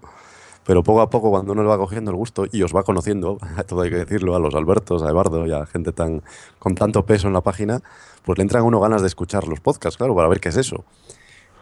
Pero 0.65 0.83
poco 0.83 1.01
a 1.01 1.11
poco, 1.11 1.31
cuando 1.31 1.53
uno 1.53 1.63
le 1.63 1.69
va 1.69 1.79
cogiendo 1.79 2.11
el 2.11 2.17
gusto 2.17 2.45
y 2.51 2.63
os 2.63 2.75
va 2.75 2.83
conociendo, 2.83 3.39
todo 3.67 3.83
hay 3.83 3.91
que 3.91 3.97
decirlo, 3.97 4.35
a 4.35 4.39
los 4.39 4.55
Albertos, 4.55 5.03
a 5.03 5.09
Eduardo 5.09 5.47
y 5.47 5.53
a 5.53 5.67
gente 5.67 5.93
tan, 5.93 6.23
con 6.59 6.75
tanto 6.75 7.05
peso 7.05 7.27
en 7.27 7.33
la 7.33 7.41
página, 7.41 7.83
pues 8.25 8.39
le 8.39 8.43
entran 8.43 8.63
a 8.63 8.67
uno 8.67 8.81
ganas 8.81 9.01
de 9.01 9.09
escuchar 9.09 9.49
los 9.49 9.61
podcasts, 9.61 9.97
claro, 9.97 10.15
para 10.15 10.29
ver 10.29 10.41
qué 10.41 10.51
es 10.51 10.57
eso. 10.57 10.85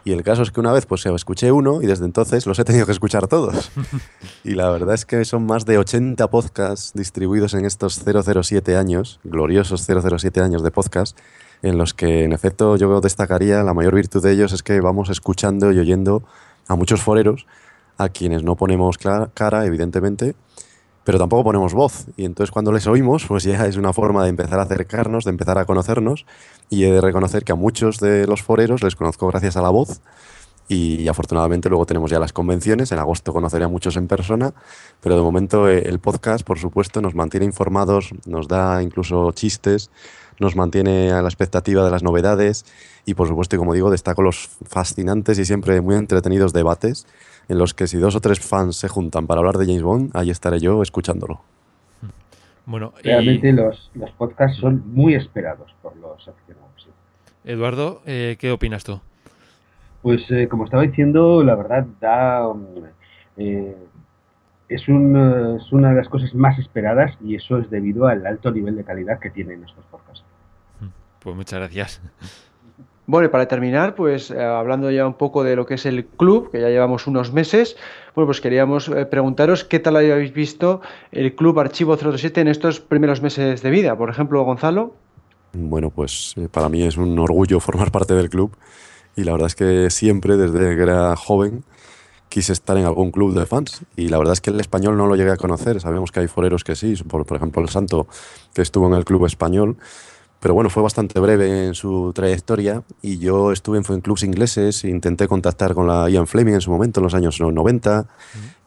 Y 0.05 0.11
el 0.13 0.23
caso 0.23 0.43
es 0.43 0.51
que 0.51 0.59
una 0.59 0.71
vez 0.71 0.85
pues 0.85 1.05
escuché 1.05 1.51
uno 1.51 1.81
y 1.81 1.85
desde 1.85 2.05
entonces 2.05 2.45
los 2.45 2.57
he 2.57 2.63
tenido 2.63 2.85
que 2.85 2.91
escuchar 2.91 3.27
todos. 3.27 3.71
y 4.43 4.55
la 4.55 4.69
verdad 4.69 4.95
es 4.95 5.05
que 5.05 5.25
son 5.25 5.45
más 5.45 5.65
de 5.65 5.77
80 5.77 6.29
podcasts 6.29 6.93
distribuidos 6.93 7.53
en 7.53 7.65
estos 7.65 8.01
007 8.03 8.77
años, 8.77 9.19
gloriosos 9.23 9.85
007 9.85 10.41
años 10.41 10.63
de 10.63 10.71
podcast, 10.71 11.17
en 11.61 11.77
los 11.77 11.93
que 11.93 12.23
en 12.23 12.31
efecto 12.31 12.77
yo 12.77 13.01
destacaría 13.01 13.63
la 13.63 13.73
mayor 13.73 13.95
virtud 13.95 14.23
de 14.23 14.31
ellos 14.31 14.53
es 14.53 14.63
que 14.63 14.79
vamos 14.79 15.09
escuchando 15.09 15.71
y 15.71 15.79
oyendo 15.79 16.23
a 16.67 16.75
muchos 16.75 17.01
foreros, 17.01 17.45
a 17.99 18.07
quienes 18.07 18.43
no 18.43 18.55
ponemos 18.55 18.97
cara, 18.97 19.65
evidentemente, 19.65 20.33
pero 21.03 21.19
tampoco 21.19 21.43
ponemos 21.43 21.73
voz. 21.73 22.05
Y 22.15 22.23
entonces 22.23 22.49
cuando 22.49 22.71
les 22.71 22.87
oímos, 22.87 23.25
pues 23.27 23.43
ya 23.43 23.65
es 23.65 23.75
una 23.75 23.91
forma 23.91 24.23
de 24.23 24.29
empezar 24.29 24.57
a 24.59 24.63
acercarnos, 24.63 25.25
de 25.25 25.31
empezar 25.31 25.57
a 25.57 25.65
conocernos. 25.65 26.25
Y 26.69 26.85
he 26.85 26.91
de 26.91 27.01
reconocer 27.01 27.43
que 27.43 27.51
a 27.51 27.55
muchos 27.55 27.99
de 27.99 28.25
los 28.25 28.41
foreros 28.41 28.83
les 28.83 28.95
conozco 28.95 29.27
gracias 29.27 29.57
a 29.57 29.61
la 29.61 29.69
voz. 29.69 29.99
Y, 30.69 31.07
afortunadamente 31.07 31.67
luego 31.67 31.85
tenemos 31.85 32.09
ya 32.09 32.19
las 32.19 32.31
convenciones. 32.31 32.91
En 32.93 32.99
agosto 32.99 33.33
conoceré 33.33 33.65
a 33.65 33.67
muchos 33.67 33.97
en 33.97 34.07
persona. 34.07 34.53
Pero 35.01 35.17
de 35.17 35.21
momento 35.21 35.67
eh, 35.67 35.83
el 35.85 35.99
podcast, 35.99 36.45
por 36.45 36.57
supuesto, 36.57 37.01
nos 37.01 37.15
mantiene 37.15 37.45
informados, 37.45 38.11
nos 38.25 38.47
da 38.47 38.81
incluso 38.81 39.31
chistes, 39.33 39.89
nos 40.39 40.55
mantiene 40.55 41.11
a 41.11 41.21
la 41.21 41.27
expectativa 41.27 41.83
de 41.83 41.91
las 41.91 42.03
novedades. 42.03 42.65
Y 43.05 43.15
por 43.15 43.27
supuesto, 43.27 43.57
como 43.57 43.73
digo, 43.73 43.89
destaco 43.89 44.21
los 44.21 44.51
fascinantes 44.69 45.37
y 45.37 45.43
siempre 45.43 45.81
muy 45.81 45.95
entretenidos 45.95 46.53
debates 46.53 47.05
en 47.49 47.57
los 47.57 47.73
que 47.73 47.87
si 47.87 47.97
dos 47.97 48.15
o 48.15 48.21
tres 48.21 48.39
fans 48.39 48.77
se 48.77 48.87
juntan 48.87 49.27
para 49.27 49.39
hablar 49.39 49.57
de 49.57 49.65
James 49.65 49.81
Bond, 49.81 50.11
ahí 50.13 50.29
estaré 50.29 50.59
yo 50.59 50.81
escuchándolo. 50.81 51.41
Bueno, 52.65 52.93
Realmente 53.03 53.51
los, 53.51 53.89
los, 53.95 54.11
podcasts 54.11 54.59
son 54.59 54.83
muy 54.93 55.15
esperados 55.15 55.73
por 55.81 55.97
los 55.97 56.27
aficionados. 56.27 56.87
Eduardo, 57.43 58.03
eh, 58.05 58.37
¿qué 58.39 58.51
opinas 58.51 58.83
tú? 58.83 59.01
Pues 60.03 60.21
eh, 60.29 60.47
como 60.47 60.65
estaba 60.65 60.83
diciendo, 60.83 61.43
la 61.43 61.55
verdad 61.55 61.87
da... 61.99 62.47
Um, 62.47 62.65
eh, 63.37 63.75
es, 64.69 64.87
un, 64.87 65.57
es 65.59 65.71
una 65.71 65.89
de 65.89 65.95
las 65.95 66.09
cosas 66.09 66.35
más 66.35 66.59
esperadas 66.59 67.17
y 67.23 67.33
eso 67.33 67.57
es 67.57 67.71
debido 67.71 68.05
al 68.05 68.27
alto 68.27 68.51
nivel 68.51 68.75
de 68.75 68.83
calidad 68.83 69.19
que 69.19 69.31
tienen 69.31 69.63
estos 69.63 69.83
podcasts. 69.85 70.23
Pues 71.19 71.35
muchas 71.35 71.59
gracias. 71.59 72.01
Bueno, 73.09 73.25
y 73.25 73.31
para 73.31 73.47
terminar, 73.47 73.95
pues 73.95 74.29
eh, 74.29 74.39
hablando 74.39 74.91
ya 74.91 75.07
un 75.07 75.15
poco 75.15 75.43
de 75.43 75.55
lo 75.55 75.65
que 75.65 75.73
es 75.73 75.87
el 75.87 76.05
club, 76.05 76.51
que 76.51 76.61
ya 76.61 76.69
llevamos 76.69 77.07
unos 77.07 77.33
meses, 77.33 77.75
bueno, 78.13 78.27
pues 78.27 78.39
queríamos 78.39 78.87
eh, 78.87 79.07
preguntaros 79.07 79.63
qué 79.63 79.79
tal 79.79 79.95
habéis 79.95 80.31
visto 80.31 80.81
el 81.11 81.33
club 81.33 81.59
Archivo 81.59 81.97
07 81.97 82.39
en 82.39 82.47
estos 82.47 82.79
primeros 82.79 83.23
meses 83.23 83.63
de 83.63 83.69
vida. 83.71 83.97
Por 83.97 84.11
ejemplo, 84.11 84.43
Gonzalo. 84.43 84.93
Bueno, 85.53 85.89
pues 85.89 86.35
eh, 86.37 86.49
para 86.51 86.69
mí 86.69 86.83
es 86.83 86.97
un 86.97 87.17
orgullo 87.17 87.59
formar 87.59 87.91
parte 87.91 88.13
del 88.13 88.29
club 88.29 88.55
y 89.15 89.23
la 89.23 89.31
verdad 89.31 89.47
es 89.47 89.55
que 89.55 89.89
siempre, 89.89 90.37
desde 90.37 90.75
que 90.75 90.83
era 90.83 91.15
joven, 91.15 91.63
quise 92.29 92.53
estar 92.53 92.77
en 92.77 92.85
algún 92.85 93.09
club 93.09 93.33
de 93.33 93.47
fans 93.47 93.81
y 93.95 94.09
la 94.09 94.19
verdad 94.19 94.33
es 94.33 94.41
que 94.41 94.51
el 94.51 94.59
español 94.59 94.97
no 94.97 95.07
lo 95.07 95.15
llegué 95.15 95.31
a 95.31 95.37
conocer. 95.37 95.81
Sabemos 95.81 96.11
que 96.11 96.19
hay 96.19 96.27
foreros 96.27 96.63
que 96.63 96.75
sí, 96.75 96.93
por, 97.07 97.25
por 97.25 97.37
ejemplo 97.37 97.59
el 97.63 97.69
Santo, 97.69 98.05
que 98.53 98.61
estuvo 98.61 98.85
en 98.85 98.93
el 98.93 99.03
club 99.03 99.25
español 99.25 99.77
pero 100.39 100.53
bueno, 100.53 100.69
fue 100.69 100.81
bastante 100.81 101.19
breve 101.19 101.67
en 101.67 101.75
su 101.75 102.13
trayectoria 102.13 102.83
y 103.01 103.17
yo 103.17 103.51
estuve 103.51 103.77
en 103.77 104.01
clubs 104.01 104.23
ingleses, 104.23 104.85
intenté 104.85 105.27
contactar 105.27 105.73
con 105.73 105.85
la 105.87 106.09
Ian 106.09 106.27
Fleming 106.27 106.53
en 106.53 106.61
su 106.61 106.71
momento, 106.71 107.01
en 107.01 107.03
los 107.03 107.13
años 107.13 107.39
90, 107.41 108.07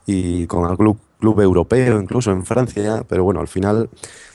y 0.06 0.46
con 0.46 0.70
el 0.70 0.76
club, 0.76 0.98
club 1.18 1.40
europeo, 1.40 2.00
incluso 2.00 2.30
en 2.30 2.44
Francia, 2.44 3.04
pero 3.08 3.24
bueno, 3.24 3.40
al 3.40 3.48
final 3.48 3.88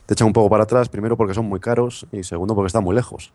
te 0.05 0.13
echan 0.13 0.27
un 0.27 0.33
poco 0.33 0.49
para 0.49 0.63
atrás, 0.63 0.89
primero 0.89 1.15
porque 1.15 1.35
son 1.35 1.45
muy 1.45 1.59
caros 1.59 2.07
y 2.11 2.23
segundo 2.23 2.55
porque 2.55 2.67
están 2.67 2.83
muy 2.83 2.95
lejos. 2.95 3.31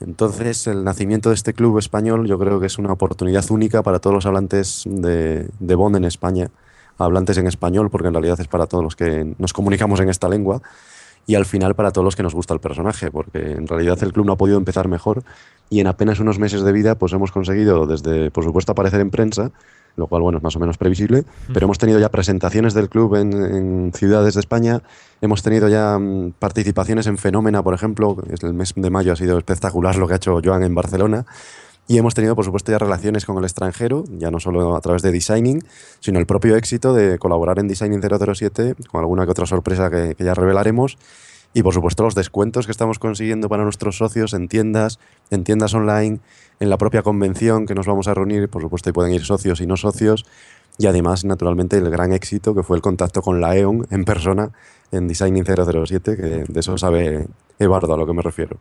Entonces, 0.00 0.68
el 0.68 0.84
nacimiento 0.84 1.30
de 1.30 1.34
este 1.34 1.54
club 1.54 1.78
español 1.78 2.28
yo 2.28 2.38
creo 2.38 2.60
que 2.60 2.66
es 2.66 2.78
una 2.78 2.92
oportunidad 2.92 3.44
única 3.50 3.82
para 3.82 3.98
todos 3.98 4.14
los 4.14 4.26
hablantes 4.26 4.84
de, 4.86 5.48
de 5.58 5.74
Bond 5.74 5.96
en 5.96 6.04
España, 6.04 6.50
hablantes 6.98 7.36
en 7.38 7.48
español, 7.48 7.90
porque 7.90 8.06
en 8.06 8.14
realidad 8.14 8.38
es 8.40 8.46
para 8.46 8.68
todos 8.68 8.84
los 8.84 8.94
que 8.94 9.34
nos 9.38 9.52
comunicamos 9.52 9.98
en 9.98 10.08
esta 10.08 10.28
lengua 10.28 10.62
y 11.28 11.34
al 11.34 11.44
final 11.44 11.74
para 11.74 11.92
todos 11.92 12.06
los 12.06 12.16
que 12.16 12.22
nos 12.22 12.34
gusta 12.34 12.54
el 12.54 12.60
personaje, 12.60 13.10
porque 13.10 13.52
en 13.52 13.68
realidad 13.68 14.02
el 14.02 14.14
club 14.14 14.24
no 14.24 14.32
ha 14.32 14.36
podido 14.36 14.56
empezar 14.56 14.88
mejor 14.88 15.22
y 15.68 15.78
en 15.80 15.86
apenas 15.86 16.20
unos 16.20 16.38
meses 16.38 16.62
de 16.62 16.72
vida 16.72 16.94
pues 16.94 17.12
hemos 17.12 17.32
conseguido 17.32 17.86
desde, 17.86 18.30
por 18.30 18.44
supuesto, 18.44 18.72
aparecer 18.72 19.00
en 19.00 19.10
prensa, 19.10 19.52
lo 19.96 20.06
cual, 20.06 20.22
bueno, 20.22 20.38
es 20.38 20.44
más 20.44 20.56
o 20.56 20.58
menos 20.58 20.78
previsible, 20.78 21.24
pero 21.52 21.66
hemos 21.66 21.76
tenido 21.76 22.00
ya 22.00 22.08
presentaciones 22.08 22.72
del 22.72 22.88
club 22.88 23.14
en, 23.16 23.92
ciudades 23.94 24.34
de 24.34 24.40
España, 24.40 24.80
hemos 25.20 25.42
tenido 25.42 25.68
ya 25.68 25.98
mm, 25.98 26.32
participaciones 26.38 27.06
en 27.06 27.18
Fenómena, 27.18 27.62
por 27.62 27.74
ejemplo, 27.74 28.16
el 28.40 28.54
mes 28.54 28.72
de 28.74 28.88
mayo 28.88 29.12
ha 29.12 29.16
sido 29.16 29.36
espectacular 29.36 29.96
lo 29.96 30.08
que 30.08 30.14
ha 30.14 30.16
hecho 30.16 30.40
Joan 30.42 30.62
en 30.62 30.74
Barcelona, 30.74 31.26
y 31.90 31.96
hemos 31.96 32.14
tenido, 32.14 32.36
por 32.36 32.44
supuesto, 32.44 32.70
ya 32.70 32.78
relaciones 32.78 33.24
con 33.24 33.38
el 33.38 33.44
extranjero, 33.44 34.04
ya 34.10 34.30
no 34.30 34.40
solo 34.40 34.76
a 34.76 34.80
través 34.82 35.00
de 35.00 35.10
Designing, 35.10 35.64
sino 36.00 36.18
el 36.18 36.26
propio 36.26 36.54
éxito 36.54 36.92
de 36.92 37.18
colaborar 37.18 37.58
en 37.58 37.66
Designing 37.66 38.02
007, 38.02 38.74
con 38.90 39.00
alguna 39.00 39.24
que 39.24 39.30
otra 39.30 39.46
sorpresa 39.46 39.88
que, 39.90 40.14
ya 40.22 40.34
revelaremos. 40.34 40.98
Y, 41.54 41.62
por 41.62 41.72
supuesto, 41.72 42.02
los 42.02 42.14
descuentos 42.14 42.66
que 42.66 42.72
estamos 42.72 42.98
consiguiendo 42.98 43.48
para 43.48 43.64
nuestros 43.64 43.96
socios 43.96 44.34
en 44.34 44.48
tiendas, 44.48 44.98
en 45.30 45.44
tiendas 45.44 45.72
online, 45.72 46.20
en 46.60 46.68
la 46.68 46.76
propia 46.76 47.00
convención 47.00 47.64
que 47.64 47.74
nos 47.74 47.86
vamos 47.86 48.06
a 48.06 48.12
reunir. 48.12 48.50
Por 48.50 48.60
supuesto, 48.60 48.90
ahí 48.90 48.92
pueden 48.92 49.14
ir 49.14 49.24
socios 49.24 49.62
y 49.62 49.66
no 49.66 49.78
socios. 49.78 50.26
Y 50.76 50.88
además, 50.88 51.24
naturalmente, 51.24 51.78
el 51.78 51.88
gran 51.88 52.12
éxito 52.12 52.54
que 52.54 52.62
fue 52.62 52.76
el 52.76 52.82
contacto 52.82 53.22
con 53.22 53.40
la 53.40 53.56
EON 53.56 53.86
en 53.90 54.04
persona 54.04 54.50
en 54.92 55.08
Designing 55.08 55.46
007, 55.46 56.16
que 56.16 56.44
de 56.46 56.60
eso 56.60 56.76
sabe 56.76 57.28
Eduardo 57.58 57.94
a 57.94 57.96
lo 57.96 58.06
que 58.06 58.12
me 58.12 58.20
refiero. 58.20 58.58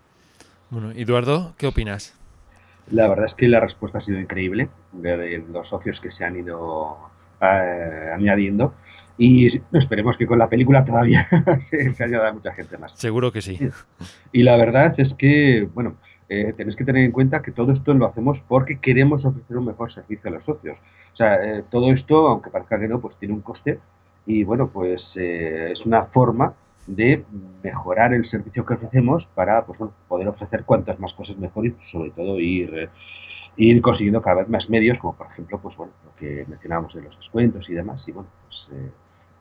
Bueno, 0.70 0.92
Eduardo, 0.92 1.56
¿qué 1.58 1.68
opinas? 1.68 2.14
La 2.92 3.08
verdad 3.08 3.26
es 3.26 3.34
que 3.34 3.48
la 3.48 3.60
respuesta 3.60 3.98
ha 3.98 4.02
sido 4.02 4.20
increíble 4.20 4.70
de, 4.94 5.44
los 5.52 5.68
socios 5.68 6.00
que 6.00 6.12
se 6.12 6.24
han 6.24 6.38
ido 6.38 6.98
eh, 7.42 8.12
añadiendo. 8.14 8.74
Y 9.18 9.62
esperemos 9.74 10.16
que 10.16 10.28
con 10.28 10.38
la 10.38 10.48
película 10.48 10.86
todavía 10.86 11.28
se, 11.70 12.04
añada 12.04 12.32
mucha 12.32 12.54
gente 12.54 12.78
más. 12.78 12.94
Seguro 12.94 13.32
que 13.32 13.42
sí. 13.42 13.58
Y 14.32 14.44
la 14.44 14.56
verdad 14.58 14.94
es 14.98 15.14
que, 15.16 15.68
bueno, 15.74 15.96
eh, 16.30 16.54
tenéis 16.56 16.76
que 16.76 16.86
tener 16.86 17.04
en 17.04 17.12
cuenta 17.12 17.42
que 17.42 17.52
todo 17.52 17.72
esto 17.74 17.94
lo 17.94 18.06
hacemos 18.06 18.40
porque 18.48 18.80
queremos 18.80 19.26
ofrecer 19.26 19.58
un 19.58 19.66
mejor 19.66 19.92
servicio 19.92 20.30
a 20.30 20.34
los 20.34 20.46
socios. 20.46 20.78
O 21.14 21.16
sea, 21.16 21.36
eh, 21.44 21.64
todo 21.70 21.92
esto, 21.92 22.28
aunque 22.28 22.52
parezca 22.52 22.80
que 22.80 22.88
no, 22.88 23.02
pues 23.02 23.18
tiene 23.18 23.34
un 23.34 23.42
coste. 23.42 23.80
Y 24.28 24.44
bueno, 24.44 24.70
pues 24.70 25.02
es 25.16 25.86
una 25.86 26.04
forma 26.06 26.54
de 26.88 27.24
mejorar 27.62 28.14
el 28.14 28.28
servicio 28.30 28.66
que 28.66 28.74
ofrecemos 28.74 29.28
para 29.36 29.66
pues, 29.66 29.80
poder 30.08 30.30
ofrecer 30.30 30.64
cuantas 30.64 31.00
más 31.00 31.14
cosas 31.14 31.38
mejor 31.38 31.68
y 31.68 31.76
sobre 31.92 32.12
todo 32.12 32.40
ir, 32.40 32.74
eh, 32.74 32.90
ir 33.58 33.82
consiguiendo 33.82 34.22
cada 34.22 34.38
vez 34.38 34.50
más 34.50 34.70
medios, 34.70 34.98
como 34.98 35.16
por 35.16 35.28
ejemplo 35.28 35.60
pues, 35.62 35.76
bueno, 35.76 35.94
lo 36.06 36.16
que 36.16 36.46
mencionábamos 36.48 36.94
de 36.94 37.02
los 37.02 37.18
descuentos 37.18 37.70
y 37.70 37.74
demás. 37.74 38.02
Y 38.08 38.12
bueno, 38.14 38.30
pues, 38.48 38.68
eh, 38.72 38.92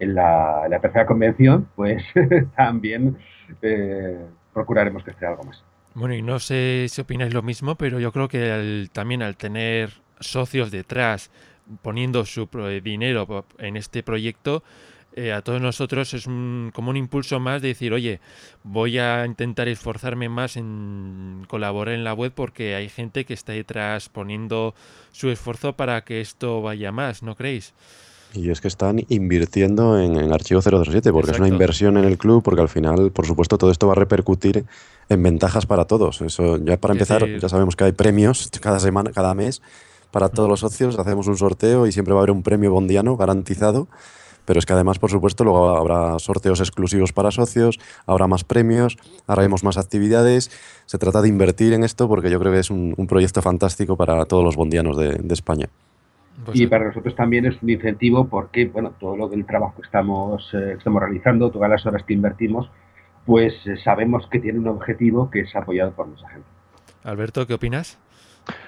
en, 0.01 0.15
la, 0.15 0.67
tercera 0.83 1.07
convención 1.07 1.69
pues 1.77 2.03
también 2.57 3.17
eh, 3.63 4.27
procuraremos 4.53 5.05
que 5.05 5.13
esté 5.13 5.27
algo 5.27 5.45
más. 5.45 5.65
Bueno, 5.95 6.15
y 6.15 6.21
no 6.21 6.39
sé 6.41 6.87
si 6.89 7.01
opináis 7.01 7.33
lo 7.33 7.43
mismo, 7.43 7.77
pero 7.77 7.99
yo 7.99 8.13
creo 8.13 8.29
que 8.29 8.87
también 8.93 9.23
al 9.23 9.37
tener 9.37 9.95
socios 10.21 10.71
detrás 10.71 11.31
poniendo 11.81 12.25
su 12.27 12.49
dinero 12.83 13.47
en 13.59 13.77
este 13.77 14.03
proyecto, 14.03 14.63
eh, 15.17 15.33
a 15.33 15.41
todos 15.41 15.63
nosotros 15.63 16.13
es 16.13 16.25
como 16.25 16.91
un 16.91 16.97
impulso 16.97 17.41
más 17.41 17.63
de 17.63 17.69
decir, 17.69 17.95
oye, 17.95 18.21
voy 18.63 18.99
a 18.99 19.25
intentar 19.25 19.67
esforzarme 19.67 20.29
más 20.29 20.59
en 20.59 21.47
colaborar 21.49 21.95
en 21.95 22.05
la 22.05 22.13
web 22.13 22.33
porque 22.35 22.75
hay 22.75 22.91
gente 22.91 23.25
que 23.25 23.33
está 23.33 23.53
detrás 23.53 24.11
poniendo 24.11 24.75
su 25.13 25.31
esfuerzo 25.31 25.73
para 25.73 26.05
que 26.05 26.21
esto 26.21 26.61
vaya 26.61 26.93
más, 26.93 27.23
¿no 27.23 27.35
creéis? 27.35 27.73
Y 28.35 28.51
es 28.51 28.61
que 28.61 28.69
están 28.69 29.07
invirtiendo 29.09 29.99
en, 29.99 30.19
en 30.19 30.35
Archivo 30.35 30.61
037, 30.61 31.11
porque 31.13 31.31
es 31.31 31.39
una 31.39 31.49
inversión 31.49 31.97
en 31.97 32.05
el 32.05 32.19
club, 32.19 32.43
porque 32.43 32.61
al 32.61 32.69
final, 32.69 33.11
por 33.11 33.27
supuesto, 33.27 33.57
todo 33.57 33.71
esto 33.71 33.87
va 33.87 33.95
a 33.95 33.97
repercutir 33.97 34.67
en 35.09 35.23
ventajas 35.23 35.65
para 35.65 35.87
todos. 35.87 36.21
Eso 36.21 36.59
ya 36.59 36.77
para 36.77 36.93
empezar, 36.93 37.27
ya 37.27 37.49
sabemos 37.49 37.75
que 37.75 37.85
hay 37.85 37.93
premios 37.93 38.51
cada 38.61 38.81
semana, 38.81 39.13
cada 39.13 39.35
mes 39.35 39.63
para 40.11 40.29
todos 40.29 40.49
los 40.49 40.61
socios, 40.61 40.99
hacemos 40.99 41.27
un 41.27 41.37
sorteo 41.37 41.87
y 41.87 41.93
siempre 41.93 42.13
va 42.13 42.21
a 42.21 42.23
haber 42.23 42.31
un 42.33 42.43
premio 42.43 42.71
bondiano 42.71 43.17
garantizado 43.17 43.89
pero 44.47 44.59
es 44.59 44.67
que 44.67 44.73
además, 44.73 44.99
por 44.99 45.11
supuesto, 45.11 45.45
luego 45.45 45.77
habrá 45.77 46.19
sorteos 46.19 46.61
exclusivos 46.61 47.13
para 47.13 47.31
socios, 47.31 47.79
habrá 48.07 48.27
más 48.27 48.45
premios, 48.45 48.97
haremos 49.27 49.65
más 49.65 49.77
actividades. 49.77 50.51
Se 50.87 50.99
trata 50.99 51.21
de 51.21 51.29
invertir 51.29 51.73
en 51.73 51.85
esto 51.85 52.09
porque 52.09 52.31
yo 52.31 52.39
creo 52.41 52.53
que 52.53 52.61
es 52.61 52.71
un, 52.71 52.95
proyecto 53.07 53.43
fantástico 53.43 53.97
para 53.97 54.25
todos 54.25 54.45
los 54.45 54.57
bondianos 54.57 54.97
de, 54.97 55.21
España. 55.31 55.69
Pues 56.45 56.59
y 56.59 56.67
para 56.67 56.87
nosotros 56.87 57.15
también 57.15 57.47
es 57.47 57.61
un 57.63 57.71
incentivo 57.71 58.27
porque, 58.29 58.67
bueno, 58.67 58.93
todo 58.99 59.17
lo 59.17 59.29
del 59.29 59.45
trabajo 59.45 59.75
que 59.77 59.87
estamos, 59.87 60.49
eh, 60.55 60.75
estamos 60.79 61.03
realizando, 61.03 61.51
todas 61.51 61.71
las 61.71 61.85
horas 61.87 62.03
que 62.05 62.15
invertimos, 62.15 62.71
pues 63.25 63.55
eh, 63.67 63.77
sabemos 63.83 64.27
que 64.31 64.39
tiene 64.39 64.59
un 64.59 64.69
objetivo 64.69 65.31
que 65.31 65.41
es 65.41 65.57
apoyado 65.57 65.93
por 65.93 66.09
nuestra 66.09 66.29
gente. 66.31 66.49
Alberto, 67.05 67.47
¿qué 67.47 67.55
opinas? 67.55 67.99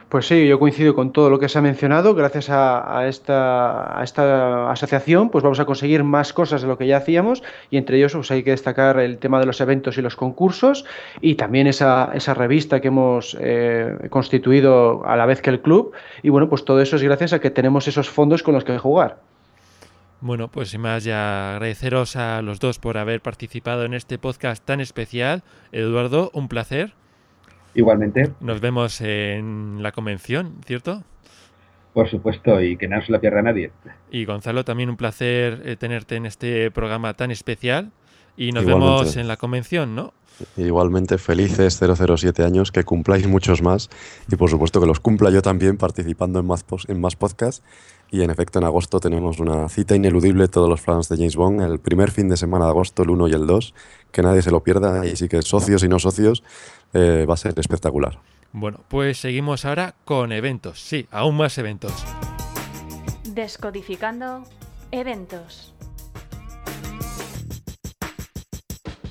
Pues 0.09 0.27
sí, 0.27 0.49
yo 0.49 0.59
coincido 0.59 0.95
con 0.95 1.13
todo 1.13 1.29
lo 1.29 1.39
que 1.39 1.51
se 1.51 1.59
ha 1.59 1.63
mencionado. 1.63 2.15
Gracias 2.15 2.49
a, 2.49 3.07
esta, 3.09 4.71
asociación, 4.71 5.29
pues 5.29 5.45
vamos 5.45 5.61
a 5.61 5.67
conseguir 5.67 6.03
más 6.03 6.33
cosas 6.33 6.63
de 6.63 6.69
lo 6.69 6.79
que 6.79 6.87
ya 6.87 6.97
hacíamos 6.97 7.43
y 7.71 7.77
entre 7.77 7.99
ellos 7.99 8.15
pues 8.15 8.31
hay 8.31 8.43
que 8.43 8.53
destacar 8.53 8.99
el 9.01 9.19
tema 9.19 9.39
de 9.39 9.45
los 9.45 9.61
eventos 9.61 9.99
y 9.99 10.03
los 10.03 10.17
concursos 10.17 10.87
y 11.21 11.35
también 11.35 11.67
esa, 11.67 12.11
esa 12.15 12.33
revista 12.33 12.81
que 12.81 12.89
hemos 12.89 13.37
eh, 13.39 14.09
constituido 14.09 15.05
a 15.05 15.15
la 15.17 15.27
vez 15.27 15.43
que 15.43 15.51
el 15.51 15.61
club. 15.61 15.93
Y 16.23 16.31
bueno, 16.31 16.49
pues 16.49 16.65
todo 16.65 16.81
eso 16.81 16.97
es 16.97 17.03
gracias 17.03 17.35
a 17.35 17.41
que 17.41 17.51
tenemos 17.51 17.87
esos 17.87 18.09
fondos 18.09 18.43
con 18.43 18.55
los 18.55 18.65
que 18.65 18.79
jugar. 18.79 19.19
Bueno, 20.21 20.49
pues 20.49 20.71
sin 20.71 20.81
más 20.81 21.05
ya 21.05 21.53
agradeceros 21.53 22.17
a 22.17 22.41
los 22.41 22.61
dos 22.61 22.79
por 22.79 22.97
haber 22.97 23.21
participado 23.21 23.85
en 23.85 23.93
este 23.93 24.19
podcast 24.19 24.65
tan 24.65 24.81
especial. 24.81 25.43
Eduardo, 25.71 26.31
un 26.33 26.49
placer. 26.49 26.95
Igualmente. 27.79 28.33
Nos 28.41 28.61
vemos 28.61 29.01
en 29.01 29.85
la 29.85 29.93
convención, 29.93 30.57
¿cierto? 30.67 31.05
Por 31.93 32.11
supuesto, 32.11 32.61
y 32.61 32.77
que 32.77 32.89
no 32.89 33.01
se 33.01 33.13
la 33.13 33.21
pierda 33.21 33.41
nadie. 33.41 33.71
Y 34.11 34.25
Gonzalo, 34.25 34.65
también 34.65 34.91
un 34.91 34.97
placer 34.97 35.63
eh, 35.65 35.77
tenerte 35.77 36.17
en 36.17 36.27
este 36.27 36.73
programa 36.73 37.15
tan 37.15 37.31
especial. 37.31 37.93
Y 38.37 38.51
nos 38.51 38.65
vemos 38.65 39.17
en 39.17 39.29
la 39.29 39.37
convención, 39.37 39.95
¿no? 39.95 40.13
Igualmente, 40.57 41.19
felices 41.19 41.79
007 41.79 42.45
años, 42.45 42.73
que 42.73 42.83
cumpláis 42.83 43.29
muchos 43.29 43.63
más 43.63 43.91
y 44.31 44.37
por 44.37 44.51
supuesto 44.51 44.81
que 44.81 44.87
los 44.87 45.01
cumpla 45.01 45.31
yo 45.31 45.43
también 45.43 45.77
participando 45.77 46.41
en 46.41 46.47
más, 46.47 46.65
en 46.89 47.01
más 47.01 47.15
podcasts. 47.15 47.63
Y 48.11 48.23
en 48.23 48.31
efecto, 48.31 48.59
en 48.59 48.65
agosto 48.65 49.01
tenemos 49.01 49.39
una 49.39 49.69
cita 49.69 49.95
ineludible 49.95 50.49
todos 50.49 50.69
los 50.69 50.81
fans 50.81 51.09
de 51.09 51.17
James 51.17 51.37
Bond, 51.37 51.61
el 51.61 51.79
primer 51.79 52.11
fin 52.11 52.29
de 52.29 52.37
semana 52.37 52.65
de 52.65 52.71
agosto, 52.71 53.03
el 53.03 53.11
1 53.11 53.29
y 53.29 53.33
el 53.33 53.47
2, 53.47 53.75
que 54.13 54.23
nadie 54.23 54.43
se 54.43 54.51
lo 54.51 54.63
pierda 54.63 55.07
y 55.07 55.17
sí 55.17 55.29
que 55.29 55.43
socios 55.43 55.83
y 55.83 55.89
no 55.89 55.99
socios 55.99 56.43
eh, 56.93 57.27
va 57.29 57.35
a 57.35 57.37
ser 57.37 57.59
espectacular. 57.59 58.19
Bueno, 58.53 58.81
pues 58.89 59.19
seguimos 59.19 59.65
ahora 59.65 59.95
con 60.05 60.33
eventos, 60.33 60.81
sí, 60.81 61.07
aún 61.11 61.37
más 61.37 61.59
eventos. 61.59 61.93
Descodificando 63.25 64.45
eventos. 64.91 65.75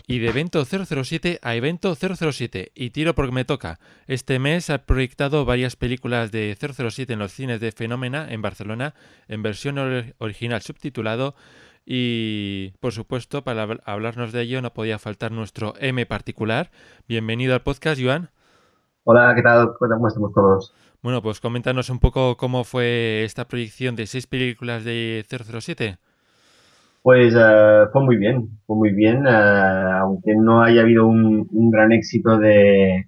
Y 0.10 0.20
de 0.20 0.30
evento 0.30 0.64
007 0.64 1.40
a 1.42 1.56
evento 1.56 1.94
007, 1.94 2.72
y 2.74 2.92
tiro 2.92 3.14
porque 3.14 3.34
me 3.34 3.44
toca. 3.44 3.78
Este 4.08 4.40
mes 4.40 4.70
ha 4.70 4.86
proyectado 4.86 5.44
varias 5.44 5.76
películas 5.76 6.32
de 6.32 6.58
007 6.58 7.12
en 7.12 7.20
los 7.20 7.34
cines 7.34 7.60
de 7.60 7.74
Fenómena 7.74 8.26
en 8.32 8.42
Barcelona, 8.42 8.96
en 9.28 9.44
versión 9.44 9.78
original 10.18 10.62
subtitulado, 10.62 11.36
y 11.90 12.74
por 12.82 12.92
supuesto, 12.92 13.46
para 13.46 13.66
hablarnos 13.86 14.34
de 14.34 14.42
ello 14.42 14.62
no 14.62 14.74
podía 14.74 15.00
faltar 15.00 15.32
nuestro 15.32 15.74
M 15.80 16.06
particular. 16.06 16.70
Bienvenido 17.08 17.54
al 17.54 17.62
podcast, 17.62 18.02
Joan. 18.04 18.30
Hola, 19.06 19.34
¿qué 19.34 19.42
tal? 19.42 19.72
¿Cómo 19.80 20.08
estamos 20.10 20.34
todos? 20.34 20.74
Bueno, 21.02 21.22
pues 21.22 21.40
coméntanos 21.40 21.90
un 21.90 22.00
poco 22.00 22.36
cómo 22.36 22.66
fue 22.66 23.24
esta 23.24 23.48
proyección 23.48 23.96
de 23.96 24.06
seis 24.06 24.28
películas 24.28 24.84
de 24.84 25.24
007. 25.30 25.98
Pues 27.04 27.34
eh, 27.34 27.86
fue 27.94 28.04
muy 28.04 28.18
bien, 28.18 28.50
fue 28.66 28.76
muy 28.76 28.92
bien, 28.92 29.26
eh, 29.26 29.32
aunque 30.02 30.36
no 30.36 30.62
haya 30.62 30.82
habido 30.82 31.08
un, 31.08 31.48
gran 31.72 31.94
éxito 31.94 32.38
de, 32.38 33.08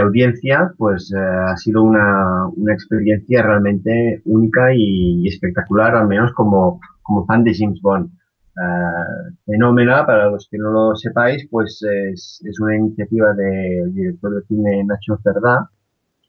audiencia, 0.00 0.72
pues 0.76 1.12
eh, 1.12 1.18
ha 1.18 1.56
sido 1.56 1.82
una, 1.82 2.48
experiencia 2.72 3.42
realmente 3.42 4.20
única 4.24 4.74
y 4.74 5.26
espectacular, 5.28 5.94
al 5.94 6.08
menos 6.08 6.32
como, 6.32 6.80
como 7.02 7.24
fan 7.26 7.44
de 7.44 7.54
James 7.54 7.80
Bond. 7.80 8.10
Uh, 8.56 9.34
Fenómena, 9.46 10.06
para 10.06 10.30
los 10.30 10.46
que 10.48 10.58
no 10.58 10.70
lo 10.70 10.94
sepáis, 10.94 11.48
pues 11.50 11.82
es, 11.82 12.40
es 12.44 12.60
una 12.60 12.76
iniciativa 12.76 13.34
del 13.34 13.92
director 13.92 14.32
de 14.32 14.46
cine 14.46 14.84
Nacho 14.84 15.18
Cerdá, 15.24 15.68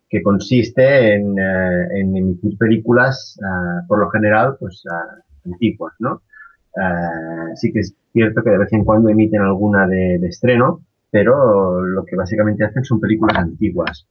que 0.09 0.23
consiste 0.23 1.13
en, 1.13 1.33
uh, 1.33 1.91
en 1.91 2.17
emitir 2.17 2.57
películas, 2.57 3.37
uh, 3.39 3.85
por 3.87 3.99
lo 3.99 4.09
general, 4.09 4.57
pues 4.59 4.83
antiguas, 5.45 5.93
¿no? 5.99 6.21
sí 7.55 7.71
que 7.71 7.79
es 7.79 7.95
cierto 8.11 8.43
que 8.43 8.49
de 8.49 8.57
vez 8.57 8.73
en 8.73 8.83
cuando 8.83 9.07
emiten 9.07 9.39
alguna 9.41 9.87
de, 9.87 10.17
de, 10.19 10.27
estreno, 10.27 10.81
pero 11.15 11.79
lo 11.81 12.03
que 12.03 12.17
básicamente 12.17 12.65
hacen 12.65 12.83
son 12.83 12.99
películas 12.99 13.37
antiguas. 13.37 14.05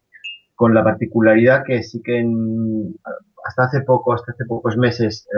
Con 0.55 0.73
la 0.73 0.83
particularidad 0.83 1.63
que 1.63 1.83
sí 1.83 2.01
que 2.03 2.19
en, 2.19 2.97
hasta 3.47 3.65
hace 3.65 3.83
poco, 3.83 4.15
hasta 4.15 4.33
hace 4.33 4.47
pocos 4.47 4.79
meses, 4.79 5.29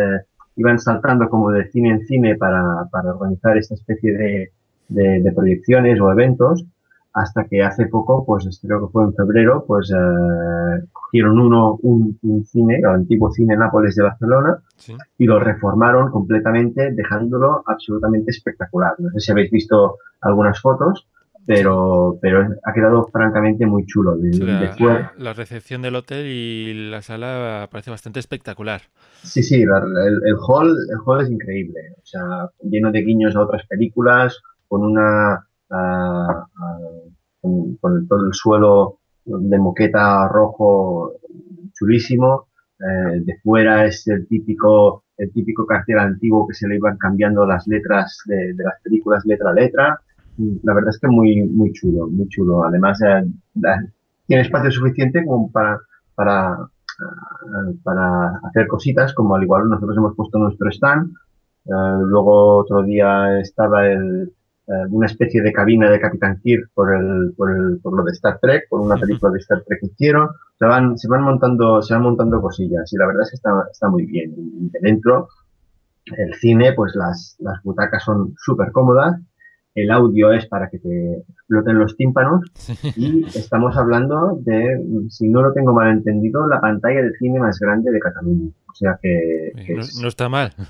iban 0.55 0.78
saltando 0.78 1.28
como 1.28 1.51
de 1.51 1.68
cine 1.72 1.90
en 1.90 2.06
cine 2.06 2.36
para, 2.36 2.84
para 2.93 3.10
organizar 3.10 3.59
esta 3.59 3.74
especie 3.74 4.16
de, 4.16 4.52
de, 5.18 5.32
proyecciones 5.32 6.01
o 6.01 6.12
eventos, 6.12 6.64
hasta 7.12 7.43
que 7.47 7.64
hace 7.64 7.86
poco, 7.86 8.24
pues 8.24 8.60
creo 8.62 8.86
que 8.86 8.93
fue 8.93 9.02
en 9.02 9.14
febrero, 9.14 9.64
pues 9.66 9.90
eh, 9.90 10.84
cogieron 10.93 11.40
uno, 11.40 11.80
un, 11.82 12.16
cine, 12.47 12.76
el 12.78 12.86
antiguo 12.86 13.32
cine 13.32 13.56
Nápoles 13.56 13.97
de 13.97 14.05
Barcelona, 14.05 14.59
y 15.18 15.24
lo 15.24 15.40
reformaron 15.40 16.12
completamente, 16.12 16.93
dejándolo 16.93 17.64
absolutamente 17.66 18.30
espectacular. 18.30 18.94
No 18.98 19.10
sé 19.10 19.18
si 19.18 19.32
habéis 19.32 19.51
visto 19.51 19.97
algunas 20.20 20.60
fotos, 20.60 21.09
pero, 21.47 22.18
pero 22.20 22.48
ha 22.64 22.73
quedado 22.73 23.06
francamente 23.06 23.66
muy 23.66 23.86
chulo. 23.86 24.16
la, 25.16 25.32
recepción 25.32 25.81
del 25.81 25.94
hotel 25.94 26.27
y 26.27 26.90
la 26.90 27.02
sala 27.02 27.68
parece 27.70 27.90
bastante 27.90 28.18
espectacular. 28.18 28.82
Sí, 29.23 29.43
sí, 29.44 29.62
el, 29.62 29.68
hall, 29.68 30.77
el 30.90 30.98
hall 31.06 31.23
es 31.23 31.31
increíble. 31.31 31.81
O 31.98 32.05
sea, 32.05 32.51
lleno 32.62 32.90
de 32.90 33.02
guiños 33.02 33.36
a 33.36 33.43
otras 33.43 33.64
películas, 33.68 34.40
con 34.66 34.82
una. 34.82 35.47
con, 37.40 38.09
todo 38.09 38.27
el 38.27 38.35
suelo 38.35 38.98
de 39.24 39.59
moqueta 39.59 40.28
rojo 40.28 41.12
chulísimo. 41.74 42.48
Eh, 42.78 43.20
de 43.24 43.39
fuera 43.43 43.86
es 43.86 44.06
el 44.09 44.27
típico 44.28 45.05
el 45.16 45.32
típico 45.32 45.64
cartel 45.64 45.98
antiguo 45.98 46.47
que 46.47 46.52
se 46.52 46.68
le 46.68 46.77
iban 46.77 46.98
cambiando 46.98 47.47
las 47.47 47.66
letras 47.66 48.18
de, 48.27 48.52
de 48.52 48.64
las 48.64 48.74
películas 48.82 49.24
letra 49.24 49.48
a 49.48 49.55
letra 49.55 50.01
la 50.39 50.75
verdad 50.75 50.91
es 50.91 50.99
que 50.99 51.09
muy, 51.09 51.43
muy 51.45 51.73
chulo, 51.73 52.09
muy 52.09 52.29
chulo. 52.29 52.65
Además, 52.65 53.01
eh, 53.03 53.25
tiene 54.27 54.43
espacio 54.43 54.71
suficiente 54.71 55.25
como 55.25 55.51
para, 55.51 55.81
para, 56.15 56.69
eh, 56.99 57.79
para 57.83 58.39
hacer 58.45 58.67
cositas, 58.67 59.15
como 59.15 59.35
al 59.35 59.43
igual 59.43 59.69
nosotros 59.69 59.97
hemos 59.97 60.15
puesto 60.15 60.39
nuestro 60.39 60.69
stand. 60.71 61.13
Eh, 61.67 61.99
luego 62.07 62.59
otro 62.59 62.83
día 62.83 63.41
estaba 63.41 63.87
el, 63.87 64.33
una 64.91 65.07
especie 65.07 65.43
de 65.43 65.53
cabina 65.53 65.91
de 65.91 66.01
Capitán 66.01 66.41
Kirk 66.43 66.71
por, 66.75 66.93
el, 66.93 67.33
por, 67.37 67.51
el, 67.51 67.79
por 67.81 67.97
lo 67.97 68.05
de 68.05 68.13
Star 68.13 68.39
Trek, 68.41 68.65
por 68.69 68.81
una 68.81 68.97
película 68.97 69.33
de 69.33 69.39
Star 69.39 69.63
Trek 69.63 69.81
que 69.81 69.87
hicieron. 69.87 70.29
Se 70.59 70.65
van, 70.65 70.99
se 70.99 71.09
van 71.09 71.23
montando, 71.23 71.83
se 71.83 71.95
van 71.95 72.03
montando 72.03 72.41
cosillas 72.41 72.93
y 72.93 72.97
la 72.97 73.07
verdad 73.07 73.23
es 73.23 73.31
que 73.31 73.37
está, 73.37 73.51
está 73.71 73.89
muy 73.89 74.07
bien. 74.07 74.35
Y 74.37 74.71
de 74.71 74.81
dentro, 74.81 75.29
el 76.07 76.35
cine, 76.35 76.73
pues 76.73 76.95
las, 76.95 77.37
las 77.39 77.63
butacas 77.63 78.03
son 78.03 78.35
súper 78.39 78.73
cómodas 78.73 79.21
el 79.77 79.90
audio 79.90 80.32
es 80.32 80.47
para 80.47 80.69
que 80.69 80.78
te 80.78 81.19
exploten 81.19 81.78
los 81.78 81.97
tímpanos 81.97 82.40
y 82.97 83.24
estamos 83.27 83.77
hablando 83.77 84.39
de, 84.40 84.81
si 85.11 85.28
no 85.28 85.43
lo 85.43 85.53
tengo 85.53 85.73
mal 85.73 85.90
entendido, 85.90 86.48
la 86.48 86.61
pantalla 86.61 87.03
de 87.03 87.12
cine 87.19 87.39
más 87.39 87.59
grande 87.61 87.93
de 87.93 88.01
Cataluña. 88.01 88.51
O 88.69 88.74
sea 88.74 88.98
que... 89.01 89.53
no, 90.01 90.09
está 90.09 90.28
mal. 90.28 90.53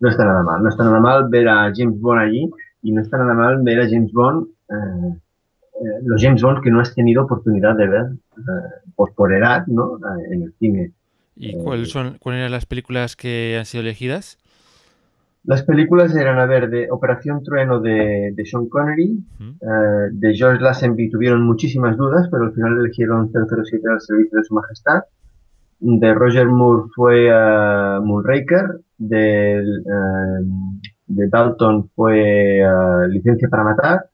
No 0.00 0.08
está 0.10 0.24
nada 0.24 0.44
mal. 0.44 0.62
No 0.62 0.68
está 0.68 0.84
nada 0.84 1.00
mal 1.00 1.28
ver 1.28 1.48
a 1.48 1.72
James 1.74 2.00
Bond 2.00 2.20
allí 2.20 2.48
y 2.82 2.92
no 2.92 3.02
está 3.02 3.18
nada 3.18 3.34
mal 3.34 3.60
ver 3.64 3.80
a 3.80 3.88
James 3.88 4.12
Bond, 4.12 4.46
eh, 4.70 5.16
eh, 5.74 5.84
los 6.04 6.22
James 6.22 6.40
Bond 6.40 6.62
que 6.62 6.70
no 6.70 6.80
has 6.80 6.94
tenido 6.94 7.24
oportunidad 7.24 7.74
de 7.74 7.88
ver 7.88 8.06
eh, 8.36 8.90
por, 8.94 9.12
por 9.14 9.34
edad 9.34 9.66
¿no? 9.66 9.98
en 10.30 10.44
el 10.44 10.54
cine. 10.60 10.92
¿Y 11.34 11.56
cuáles 11.56 11.90
son 11.90 12.16
cuáles 12.20 12.38
eran 12.38 12.52
las 12.52 12.66
películas 12.66 13.16
que 13.16 13.56
han 13.58 13.66
sido 13.66 13.82
elegidas? 13.82 14.38
Las 15.48 15.62
películas 15.62 16.14
eran, 16.14 16.38
a 16.38 16.44
ver, 16.44 16.68
de 16.68 16.90
Operación 16.90 17.42
Trueno 17.42 17.80
de, 17.80 18.32
de 18.34 18.44
Sean 18.44 18.68
Connery, 18.68 19.18
uh, 19.40 20.12
de 20.12 20.34
George 20.34 20.62
Lazenby 20.62 21.08
tuvieron 21.08 21.42
muchísimas 21.42 21.96
dudas, 21.96 22.28
pero 22.30 22.44
al 22.44 22.52
final 22.52 22.76
eligieron 22.76 23.30
007 23.32 23.82
al 23.90 23.98
servicio 23.98 24.36
de 24.36 24.44
su 24.44 24.52
majestad. 24.52 25.04
De 25.80 26.12
Roger 26.12 26.48
Moore 26.48 26.90
fue 26.94 27.32
uh, 27.32 28.04
Moonraker, 28.04 28.80
de, 28.98 29.62
uh, 29.86 30.80
de 31.06 31.28
Dalton 31.28 31.88
fue 31.96 32.60
Licencia 33.08 33.48
para 33.48 33.64
Matar, 33.64 34.04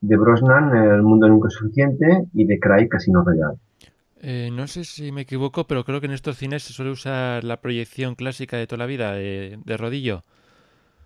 de 0.00 0.16
Brosnan 0.16 0.74
El 0.74 1.02
Mundo 1.02 1.28
Nunca 1.28 1.48
es 1.48 1.54
Suficiente 1.54 2.28
y 2.32 2.46
de 2.46 2.58
Cry 2.58 2.88
Casino 2.88 3.22
Royale. 3.22 3.58
Eh, 4.22 4.48
no 4.50 4.66
sé 4.66 4.84
si 4.84 5.12
me 5.12 5.20
equivoco, 5.20 5.66
pero 5.66 5.84
creo 5.84 6.00
que 6.00 6.06
en 6.06 6.12
estos 6.12 6.38
cines 6.38 6.62
se 6.62 6.72
suele 6.72 6.92
usar 6.92 7.44
la 7.44 7.60
proyección 7.60 8.14
clásica 8.14 8.56
de 8.56 8.66
toda 8.66 8.78
la 8.78 8.86
vida, 8.86 9.12
de, 9.12 9.58
de 9.62 9.76
rodillo. 9.76 10.24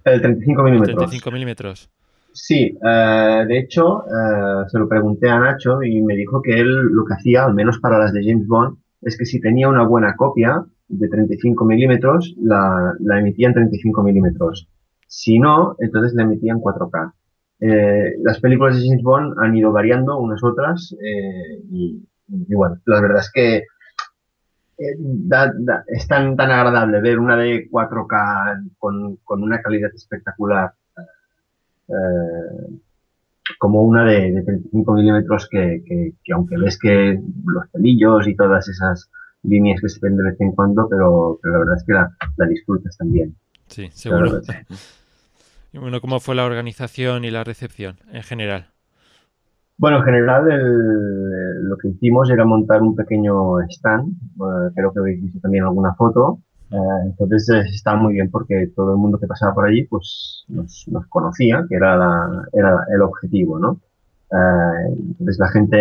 El 0.07 0.23
35 0.23 0.63
milímetros. 0.63 0.97
35 0.97 1.31
milímetros. 1.33 1.91
Sí, 2.33 2.79
eh, 2.81 3.45
de 3.49 3.59
hecho, 3.59 4.05
eh, 4.05 4.65
se 4.69 4.79
lo 4.79 4.89
pregunté 4.89 5.29
a 5.29 5.41
Nacho 5.41 5.83
y 5.83 6.01
me 6.03 6.15
dijo 6.15 6.41
que 6.43 6.61
él 6.61 6.71
lo 6.71 7.05
que 7.05 7.15
hacía, 7.15 7.45
al 7.45 7.55
menos 7.55 7.81
para 7.81 7.99
las 7.99 8.13
de 8.13 8.23
James 8.23 8.47
Bond, 8.47 8.79
es 9.03 9.17
que 9.17 9.25
si 9.25 9.41
tenía 9.41 9.69
una 9.69 9.85
buena 9.85 10.15
copia 10.15 10.65
de 10.89 11.09
35 11.09 11.65
milímetros, 11.65 12.37
la, 12.41 12.95
la 13.01 13.19
emitía 13.19 13.49
en 13.49 13.55
35 13.55 14.03
milímetros. 14.03 14.69
Si 15.09 15.39
no, 15.41 15.77
entonces 15.81 16.15
la 16.15 16.23
emitía 16.23 16.53
en 16.53 16.61
4K. 16.61 17.13
Eh, 17.59 18.17
las 18.23 18.39
películas 18.39 18.77
de 18.77 18.87
James 18.87 19.03
Bond 19.03 19.35
han 19.41 19.57
ido 19.57 19.73
variando 19.73 20.19
unas 20.19 20.45
otras 20.45 20.95
y, 21.71 22.07
y 22.29 22.55
bueno, 22.55 22.79
la 22.85 23.01
verdad 23.01 23.21
es 23.21 23.31
que 23.33 23.65
da- 24.99 25.53
da- 25.59 25.85
es 25.87 26.07
tan, 26.07 26.37
tan 26.37 26.51
agradable 26.51 27.01
ver 27.01 27.19
una 27.19 27.37
de 27.37 27.69
4K 27.71 28.63
con, 28.79 29.17
con 29.25 29.43
una 29.43 29.61
calidad 29.63 29.91
espectacular 29.95 30.73
eh, 31.89 32.79
como 33.59 33.83
una 33.83 34.05
de, 34.05 34.33
de 34.33 34.43
35 34.43 34.93
milímetros 34.95 35.49
que, 35.51 35.83
que- 35.87 36.13
que 36.25 36.33
aunque 36.33 36.57
ves 36.59 36.79
que 36.79 37.21
los 37.47 37.69
pelillos 37.71 38.27
y 38.27 38.35
todas 38.35 38.69
esas 38.69 39.09
líneas 39.43 39.81
que 39.81 39.89
se 39.89 40.01
ven 40.01 40.17
de 40.17 40.25
vez 40.25 40.41
en 40.41 40.53
cuando, 40.53 40.89
pero, 40.89 41.39
pero 41.41 41.53
la 41.55 41.59
verdad 41.61 41.77
es 41.77 41.85
que 41.85 41.93
la, 41.93 42.17
la 42.37 42.47
disfrutas 42.47 42.97
también. 42.97 43.37
Sí, 43.69 43.89
seguro. 43.93 44.41
Y 45.73 45.79
bueno, 45.79 46.01
¿cómo 46.01 46.21
fue 46.21 46.35
la 46.35 46.47
organización 46.47 47.25
y 47.27 47.31
la 47.31 47.45
recepción 47.45 47.99
en 48.11 48.23
general? 48.23 48.69
Bueno, 49.79 49.99
en 49.99 50.05
general 50.05 50.51
el- 50.51 51.69
lo 51.69 51.77
que 51.77 51.89
hicimos 51.89 52.31
era 52.31 52.45
montar 52.45 52.81
un 52.83 52.95
pequeño 52.97 53.61
stand, 53.69 54.09
eh, 54.13 54.71
creo 54.75 54.93
que 54.93 55.01
habéis 55.01 55.23
visto 55.23 55.41
también 55.41 55.65
alguna 55.65 55.95
foto, 55.95 56.39
eh, 56.71 56.77
entonces 57.07 57.49
eh, 57.51 57.61
estaba 57.75 57.99
muy 57.99 58.15
bien 58.15 58.31
porque 58.31 58.69
todo 58.75 58.93
el 58.93 58.99
mundo 58.99 59.19
que 59.19 59.27
pasaba 59.27 59.55
por 59.55 59.67
allí 59.67 59.85
pues 59.85 60.45
nos, 60.49 60.85
nos 60.89 61.07
conocía, 61.09 61.65
que 61.69 61.77
era, 61.77 61.97
la- 61.97 62.45
era 62.53 62.87
el 62.95 63.03
objetivo, 63.03 63.59
¿no? 63.59 63.81
Eh, 64.33 64.95
entonces 65.11 65.39
la 65.39 65.49
gente 65.49 65.79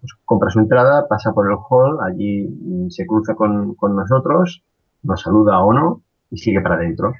pues, 0.00 0.12
compra 0.24 0.50
su 0.50 0.60
entrada, 0.60 1.08
pasa 1.08 1.32
por 1.32 1.50
el 1.50 1.56
hall, 1.68 1.98
allí 2.02 2.48
se 2.90 3.06
cruza 3.06 3.34
con, 3.34 3.74
con 3.74 3.96
nosotros, 3.96 4.62
nos 5.02 5.22
saluda 5.22 5.60
o 5.64 5.72
no 5.72 6.02
y 6.30 6.36
sigue 6.38 6.60
para 6.60 6.76
adentro. 6.76 7.12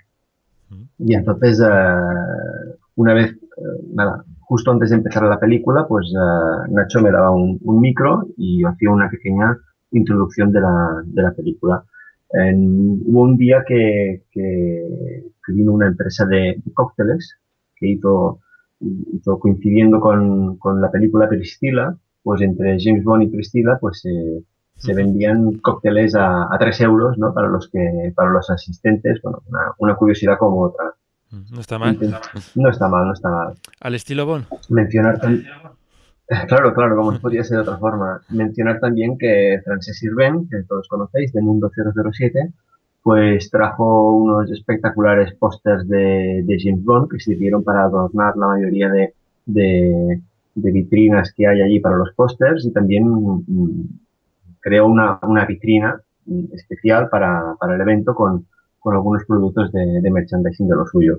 Y 0.98 1.14
entonces, 1.14 1.60
una 2.97 3.14
vez, 3.14 3.36
nada, 3.93 4.24
justo 4.48 4.70
antes 4.70 4.90
de 4.90 4.97
empezar 4.97 5.24
la 5.24 5.39
película, 5.40 5.86
pues 5.89 6.06
eh, 6.14 6.70
Nacho 6.73 7.01
me 7.02 7.10
daba 7.12 7.31
un, 7.32 7.59
un 7.62 7.81
micro 7.81 8.27
y 8.36 8.62
yo 8.62 8.68
hacía 8.68 8.90
una 8.90 9.10
pequeña 9.10 9.56
introducción 9.93 10.52
de 10.52 10.60
la, 10.60 11.02
de 11.05 11.23
la 11.23 11.32
película. 11.32 11.85
En- 12.32 13.01
hubo 13.06 13.23
un 13.23 13.36
día 13.36 13.64
que, 13.66 14.24
que, 14.31 15.23
que 15.44 15.52
vino 15.52 15.73
una 15.73 15.86
empresa 15.89 16.27
de, 16.27 16.60
de 16.64 16.73
cócteles 16.74 17.36
que 17.77 17.89
hizo, 17.89 18.40
hizo 18.81 19.39
coincidiendo 19.39 20.01
con, 20.01 20.56
con 20.59 20.81
la 20.81 20.90
película 20.90 21.28
Priscila, 21.28 21.97
pues 22.23 22.40
entre 22.43 22.77
James 22.81 23.05
Bond 23.05 23.24
y 23.24 23.28
Priscila, 23.28 23.78
pues 23.81 24.05
eh, 24.06 24.43
se 24.77 24.94
vendían 24.94 25.52
cócteles 25.59 26.14
a, 26.14 26.44
a 26.55 26.59
3 26.59 26.81
euros, 26.82 27.16
¿no? 27.18 27.32
Para 27.32 27.48
los 27.48 27.68
que, 27.70 28.12
para 28.14 28.31
los 28.31 28.51
asistentes, 28.51 29.20
bueno, 29.23 29.43
una, 29.47 29.60
una 29.78 29.97
curiosidad 29.97 30.36
como 30.39 30.60
otra. 30.62 30.94
No 31.31 31.61
está 31.61 31.78
mal. 31.78 31.98
No 32.55 32.70
está 32.70 32.89
mal, 32.89 33.07
no 33.07 33.12
está 33.12 33.28
mal. 33.28 33.55
Al 33.81 33.94
estilo 33.94 34.27
Bond. 34.27 34.47
Mencionar 34.69 35.19
también, 35.19 35.47
claro, 36.48 36.73
claro, 36.74 36.97
como 36.97 37.12
no 37.12 37.20
podría 37.20 37.44
ser 37.44 37.59
de 37.59 37.62
otra 37.62 37.78
forma. 37.78 38.23
Mencionar 38.31 38.78
también 38.81 39.19
que 39.19 39.61
Frances 39.65 39.98
Sirven, 39.98 40.48
que 40.48 40.62
todos 40.62 40.89
conocéis, 40.89 41.32
de 41.32 41.40
Mundo 41.40 41.70
007, 41.74 42.53
pues 43.03 43.51
trajo 43.51 44.12
unos 44.12 44.51
espectaculares 44.51 45.35
pósters 45.35 45.86
de, 45.89 46.43
de 46.44 46.57
James 46.61 46.85
Bond 46.85 47.11
que 47.11 47.20
sirvieron 47.20 47.62
para 47.62 47.85
adornar 47.85 48.36
la 48.36 48.48
mayoría 48.48 48.89
de, 48.89 49.15
de, 49.44 50.20
de 50.55 50.73
vitrinas 50.73 51.32
que 51.32 51.47
hay 51.47 51.61
allí 51.62 51.81
para 51.81 51.97
los 51.97 52.12
pósters 52.15 52.65
y 52.65 52.73
también 52.73 53.05
mm, 53.07 53.85
creó 54.61 54.86
una, 54.86 55.20
una 55.23 55.44
vitrina 55.44 56.01
mm, 56.24 56.55
especial 56.55 57.09
para, 57.09 57.55
para 57.61 57.77
el 57.77 57.81
evento 57.81 58.15
con, 58.15 58.47
con 58.87 58.95
algunos 58.95 59.25
productos 59.25 59.73
de, 59.73 60.01
de 60.01 60.11
merchandising 60.13 60.69
de 60.69 60.77
los 60.77 60.89
suyos. 60.91 61.19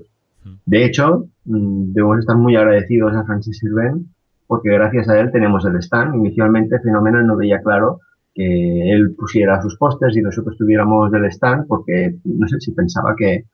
De 0.64 0.86
hecho, 0.86 1.26
mm, 1.44 1.92
debemos 1.92 2.18
estar 2.20 2.34
muy 2.34 2.56
agradecidos 2.56 3.14
a 3.14 3.24
Francis 3.24 3.58
Sirven 3.58 4.06
porque 4.46 4.70
gracias 4.70 5.06
a 5.10 5.20
él 5.20 5.30
tenemos 5.30 5.66
el 5.66 5.76
stand. 5.76 6.14
Inicialmente 6.14 6.80
Fenomenal 6.80 7.26
no 7.26 7.36
veía 7.36 7.60
claro 7.60 8.00
que 8.34 8.90
él 8.90 9.14
pusiera 9.18 9.60
sus 9.60 9.76
pósters 9.76 10.16
y 10.16 10.22
nosotros 10.22 10.56
tuviéramos 10.56 11.12
el 11.12 11.26
stand 11.26 11.66
porque 11.66 12.14
no 12.24 12.48
sé 12.48 12.58
si 12.58 12.72
pensaba 12.72 13.14
que, 13.18 13.44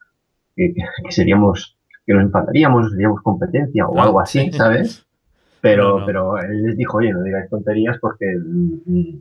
que, 0.55 0.73
que 0.74 1.11
seríamos, 1.11 1.77
que 2.07 2.15
nos 2.15 2.23
enfadaríamos 2.23 2.86
o 2.86 2.91
seríamos 2.91 3.20
competencia 3.23 3.89
o 3.89 3.99
Ah, 3.99 4.05
algo 4.05 4.20
así, 4.20 4.39
sí. 4.45 4.53
¿sabes? 4.53 5.05
Pero, 5.61 5.95
No, 5.95 6.01
no. 6.01 6.07
pero 6.07 6.39
él 6.39 6.62
les 6.62 6.77
dijo, 6.77 6.99
oye, 6.99 7.11
no 7.12 7.23
digáis 7.24 7.51
tonterías 7.51 7.97
porque 8.01 8.27
mm, 8.39 9.16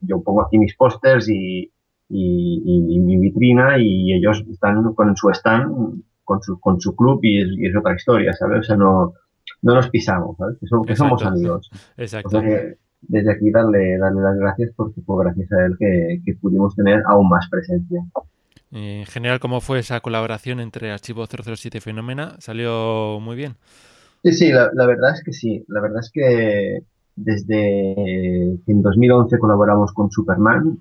yo 0.00 0.20
pongo 0.22 0.42
aquí 0.42 0.58
mis 0.58 0.74
pósters 0.74 1.28
y, 1.28 1.70
y, 2.08 2.62
y- 2.64 2.94
y 2.96 2.98
mi 3.00 3.16
vitrina 3.18 3.78
y 3.78 4.12
ellos 4.14 4.44
están 4.50 4.94
con 4.94 5.16
su 5.16 5.30
stand, 5.30 6.02
con 6.24 6.42
su, 6.42 6.58
con 6.60 6.80
su 6.80 6.94
club 6.96 7.20
y 7.22 7.42
es, 7.42 7.48
y 7.58 7.66
es 7.66 7.76
otra 7.76 7.94
historia, 7.94 8.32
¿sabes? 8.32 8.60
O 8.60 8.62
sea, 8.62 8.76
no, 8.76 9.14
no 9.62 9.74
nos 9.74 9.88
pisamos, 9.90 10.36
¿sabes? 10.36 10.56
Que, 10.60 10.66
somos- 10.66 10.86
que 10.86 10.96
somos 10.96 11.20
Exacto. 11.22 11.28
amigos. 11.36 11.70
O 11.98 12.06
sea 12.30 12.40
que 12.42 12.78
desde 13.02 13.30
aquí 13.32 13.50
darle, 13.50 13.98
darle 13.98 14.20
las 14.22 14.36
gracias 14.38 14.72
porque 14.74 15.00
fue 15.02 15.24
gracias 15.24 15.52
a 15.52 15.66
él 15.66 15.76
que, 15.78 16.20
que 16.24 16.34
pudimos 16.34 16.74
tener 16.74 17.02
aún 17.06 17.28
más 17.28 17.48
presencia. 17.48 18.02
En 18.72 19.04
general, 19.06 19.38
¿cómo 19.38 19.60
fue 19.60 19.78
esa 19.78 20.00
colaboración 20.00 20.58
entre 20.60 20.90
Archivo 20.90 21.26
007 21.26 21.78
y 21.78 21.80
Fenómena? 21.80 22.34
¿Salió 22.40 23.18
muy 23.20 23.36
bien? 23.36 23.54
Sí, 24.24 24.32
sí, 24.32 24.52
la, 24.52 24.70
la 24.74 24.86
verdad 24.86 25.12
es 25.14 25.22
que 25.22 25.32
sí. 25.32 25.64
La 25.68 25.80
verdad 25.80 26.00
es 26.00 26.10
que 26.12 26.80
desde 27.16 28.58
que 28.64 28.72
en 28.72 28.82
2011 28.82 29.38
colaboramos 29.38 29.92
con 29.92 30.10
Superman 30.10 30.78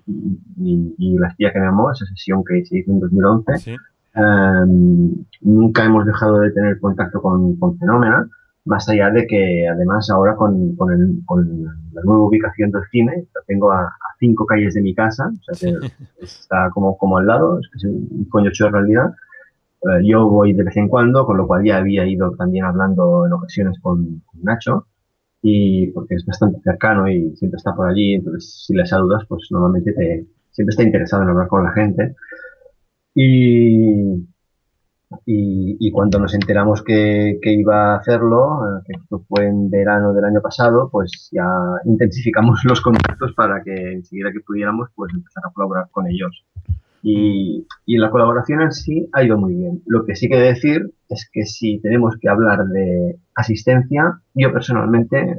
y, 0.57 0.93
y 0.97 1.17
La 1.17 1.29
espía 1.29 1.51
que 1.53 1.59
me 1.59 1.67
amó, 1.67 1.91
esa 1.91 2.05
sesión 2.05 2.43
que 2.43 2.65
se 2.65 2.79
hizo 2.79 2.91
en 2.91 2.99
2011, 2.99 3.57
Sí. 3.57 3.75
Em, 4.17 5.11
nunca 5.41 5.83
hemos 5.85 6.05
dejado 6.05 6.39
de 6.39 6.51
tener 6.51 6.79
contacto 6.79 7.21
con, 7.21 7.55
con 7.57 7.77
Fenómena, 7.77 8.29
más 8.63 8.87
allá 8.89 9.09
de 9.11 9.27
que 9.27 9.67
además 9.67 10.09
ahora 10.09 10.35
con, 10.35 10.75
con, 10.77 10.91
el- 10.93 11.19
con 11.25 11.63
la 11.93 12.01
nueva 12.03 12.23
ubicación 12.25 12.71
del 12.71 12.83
cine, 12.91 13.25
lo 13.35 13.41
tengo 13.45 13.71
a, 13.73 13.81
a 13.83 13.91
cinco 14.19 14.45
calles 14.45 14.73
de 14.73 14.81
mi 14.81 14.95
casa, 14.95 15.31
o 15.49 15.53
sea 15.53 15.69
que 15.79 15.87
está 16.21 16.69
como, 16.73 16.97
como 16.97 17.17
al 17.17 17.27
lado, 17.27 17.59
es 17.59 17.67
que 17.69 17.77
es 17.77 17.83
un 17.85 18.25
coño 18.29 18.51
de 18.57 18.69
realidad. 18.69 19.13
Eh, 19.83 20.07
yo 20.07 20.29
voy 20.29 20.53
de 20.53 20.63
vez 20.63 20.77
en 20.77 20.87
cuando, 20.87 21.25
con 21.25 21.37
lo 21.37 21.45
cual 21.45 21.63
ya 21.65 21.77
había 21.77 22.05
ido 22.07 22.31
también 22.37 22.65
hablando 22.65 23.25
en 23.25 23.33
ocasiones 23.33 23.77
con 23.81 24.23
Nacho, 24.41 24.87
y 25.47 25.91
porque 25.91 26.15
es 26.15 26.25
bastante 26.25 26.59
cercano 26.61 27.07
y 27.07 27.35
siempre 27.35 27.57
está 27.57 27.75
por 27.75 27.87
allí, 27.87 28.15
entonces 28.15 28.63
si 28.65 28.73
le 28.73 28.83
saludas, 28.83 29.25
pues 29.29 29.47
normalmente 29.51 29.93
te, 29.93 30.25
siempre 30.49 30.71
está 30.71 30.81
interesado 30.81 31.21
en 31.21 31.29
hablar 31.29 31.47
con 31.47 31.63
la 31.63 31.71
gente. 31.71 32.15
Y, 33.13 34.25
y, 35.23 35.77
y 35.79 35.91
cuando 35.91 36.17
nos 36.17 36.33
enteramos 36.33 36.81
que, 36.81 37.37
que 37.43 37.53
iba 37.53 37.93
a 37.93 37.97
hacerlo, 37.97 38.63
eh, 38.65 38.81
que 38.87 38.93
esto 38.99 39.23
fue 39.29 39.45
en 39.45 39.69
verano 39.69 40.13
del 40.13 40.25
año 40.25 40.41
pasado, 40.41 40.89
pues 40.91 41.29
ya 41.31 41.45
intensificamos 41.85 42.61
los 42.65 42.81
contactos 42.81 43.33
para 43.33 43.61
que 43.61 43.93
enseguida 43.93 44.31
que 44.31 44.39
pudiéramos, 44.39 44.89
pues 44.95 45.13
empezar 45.13 45.43
a 45.45 45.53
colaborar 45.53 45.89
con 45.91 46.07
ellos. 46.07 46.43
Y, 47.07 47.67
y 47.85 47.97
la 47.97 48.09
colaboración 48.09 48.61
en 48.63 48.71
sí 48.71 49.07
ha 49.13 49.23
ido 49.23 49.37
muy 49.37 49.53
bien. 49.53 49.81
Lo 49.85 50.05
que 50.05 50.15
sí 50.15 50.27
que 50.27 50.37
decir 50.37 50.91
es 51.07 51.29
que 51.31 51.45
si 51.45 51.79
tenemos 51.79 52.15
que 52.19 52.29
hablar 52.29 52.65
de 52.65 53.17
asistencia, 53.35 54.19
yo 54.33 54.51
personalmente 54.51 55.19
eh, 55.21 55.37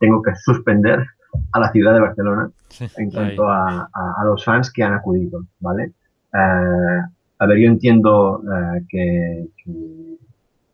tengo 0.00 0.22
que 0.22 0.32
suspender 0.36 1.04
a 1.52 1.60
la 1.60 1.70
ciudad 1.70 1.92
de 1.92 2.00
Barcelona 2.00 2.50
Sí, 2.68 2.86
en 2.96 3.10
cuanto 3.10 3.48
a, 3.48 3.90
a- 3.92 4.14
a 4.22 4.24
los 4.24 4.42
fans 4.42 4.72
que 4.72 4.82
han 4.84 4.94
acudido, 4.94 5.44
¿vale? 5.60 5.92
Eh, 6.32 7.00
a 7.38 7.46
ver, 7.46 7.58
yo 7.58 7.68
entiendo 7.68 8.42
eh, 8.44 8.82
que, 8.88 9.46
que- 9.62 10.16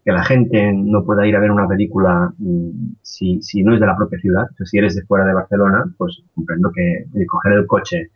que 0.05 0.13
la 0.13 0.25
gente 0.25 0.73
no 0.73 1.05
pueda 1.05 1.27
ir 1.27 1.35
a 1.37 1.41
ver 1.41 1.51
una 1.51 1.67
película 1.69 2.33
mm, 2.39 2.95
si, 3.03 3.41
si 3.43 3.63
no 3.65 3.75
es 3.75 3.81
de 3.81 3.87
la 3.87 3.97
propia 3.97 4.19
ciudad. 4.21 4.45
O 4.53 4.55
sea, 4.57 4.67
si 4.67 4.79
eres 4.79 4.95
de 4.97 5.03
fuera 5.03 5.25
de 5.27 5.35
Barcelona, 5.35 5.85
pues 5.99 6.23
comprendo 6.35 6.71
que 6.71 7.07
coger 7.27 7.53
el 7.55 7.67
coche 7.67 8.11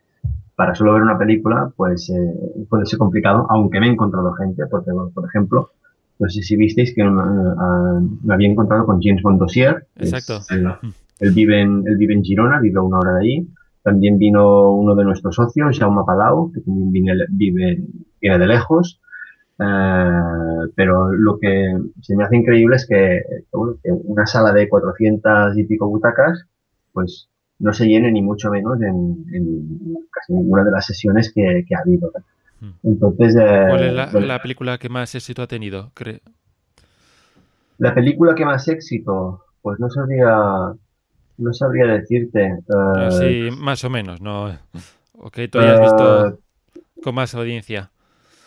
para 0.57 0.75
solo 0.75 0.95
ver 0.95 1.03
una 1.03 1.19
película, 1.19 1.71
pues 1.77 2.11
eh, 2.11 2.65
puede 2.69 2.87
ser 2.87 2.99
complicado, 2.99 3.47
aunque 3.51 3.79
me 3.79 3.87
he 3.89 3.91
encontrado 3.93 4.33
gente, 4.33 4.67
porque, 4.67 4.91
bueno, 4.91 5.11
por 5.15 5.27
ejemplo, 5.27 5.71
no 6.19 6.29
sé 6.31 6.43
si 6.43 6.57
visteis 6.57 6.95
que 6.95 7.03
eh, 7.03 7.07
ah, 7.09 8.01
me 8.25 8.35
había 8.35 8.49
encontrado 8.49 8.87
con 8.87 9.01
James 9.03 9.23
Bond 9.23 9.39
Dossier. 9.39 9.87
es 9.97 10.13
Exacto. 10.13 10.43
el- 10.55 10.67
él 11.21 11.33
vive 11.33 11.61
en, 11.61 11.83
él 11.87 11.97
vive 11.97 12.15
en 12.15 12.23
Girona, 12.25 12.59
vive 12.61 12.79
a 12.79 12.83
una 12.83 12.99
hora 12.99 13.13
de 13.15 13.21
allí. 13.21 13.49
También 13.83 14.19
vino 14.19 14.73
uno 14.73 14.95
de 14.95 15.05
nuestros 15.05 15.35
socios, 15.37 15.79
Jaume 15.79 16.03
Palau, 16.07 16.51
que 16.53 16.61
también 16.61 16.91
viene, 16.93 17.13
vive, 17.31 17.83
viene 18.21 18.39
de 18.39 18.47
lejos. 18.47 19.01
Eh, 19.59 20.71
pero 20.75 21.13
lo 21.13 21.39
que 21.39 21.75
se 22.03 22.17
me 22.17 22.25
hace 22.25 22.37
increíble 22.37 22.77
es 22.77 22.87
que, 22.87 23.23
que, 23.29 23.57
bueno, 23.57 23.75
que 23.83 23.91
una 23.93 24.27
sala 24.27 24.53
de 24.53 24.69
400 24.69 25.57
y 25.57 25.65
pico 25.65 25.89
butacas, 25.89 26.45
pues 26.93 27.29
no 27.59 27.73
se 27.73 27.87
llene 27.87 28.13
ni 28.13 28.23
mucho 28.23 28.51
menos 28.51 28.81
en, 28.83 29.25
en 29.33 29.79
casi 30.13 30.35
ninguna 30.35 30.65
de 30.65 30.71
las 30.73 30.87
sesiones 30.87 31.33
que, 31.35 31.65
que 31.69 31.75
ha 31.75 31.81
habido. 31.81 32.11
¿no? 32.15 32.25
Entonces, 32.93 33.37
eh, 33.41 33.67
¿Cuál 33.67 33.83
es 33.83 33.93
la, 33.93 34.11
bueno, 34.11 34.27
la 34.27 34.41
película 34.41 34.79
que 34.79 34.89
más 34.89 35.15
éxito 35.15 35.43
ha 35.43 35.47
tenido? 35.47 35.93
Cre- 35.95 36.23
la 37.79 37.95
película 37.95 38.35
que 38.35 38.45
más 38.45 38.67
éxito, 38.69 39.43
pues 39.63 39.79
no 39.81 39.91
sabría, 39.91 40.27
no 41.39 41.53
sabría 41.53 41.87
decirte. 41.87 42.45
eh, 42.47 42.59
Así, 42.93 43.49
más 43.53 43.85
o 43.85 43.91
menos, 43.91 44.21
¿no? 44.21 44.59
Ok, 45.19 45.39
tú 45.51 45.59
hayas 45.59 45.81
visto 45.81 46.27
eh, 46.29 46.35
con 47.01 47.15
más 47.15 47.35
audiencia. 47.35 47.93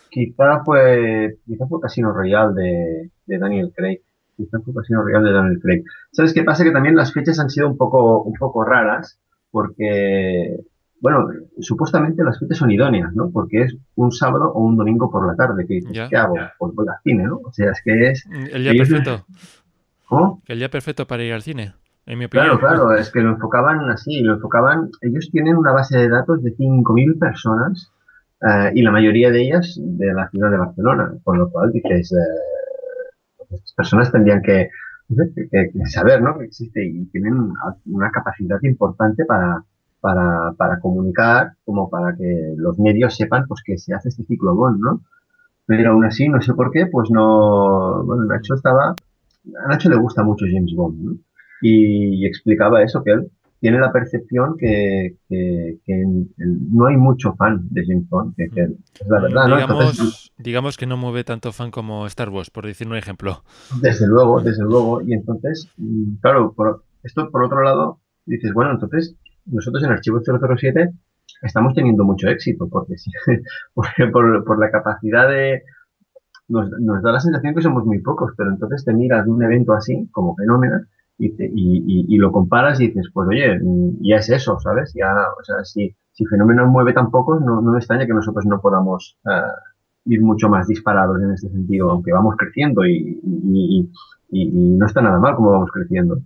Quizá 0.10 0.64
fue, 0.66 1.38
quizá 1.46 1.68
fue 1.68 1.80
Casino 1.82 2.12
Royale 2.12 2.54
de, 2.62 3.12
de 3.26 3.38
Daniel 3.40 3.72
Craig. 3.76 4.02
Quizá 4.40 4.58
fue 4.62 4.74
Casino 4.74 5.04
Royale 5.04 5.28
de 5.28 5.34
Daniel 5.34 5.60
Craig. 5.62 5.84
¿Sabes 6.12 6.34
qué 6.34 6.44
pasa? 6.44 6.64
Que 6.64 6.72
también 6.72 6.96
las 6.96 7.12
fechas 7.12 7.40
han 7.40 7.50
sido 7.50 7.68
un 7.68 7.76
poco, 7.76 8.24
un 8.24 8.34
poco 8.36 8.64
raras, 8.64 9.20
porque, 9.52 10.58
bueno, 11.02 11.28
supuestamente 11.60 12.24
las 12.24 12.40
fechas 12.40 12.58
son 12.58 12.72
idóneas, 12.72 13.14
¿no? 13.14 13.30
Porque 13.32 13.64
es 13.64 13.76
un 13.96 14.14
sábado 14.14 14.50
o 14.54 14.64
un 14.64 14.78
domingo 14.78 15.12
por 15.12 15.28
la 15.28 15.36
tarde. 15.36 15.66
Que 15.68 15.74
dices, 15.76 15.92
Ya. 15.92 16.08
¿Qué 16.08 16.16
hago? 16.16 16.36
Pues 16.58 16.74
voy 16.74 16.88
al 16.88 16.96
cine, 17.04 17.26
¿no? 17.26 17.42
O 17.44 17.52
sea, 17.52 17.72
es 17.72 17.82
que 17.84 18.12
es... 18.12 18.26
El 18.32 18.64
día 18.64 18.74
perfecto. 18.74 19.26
¿Cómo? 20.08 20.42
El 20.48 20.60
día 20.60 20.70
perfecto 20.70 21.06
para 21.06 21.24
ir 21.24 21.34
al 21.34 21.42
cine, 21.42 21.74
en 22.06 22.18
mi 22.18 22.26
opinión. 22.26 22.58
Claro, 22.58 22.60
claro, 22.60 22.96
es 22.96 23.12
que 23.12 23.20
lo 23.20 23.32
enfocaban 23.32 23.90
así, 23.92 24.22
lo 24.22 24.36
enfocaban, 24.36 24.90
ellos 25.02 25.30
tienen 25.32 25.58
una 25.58 25.74
base 25.74 25.98
de 25.98 26.08
datos 26.08 26.42
de 26.42 26.56
5.000 26.56 27.20
personas 27.20 27.92
eh, 28.42 28.72
y 28.74 28.82
la 28.84 28.92
mayoría 28.92 29.32
de 29.32 29.42
ellas 29.42 29.78
de 29.78 30.14
la 30.14 30.30
ciudad 30.30 30.50
de 30.50 30.58
Barcelona, 30.58 31.14
con 31.24 31.38
lo 31.38 31.50
cual 31.50 31.72
dices, 31.74 32.14
eh, 32.14 32.16
estas 33.52 33.74
personas 33.74 34.12
tendrían 34.12 34.42
que, 34.42 34.70
no 35.10 35.24
sé, 35.26 35.50
que- 35.50 35.72
saber 35.86 36.22
¿no? 36.22 36.38
que 36.38 36.46
existe 36.46 36.86
y 36.86 37.06
tienen 37.08 37.52
una- 37.86 38.12
capacidad 38.12 38.60
importante 38.64 39.26
para, 39.26 39.64
para, 40.02 40.80
comunicar, 40.82 41.54
como 41.66 41.90
para 41.90 42.16
que 42.16 42.54
los 42.58 42.78
medios 42.80 43.16
sepan 43.16 43.46
pues 43.48 43.62
que 43.66 43.78
se 43.78 43.94
hace 43.94 44.10
este 44.10 44.24
ciclo 44.24 44.56
Bond, 44.56 44.80
¿no? 44.80 45.02
Pero 45.66 45.92
aún 45.92 46.06
así, 46.06 46.28
no 46.30 46.42
sé 46.42 46.54
por 46.54 46.72
qué, 46.72 46.88
pues 46.88 47.10
no, 47.12 48.04
bueno, 48.04 48.24
Nacho 48.26 48.56
estaba, 48.56 48.90
a 48.92 49.68
Nacho 49.68 49.90
le 49.90 49.98
gusta 49.98 50.24
mucho 50.24 50.46
James 50.52 50.74
Bond, 50.76 51.00
¿no? 51.04 51.12
y, 51.62 52.24
y 52.24 52.26
explicaba 52.26 52.82
eso, 52.82 53.04
que 53.04 53.12
él 53.12 53.30
tiene 53.60 53.80
la 53.80 53.92
percepción 53.92 54.56
que, 54.58 55.18
que, 55.28 56.04
no 56.38 56.86
hay 56.88 56.96
mucho 56.96 57.34
fan 57.36 57.68
de 57.70 57.86
James 57.86 58.08
Bond, 58.10 58.36
que, 58.36 58.50
que 58.50 58.62
es 58.62 59.08
la 59.08 59.22
verdad, 59.22 59.48
¿no? 59.48 59.60
Entonces, 59.60 60.32
digamos, 60.38 60.78
que 60.78 60.86
no 60.86 60.96
mueve 60.98 61.24
tanto 61.24 61.52
fan 61.52 61.70
como 61.70 62.06
Star 62.08 62.30
Wars, 62.30 62.50
por 62.50 62.66
decir 62.66 62.88
un 62.88 62.96
ejemplo. 62.96 63.44
desde 63.82 64.08
luego, 64.08 64.42
desde 64.42 64.64
luego, 64.64 65.02
y 65.02 65.14
entonces, 65.14 65.70
mm, 65.78 66.18
claro, 66.22 66.54
por, 66.54 66.84
esto 67.04 67.30
por 67.30 67.44
otro 67.44 67.62
lado, 67.62 68.00
dices, 68.26 68.54
bueno, 68.54 68.72
entonces 68.72 69.16
nosotros 69.46 69.84
en 69.84 69.92
Archivo 69.92 70.22
007 70.22 70.92
estamos 71.42 71.74
teniendo 71.74 72.06
mucho 72.06 72.30
éxito, 72.30 72.68
porque, 72.70 72.98
sí, 72.98 73.12
porque 73.74 74.08
por, 74.08 74.44
por 74.46 74.60
la 74.60 74.72
capacidad 74.72 75.28
de... 75.28 75.64
Nos, 76.48 76.68
nos 76.80 77.04
da 77.04 77.12
la 77.12 77.20
sensación 77.20 77.54
que 77.54 77.62
somos 77.62 77.86
muy 77.86 78.00
pocos, 78.02 78.32
pero 78.36 78.50
entonces 78.50 78.84
te 78.84 78.92
miras 78.92 79.24
de 79.24 79.32
un 79.32 79.44
evento 79.44 79.74
así, 79.74 80.10
como 80.12 80.36
fenómeno, 80.36 80.78
y, 81.20 81.36
te- 81.36 81.46
y, 81.48 81.78
y- 81.86 82.06
y 82.16 82.18
lo 82.18 82.32
comparas 82.32 82.80
y 82.82 82.88
dices, 82.88 83.10
pues 83.14 83.28
oye, 83.30 83.60
mm, 83.62 83.98
ya 84.02 84.18
es 84.18 84.30
eso, 84.30 84.60
¿sabes? 84.60 84.94
Ya, 84.96 85.14
o 85.40 85.44
sea, 85.44 85.64
si, 85.66 85.96
si 86.14 86.26
Fenómeno 86.26 86.68
mueve 86.68 86.94
tan 86.94 87.12
pocos, 87.12 87.42
no, 87.42 87.62
no 87.62 87.72
me 87.74 87.80
extraña 87.80 88.08
que 88.08 88.14
nosotros 88.14 88.46
no 88.48 88.62
podamos 88.62 89.18
eh, 89.26 89.32
ir 90.06 90.22
mucho 90.24 90.50
más 90.50 90.68
disparados 90.68 91.22
en 91.22 91.32
este 91.34 91.50
sentido, 91.50 91.92
aunque 91.92 92.14
vamos 92.14 92.36
creciendo 92.38 92.86
y 92.86 93.20
no 94.78 94.86
está 94.86 95.02
nada 95.02 95.20
mal 95.20 95.36
como 95.36 95.52
vamos 95.52 95.72
creciendo. 95.72 96.20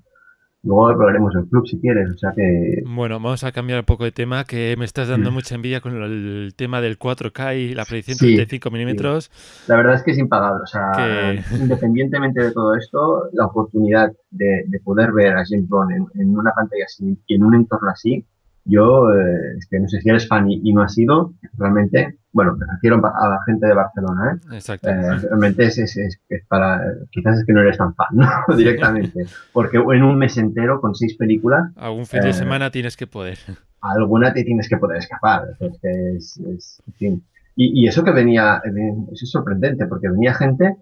Luego 0.65 0.88
hablaremos 0.88 1.34
del 1.34 1.45
club 1.48 1.68
si 1.68 1.77
quieres, 1.80 2.10
o 2.10 2.18
sea 2.18 2.31
que... 2.34 2.81
Bueno, 2.85 3.15
vamos 3.15 3.44
a 3.44 3.52
cambiar 3.52 3.80
un 3.80 3.85
poco 3.85 4.06
de 4.06 4.14
tema, 4.14 4.45
que 4.45 4.76
me 4.77 4.85
estás 4.85 5.10
dando 5.10 5.30
Mm. 5.30 5.34
mucha 5.34 5.56
envidia 5.56 5.81
con 5.81 6.02
el 6.02 6.53
tema 6.56 6.80
del 6.80 6.98
4K 6.98 7.57
y 7.57 7.73
la 7.76 7.84
predicción 7.84 8.18
Sí, 8.18 8.27
35 8.35 8.72
milímetros. 8.72 9.30
La 9.68 9.76
verdad 9.76 9.95
es 9.95 10.03
que 10.03 10.11
es 10.11 10.18
impagable. 10.19 10.64
O 10.64 10.68
sea, 10.68 10.91
Que- 10.95 11.41
independientemente 11.60 12.41
de 12.41 12.52
todo 12.53 12.76
esto, 12.76 13.30
la 13.34 13.45
oportunidad 13.48 14.14
de, 14.31 14.64
de 14.68 14.80
poder 14.80 15.11
ver 15.11 15.34
a 15.35 15.44
James 15.45 15.68
Bond 15.68 15.91
en, 15.91 16.06
en 16.22 16.38
una 16.38 16.52
pantalla 16.53 16.85
así 16.85 17.18
y 17.27 17.35
en 17.35 17.44
un 17.44 17.56
entorno 17.56 17.90
así, 17.90 18.26
yo, 18.65 19.11
eh, 19.14 19.57
es 19.57 19.68
que 19.68 19.80
no 19.80 19.88
sé 19.88 19.99
si 20.02 20.10
eres 20.10 20.27
fan 20.27 20.49
y, 20.49 20.61
y 20.64 20.73
no 20.73 20.81
has 20.84 20.94
sido, 20.94 21.34
realmente, 21.57 22.18
bueno, 22.31 22.56
me 22.56 22.65
refiero 22.65 22.95
a 23.06 23.30
la 23.30 23.40
gente 23.45 23.68
de 23.68 23.73
Barcelona, 23.73 24.34
¿eh? 24.35 24.56
Exacto. 24.56 24.90
Eh, 24.90 25.18
realmente 25.30 25.65
es, 25.65 25.77
es, 25.77 25.98
es- 25.98 26.19
es 26.30 26.45
para, 26.48 26.81
quizás 27.11 27.40
es 27.40 27.45
que 27.45 27.53
no 27.53 27.61
eres 27.61 27.77
tan 27.77 27.94
fan, 27.95 28.07
¿no? 28.14 28.27
Directamente. 28.56 29.26
Porque 29.52 29.77
en 29.77 30.03
un 30.03 30.18
mes 30.18 30.38
entero 30.38 30.80
con 30.81 30.95
seis 30.95 31.15
películas, 31.15 31.72
Algún 31.76 32.06
fin 32.06 32.22
de 32.22 32.30
eh, 32.30 32.34
semana 32.34 32.72
tienes 32.72 32.95
que 32.98 33.06
poder. 33.07 33.38
alguna 33.81 34.34
te 34.34 34.44
tienes 34.44 34.69
que 34.69 34.77
poder 34.77 34.98
escapar. 34.98 35.44
En 35.60 36.94
fin. 36.98 37.23
Y, 37.56 37.84
y 37.84 37.88
eso 37.88 38.03
que 38.03 38.11
venía, 38.11 38.61
eso 38.65 39.23
es 39.26 39.30
sorprendente, 39.30 39.85
porque 39.85 40.10
venía 40.10 40.34
gente 40.34 40.76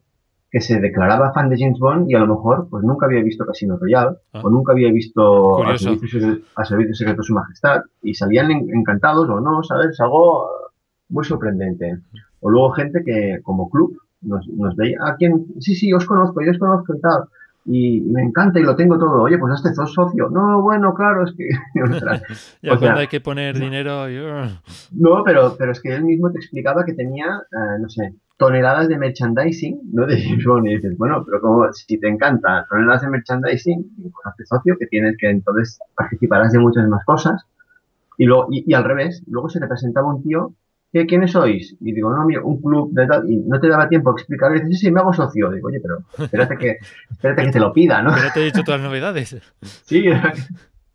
que 0.52 0.60
se 0.62 0.82
declaraba 0.82 1.32
fan 1.34 1.48
de 1.50 1.58
James 1.58 1.80
Bond 1.80 2.10
y 2.12 2.16
a 2.16 2.20
lo 2.20 2.28
mejor 2.28 2.68
pues 2.70 2.84
nunca 2.84 3.06
había 3.06 3.24
visto 3.24 3.46
Casino 3.46 3.78
Royale 3.78 4.18
Ah. 4.34 4.42
o 4.44 4.50
nunca 4.50 4.74
había 4.74 4.92
visto 4.92 5.64
a 5.64 5.78
servicio, 5.78 6.20
Secreto- 6.20 6.46
a 6.58 6.66
Servicio 6.66 6.94
Secreto 6.96 7.22
de 7.22 7.26
Su 7.28 7.34
Majestad 7.34 7.82
y 8.04 8.14
salían 8.14 8.52
en- 8.52 8.68
encantados 8.76 9.30
o 9.30 9.40
no, 9.40 9.64
¿sabes? 9.64 9.98
Algo 10.02 10.50
muy 11.10 11.24
sorprendente. 11.24 12.00
O 12.42 12.50
luego 12.50 12.72
gente 12.72 13.02
que 13.06 13.40
como 13.44 13.70
club 13.70 13.98
nos, 14.22 14.46
nos 14.50 14.76
veía, 14.76 14.98
¿a 15.06 15.16
quién? 15.16 15.46
Sí, 15.60 15.74
sí, 15.76 15.94
os 15.94 16.06
conozco, 16.06 16.42
yo 16.44 16.52
os 16.52 16.58
conozco 16.60 16.96
y 16.96 17.00
tal. 17.02 17.24
Y, 17.64 18.02
me 18.02 18.24
encanta 18.24 18.60
y 18.60 18.64
lo 18.64 18.76
tengo 18.76 18.98
todo. 18.98 19.22
Oye, 19.22 19.38
pues 19.38 19.54
hazte 19.54 19.72
sos 19.76 19.94
socio. 19.94 20.30
No, 20.32 20.62
bueno, 20.64 20.94
claro, 20.96 21.24
es 21.26 21.34
que... 21.38 21.48
Ya 21.76 21.84
o 22.74 22.78
sea, 22.78 22.78
cuando 22.80 23.00
hay 23.02 23.08
que 23.08 23.22
poner 23.22 23.58
dinero, 23.60 24.10
yo- 24.10 24.48
no, 24.92 25.24
pero, 25.24 25.56
pero 25.58 25.72
es 25.72 25.80
que 25.80 25.94
él 25.96 26.04
mismo 26.04 26.32
te 26.32 26.40
explicaba 26.40 26.84
que 26.84 26.94
tenía, 26.94 27.26
eh, 27.52 27.80
no 27.80 27.88
sé, 27.88 28.14
toneladas 28.42 28.88
de 28.88 28.98
merchandising, 28.98 29.92
¿no? 29.94 30.08
De 30.08 30.20
James 30.20 30.44
Bond. 30.44 30.66
Y 30.66 30.76
dices, 30.76 30.98
bueno, 30.98 31.24
pero 31.24 31.40
como 31.40 31.72
si 31.74 32.00
te 32.00 32.08
encanta 32.08 32.66
toneladas 32.68 33.04
de 33.04 33.10
merchandising, 33.10 33.86
pues 34.36 34.50
socio, 34.50 34.76
que 34.80 34.88
tienes 34.88 35.16
que 35.20 35.30
entonces 35.30 35.78
participarás 35.96 36.52
de 36.52 36.58
muchas 36.58 36.88
más 36.88 37.06
cosas. 37.06 37.46
Y, 38.18 38.26
luego, 38.26 38.48
y, 38.50 38.64
y 38.66 38.74
al 38.74 38.84
revés, 38.84 39.24
luego 39.28 39.48
se 39.48 39.60
te 39.60 39.68
presentaba 39.68 40.12
un 40.12 40.24
tío, 40.24 40.56
¿qué, 40.92 41.06
¿quiénes 41.06 41.34
sois? 41.34 41.76
Y 41.80 41.94
digo, 41.94 42.12
no, 42.12 42.26
mira, 42.26 42.42
un 42.44 42.60
club 42.60 42.92
de 42.94 43.06
tal, 43.06 43.30
y 43.30 43.38
no 43.38 43.60
te 43.60 43.68
daba 43.70 43.88
tiempo 43.88 44.10
a 44.10 44.14
explicar, 44.14 44.52
y 44.52 44.62
dices, 44.62 44.80
sí, 44.80 44.88
sí, 44.88 44.92
me 44.92 45.02
hago 45.02 45.14
socio. 45.14 45.52
Digo, 45.52 45.68
oye, 45.68 45.80
pero 45.80 46.00
espérate 46.18 46.58
que, 46.58 46.78
espérate 47.12 47.44
que 47.44 47.52
te 47.52 47.60
lo 47.60 47.72
pida, 47.72 48.02
¿no? 48.02 48.10
no 48.10 48.34
te 48.34 48.42
he 48.42 48.46
dicho 48.46 48.64
todas 48.64 48.82
las 48.82 48.90
novedades. 48.90 49.38
Sí, 49.86 50.06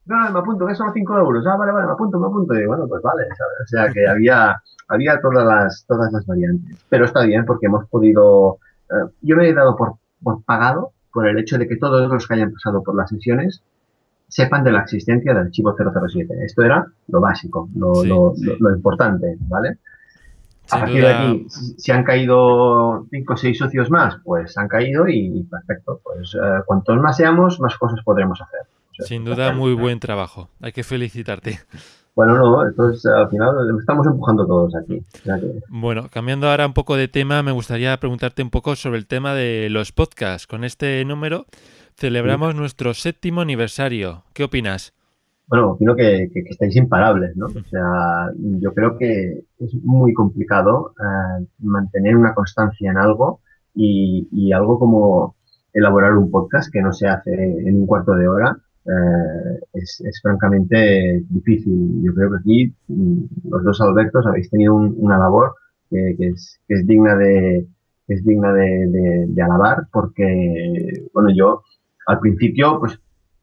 no, 0.06 0.24
no, 0.24 0.30
me 0.32 0.38
apunto, 0.40 0.66
que 0.66 0.74
son 0.74 0.92
5 0.92 1.18
euros. 1.18 1.46
Ah, 1.46 1.56
vale, 1.56 1.72
vale, 1.72 1.86
me 1.86 1.92
apunto, 1.92 2.18
me 2.18 2.26
apunto. 2.26 2.54
Y 2.54 2.66
bueno, 2.66 2.86
pues 2.88 3.02
vale, 3.02 3.24
¿sabes? 3.36 3.60
O 3.62 3.66
sea 3.66 3.92
que 3.92 4.06
había, 4.08 4.62
había 4.88 5.20
todas 5.20 5.44
las, 5.46 5.84
todas 5.86 6.12
las 6.12 6.24
variantes. 6.26 6.76
Pero 6.88 7.04
está 7.06 7.24
bien 7.24 7.44
porque 7.44 7.66
hemos 7.66 7.88
podido, 7.88 8.58
eh, 8.90 9.10
yo 9.22 9.36
me 9.36 9.48
he 9.48 9.54
dado 9.54 9.74
por, 9.76 9.94
por 10.22 10.42
pagado 10.44 10.92
por 11.12 11.26
el 11.26 11.38
hecho 11.38 11.58
de 11.58 11.66
que 11.66 11.76
todos 11.76 12.08
los 12.10 12.26
que 12.28 12.34
hayan 12.34 12.52
pasado 12.52 12.82
por 12.82 12.94
las 12.94 13.08
sesiones 13.10 13.62
sepan 14.28 14.64
de 14.64 14.72
la 14.72 14.80
existencia 14.80 15.32
del 15.34 15.44
archivo 15.44 15.74
007. 15.76 16.34
Esto 16.44 16.62
era 16.62 16.86
lo 17.08 17.20
básico, 17.20 17.68
lo, 17.76 17.94
Sí, 17.94 18.08
lo, 18.08 18.32
sí. 18.36 18.44
lo- 18.44 18.56
lo 18.58 18.76
importante, 18.76 19.36
¿vale? 19.48 19.78
Sin 20.66 20.78
A 20.78 20.80
partir 20.82 21.00
duda- 21.00 21.08
de 21.08 21.14
aquí, 21.14 21.46
si 21.48 21.92
han 21.92 22.02
caído 22.04 23.06
cinco 23.10 23.34
o 23.34 23.36
seis 23.36 23.56
socios 23.56 23.88
más, 23.88 24.18
pues 24.24 24.58
han 24.58 24.66
caído 24.68 25.06
y 25.08 25.44
perfecto. 25.44 26.00
Pues 26.02 26.34
eh, 26.34 26.62
cuantos 26.66 26.98
más 27.00 27.16
seamos, 27.16 27.60
más 27.60 27.76
cosas 27.78 28.00
podremos 28.04 28.40
hacer. 28.42 28.60
Sin 29.00 29.24
duda, 29.24 29.52
muy 29.52 29.74
buen 29.74 30.00
trabajo. 30.00 30.48
Hay 30.60 30.72
que 30.72 30.82
felicitarte. 30.84 31.58
Bueno, 32.14 32.34
no, 32.38 32.66
entonces 32.66 33.04
al 33.12 33.28
final 33.28 33.54
estamos 33.78 34.06
empujando 34.06 34.46
todos 34.46 34.74
aquí. 34.74 35.02
Que- 35.22 35.60
Bueno, 35.68 36.08
cambiando 36.10 36.48
ahora 36.48 36.66
un 36.66 36.72
poco 36.72 36.96
de 36.96 37.08
tema, 37.08 37.42
me 37.42 37.52
gustaría 37.52 37.94
preguntarte 37.98 38.42
un 38.42 38.48
poco 38.50 38.74
sobre 38.74 38.96
el 38.98 39.06
tema 39.06 39.34
de 39.34 39.68
los 39.68 39.92
podcasts. 39.92 40.46
Con 40.46 40.64
este 40.64 41.04
número 41.04 41.44
celebramos 41.94 42.54
nuestro 42.54 42.94
séptimo 42.94 43.42
aniversario. 43.42 44.24
¿Qué 44.32 44.44
opinas? 44.44 44.92
bueno, 45.48 45.70
opino 45.72 45.94
que, 45.94 46.28
que- 46.34 46.42
que 46.42 46.50
estáis 46.50 46.74
imparables, 46.74 47.36
¿no? 47.36 47.46
O 47.46 47.68
sea, 47.70 48.32
yo 48.60 48.74
creo 48.74 48.98
que 48.98 49.44
es 49.60 49.74
muy 49.84 50.12
complicado 50.12 50.92
eh, 50.98 51.46
mantener 51.60 52.16
una 52.16 52.34
constancia 52.34 52.90
en 52.90 52.96
algo 52.98 53.40
y, 53.72 54.26
y 54.32 54.50
algo 54.52 54.78
como 54.80 55.36
elaborar 55.72 56.14
un 56.16 56.32
podcast 56.32 56.72
que 56.72 56.82
no 56.82 56.92
se 56.92 57.06
hace 57.06 57.30
en 57.32 57.76
un 57.76 57.86
cuarto 57.86 58.14
de 58.14 58.26
hora 58.26 58.56
eh, 58.86 59.60
es, 59.74 60.00
es 60.04 60.20
francamente 60.22 61.22
difícil. 61.28 62.02
Yo 62.02 62.14
creo 62.14 62.30
que 62.30 62.36
aquí 62.38 62.74
mm, 62.88 63.24
los 63.50 63.64
dos 63.64 63.80
Albertos 63.80 64.24
habéis 64.26 64.48
tenido 64.50 64.74
un- 64.74 64.94
una 64.98 65.18
labor 65.18 65.54
que, 65.90 66.14
que 66.18 66.28
es, 66.28 66.60
que 66.66 66.74
es 66.74 66.86
digna 66.86 67.16
de 67.16 67.66
que 68.06 68.14
es 68.14 68.24
digna 68.24 68.52
de, 68.52 68.86
de- 68.88 69.26
de 69.28 69.42
alabar 69.42 69.88
porque, 69.92 71.08
bueno, 71.12 71.28
yo 71.34 71.62
al 72.06 72.20
principio, 72.20 72.78
pues 72.78 73.00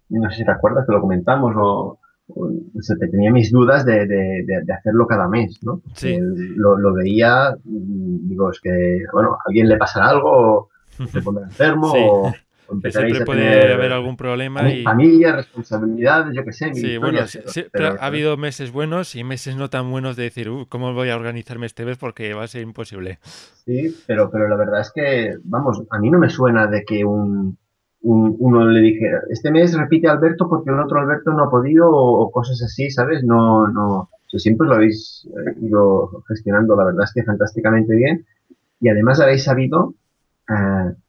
no 0.10 0.30
sé 0.30 0.38
si 0.38 0.46
te 0.46 0.52
acuerdas 0.52 0.86
que 0.86 0.94
lo 0.94 1.02
comentamos 1.02 1.54
o, 1.58 2.00
o, 2.28 2.46
o 2.46 2.82
sea, 2.82 2.96
te 2.98 3.10
tenía 3.10 3.30
mis 3.32 3.52
dudas 3.52 3.86
de, 3.86 4.06
de- 4.08 4.74
hacerlo 4.74 5.06
cada 5.08 5.28
mes, 5.28 5.60
¿no? 5.64 5.82
Sí. 5.96 6.18
Lo, 6.56 6.78
lo 6.78 6.94
veía, 6.94 7.58
mm, 7.64 8.30
digo, 8.30 8.52
es 8.52 8.62
que, 8.62 9.04
bueno, 9.12 9.34
a 9.34 9.40
alguien 9.48 9.68
le 9.68 9.76
pasará 9.78 10.10
algo, 10.12 10.30
o 10.32 10.70
se 11.08 11.22
pondrá 11.22 11.44
enfermo, 11.46 11.88
Sí. 11.92 12.00
o, 12.10 12.32
empezaréis 12.72 13.16
siempre 13.16 13.22
a 13.24 13.26
puede 13.26 13.50
tener 13.60 13.72
haber 13.74 13.92
algún 13.94 14.18
problema 14.18 14.70
y... 14.72 14.84
familia, 14.84 15.36
responsabilidades, 15.36 16.36
yo 16.36 16.44
qué 16.44 16.52
sé. 16.54 16.74
Sí, 16.74 16.98
bueno, 16.98 17.26
sí- 17.28 17.40
pero- 17.40 17.52
sí, 17.52 17.66
pero- 17.72 17.90
pero 17.92 18.02
ha 18.02 18.06
habido 18.06 18.38
meses 18.38 18.72
buenos 18.72 19.16
y 19.16 19.24
meses 19.24 19.56
no 19.56 19.70
tan 19.70 19.90
buenos 19.92 20.16
de 20.16 20.24
decir, 20.24 20.50
"Uh, 20.50 20.66
¿cómo 20.68 20.94
voy 20.94 21.10
a 21.10 21.16
organizarme 21.16 21.66
este 21.66 21.86
mes? 21.86 21.98
Porque 21.98 22.34
va 22.34 22.44
a 22.44 22.48
ser 22.48 22.62
imposible. 22.62 23.20
Sí, 23.66 23.96
pero, 24.08 24.30
pero 24.32 24.48
la 24.48 24.56
verdad 24.56 24.82
es 24.82 24.92
que, 24.94 25.36
vamos, 25.44 25.82
a 25.90 26.00
mí 26.00 26.10
no 26.10 26.20
me 26.20 26.30
suena 26.30 26.68
de 26.68 26.84
que 26.84 27.04
un, 27.06 27.58
un- 28.02 28.36
uno 28.40 28.66
le 28.68 28.82
dijera, 28.82 29.22
este 29.30 29.50
mes 29.52 29.78
repite 29.78 30.08
Alberto 30.10 30.50
porque 30.50 30.70
el 30.72 30.80
otro 30.80 31.00
Alberto 31.00 31.32
no 31.32 31.44
ha 31.46 31.50
podido 31.50 31.90
o, 31.90 32.22
o 32.22 32.32
cosas 32.32 32.62
así, 32.62 32.90
¿sabes? 32.92 33.24
No, 33.24 33.68
no, 33.68 33.88
o 34.00 34.10
sea, 34.28 34.40
siempre 34.40 34.68
lo 34.68 34.76
habéis 34.76 35.26
eh, 35.28 35.54
ido 35.62 36.24
gestionando, 36.28 36.76
la 36.76 36.86
verdad 36.86 37.04
es 37.06 37.14
que 37.14 37.24
fantásticamente 37.24 37.96
bien 37.96 38.26
y 38.82 38.90
además 38.90 39.22
habéis 39.22 39.44
sabido 39.46 39.94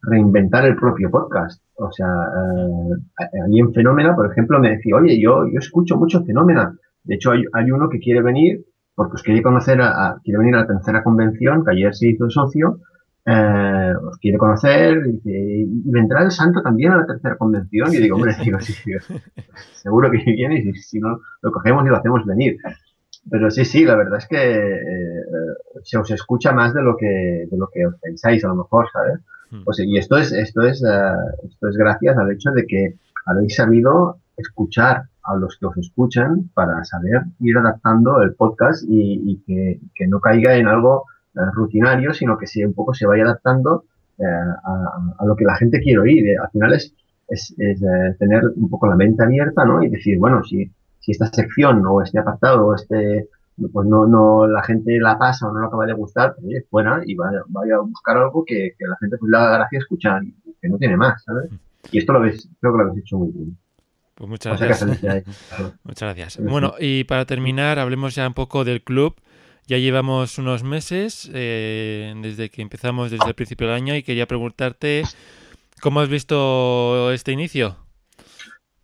reinventar 0.02 0.64
el 0.66 0.76
propio 0.76 1.10
podcast. 1.10 1.62
O 1.76 1.90
sea, 1.90 2.06
a 2.06 3.46
mí 3.48 3.60
en 3.60 3.72
Fenómena, 3.72 4.14
por 4.14 4.30
ejemplo, 4.30 4.58
me 4.60 4.70
decía, 4.70 4.96
oye, 4.96 5.20
yo, 5.20 5.46
yo 5.46 5.58
escucho 5.58 5.96
mucho 5.96 6.24
Fenómena. 6.24 6.76
De 7.02 7.16
hecho, 7.16 7.32
hay, 7.32 7.44
hay 7.52 7.70
uno 7.70 7.88
que 7.88 7.98
quiere 7.98 8.22
venir 8.22 8.64
porque 8.94 9.14
os 9.14 9.22
quería 9.22 9.42
conocer, 9.42 9.80
a, 9.80 10.20
quiere 10.22 10.38
venir 10.38 10.54
a 10.54 10.60
la 10.60 10.66
tercera 10.66 11.02
convención, 11.02 11.64
que 11.64 11.72
ayer 11.72 11.94
se 11.94 12.08
hizo 12.08 12.30
socio, 12.30 12.78
eh, 13.26 13.92
os 14.02 14.18
quiere 14.18 14.38
conocer, 14.38 15.02
y, 15.24 15.64
vendrá 15.90 16.22
el 16.22 16.30
santo 16.30 16.62
también 16.62 16.92
a 16.92 16.98
la 16.98 17.06
tercera 17.06 17.36
convención. 17.36 17.92
Y 17.92 17.98
digo, 17.98 18.16
hombre, 18.16 18.34
digo, 18.42 18.60
sí, 18.60 18.74
seguro 19.72 20.10
que 20.10 20.18
viene 20.18 20.60
y 20.60 20.74
si, 20.74 21.00
no, 21.00 21.20
lo 21.42 21.52
cogemos 21.52 21.84
y 21.84 21.88
lo 21.88 21.96
hacemos 21.96 22.24
venir. 22.24 22.56
Pero 23.30 23.50
sí, 23.50 23.64
sí, 23.64 23.84
la 23.84 23.96
verdad 23.96 24.18
es 24.18 24.26
que 24.26 24.36
eh, 24.36 25.24
se 25.82 25.98
os 25.98 26.10
escucha 26.10 26.52
más 26.52 26.74
de 26.74 26.82
lo 26.82 26.96
que, 26.96 27.46
de 27.50 27.56
lo 27.56 27.68
que 27.72 27.86
os 27.86 27.94
pensáis, 28.00 28.44
a 28.44 28.48
lo 28.48 28.56
mejor, 28.56 28.88
¿sabes? 28.92 29.20
Hmm. 29.50 29.62
O 29.64 29.72
sea, 29.72 29.84
y 29.86 29.96
esto 29.96 30.16
es, 30.16 30.32
esto 30.32 30.62
es, 30.62 30.82
uh, 30.82 31.46
esto 31.46 31.68
es 31.68 31.76
gracias 31.76 32.16
al 32.16 32.30
hecho 32.30 32.50
de 32.50 32.66
que 32.66 32.96
habéis 33.26 33.56
sabido 33.56 34.18
escuchar 34.36 35.04
a 35.22 35.36
los 35.36 35.56
que 35.58 35.66
os 35.66 35.76
escuchan 35.78 36.50
para 36.52 36.84
saber 36.84 37.22
ir 37.40 37.56
adaptando 37.56 38.20
el 38.20 38.34
podcast 38.34 38.84
y, 38.86 39.42
que, 39.46 40.06
no 40.06 40.20
caiga 40.20 40.56
en 40.56 40.66
algo 40.66 41.04
eh, 41.34 41.40
rutinario, 41.54 42.12
sino 42.12 42.36
que 42.36 42.46
un 42.66 42.74
poco 42.74 42.92
se 42.92 43.06
vaya 43.06 43.24
adaptando 43.24 43.84
eh, 44.18 44.24
a, 44.24 45.24
lo 45.24 45.34
que 45.34 45.44
la 45.44 45.56
gente 45.56 45.80
quiere 45.80 46.00
oír. 46.00 46.38
Al 46.38 46.50
final 46.50 46.74
es, 46.74 46.94
es, 47.28 47.54
tener 48.18 48.42
un 48.54 48.68
poco 48.68 48.86
la 48.86 48.96
mente 48.96 49.22
abierta 49.22 49.64
¿no? 49.64 49.82
y 49.82 49.88
decir, 49.88 50.18
bueno, 50.18 50.44
si, 50.44 50.70
si 51.04 51.12
esta 51.12 51.26
sección 51.26 51.84
o 51.86 52.02
este 52.02 52.18
apartado 52.18 52.66
o 52.66 52.74
este 52.74 53.28
pues 53.72 53.86
no, 53.86 54.06
no 54.06 54.46
la 54.46 54.62
gente 54.64 54.98
la 54.98 55.18
pasa 55.18 55.46
o 55.46 55.52
no 55.52 55.60
lo 55.60 55.66
acaba 55.68 55.86
de 55.86 55.92
gustar, 55.92 56.34
pues 56.40 56.64
fuera 56.68 57.02
y 57.06 57.14
vaya, 57.14 57.42
vaya, 57.48 57.76
a 57.76 57.80
buscar 57.80 58.16
algo 58.16 58.44
que, 58.44 58.74
la 58.80 58.96
gente 58.96 59.16
pues 59.16 59.30
le 59.30 59.36
haga 59.36 59.58
gracia 59.58 59.78
escuchar, 59.78 60.22
que 60.60 60.68
no 60.68 60.76
tiene 60.76 60.96
más, 60.96 61.22
¿sabes? 61.22 61.50
Y 61.92 61.98
esto 61.98 62.12
lo 62.12 62.20
ves, 62.20 62.48
creo 62.60 62.72
que 62.72 62.78
lo 62.78 62.84
habéis 62.84 63.04
hecho 63.04 63.18
muy 63.18 63.30
bien. 63.30 63.56
Pues 64.16 64.30
muchas 64.30 64.60
gracias. 64.60 65.24
muchas 65.84 66.16
gracias. 66.16 66.44
Bueno, 66.44 66.74
y 66.80 67.04
para 67.04 67.26
terminar, 67.26 67.78
hablemos 67.78 68.14
ya 68.14 68.26
un 68.26 68.34
poco 68.34 68.64
del 68.64 68.82
club. 68.82 69.14
Ya 69.66 69.78
llevamos 69.78 70.38
unos 70.38 70.62
meses 70.62 71.30
eh, 71.32 72.12
desde 72.20 72.50
que 72.50 72.60
empezamos 72.60 73.10
desde 73.10 73.26
el 73.28 73.34
principio 73.34 73.66
del 73.66 73.76
año 73.76 73.96
y 73.96 74.02
quería 74.02 74.26
preguntarte 74.26 75.04
cómo 75.80 76.00
has 76.00 76.08
visto 76.08 77.10
este 77.12 77.32
inicio. 77.32 77.76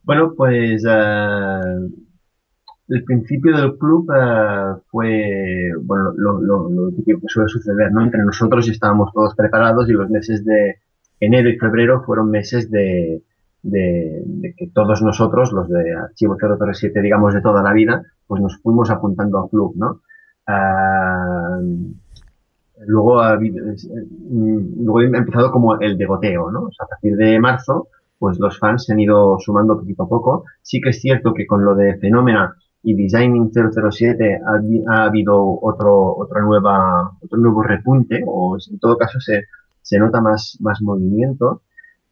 Bueno, 0.02 0.32
pues 0.34 0.82
uh, 0.86 1.92
el 2.90 3.04
principio 3.04 3.56
del 3.56 3.78
club 3.78 4.10
uh, 4.10 4.80
fue 4.90 5.70
bueno 5.80 6.12
lo, 6.16 6.40
lo, 6.40 6.68
lo, 6.68 6.90
que 7.04 7.16
suele 7.28 7.48
suceder, 7.48 7.92
¿no? 7.92 8.02
Entre 8.02 8.22
nosotros 8.24 8.68
estábamos 8.68 9.12
todos 9.12 9.34
preparados 9.36 9.88
y 9.88 9.92
los 9.92 10.10
meses 10.10 10.44
de 10.44 10.80
enero 11.20 11.48
y 11.48 11.56
febrero 11.56 12.02
fueron 12.02 12.30
meses 12.30 12.68
de, 12.70 13.22
de, 13.62 14.54
que 14.56 14.70
todos 14.74 15.02
nosotros, 15.02 15.52
los 15.52 15.68
de 15.68 15.94
Archivo 15.94 16.36
037, 16.36 17.00
digamos, 17.00 17.32
de 17.32 17.42
toda 17.42 17.62
la 17.62 17.72
vida, 17.72 18.02
pues 18.26 18.42
nos 18.42 18.58
fuimos 18.58 18.90
apuntando 18.90 19.40
al 19.40 19.48
club, 19.48 19.74
¿no? 19.76 20.00
Ah, 20.48 21.60
luego, 22.86 23.20
ha 23.20 23.36
mm, 23.38 24.84
luego 24.84 24.98
ha 24.98 25.18
empezado 25.18 25.52
como 25.52 25.78
el 25.78 25.96
degoteo, 25.96 26.50
¿no? 26.50 26.68
A 26.80 26.86
partir 26.86 27.16
de 27.16 27.38
marzo, 27.38 27.86
pues 28.18 28.38
los 28.40 28.58
fans 28.58 28.84
se 28.84 28.94
han 28.94 29.00
ido 29.00 29.38
sumando 29.38 29.78
poquito 29.78 30.02
a 30.02 30.08
poco. 30.08 30.44
Sí 30.60 30.80
que 30.80 30.90
es 30.90 31.00
cierto 31.00 31.32
que 31.34 31.46
con 31.46 31.64
lo 31.64 31.76
de 31.76 31.96
Fenómena 31.98 32.56
y 32.82 32.94
Designing 32.94 33.50
007 33.52 34.40
ha, 34.44 34.94
ha 34.94 35.04
habido 35.04 35.60
otro, 35.60 36.16
otra 36.16 36.42
nueva, 36.42 37.12
otro 37.20 37.38
nuevo 37.38 37.62
repunte, 37.62 38.22
o 38.26 38.56
en 38.70 38.78
todo 38.78 38.96
caso 38.96 39.20
se, 39.20 39.44
se 39.82 39.98
nota 39.98 40.20
más, 40.20 40.56
más 40.60 40.80
movimiento. 40.82 41.62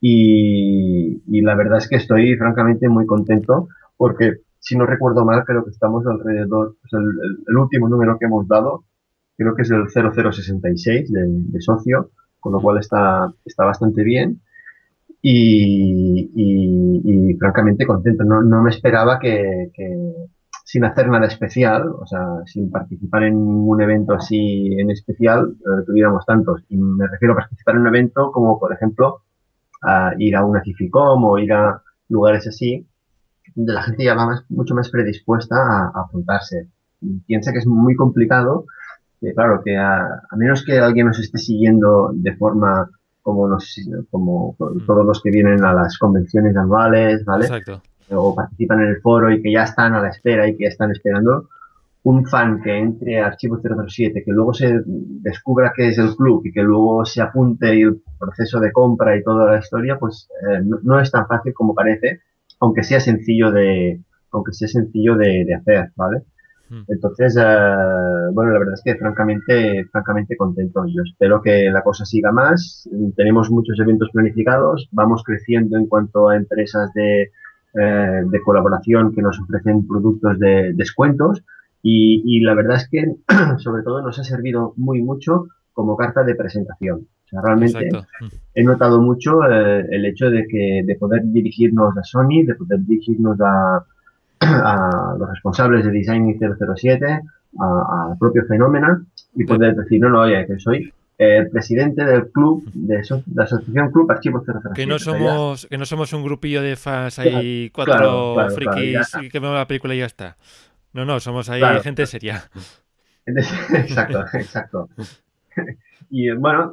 Y, 0.00 1.20
la 1.42 1.54
verdad 1.54 1.78
es 1.78 1.88
que 1.88 1.96
estoy 1.96 2.36
francamente 2.36 2.88
muy 2.88 3.06
contento 3.06 3.68
porque, 3.96 4.42
si 4.60 4.76
no 4.76 4.86
recuerdo 4.86 5.24
mal, 5.24 5.44
creo 5.44 5.64
que 5.64 5.70
estamos 5.70 6.06
alrededor, 6.06 6.76
pues 6.80 6.92
el, 6.92 7.56
último 7.56 7.88
número 7.88 8.18
que 8.18 8.26
hemos 8.26 8.46
dado, 8.46 8.84
creo 9.36 9.54
que 9.54 9.62
es 9.62 9.70
el 9.70 9.88
0066 9.88 11.12
de, 11.12 11.20
de 11.26 11.60
socio, 11.60 12.10
con 12.40 12.52
lo 12.52 12.60
cual 12.60 12.78
está, 12.78 13.32
está 13.44 13.64
bastante 13.64 14.02
bien. 14.02 14.40
Y, 15.20 16.30
y, 16.34 17.34
francamente 17.38 17.86
contento. 17.86 18.24
No, 18.24 18.42
no 18.42 18.62
me 18.62 18.70
esperaba 18.70 19.18
que, 19.18 19.70
que, 19.74 20.12
sin 20.68 20.84
hacer 20.84 21.08
nada 21.08 21.26
especial, 21.26 21.88
o 21.98 22.06
sea, 22.06 22.44
sin 22.44 22.70
participar 22.70 23.22
en 23.22 23.42
ningún 23.42 23.80
evento 23.80 24.12
así 24.12 24.74
en 24.78 24.90
especial, 24.90 25.56
eh, 25.60 25.84
tuviéramos 25.86 26.26
tantos. 26.26 26.62
Y 26.68 26.76
me 26.76 27.06
refiero 27.06 27.32
a 27.32 27.38
participar 27.38 27.76
en 27.76 27.80
un 27.80 27.86
evento 27.86 28.30
como, 28.32 28.60
por 28.60 28.70
ejemplo, 28.74 29.22
a 29.80 30.12
ir 30.18 30.36
a 30.36 30.44
una 30.44 30.62
Cificom 30.62 31.24
o 31.24 31.38
ir 31.38 31.54
a 31.54 31.80
lugares 32.10 32.46
así, 32.48 32.86
donde 33.54 33.72
la 33.72 33.82
gente 33.82 34.04
ya 34.04 34.14
va 34.14 34.26
más, 34.26 34.44
mucho 34.50 34.74
más 34.74 34.90
predispuesta 34.90 35.56
a, 35.56 36.02
apuntarse. 36.02 36.68
piensa 37.26 37.50
que 37.50 37.60
es 37.60 37.66
muy 37.66 37.96
complicado, 37.96 38.66
que 39.22 39.32
claro, 39.32 39.62
que 39.64 39.74
a, 39.74 40.20
menos 40.36 40.66
que 40.66 40.78
alguien 40.78 41.06
nos 41.06 41.18
esté 41.18 41.38
siguiendo 41.38 42.10
de 42.12 42.36
forma 42.36 42.90
como, 43.22 43.48
nos, 43.48 43.74
como 44.10 44.54
mm. 44.58 44.84
todos 44.84 45.06
los 45.06 45.22
que 45.22 45.30
vienen 45.30 45.64
a 45.64 45.72
las 45.72 45.96
convenciones 45.96 46.54
anuales, 46.58 47.24
¿vale? 47.24 47.46
Exacto. 47.46 47.80
O 48.10 48.34
participan 48.34 48.80
en 48.80 48.88
el 48.88 49.00
foro 49.00 49.30
y 49.30 49.42
que 49.42 49.52
ya 49.52 49.64
están 49.64 49.94
a 49.94 50.00
la 50.00 50.08
espera 50.08 50.48
y 50.48 50.56
que 50.56 50.64
ya 50.64 50.70
están 50.70 50.90
esperando, 50.90 51.48
un 52.04 52.26
fan 52.26 52.62
que 52.62 52.76
entre 52.76 53.20
a 53.20 53.26
Archivo 53.26 53.60
007, 53.60 54.22
que 54.24 54.32
luego 54.32 54.54
se 54.54 54.80
descubra 54.86 55.72
que 55.76 55.88
es 55.88 55.98
el 55.98 56.14
club 56.16 56.42
y 56.46 56.52
que 56.52 56.62
luego 56.62 57.04
se 57.04 57.20
apunte 57.20 57.76
y 57.76 57.82
el 57.82 58.00
proceso 58.18 58.60
de 58.60 58.72
compra 58.72 59.16
y 59.16 59.22
toda 59.22 59.50
la 59.52 59.58
historia, 59.58 59.98
pues 59.98 60.28
eh, 60.42 60.62
no, 60.64 61.00
es 61.00 61.10
tan 61.10 61.26
fácil 61.26 61.52
como 61.52 61.74
parece, 61.74 62.20
aunque 62.60 62.82
sea 62.82 63.00
sencillo 63.00 63.50
de, 63.50 64.00
aunque 64.32 64.52
sea 64.52 64.68
sencillo 64.68 65.16
de, 65.16 65.54
hacer, 65.54 65.90
¿vale? 65.96 66.22
Hmm. 66.70 66.84
Entonces, 66.88 67.36
eh, 67.36 68.30
bueno, 68.32 68.52
la 68.52 68.58
verdad 68.58 68.74
es 68.74 68.82
que 68.82 68.96
francamente, 68.96 69.84
francamente 69.90 70.36
contento. 70.36 70.84
Yo 70.86 71.02
espero 71.02 71.42
que 71.42 71.70
la 71.70 71.82
cosa 71.82 72.04
siga 72.04 72.30
más. 72.30 72.88
Tenemos 73.16 73.50
muchos 73.50 73.78
eventos 73.80 74.10
planificados, 74.12 74.88
vamos 74.92 75.22
creciendo 75.24 75.76
en 75.76 75.86
cuanto 75.86 76.28
a 76.28 76.36
empresas 76.36 76.92
de, 76.94 77.30
eh, 77.74 78.22
de 78.24 78.40
colaboración 78.42 79.14
que 79.14 79.22
nos 79.22 79.38
ofrecen 79.38 79.86
productos 79.86 80.38
de 80.38 80.72
descuentos. 80.74 81.42
Y, 81.82 82.40
la 82.40 82.54
verdad 82.54 82.76
es 82.76 82.88
que, 82.88 83.14
sobre 83.58 83.82
todo, 83.82 84.02
nos 84.02 84.18
ha 84.18 84.24
servido 84.24 84.74
muy 84.76 85.02
mucho 85.02 85.46
como 85.72 85.96
carta 85.96 86.24
de 86.24 86.34
presentación. 86.34 87.06
O 87.24 87.28
sea, 87.28 87.40
realmente 87.42 87.90
he 88.54 88.64
notado 88.64 89.00
mucho 89.00 89.44
eh, 89.44 89.86
el 89.90 90.06
hecho 90.06 90.30
de 90.30 90.46
que 90.48 90.82
de 90.84 90.96
poder 90.96 91.22
dirigirnos 91.24 91.96
a 91.96 92.02
Sony, 92.02 92.44
de 92.44 92.54
poder 92.54 92.80
dirigirnos 92.80 93.38
a, 93.40 93.84
a 94.40 95.16
los 95.18 95.28
responsables 95.28 95.84
de 95.84 95.92
Design 95.92 96.38
007, 96.38 97.20
a, 97.60 98.16
propio 98.18 98.44
Fenómena, 98.46 99.04
y 99.34 99.44
poder 99.44 99.76
decir, 99.76 100.00
no, 100.00 100.08
no, 100.08 100.22
oye, 100.22 100.46
que 100.46 100.58
soy 100.58 100.92
el 101.18 101.50
presidente 101.50 102.04
del 102.04 102.30
club, 102.30 102.64
de, 102.72 103.02
la 103.34 103.44
Asociación 103.44 103.90
Club 103.90 104.10
Archivos 104.10 104.44
007. 104.46 104.68
Que 104.74 104.86
no 104.86 104.98
somos, 105.00 105.66
que 105.66 105.76
no 105.76 105.84
somos 105.84 106.12
un 106.12 106.22
grupillo 106.22 106.62
de 106.62 106.76
fans, 106.76 107.18
hay 107.18 107.70
cuatro 107.70 108.36
frikis 108.50 109.16
que 109.30 109.40
vemos 109.40 109.56
la 109.56 109.66
película 109.66 109.94
y 109.94 109.98
ya 109.98 110.06
está. 110.06 110.36
No, 110.92 111.04
no, 111.04 111.20
somos 111.20 111.50
ahí 111.50 111.62
gente 111.82 112.06
seria. 112.06 112.44
exacto, 113.26 114.24
exacto. 114.32 114.88
Y 116.10 116.30
bueno, 116.30 116.72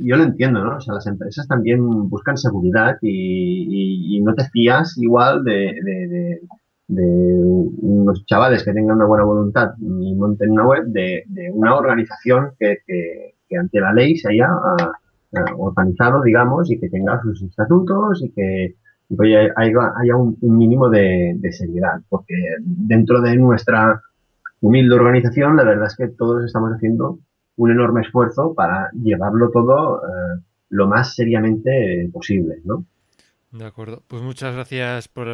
yo 0.00 0.16
lo 0.16 0.24
entiendo, 0.24 0.64
¿no? 0.64 0.76
O 0.76 0.80
sea, 0.80 0.94
las 0.94 1.06
empresas 1.06 1.46
también 1.46 2.08
buscan 2.08 2.36
seguridad 2.36 2.96
y, 3.00 4.20
no 4.22 4.34
te 4.34 4.48
fías 4.50 4.96
igual 4.98 5.44
de, 5.44 6.40
unos 6.88 8.26
chavales 8.26 8.64
que 8.64 8.72
tengan 8.72 8.96
una 8.96 9.06
buena 9.06 9.24
voluntad 9.24 9.74
y 9.78 10.14
monten 10.14 10.50
una 10.50 10.66
web 10.66 10.84
de, 10.86 11.24
una 11.52 11.76
organización 11.76 12.52
que, 12.58 13.31
ante 13.56 13.80
la 13.80 13.92
ley 13.92 14.16
se 14.16 14.30
haya 14.30 14.48
ah, 14.50 14.92
organizado, 15.56 16.22
digamos, 16.22 16.70
y 16.70 16.78
que 16.78 16.88
tenga 16.88 17.20
sus 17.22 17.42
estatutos 17.42 18.22
y 18.22 18.30
que 18.30 18.76
haya, 19.56 20.16
un, 20.16 20.36
mínimo 20.40 20.88
de, 20.88 21.38
seriedad, 21.52 22.00
porque 22.08 22.34
dentro 22.60 23.20
de 23.20 23.36
nuestra 23.36 24.00
humilde 24.60 24.94
organización, 24.94 25.56
la 25.56 25.64
verdad 25.64 25.86
es 25.86 25.96
que 25.96 26.08
todos 26.08 26.44
estamos 26.44 26.70
haciendo 26.72 27.18
un 27.56 27.70
enorme 27.70 28.02
esfuerzo 28.02 28.54
para 28.54 28.90
llevarlo 28.92 29.50
todo 29.50 29.98
eh, 29.98 30.40
lo 30.70 30.86
más 30.86 31.14
seriamente 31.14 32.08
posible, 32.12 32.56
¿no? 32.64 32.84
De 33.50 33.66
acuerdo. 33.66 34.02
Pues 34.08 34.22
muchas 34.22 34.54
gracias 34.54 35.08
por 35.08 35.28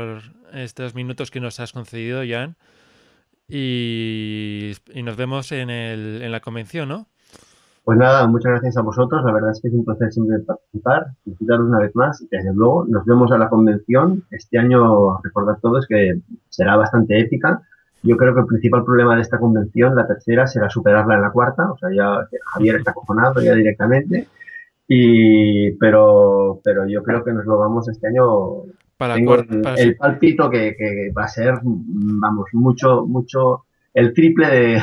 estos 0.52 0.94
minutos 0.94 1.30
que 1.30 1.40
nos 1.40 1.60
has 1.60 1.72
concedido, 1.72 2.22
Jan. 2.28 2.56
Y, 3.48 4.72
y 4.92 5.02
nos 5.04 5.16
vemos 5.16 5.52
en, 5.52 5.70
el, 5.70 6.20
en 6.22 6.32
la 6.32 6.40
convención, 6.40 6.88
¿no? 6.88 7.06
Pues 7.88 7.96
nada, 7.96 8.26
muchas 8.26 8.50
gracias 8.50 8.76
a 8.76 8.82
vosotros. 8.82 9.24
La 9.24 9.32
verdad 9.32 9.52
es 9.52 9.62
que 9.62 9.68
es 9.68 9.72
un 9.72 9.82
placer 9.82 10.12
siempre 10.12 10.40
participar. 10.40 11.06
Felicitaros 11.24 11.68
una 11.68 11.78
vez 11.78 11.96
más 11.96 12.20
y 12.20 12.28
desde 12.30 12.52
luego 12.52 12.84
nos 12.86 13.06
vemos 13.06 13.32
a 13.32 13.38
la 13.38 13.48
convención. 13.48 14.24
Este 14.30 14.58
año, 14.58 15.18
recordad 15.22 15.56
todos 15.62 15.86
que 15.86 16.20
será 16.50 16.76
bastante 16.76 17.18
épica. 17.18 17.62
Yo 18.02 18.18
creo 18.18 18.34
que 18.34 18.40
el 18.40 18.46
principal 18.46 18.84
problema 18.84 19.16
de 19.16 19.22
esta 19.22 19.38
convención, 19.38 19.96
la 19.96 20.06
tercera, 20.06 20.46
será 20.46 20.68
superarla 20.68 21.14
en 21.14 21.22
la 21.22 21.30
cuarta. 21.30 21.72
O 21.72 21.78
sea, 21.78 21.88
ya 21.90 22.28
Javier 22.52 22.76
está 22.76 22.92
cojonado 22.92 23.40
ya 23.40 23.54
directamente. 23.54 24.28
Y, 24.86 25.70
pero, 25.78 26.60
pero 26.62 26.86
yo 26.86 27.02
creo 27.02 27.24
que 27.24 27.32
nos 27.32 27.46
lo 27.46 27.56
vamos 27.56 27.88
este 27.88 28.08
año. 28.08 28.64
Para 28.98 29.14
Tengo 29.14 29.36
el, 29.36 29.62
para 29.62 29.76
el 29.76 29.96
palpito 29.96 30.50
que, 30.50 30.76
que 30.76 31.10
va 31.16 31.24
a 31.24 31.28
ser, 31.28 31.54
vamos, 31.62 32.48
mucho, 32.52 33.06
mucho, 33.06 33.64
el 33.94 34.12
triple 34.14 34.46
de. 34.48 34.82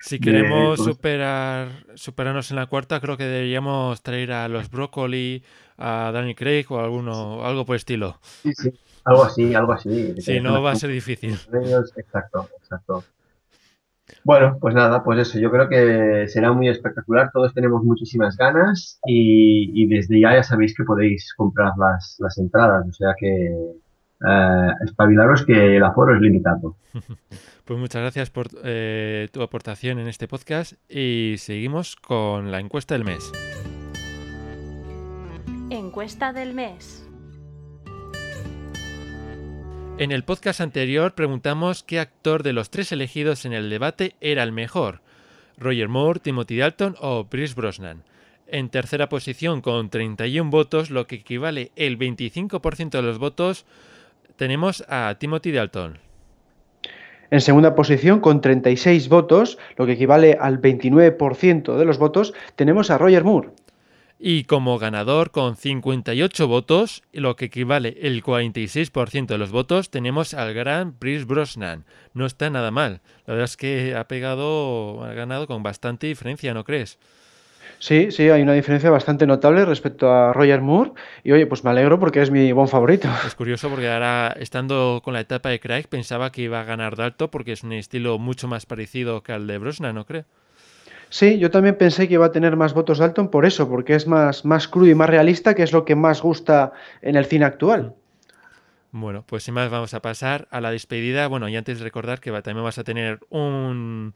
Si 0.00 0.18
queremos 0.18 0.78
¿cómo 0.78 0.88
se- 0.88 0.94
superar, 0.94 1.68
superarnos 1.94 2.50
en 2.50 2.56
la 2.56 2.66
cuarta, 2.66 3.00
creo 3.00 3.16
que 3.16 3.24
deberíamos 3.24 4.02
traer 4.02 4.32
a 4.32 4.48
los 4.48 4.68
Broccoli, 4.68 5.44
a 5.78 6.10
Danny 6.12 6.34
Craig 6.34 6.66
o 6.70 6.80
alguno, 6.80 7.44
algo 7.44 7.64
por 7.64 7.76
estilo. 7.76 8.18
Sí, 8.42 8.52
sí, 8.54 8.70
algo 9.04 9.24
así, 9.24 9.54
algo 9.54 9.72
así. 9.72 10.14
Si 10.20 10.40
no, 10.40 10.60
va 10.62 10.72
a 10.72 10.74
ser 10.74 10.90
difícil. 10.90 11.38
exacto, 11.96 12.48
exacto. 12.60 13.04
Bueno, 14.24 14.56
pues 14.60 14.74
nada, 14.74 15.02
pues 15.02 15.18
eso, 15.18 15.38
yo 15.40 15.50
creo 15.50 15.68
que 15.68 16.28
será 16.28 16.52
muy 16.52 16.68
espectacular, 16.68 17.30
todos 17.32 17.52
tenemos 17.54 17.82
muchísimas 17.82 18.36
ganas 18.36 19.00
y, 19.04 19.70
y 19.82 19.86
desde 19.88 20.20
ya 20.20 20.34
ya 20.34 20.42
sabéis 20.44 20.76
que 20.76 20.84
podéis 20.84 21.32
comprar 21.36 21.72
las, 21.76 22.16
las 22.20 22.38
entradas, 22.38 22.86
o 22.88 22.92
sea 22.92 23.14
que 23.18 23.50
eh, 24.28 24.68
espabilaros 24.84 25.44
que 25.44 25.76
el 25.76 25.84
aforo 25.84 26.14
es 26.14 26.20
limitado. 26.20 26.76
Pues 27.64 27.78
muchas 27.78 28.02
gracias 28.02 28.28
por 28.28 28.48
eh, 28.64 29.28
tu 29.32 29.40
aportación 29.40 30.00
en 30.00 30.08
este 30.08 30.26
podcast 30.26 30.72
y 30.88 31.36
seguimos 31.38 31.94
con 31.94 32.50
la 32.50 32.58
encuesta 32.58 32.94
del 32.94 33.04
mes. 33.04 33.30
Encuesta 35.70 36.32
del 36.32 36.54
mes. 36.54 37.08
En 39.98 40.10
el 40.10 40.24
podcast 40.24 40.60
anterior 40.60 41.14
preguntamos 41.14 41.84
qué 41.84 42.00
actor 42.00 42.42
de 42.42 42.52
los 42.52 42.70
tres 42.70 42.90
elegidos 42.90 43.44
en 43.44 43.52
el 43.52 43.70
debate 43.70 44.16
era 44.20 44.42
el 44.42 44.50
mejor, 44.50 45.00
Roger 45.56 45.88
Moore, 45.88 46.18
Timothy 46.18 46.56
Dalton 46.56 46.96
o 47.00 47.28
Pierce 47.28 47.54
Brosnan. 47.54 48.02
En 48.48 48.68
tercera 48.68 49.08
posición 49.08 49.60
con 49.60 49.88
31 49.88 50.50
votos, 50.50 50.90
lo 50.90 51.06
que 51.06 51.16
equivale 51.16 51.70
el 51.76 51.98
25% 51.98 52.90
de 52.90 53.02
los 53.02 53.18
votos, 53.18 53.64
tenemos 54.36 54.84
a 54.88 55.16
Timothy 55.18 55.52
Dalton. 55.52 55.98
En 57.30 57.40
segunda 57.40 57.74
posición, 57.74 58.20
con 58.20 58.42
36 58.42 59.08
votos, 59.08 59.58
lo 59.76 59.86
que 59.86 59.92
equivale 59.92 60.36
al 60.38 60.60
29% 60.60 61.76
de 61.76 61.84
los 61.86 61.98
votos, 61.98 62.34
tenemos 62.56 62.90
a 62.90 62.98
Roger 62.98 63.24
Moore. 63.24 63.48
Y 64.24 64.44
como 64.44 64.78
ganador 64.78 65.30
con 65.30 65.56
58 65.56 66.46
votos, 66.46 67.02
lo 67.12 67.34
que 67.34 67.46
equivale 67.46 67.96
el 68.02 68.22
46% 68.22 69.26
de 69.26 69.38
los 69.38 69.50
votos, 69.50 69.90
tenemos 69.90 70.34
al 70.34 70.54
gran 70.54 70.92
Pierce 70.92 71.24
Brosnan. 71.24 71.86
No 72.14 72.26
está 72.26 72.48
nada 72.48 72.70
mal. 72.70 73.00
La 73.26 73.34
verdad 73.34 73.46
es 73.46 73.56
que 73.56 73.96
ha 73.96 74.06
pegado, 74.06 75.02
ha 75.02 75.12
ganado 75.14 75.48
con 75.48 75.64
bastante 75.64 76.06
diferencia, 76.06 76.54
¿no 76.54 76.62
crees? 76.62 77.00
Sí, 77.82 78.12
sí, 78.12 78.30
hay 78.30 78.42
una 78.42 78.52
diferencia 78.52 78.90
bastante 78.90 79.26
notable 79.26 79.64
respecto 79.64 80.08
a 80.08 80.32
Roger 80.32 80.60
Moore. 80.60 80.92
Y 81.24 81.32
oye, 81.32 81.48
pues 81.48 81.64
me 81.64 81.70
alegro 81.70 81.98
porque 81.98 82.22
es 82.22 82.30
mi 82.30 82.52
buen 82.52 82.68
favorito. 82.68 83.08
Es 83.26 83.34
curioso 83.34 83.68
porque 83.68 83.90
ahora, 83.90 84.36
estando 84.38 85.00
con 85.02 85.14
la 85.14 85.18
etapa 85.18 85.48
de 85.48 85.58
Craig, 85.58 85.88
pensaba 85.88 86.30
que 86.30 86.42
iba 86.42 86.60
a 86.60 86.64
ganar 86.64 86.94
Dalton 86.94 87.28
porque 87.28 87.50
es 87.50 87.64
un 87.64 87.72
estilo 87.72 88.20
mucho 88.20 88.46
más 88.46 88.66
parecido 88.66 89.24
que 89.24 89.32
al 89.32 89.48
de 89.48 89.58
Brosnan, 89.58 89.96
¿no 89.96 90.06
crees? 90.06 90.26
Sí, 91.08 91.40
yo 91.40 91.50
también 91.50 91.76
pensé 91.76 92.06
que 92.06 92.14
iba 92.14 92.26
a 92.26 92.30
tener 92.30 92.54
más 92.54 92.72
votos 92.72 92.98
Dalton 92.98 93.32
por 93.32 93.44
eso, 93.46 93.68
porque 93.68 93.96
es 93.96 94.06
más, 94.06 94.44
más 94.44 94.68
crudo 94.68 94.88
y 94.88 94.94
más 94.94 95.10
realista, 95.10 95.56
que 95.56 95.64
es 95.64 95.72
lo 95.72 95.84
que 95.84 95.96
más 95.96 96.22
gusta 96.22 96.70
en 97.00 97.16
el 97.16 97.24
cine 97.24 97.46
actual. 97.46 97.96
Bueno, 98.92 99.24
pues 99.26 99.42
sin 99.42 99.54
más 99.54 99.70
vamos 99.70 99.92
a 99.92 100.00
pasar 100.00 100.46
a 100.52 100.60
la 100.60 100.70
despedida. 100.70 101.26
Bueno, 101.26 101.48
y 101.48 101.56
antes 101.56 101.78
de 101.78 101.84
recordar 101.84 102.20
que 102.20 102.30
también 102.42 102.62
vas 102.62 102.78
a 102.78 102.84
tener 102.84 103.18
un, 103.28 104.14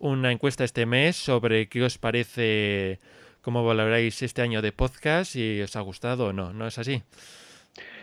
una 0.00 0.32
encuesta 0.32 0.64
este 0.64 0.86
mes 0.86 1.16
sobre 1.16 1.68
qué 1.68 1.84
os 1.84 1.98
parece, 1.98 2.98
cómo 3.42 3.64
valoráis 3.64 4.22
este 4.22 4.42
año 4.42 4.62
de 4.62 4.72
podcast, 4.72 5.32
si 5.32 5.60
os 5.60 5.76
ha 5.76 5.80
gustado 5.80 6.26
o 6.26 6.32
no. 6.32 6.52
¿No 6.52 6.66
es 6.66 6.78
así? 6.78 7.02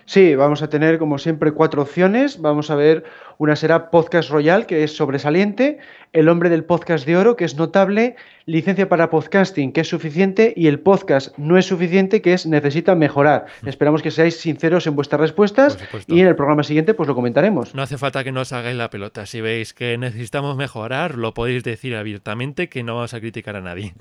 Sí, 0.07 0.35
vamos 0.35 0.61
a 0.61 0.69
tener 0.69 0.99
como 0.99 1.17
siempre 1.17 1.51
cuatro 1.51 1.81
opciones. 1.81 2.39
Vamos 2.41 2.71
a 2.71 2.75
ver, 2.75 3.03
una 3.39 3.57
será 3.57 3.91
Podcast 3.91 4.29
Royal, 4.29 4.65
que 4.65 4.85
es 4.85 4.95
sobresaliente, 4.95 5.79
El 6.13 6.29
hombre 6.29 6.49
del 6.49 6.63
podcast 6.63 7.05
de 7.05 7.17
oro, 7.17 7.35
que 7.35 7.43
es 7.43 7.57
notable, 7.57 8.15
Licencia 8.45 8.88
para 8.88 9.09
podcasting, 9.09 9.73
que 9.73 9.81
es 9.81 9.89
suficiente, 9.89 10.53
y 10.55 10.67
el 10.67 10.79
podcast 10.79 11.38
no 11.38 11.57
es 11.57 11.65
suficiente, 11.65 12.21
que 12.21 12.31
es 12.31 12.45
necesita 12.45 12.95
mejorar. 12.95 13.47
Esperamos 13.65 14.01
que 14.01 14.09
seáis 14.09 14.38
sinceros 14.38 14.88
en 14.88 14.95
vuestras 14.95 15.19
respuestas 15.19 15.77
y 16.07 16.21
en 16.21 16.27
el 16.27 16.38
programa 16.38 16.63
siguiente 16.63 16.93
pues 16.93 17.07
lo 17.07 17.13
comentaremos. 17.13 17.75
No 17.75 17.81
hace 17.81 17.97
falta 17.97 18.23
que 18.23 18.31
nos 18.31 18.53
hagáis 18.53 18.77
la 18.77 18.89
pelota. 18.89 19.25
Si 19.25 19.41
veis 19.41 19.73
que 19.73 19.97
necesitamos 19.97 20.55
mejorar, 20.55 21.15
lo 21.15 21.34
podéis 21.34 21.65
decir 21.65 21.97
abiertamente 21.97 22.69
que 22.69 22.81
no 22.81 22.95
vamos 22.95 23.13
a 23.13 23.19
criticar 23.19 23.57
a 23.57 23.61
nadie. 23.61 23.93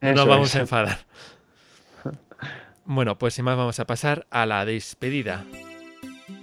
No 0.00 0.12
nos 0.14 0.28
vamos 0.28 0.50
es. 0.50 0.56
a 0.56 0.60
enfadar. 0.60 0.98
Bueno, 2.92 3.16
pues 3.16 3.34
sin 3.34 3.44
más 3.44 3.56
vamos 3.56 3.78
a 3.78 3.86
pasar 3.86 4.26
a 4.30 4.46
la 4.46 4.64
despedida. 4.64 5.44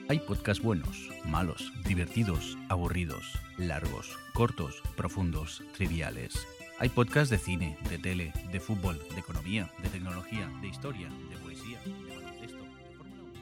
Hay 0.08 0.20
podcasts 0.20 0.64
buenos, 0.64 1.10
malos, 1.26 1.74
divertidos, 1.86 2.58
aburridos, 2.70 3.38
largos, 3.58 4.18
cortos, 4.32 4.82
profundos, 4.96 5.62
triviales. 5.76 6.48
Hay 6.80 6.88
podcasts 6.88 7.30
de 7.30 7.38
cine, 7.38 7.78
de 7.90 7.98
tele, 7.98 8.32
de 8.50 8.62
fútbol, 8.62 8.98
de 9.14 9.20
economía, 9.20 9.70
de 9.84 9.90
tecnología, 9.90 10.50
de 10.62 10.70
historia, 10.70 11.10
de 11.10 11.36
poesía, 11.36 11.82
de 11.84 12.16
baloncesto, 12.16 12.64
de 12.64 12.96
Fórmula 12.96 13.24
1. 13.24 13.34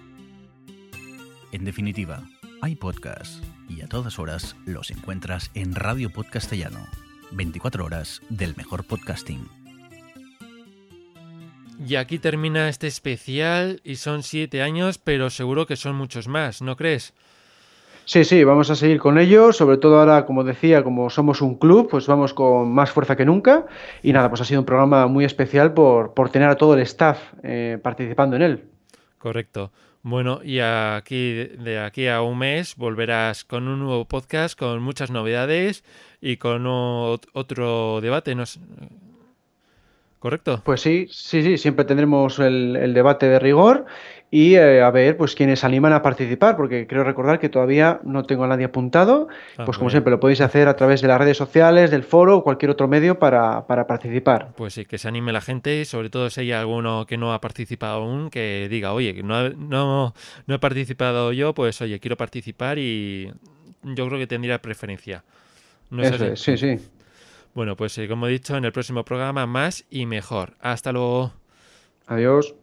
En 1.52 1.64
definitiva, 1.64 2.24
hay 2.64 2.76
podcasts 2.76 3.40
y 3.70 3.82
a 3.82 3.88
todas 3.88 4.18
horas 4.18 4.56
los 4.66 4.90
encuentras 4.90 5.52
en 5.54 5.76
Radio 5.76 6.10
Podcastellano. 6.10 6.84
24 7.34 7.86
horas 7.86 8.24
del 8.30 8.56
mejor 8.56 8.84
podcasting. 8.84 9.48
Y 11.84 11.96
aquí 11.96 12.20
termina 12.20 12.70
este 12.70 12.88
especial 12.88 13.82
y 13.84 13.96
son 13.96 14.24
siete 14.24 14.62
años, 14.62 14.98
pero 14.98 15.30
seguro 15.30 15.66
que 15.66 15.76
son 15.76 15.96
muchos 15.96 16.28
más, 16.28 16.62
¿no 16.62 16.76
crees? 16.76 17.14
Sí, 18.06 18.24
sí, 18.24 18.44
vamos 18.44 18.70
a 18.70 18.76
seguir 18.76 19.00
con 19.00 19.18
ello, 19.18 19.52
sobre 19.52 19.78
todo 19.78 20.00
ahora, 20.00 20.28
como 20.28 20.44
decía, 20.44 20.84
como 20.84 21.10
somos 21.10 21.42
un 21.42 21.56
club, 21.56 21.90
pues 21.90 22.06
vamos 22.06 22.36
con 22.36 22.72
más 22.72 22.92
fuerza 22.92 23.16
que 23.16 23.26
nunca. 23.26 23.66
Y 24.04 24.14
nada, 24.14 24.30
pues 24.30 24.42
ha 24.42 24.46
sido 24.46 24.62
un 24.62 24.66
programa 24.66 25.08
muy 25.08 25.26
especial 25.26 25.74
por, 25.74 26.14
por 26.14 26.30
tener 26.30 26.50
a 26.50 26.56
todo 26.56 26.76
el 26.76 26.82
staff 26.82 27.20
eh, 27.42 27.80
participando 27.82 28.36
en 28.36 28.44
él. 28.44 28.64
Correcto. 29.18 29.72
Bueno, 30.04 30.42
y 30.44 30.60
aquí 30.60 31.34
de 31.34 31.80
aquí 31.80 32.08
a 32.08 32.22
un 32.22 32.38
mes 32.38 32.76
volverás 32.76 33.44
con 33.44 33.68
un 33.68 33.80
nuevo 33.80 34.06
podcast, 34.06 34.58
con 34.58 34.84
muchas 34.84 35.10
novedades 35.10 35.84
y 36.22 36.38
con 36.38 36.68
otro 36.68 38.02
debate. 38.02 38.36
¿no? 38.36 38.44
¿Correcto? 40.26 40.60
Pues 40.64 40.82
sí, 40.82 41.08
sí, 41.12 41.44
sí, 41.44 41.60
siempre 41.60 41.86
tendremos 41.86 42.40
el, 42.40 42.76
el 42.78 42.96
debate 42.96 43.28
de 43.28 43.38
rigor 43.38 43.86
y 44.32 44.56
eh, 44.56 44.82
a 44.82 44.90
ver, 44.90 45.18
pues 45.18 45.36
quienes 45.36 45.64
animan 45.64 45.94
a 45.94 46.02
participar, 46.02 46.58
porque 46.58 46.88
creo 46.88 47.04
recordar 47.04 47.38
que 47.38 47.48
todavía 47.48 48.00
no 48.04 48.24
tengo 48.24 48.44
a 48.44 48.48
nadie 48.48 48.66
apuntado. 48.66 49.28
Ah, 49.56 49.66
pues 49.66 49.78
como 49.78 49.90
bien. 49.90 49.98
siempre, 49.98 50.10
lo 50.10 50.20
podéis 50.20 50.42
hacer 50.42 50.68
a 50.68 50.76
través 50.76 51.04
de 51.04 51.10
las 51.10 51.20
redes 51.20 51.38
sociales, 51.38 51.92
del 51.92 52.02
foro 52.02 52.38
o 52.38 52.44
cualquier 52.44 52.72
otro 52.72 52.88
medio 52.88 53.20
para, 53.20 53.68
para 53.68 53.86
participar. 53.86 54.50
Pues 54.58 54.74
sí, 54.74 54.86
que 54.86 54.98
se 54.98 55.08
anime 55.08 55.32
la 55.32 55.42
gente 55.42 55.82
y 55.82 55.86
sobre 55.86 56.10
todo 56.10 56.32
si 56.32 56.42
hay 56.42 56.54
alguno 56.54 57.06
que 57.06 57.18
no 57.18 57.32
ha 57.32 57.40
participado 57.40 57.98
aún, 57.98 58.32
que 58.32 58.66
diga, 58.68 58.94
oye, 58.94 59.14
que 59.14 59.22
no, 59.22 59.52
no, 59.52 60.16
no 60.48 60.56
he 60.56 60.60
participado 60.60 61.34
yo, 61.34 61.54
pues 61.54 61.80
oye, 61.84 62.00
quiero 62.00 62.18
participar 62.18 62.80
y 62.80 63.32
yo 63.84 64.08
creo 64.08 64.18
que 64.18 64.26
tendría 64.26 64.60
preferencia. 64.60 65.24
¿No 65.92 66.02
es 66.02 66.14
Eso 66.14 66.26
es, 66.26 66.40
sí, 66.40 66.58
sí. 66.58 66.80
Bueno, 67.56 67.78
pues 67.78 67.98
eh, 67.98 68.10
como 68.10 68.28
he 68.28 68.32
dicho, 68.32 68.58
en 68.58 68.66
el 68.66 68.74
próximo 68.74 69.06
programa 69.06 69.48
más 69.48 69.86
y 69.90 70.06
mejor. 70.06 70.58
Hasta 70.60 70.92
luego. 70.92 71.32
Adiós. 72.06 72.54